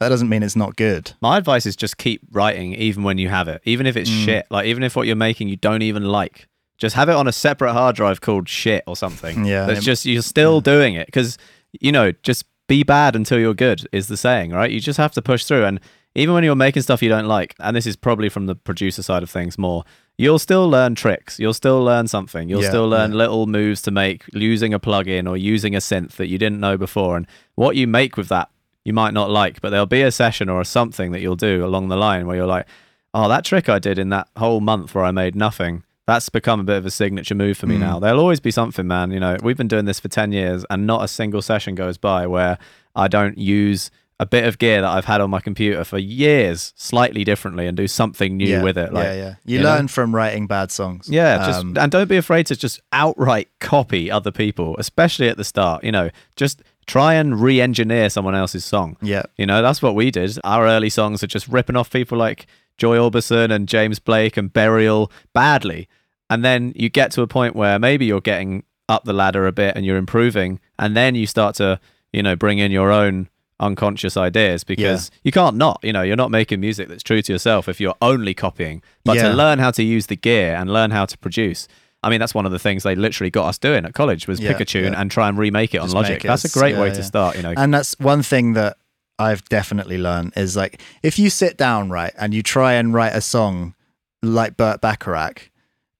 That 0.00 0.08
doesn't 0.10 0.28
mean 0.28 0.42
it's 0.42 0.56
not 0.56 0.76
good. 0.76 1.12
My 1.22 1.38
advice 1.38 1.64
is 1.66 1.76
just 1.76 1.96
keep 1.96 2.20
writing 2.32 2.74
even 2.74 3.02
when 3.02 3.18
you 3.18 3.28
have 3.28 3.48
it, 3.48 3.62
even 3.64 3.86
if 3.86 3.96
it's 3.96 4.10
Mm. 4.10 4.24
shit. 4.24 4.46
Like 4.50 4.66
even 4.66 4.82
if 4.82 4.96
what 4.96 5.06
you're 5.06 5.16
making 5.16 5.48
you 5.48 5.56
don't 5.56 5.82
even 5.82 6.04
like, 6.04 6.48
just 6.78 6.96
have 6.96 7.08
it 7.08 7.14
on 7.14 7.26
a 7.28 7.32
separate 7.32 7.72
hard 7.72 7.96
drive 7.96 8.20
called 8.20 8.48
shit 8.48 8.84
or 8.86 8.96
something. 8.96 9.44
Yeah. 9.46 9.66
that's 9.66 9.84
just 9.84 10.04
you're 10.04 10.20
still 10.22 10.60
doing 10.60 10.94
it 10.94 11.06
because 11.06 11.38
you 11.80 11.92
know 11.92 12.12
just 12.22 12.44
be 12.68 12.82
bad 12.82 13.14
until 13.14 13.38
you're 13.38 13.54
good 13.54 13.86
is 13.92 14.08
the 14.08 14.16
saying, 14.16 14.50
right? 14.50 14.70
You 14.70 14.80
just 14.80 14.98
have 14.98 15.12
to 15.12 15.22
push 15.22 15.44
through, 15.44 15.64
and 15.64 15.80
even 16.14 16.34
when 16.34 16.42
you're 16.44 16.56
making 16.56 16.82
stuff 16.82 17.02
you 17.02 17.08
don't 17.08 17.26
like, 17.26 17.54
and 17.60 17.76
this 17.76 17.86
is 17.86 17.96
probably 17.96 18.28
from 18.28 18.46
the 18.46 18.54
producer 18.56 19.02
side 19.02 19.22
of 19.22 19.30
things 19.30 19.56
more. 19.58 19.84
You'll 20.18 20.38
still 20.38 20.68
learn 20.68 20.94
tricks. 20.94 21.38
You'll 21.38 21.52
still 21.54 21.82
learn 21.84 22.08
something. 22.08 22.48
You'll 22.48 22.62
Yeah, 22.62 22.68
still 22.70 22.88
learn 22.88 23.10
yeah. 23.12 23.18
little 23.18 23.46
moves 23.46 23.82
to 23.82 23.90
make 23.90 24.24
using 24.32 24.72
a 24.72 24.80
plugin 24.80 25.28
or 25.28 25.36
using 25.36 25.74
a 25.74 25.78
synth 25.78 26.12
that 26.12 26.28
you 26.28 26.38
didn't 26.38 26.58
know 26.60 26.78
before. 26.78 27.16
And 27.18 27.26
what 27.54 27.76
you 27.76 27.86
make 27.86 28.16
with 28.16 28.28
that 28.28 28.48
you 28.84 28.92
might 28.92 29.12
not 29.12 29.28
like, 29.30 29.60
but 29.60 29.70
there'll 29.70 29.84
be 29.84 30.02
a 30.02 30.12
session 30.12 30.48
or 30.48 30.62
something 30.64 31.10
that 31.12 31.20
you'll 31.20 31.34
do 31.36 31.64
along 31.64 31.88
the 31.88 31.96
line 31.96 32.26
where 32.26 32.36
you're 32.36 32.46
like, 32.46 32.66
oh, 33.12 33.28
that 33.28 33.44
trick 33.44 33.68
I 33.68 33.78
did 33.80 33.98
in 33.98 34.10
that 34.10 34.28
whole 34.36 34.60
month 34.60 34.94
where 34.94 35.04
I 35.04 35.10
made 35.10 35.34
nothing, 35.34 35.82
that's 36.06 36.28
become 36.28 36.60
a 36.60 36.64
bit 36.64 36.76
of 36.76 36.86
a 36.86 36.90
signature 36.90 37.34
move 37.34 37.58
for 37.58 37.66
me 37.66 37.76
Mm. 37.76 37.80
now. 37.80 37.98
There'll 37.98 38.20
always 38.20 38.38
be 38.38 38.52
something, 38.52 38.86
man. 38.86 39.10
You 39.10 39.18
know, 39.18 39.36
we've 39.42 39.56
been 39.56 39.66
doing 39.66 39.86
this 39.86 39.98
for 39.98 40.06
10 40.08 40.30
years 40.32 40.64
and 40.70 40.86
not 40.86 41.02
a 41.02 41.08
single 41.08 41.42
session 41.42 41.74
goes 41.74 41.98
by 41.98 42.26
where 42.28 42.58
I 42.94 43.08
don't 43.08 43.36
use 43.38 43.90
a 44.18 44.26
bit 44.26 44.44
of 44.44 44.58
gear 44.58 44.80
that 44.80 44.90
I've 44.90 45.04
had 45.04 45.20
on 45.20 45.28
my 45.28 45.40
computer 45.40 45.84
for 45.84 45.98
years 45.98 46.72
slightly 46.76 47.22
differently 47.22 47.66
and 47.66 47.76
do 47.76 47.86
something 47.86 48.36
new 48.36 48.46
yeah, 48.46 48.62
with 48.62 48.78
it. 48.78 48.92
Like, 48.92 49.04
yeah, 49.04 49.14
yeah. 49.14 49.34
You, 49.44 49.58
you 49.58 49.62
know? 49.62 49.74
learn 49.74 49.88
from 49.88 50.14
writing 50.14 50.46
bad 50.46 50.70
songs. 50.70 51.08
yeah, 51.08 51.46
just 51.46 51.60
Um, 51.60 51.76
and 51.78 51.92
don't 51.92 52.08
be 52.08 52.16
afraid 52.16 52.46
to 52.46 52.56
just 52.56 52.80
outright 52.92 53.48
copy 53.60 54.10
other 54.10 54.32
people, 54.32 54.74
especially 54.78 55.28
at 55.28 55.36
the 55.36 55.44
start. 55.44 55.84
You 55.84 55.92
know, 55.92 56.10
just 56.34 56.62
try 56.86 57.14
and 57.14 57.40
re-engineer 57.40 58.08
someone 58.08 58.34
else's 58.34 58.64
song. 58.64 58.96
yeah. 59.02 59.24
You 59.36 59.44
know, 59.44 59.60
that's 59.60 59.82
what 59.82 59.94
we 59.94 60.10
did. 60.10 60.38
Our 60.44 60.66
early 60.66 60.88
songs 60.88 61.22
are 61.22 61.26
just 61.26 61.48
ripping 61.48 61.76
off 61.76 61.90
people 61.90 62.16
like 62.16 62.46
Joy 62.78 62.96
Orbison 62.96 63.50
and 63.50 63.68
James 63.68 63.98
Blake 63.98 64.36
and 64.36 64.52
Burial 64.52 65.10
badly. 65.32 65.88
And 66.30 66.44
then 66.44 66.72
you 66.74 66.88
get 66.88 67.10
to 67.12 67.22
a 67.22 67.26
point 67.26 67.54
where 67.54 67.78
maybe 67.78 68.06
you're 68.06 68.20
getting 68.20 68.64
up 68.88 69.04
the 69.04 69.12
ladder 69.12 69.46
a 69.46 69.52
bit 69.52 69.76
and 69.76 69.84
you're 69.84 69.96
improving, 69.96 70.60
and 70.78 70.96
then 70.96 71.14
you 71.14 71.26
start 71.26 71.56
to, 71.56 71.80
you 72.12 72.22
know, 72.22 72.36
bring 72.36 72.58
in 72.58 72.70
your 72.70 72.92
own 72.92 73.28
unconscious 73.60 74.16
ideas 74.16 74.64
because 74.64 75.10
you 75.24 75.32
can't 75.32 75.56
not, 75.56 75.80
you 75.82 75.92
know, 75.92 76.02
you're 76.02 76.16
not 76.16 76.30
making 76.30 76.60
music 76.60 76.88
that's 76.88 77.02
true 77.02 77.22
to 77.22 77.32
yourself 77.32 77.68
if 77.68 77.80
you're 77.80 77.94
only 78.02 78.34
copying. 78.34 78.82
But 79.04 79.16
Yeah. 79.16 79.28
to 79.28 79.34
learn 79.34 79.58
how 79.58 79.70
to 79.72 79.82
use 79.82 80.06
the 80.06 80.16
gear 80.16 80.54
and 80.54 80.72
learn 80.72 80.90
how 80.90 81.06
to 81.06 81.16
produce. 81.18 81.66
I 82.02 82.10
mean, 82.10 82.20
that's 82.20 82.34
one 82.34 82.46
of 82.46 82.52
the 82.52 82.58
things 82.58 82.82
they 82.82 82.94
literally 82.94 83.30
got 83.30 83.46
us 83.48 83.58
doing 83.58 83.84
at 83.84 83.94
college 83.94 84.28
was 84.28 84.38
Yeah, 84.40 84.52
pick 84.52 84.60
a 84.60 84.64
tune 84.64 84.92
yeah. 84.92 85.00
and 85.00 85.10
try 85.10 85.28
and 85.28 85.38
remake 85.38 85.74
it 85.74 85.78
on 85.78 85.90
Logic. 85.90 86.24
it 86.24 86.28
That's 86.28 86.44
a 86.44 86.50
great 86.50 86.74
yeah, 86.74 86.80
way 86.82 86.88
yeah. 86.88 86.94
to 86.94 87.02
start, 87.02 87.36
you 87.36 87.42
know. 87.42 87.54
And 87.56 87.72
that's 87.72 87.98
one 87.98 88.22
thing 88.22 88.52
that 88.52 88.76
I've 89.18 89.42
definitely 89.48 89.96
learned 89.98 90.34
is 90.36 90.56
like 90.56 90.80
if 91.02 91.18
you 91.18 91.30
sit 91.30 91.56
down 91.56 91.88
right 91.88 92.12
and 92.18 92.34
you 92.34 92.42
try 92.42 92.74
and 92.74 92.92
write 92.92 93.14
a 93.14 93.22
song 93.22 93.74
like 94.22 94.56
Burt 94.58 94.80
Bacharach, 94.82 95.50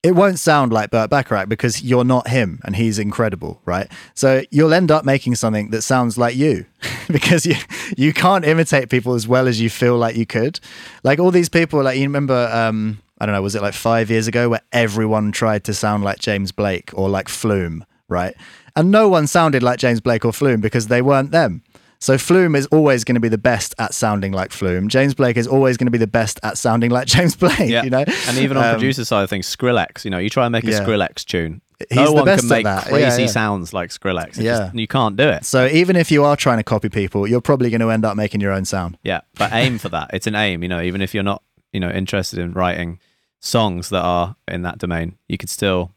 it 0.02 0.14
won't 0.14 0.38
sound 0.38 0.72
like 0.72 0.90
Burt 0.90 1.10
Bacharach 1.10 1.48
because 1.48 1.82
you're 1.82 2.04
not 2.04 2.28
him 2.28 2.60
and 2.64 2.76
he's 2.76 2.98
incredible, 2.98 3.60
right? 3.64 3.90
So 4.14 4.42
you'll 4.50 4.72
end 4.72 4.90
up 4.90 5.04
making 5.04 5.34
something 5.34 5.70
that 5.70 5.82
sounds 5.82 6.16
like 6.16 6.36
you. 6.36 6.66
because 7.08 7.46
you 7.46 7.56
you 7.96 8.12
can't 8.12 8.44
imitate 8.44 8.90
people 8.90 9.14
as 9.14 9.28
well 9.28 9.48
as 9.48 9.60
you 9.60 9.70
feel 9.70 9.96
like 9.96 10.16
you 10.16 10.26
could. 10.26 10.60
Like 11.02 11.18
all 11.18 11.30
these 11.30 11.48
people, 11.48 11.82
like 11.82 11.96
you 11.98 12.04
remember, 12.04 12.48
um, 12.52 13.00
I 13.20 13.26
don't 13.26 13.34
know, 13.34 13.42
was 13.42 13.54
it 13.54 13.62
like 13.62 13.74
five 13.74 14.10
years 14.10 14.26
ago 14.26 14.48
where 14.48 14.62
everyone 14.72 15.32
tried 15.32 15.64
to 15.64 15.74
sound 15.74 16.04
like 16.04 16.18
James 16.18 16.52
Blake 16.52 16.90
or 16.94 17.08
like 17.08 17.28
Flume, 17.28 17.84
right? 18.08 18.34
And 18.74 18.90
no 18.90 19.08
one 19.08 19.26
sounded 19.26 19.62
like 19.62 19.78
James 19.78 20.00
Blake 20.00 20.24
or 20.24 20.32
Flume 20.32 20.60
because 20.60 20.88
they 20.88 21.00
weren't 21.00 21.30
them. 21.30 21.62
So 21.98 22.18
Flume 22.18 22.54
is 22.54 22.66
always 22.66 23.04
going 23.04 23.14
to 23.14 23.20
be 23.20 23.28
the 23.28 23.38
best 23.38 23.74
at 23.78 23.94
sounding 23.94 24.32
like 24.32 24.52
Flume. 24.52 24.88
James 24.88 25.14
Blake 25.14 25.36
is 25.36 25.46
always 25.46 25.76
going 25.76 25.86
to 25.86 25.90
be 25.90 25.98
the 25.98 26.06
best 26.06 26.38
at 26.42 26.58
sounding 26.58 26.90
like 26.90 27.06
James 27.16 27.34
Blake. 27.36 27.58
Yeah. 27.70 27.82
You 27.84 27.90
know, 27.90 28.04
And 28.28 28.38
even 28.38 28.56
on 28.56 28.64
Um, 28.64 28.74
producer 28.74 29.04
side 29.04 29.22
of 29.22 29.30
things, 29.30 29.46
Skrillex, 29.54 30.04
you 30.04 30.10
know, 30.10 30.18
you 30.18 30.28
try 30.30 30.44
and 30.46 30.52
make 30.52 30.64
a 30.64 30.70
Yeah. 30.70 30.80
Skrillex 30.84 31.24
tune. 31.24 31.62
He's 31.90 31.96
no 31.98 32.12
one 32.12 32.24
can 32.24 32.48
make 32.48 32.64
that. 32.64 32.84
Yeah, 32.86 32.90
crazy 32.90 33.22
yeah. 33.22 33.28
sounds 33.28 33.72
like 33.74 33.90
Skrillex. 33.90 34.38
It 34.38 34.44
Yeah. 34.44 34.58
just- 34.58 34.74
you 34.74 34.86
can't 34.86 35.16
do 35.16 35.28
it. 35.28 35.44
So 35.44 35.66
even 35.66 35.96
if 35.96 36.10
you 36.10 36.24
are 36.24 36.36
trying 36.36 36.58
to 36.58 36.64
copy 36.64 36.88
people, 36.88 37.26
you're 37.26 37.40
probably 37.42 37.68
going 37.70 37.80
to 37.82 37.90
end 37.90 38.04
up 38.04 38.16
making 38.16 38.40
your 38.40 38.52
own 38.52 38.64
sound. 38.64 38.96
Yeah, 39.02 39.20
but 39.38 39.52
aim 39.52 39.78
for 39.78 39.88
that. 39.90 40.10
It's 40.12 40.26
an 40.26 40.34
aim, 40.34 40.62
you 40.62 40.68
know, 40.68 40.80
even 40.80 41.00
if 41.02 41.14
you're 41.14 41.22
not, 41.22 41.42
you 41.72 41.80
know, 41.80 41.90
interested 41.90 42.38
in 42.38 42.52
writing 42.52 42.98
songs 43.40 43.90
that 43.90 44.02
are 44.02 44.36
in 44.48 44.62
that 44.62 44.78
domain, 44.78 45.16
you 45.28 45.36
could 45.36 45.50
still 45.50 45.92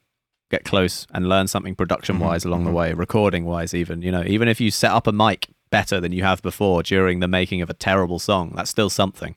get 0.51 0.65
close 0.65 1.05
and 1.13 1.29
learn 1.29 1.47
something 1.47 1.75
production 1.75 2.19
wise 2.19 2.43
along 2.43 2.65
the 2.65 2.71
way, 2.71 2.91
recording 2.93 3.45
wise 3.45 3.73
even, 3.73 4.01
you 4.01 4.11
know, 4.11 4.23
even 4.25 4.47
if 4.47 4.59
you 4.59 4.71
set 4.71 4.91
up 4.91 5.07
a 5.07 5.11
mic 5.11 5.47
better 5.69 5.99
than 5.99 6.11
you 6.11 6.23
have 6.23 6.41
before 6.41 6.83
during 6.83 7.19
the 7.19 7.27
making 7.27 7.61
of 7.61 7.69
a 7.69 7.73
terrible 7.73 8.19
song, 8.19 8.53
that's 8.55 8.69
still 8.69 8.89
something. 8.89 9.35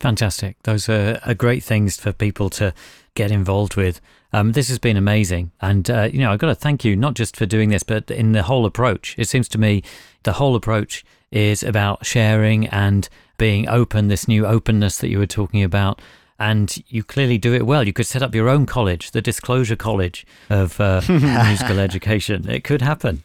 Fantastic. 0.00 0.56
Those 0.64 0.88
are, 0.88 1.20
are 1.24 1.34
great 1.34 1.62
things 1.62 1.96
for 1.96 2.12
people 2.12 2.50
to 2.50 2.74
get 3.14 3.30
involved 3.30 3.76
with. 3.76 4.00
Um, 4.32 4.52
this 4.52 4.68
has 4.68 4.80
been 4.80 4.96
amazing. 4.96 5.52
And, 5.60 5.88
uh, 5.88 6.08
you 6.12 6.18
know, 6.18 6.32
I've 6.32 6.40
got 6.40 6.48
to 6.48 6.56
thank 6.56 6.84
you, 6.84 6.96
not 6.96 7.14
just 7.14 7.36
for 7.36 7.46
doing 7.46 7.68
this, 7.68 7.84
but 7.84 8.10
in 8.10 8.32
the 8.32 8.42
whole 8.42 8.66
approach. 8.66 9.14
It 9.16 9.28
seems 9.28 9.48
to 9.50 9.58
me 9.58 9.84
the 10.24 10.32
whole 10.32 10.56
approach 10.56 11.04
is 11.30 11.62
about 11.62 12.04
sharing 12.04 12.66
and 12.68 13.08
being 13.38 13.68
open, 13.68 14.08
this 14.08 14.26
new 14.26 14.44
openness 14.44 14.98
that 14.98 15.08
you 15.08 15.18
were 15.18 15.26
talking 15.26 15.62
about. 15.62 16.00
And 16.38 16.82
you 16.88 17.04
clearly 17.04 17.38
do 17.38 17.54
it 17.54 17.64
well. 17.64 17.86
You 17.86 17.92
could 17.92 18.06
set 18.06 18.22
up 18.22 18.34
your 18.34 18.48
own 18.48 18.66
college, 18.66 19.12
the 19.12 19.22
Disclosure 19.22 19.76
College 19.76 20.26
of 20.50 20.80
uh, 20.80 21.00
Musical 21.08 21.78
Education. 21.78 22.48
It 22.50 22.64
could 22.64 22.82
happen. 22.82 23.22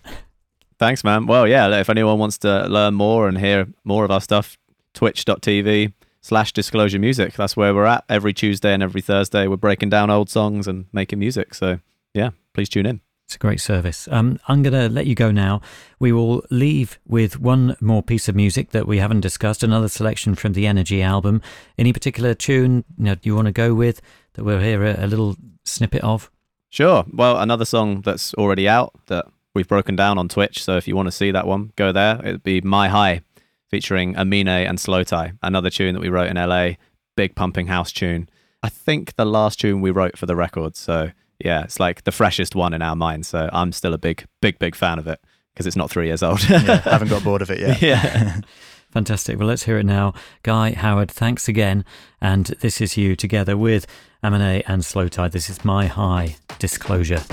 Thanks, 0.80 1.04
man. 1.04 1.26
Well, 1.26 1.48
yeah, 1.48 1.80
if 1.80 1.90
anyone 1.90 2.20
wants 2.20 2.38
to 2.40 2.68
learn 2.68 2.94
more 2.94 3.28
and 3.28 3.38
hear 3.38 3.68
more 3.84 4.06
of 4.06 4.12
our 4.12 4.22
stuff, 4.22 4.58
twitch.tv 4.94 5.94
slash 6.22 6.52
disclosure 6.52 6.99
music. 6.99 7.34
That's 7.34 7.56
where 7.56 7.74
we're 7.74 7.86
at 7.86 8.04
every 8.10 8.34
Tuesday 8.34 8.74
and 8.74 8.84
every 8.84 9.02
Thursday. 9.02 9.48
We're 9.48 9.56
breaking 9.56 9.90
down 9.90 10.10
old 10.10 10.30
songs 10.30 10.68
and 10.68 10.86
making 10.91 11.20
music. 11.20 11.54
So, 11.54 11.80
yeah, 12.14 12.32
please 12.54 12.70
tune 12.70 12.86
in. 12.86 13.02
It's 13.26 13.36
a 13.36 13.40
great 13.40 13.60
service. 13.60 14.08
Um, 14.10 14.40
I'm 14.48 14.64
going 14.64 14.74
to 14.74 14.88
let 14.88 15.06
you 15.06 15.16
go 15.16 15.32
now. 15.32 15.62
We 15.99 16.12
will 16.12 16.44
leave 16.49 16.98
with 17.08 17.40
one 17.40 17.76
more 17.82 18.02
piece 18.02 18.30
of 18.30 18.36
music 18.36 18.72
that 18.72 18.88
we 18.88 18.99
haven't 18.99 19.20
discussed, 19.22 19.64
another 19.64 19.90
selection 19.90 20.34
from 20.36 20.54
the 20.54 20.66
Energy 20.66 21.02
album. 21.02 21.41
Any 21.78 21.91
particular 21.91 22.34
tune 22.34 22.86
you, 22.98 23.04
know, 23.04 23.16
you 23.22 23.36
want 23.36 23.48
to 23.48 23.52
go 23.52 23.74
with 23.74 24.02
that 24.34 24.44
we'll 24.44 24.60
hear 24.60 24.84
a, 24.84 25.06
a 25.06 25.08
little 25.08 25.36
snippet 25.66 26.04
of? 26.04 26.32
Sure. 26.70 27.06
Well, 27.12 27.38
another 27.38 27.66
song 27.66 28.02
that's 28.02 28.34
already 28.36 28.68
out 28.68 28.94
that 29.08 29.26
we've 29.58 29.68
broken 29.68 29.96
down 29.96 30.20
on 30.20 30.30
Twitch. 30.30 30.64
So 30.64 30.78
if 30.78 30.88
you 30.88 30.96
want 30.96 31.08
to 31.08 31.12
see 31.12 31.32
that 31.32 31.48
one, 31.48 31.72
go 31.76 31.92
there. 31.92 32.20
It'd 32.24 32.44
be 32.44 32.62
My 32.62 32.90
High 32.90 33.22
featuring 33.70 34.16
Amine 34.16 34.48
and 34.48 34.78
slowthai, 34.78 35.36
another 35.42 35.72
tune 35.72 35.96
that 35.96 36.00
we 36.00 36.10
wrote 36.10 36.30
in 36.30 36.38
LA, 36.38 36.74
big 37.18 37.36
pumping 37.36 37.68
house 37.68 37.92
tune. 37.92 38.30
I 38.62 38.70
think 38.70 39.16
the 39.16 39.26
last 39.26 39.60
tune 39.60 39.82
we 39.82 39.90
wrote 39.90 40.16
for 40.16 40.28
the 40.28 40.36
record. 40.36 40.76
So 40.76 41.10
yeah, 41.44 41.64
it's 41.64 41.80
like 41.80 42.04
the 42.04 42.12
freshest 42.12 42.56
one 42.56 42.74
in 42.74 42.84
our 42.84 42.96
mind. 42.96 43.26
So 43.26 43.50
I'm 43.52 43.72
still 43.72 43.96
a 43.96 43.98
big, 43.98 44.26
big, 44.42 44.60
big 44.60 44.76
fan 44.76 45.00
of 45.00 45.08
it 45.08 45.20
because 45.54 45.66
it's 45.66 45.76
not 45.76 45.90
three 45.90 46.06
years 46.06 46.22
old. 46.22 46.48
Yeah, 46.48 46.60
haven't 46.84 47.10
got 47.10 47.24
bored 47.24 47.42
of 47.42 47.50
it 47.50 47.60
yet. 47.60 47.82
yeah. 47.82 48.42
Fantastic. 48.92 49.38
Well, 49.38 49.48
let's 49.48 49.64
hear 49.64 49.80
it 49.80 49.86
now. 49.86 50.14
Guy, 50.44 50.72
Howard, 50.72 51.12
thanks 51.12 51.50
again. 51.50 51.84
And 52.22 52.46
this 52.62 52.80
is 52.80 52.96
you 52.96 53.16
together 53.16 53.58
with 53.58 53.86
Amine 54.24 54.64
and 54.66 54.82
slowthai. 54.84 55.32
This 55.32 55.50
is 55.50 55.66
My 55.66 55.88
High 55.88 56.38
Disclosure. 56.58 57.24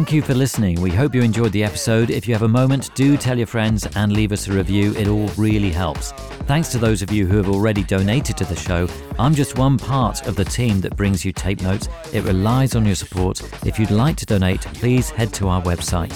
Thank 0.00 0.12
you 0.12 0.22
for 0.22 0.32
listening. 0.32 0.80
We 0.80 0.92
hope 0.92 1.14
you 1.14 1.20
enjoyed 1.20 1.52
the 1.52 1.62
episode. 1.62 2.08
If 2.08 2.26
you 2.26 2.32
have 2.32 2.42
a 2.42 2.48
moment, 2.48 2.88
do 2.94 3.18
tell 3.18 3.36
your 3.36 3.46
friends 3.46 3.86
and 3.96 4.14
leave 4.14 4.32
us 4.32 4.48
a 4.48 4.52
review. 4.52 4.94
It 4.94 5.08
all 5.08 5.28
really 5.36 5.68
helps. 5.68 6.12
Thanks 6.48 6.70
to 6.70 6.78
those 6.78 7.02
of 7.02 7.12
you 7.12 7.26
who 7.26 7.36
have 7.36 7.50
already 7.50 7.84
donated 7.84 8.38
to 8.38 8.46
the 8.46 8.56
show. 8.56 8.88
I'm 9.18 9.34
just 9.34 9.58
one 9.58 9.76
part 9.76 10.26
of 10.26 10.36
the 10.36 10.44
team 10.44 10.80
that 10.80 10.96
brings 10.96 11.22
you 11.22 11.34
tape 11.34 11.60
notes. 11.60 11.90
It 12.14 12.24
relies 12.24 12.74
on 12.74 12.86
your 12.86 12.94
support. 12.94 13.42
If 13.66 13.78
you'd 13.78 13.90
like 13.90 14.16
to 14.16 14.24
donate, 14.24 14.62
please 14.62 15.10
head 15.10 15.34
to 15.34 15.48
our 15.48 15.60
website. 15.60 16.14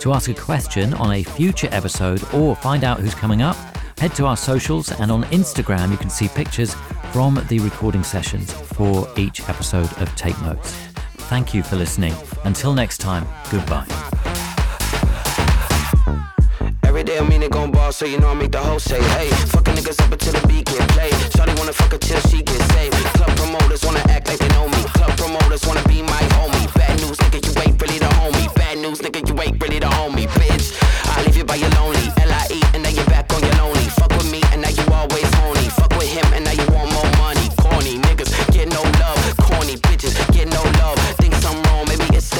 To 0.00 0.14
ask 0.14 0.30
a 0.30 0.34
question 0.34 0.94
on 0.94 1.12
a 1.12 1.22
future 1.22 1.68
episode 1.72 2.24
or 2.32 2.56
find 2.56 2.84
out 2.84 3.00
who's 3.00 3.14
coming 3.14 3.42
up, 3.42 3.56
head 3.98 4.14
to 4.14 4.24
our 4.24 4.38
socials 4.38 4.92
and 4.92 5.12
on 5.12 5.24
Instagram 5.24 5.90
you 5.90 5.98
can 5.98 6.08
see 6.08 6.28
pictures 6.28 6.72
from 7.12 7.44
the 7.48 7.58
recording 7.58 8.02
sessions 8.02 8.50
for 8.50 9.06
each 9.18 9.46
episode 9.46 9.92
of 9.98 10.08
Tape 10.16 10.40
Notes. 10.40 10.85
Thank 11.28 11.54
you 11.54 11.62
for 11.62 11.76
listening. 11.76 12.14
Until 12.44 12.72
next 12.72 12.98
time, 12.98 13.26
goodbye. 13.50 13.86
Every 16.84 17.02
day 17.02 17.18
I 17.18 17.28
mean 17.28 17.42
it 17.42 17.50
gon' 17.50 17.72
ball, 17.72 17.92
so 17.92 18.06
you 18.06 18.18
know 18.20 18.28
I 18.28 18.34
make 18.34 18.52
the 18.52 18.60
whole 18.60 18.78
say, 18.78 19.02
hey, 19.02 19.28
niggas 19.28 20.00
up 20.02 20.12
until 20.12 20.32
the 20.32 20.46
beat 20.46 20.66
get 20.66 20.88
played. 20.90 21.14
Wanna 21.58 21.72
fuck 21.72 21.98
till 21.98 22.20
she 22.30 22.42
get 22.42 22.60
saved. 22.72 22.94
Club 23.18 23.36
promoters 23.36 23.84
wanna 23.84 24.04
act 24.08 24.28
like 24.28 24.38
they 24.38 24.48
know 24.54 24.68
me. 24.68 24.82
Club 24.94 25.16
promoters 25.18 25.66
wanna 25.66 25.82
be 25.88 26.00
my 26.00 26.22
homie. 26.38 26.72
Bad 26.74 27.00
news, 27.00 27.16
nigga, 27.18 27.42
you 27.42 27.52
ain't 27.62 27.82
really 27.82 27.98
the 27.98 28.06
homie. 28.06 28.54
Bad 28.54 28.78
news, 28.78 29.00
nigga, 29.00 29.26
you 29.28 29.34
ain't 29.42 29.60
really 29.60 29.80
the 29.80 29.86
homie, 29.86 30.28
bitch. 30.28 30.78
I 31.10 31.24
leave 31.24 31.36
you 31.36 31.44
by 31.44 31.56
your 31.56 31.70
lonely. 31.70 32.06
L-I-E, 32.22 32.62
and 32.74 32.84
now 32.84 32.90
you're 32.90 33.06
back 33.06 33.32
on 33.34 33.42
your 33.42 33.56
lonely. 33.56 33.88
Fuck 33.98 34.10
with 34.10 34.30
me, 34.30 34.40
and 34.52 34.62
now 34.62 34.70
you 34.70 34.86
always 34.92 35.28
horny. 35.34 35.68
Fuck 35.70 35.90
with 35.98 36.08
him, 36.08 36.26
and 36.34 36.45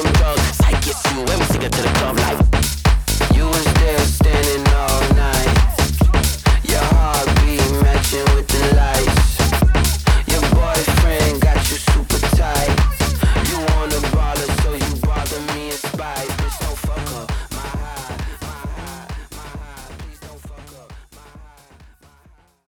them. 0.03 0.39
Psych, 0.53 0.87
it's 0.87 1.13
you, 1.13 1.21
and 1.21 1.41
we 1.41 1.45
stick 1.47 1.63
it 1.63 1.73
to 1.73 1.83
the 1.83 1.89
club 1.89 2.19
like. 2.19 2.46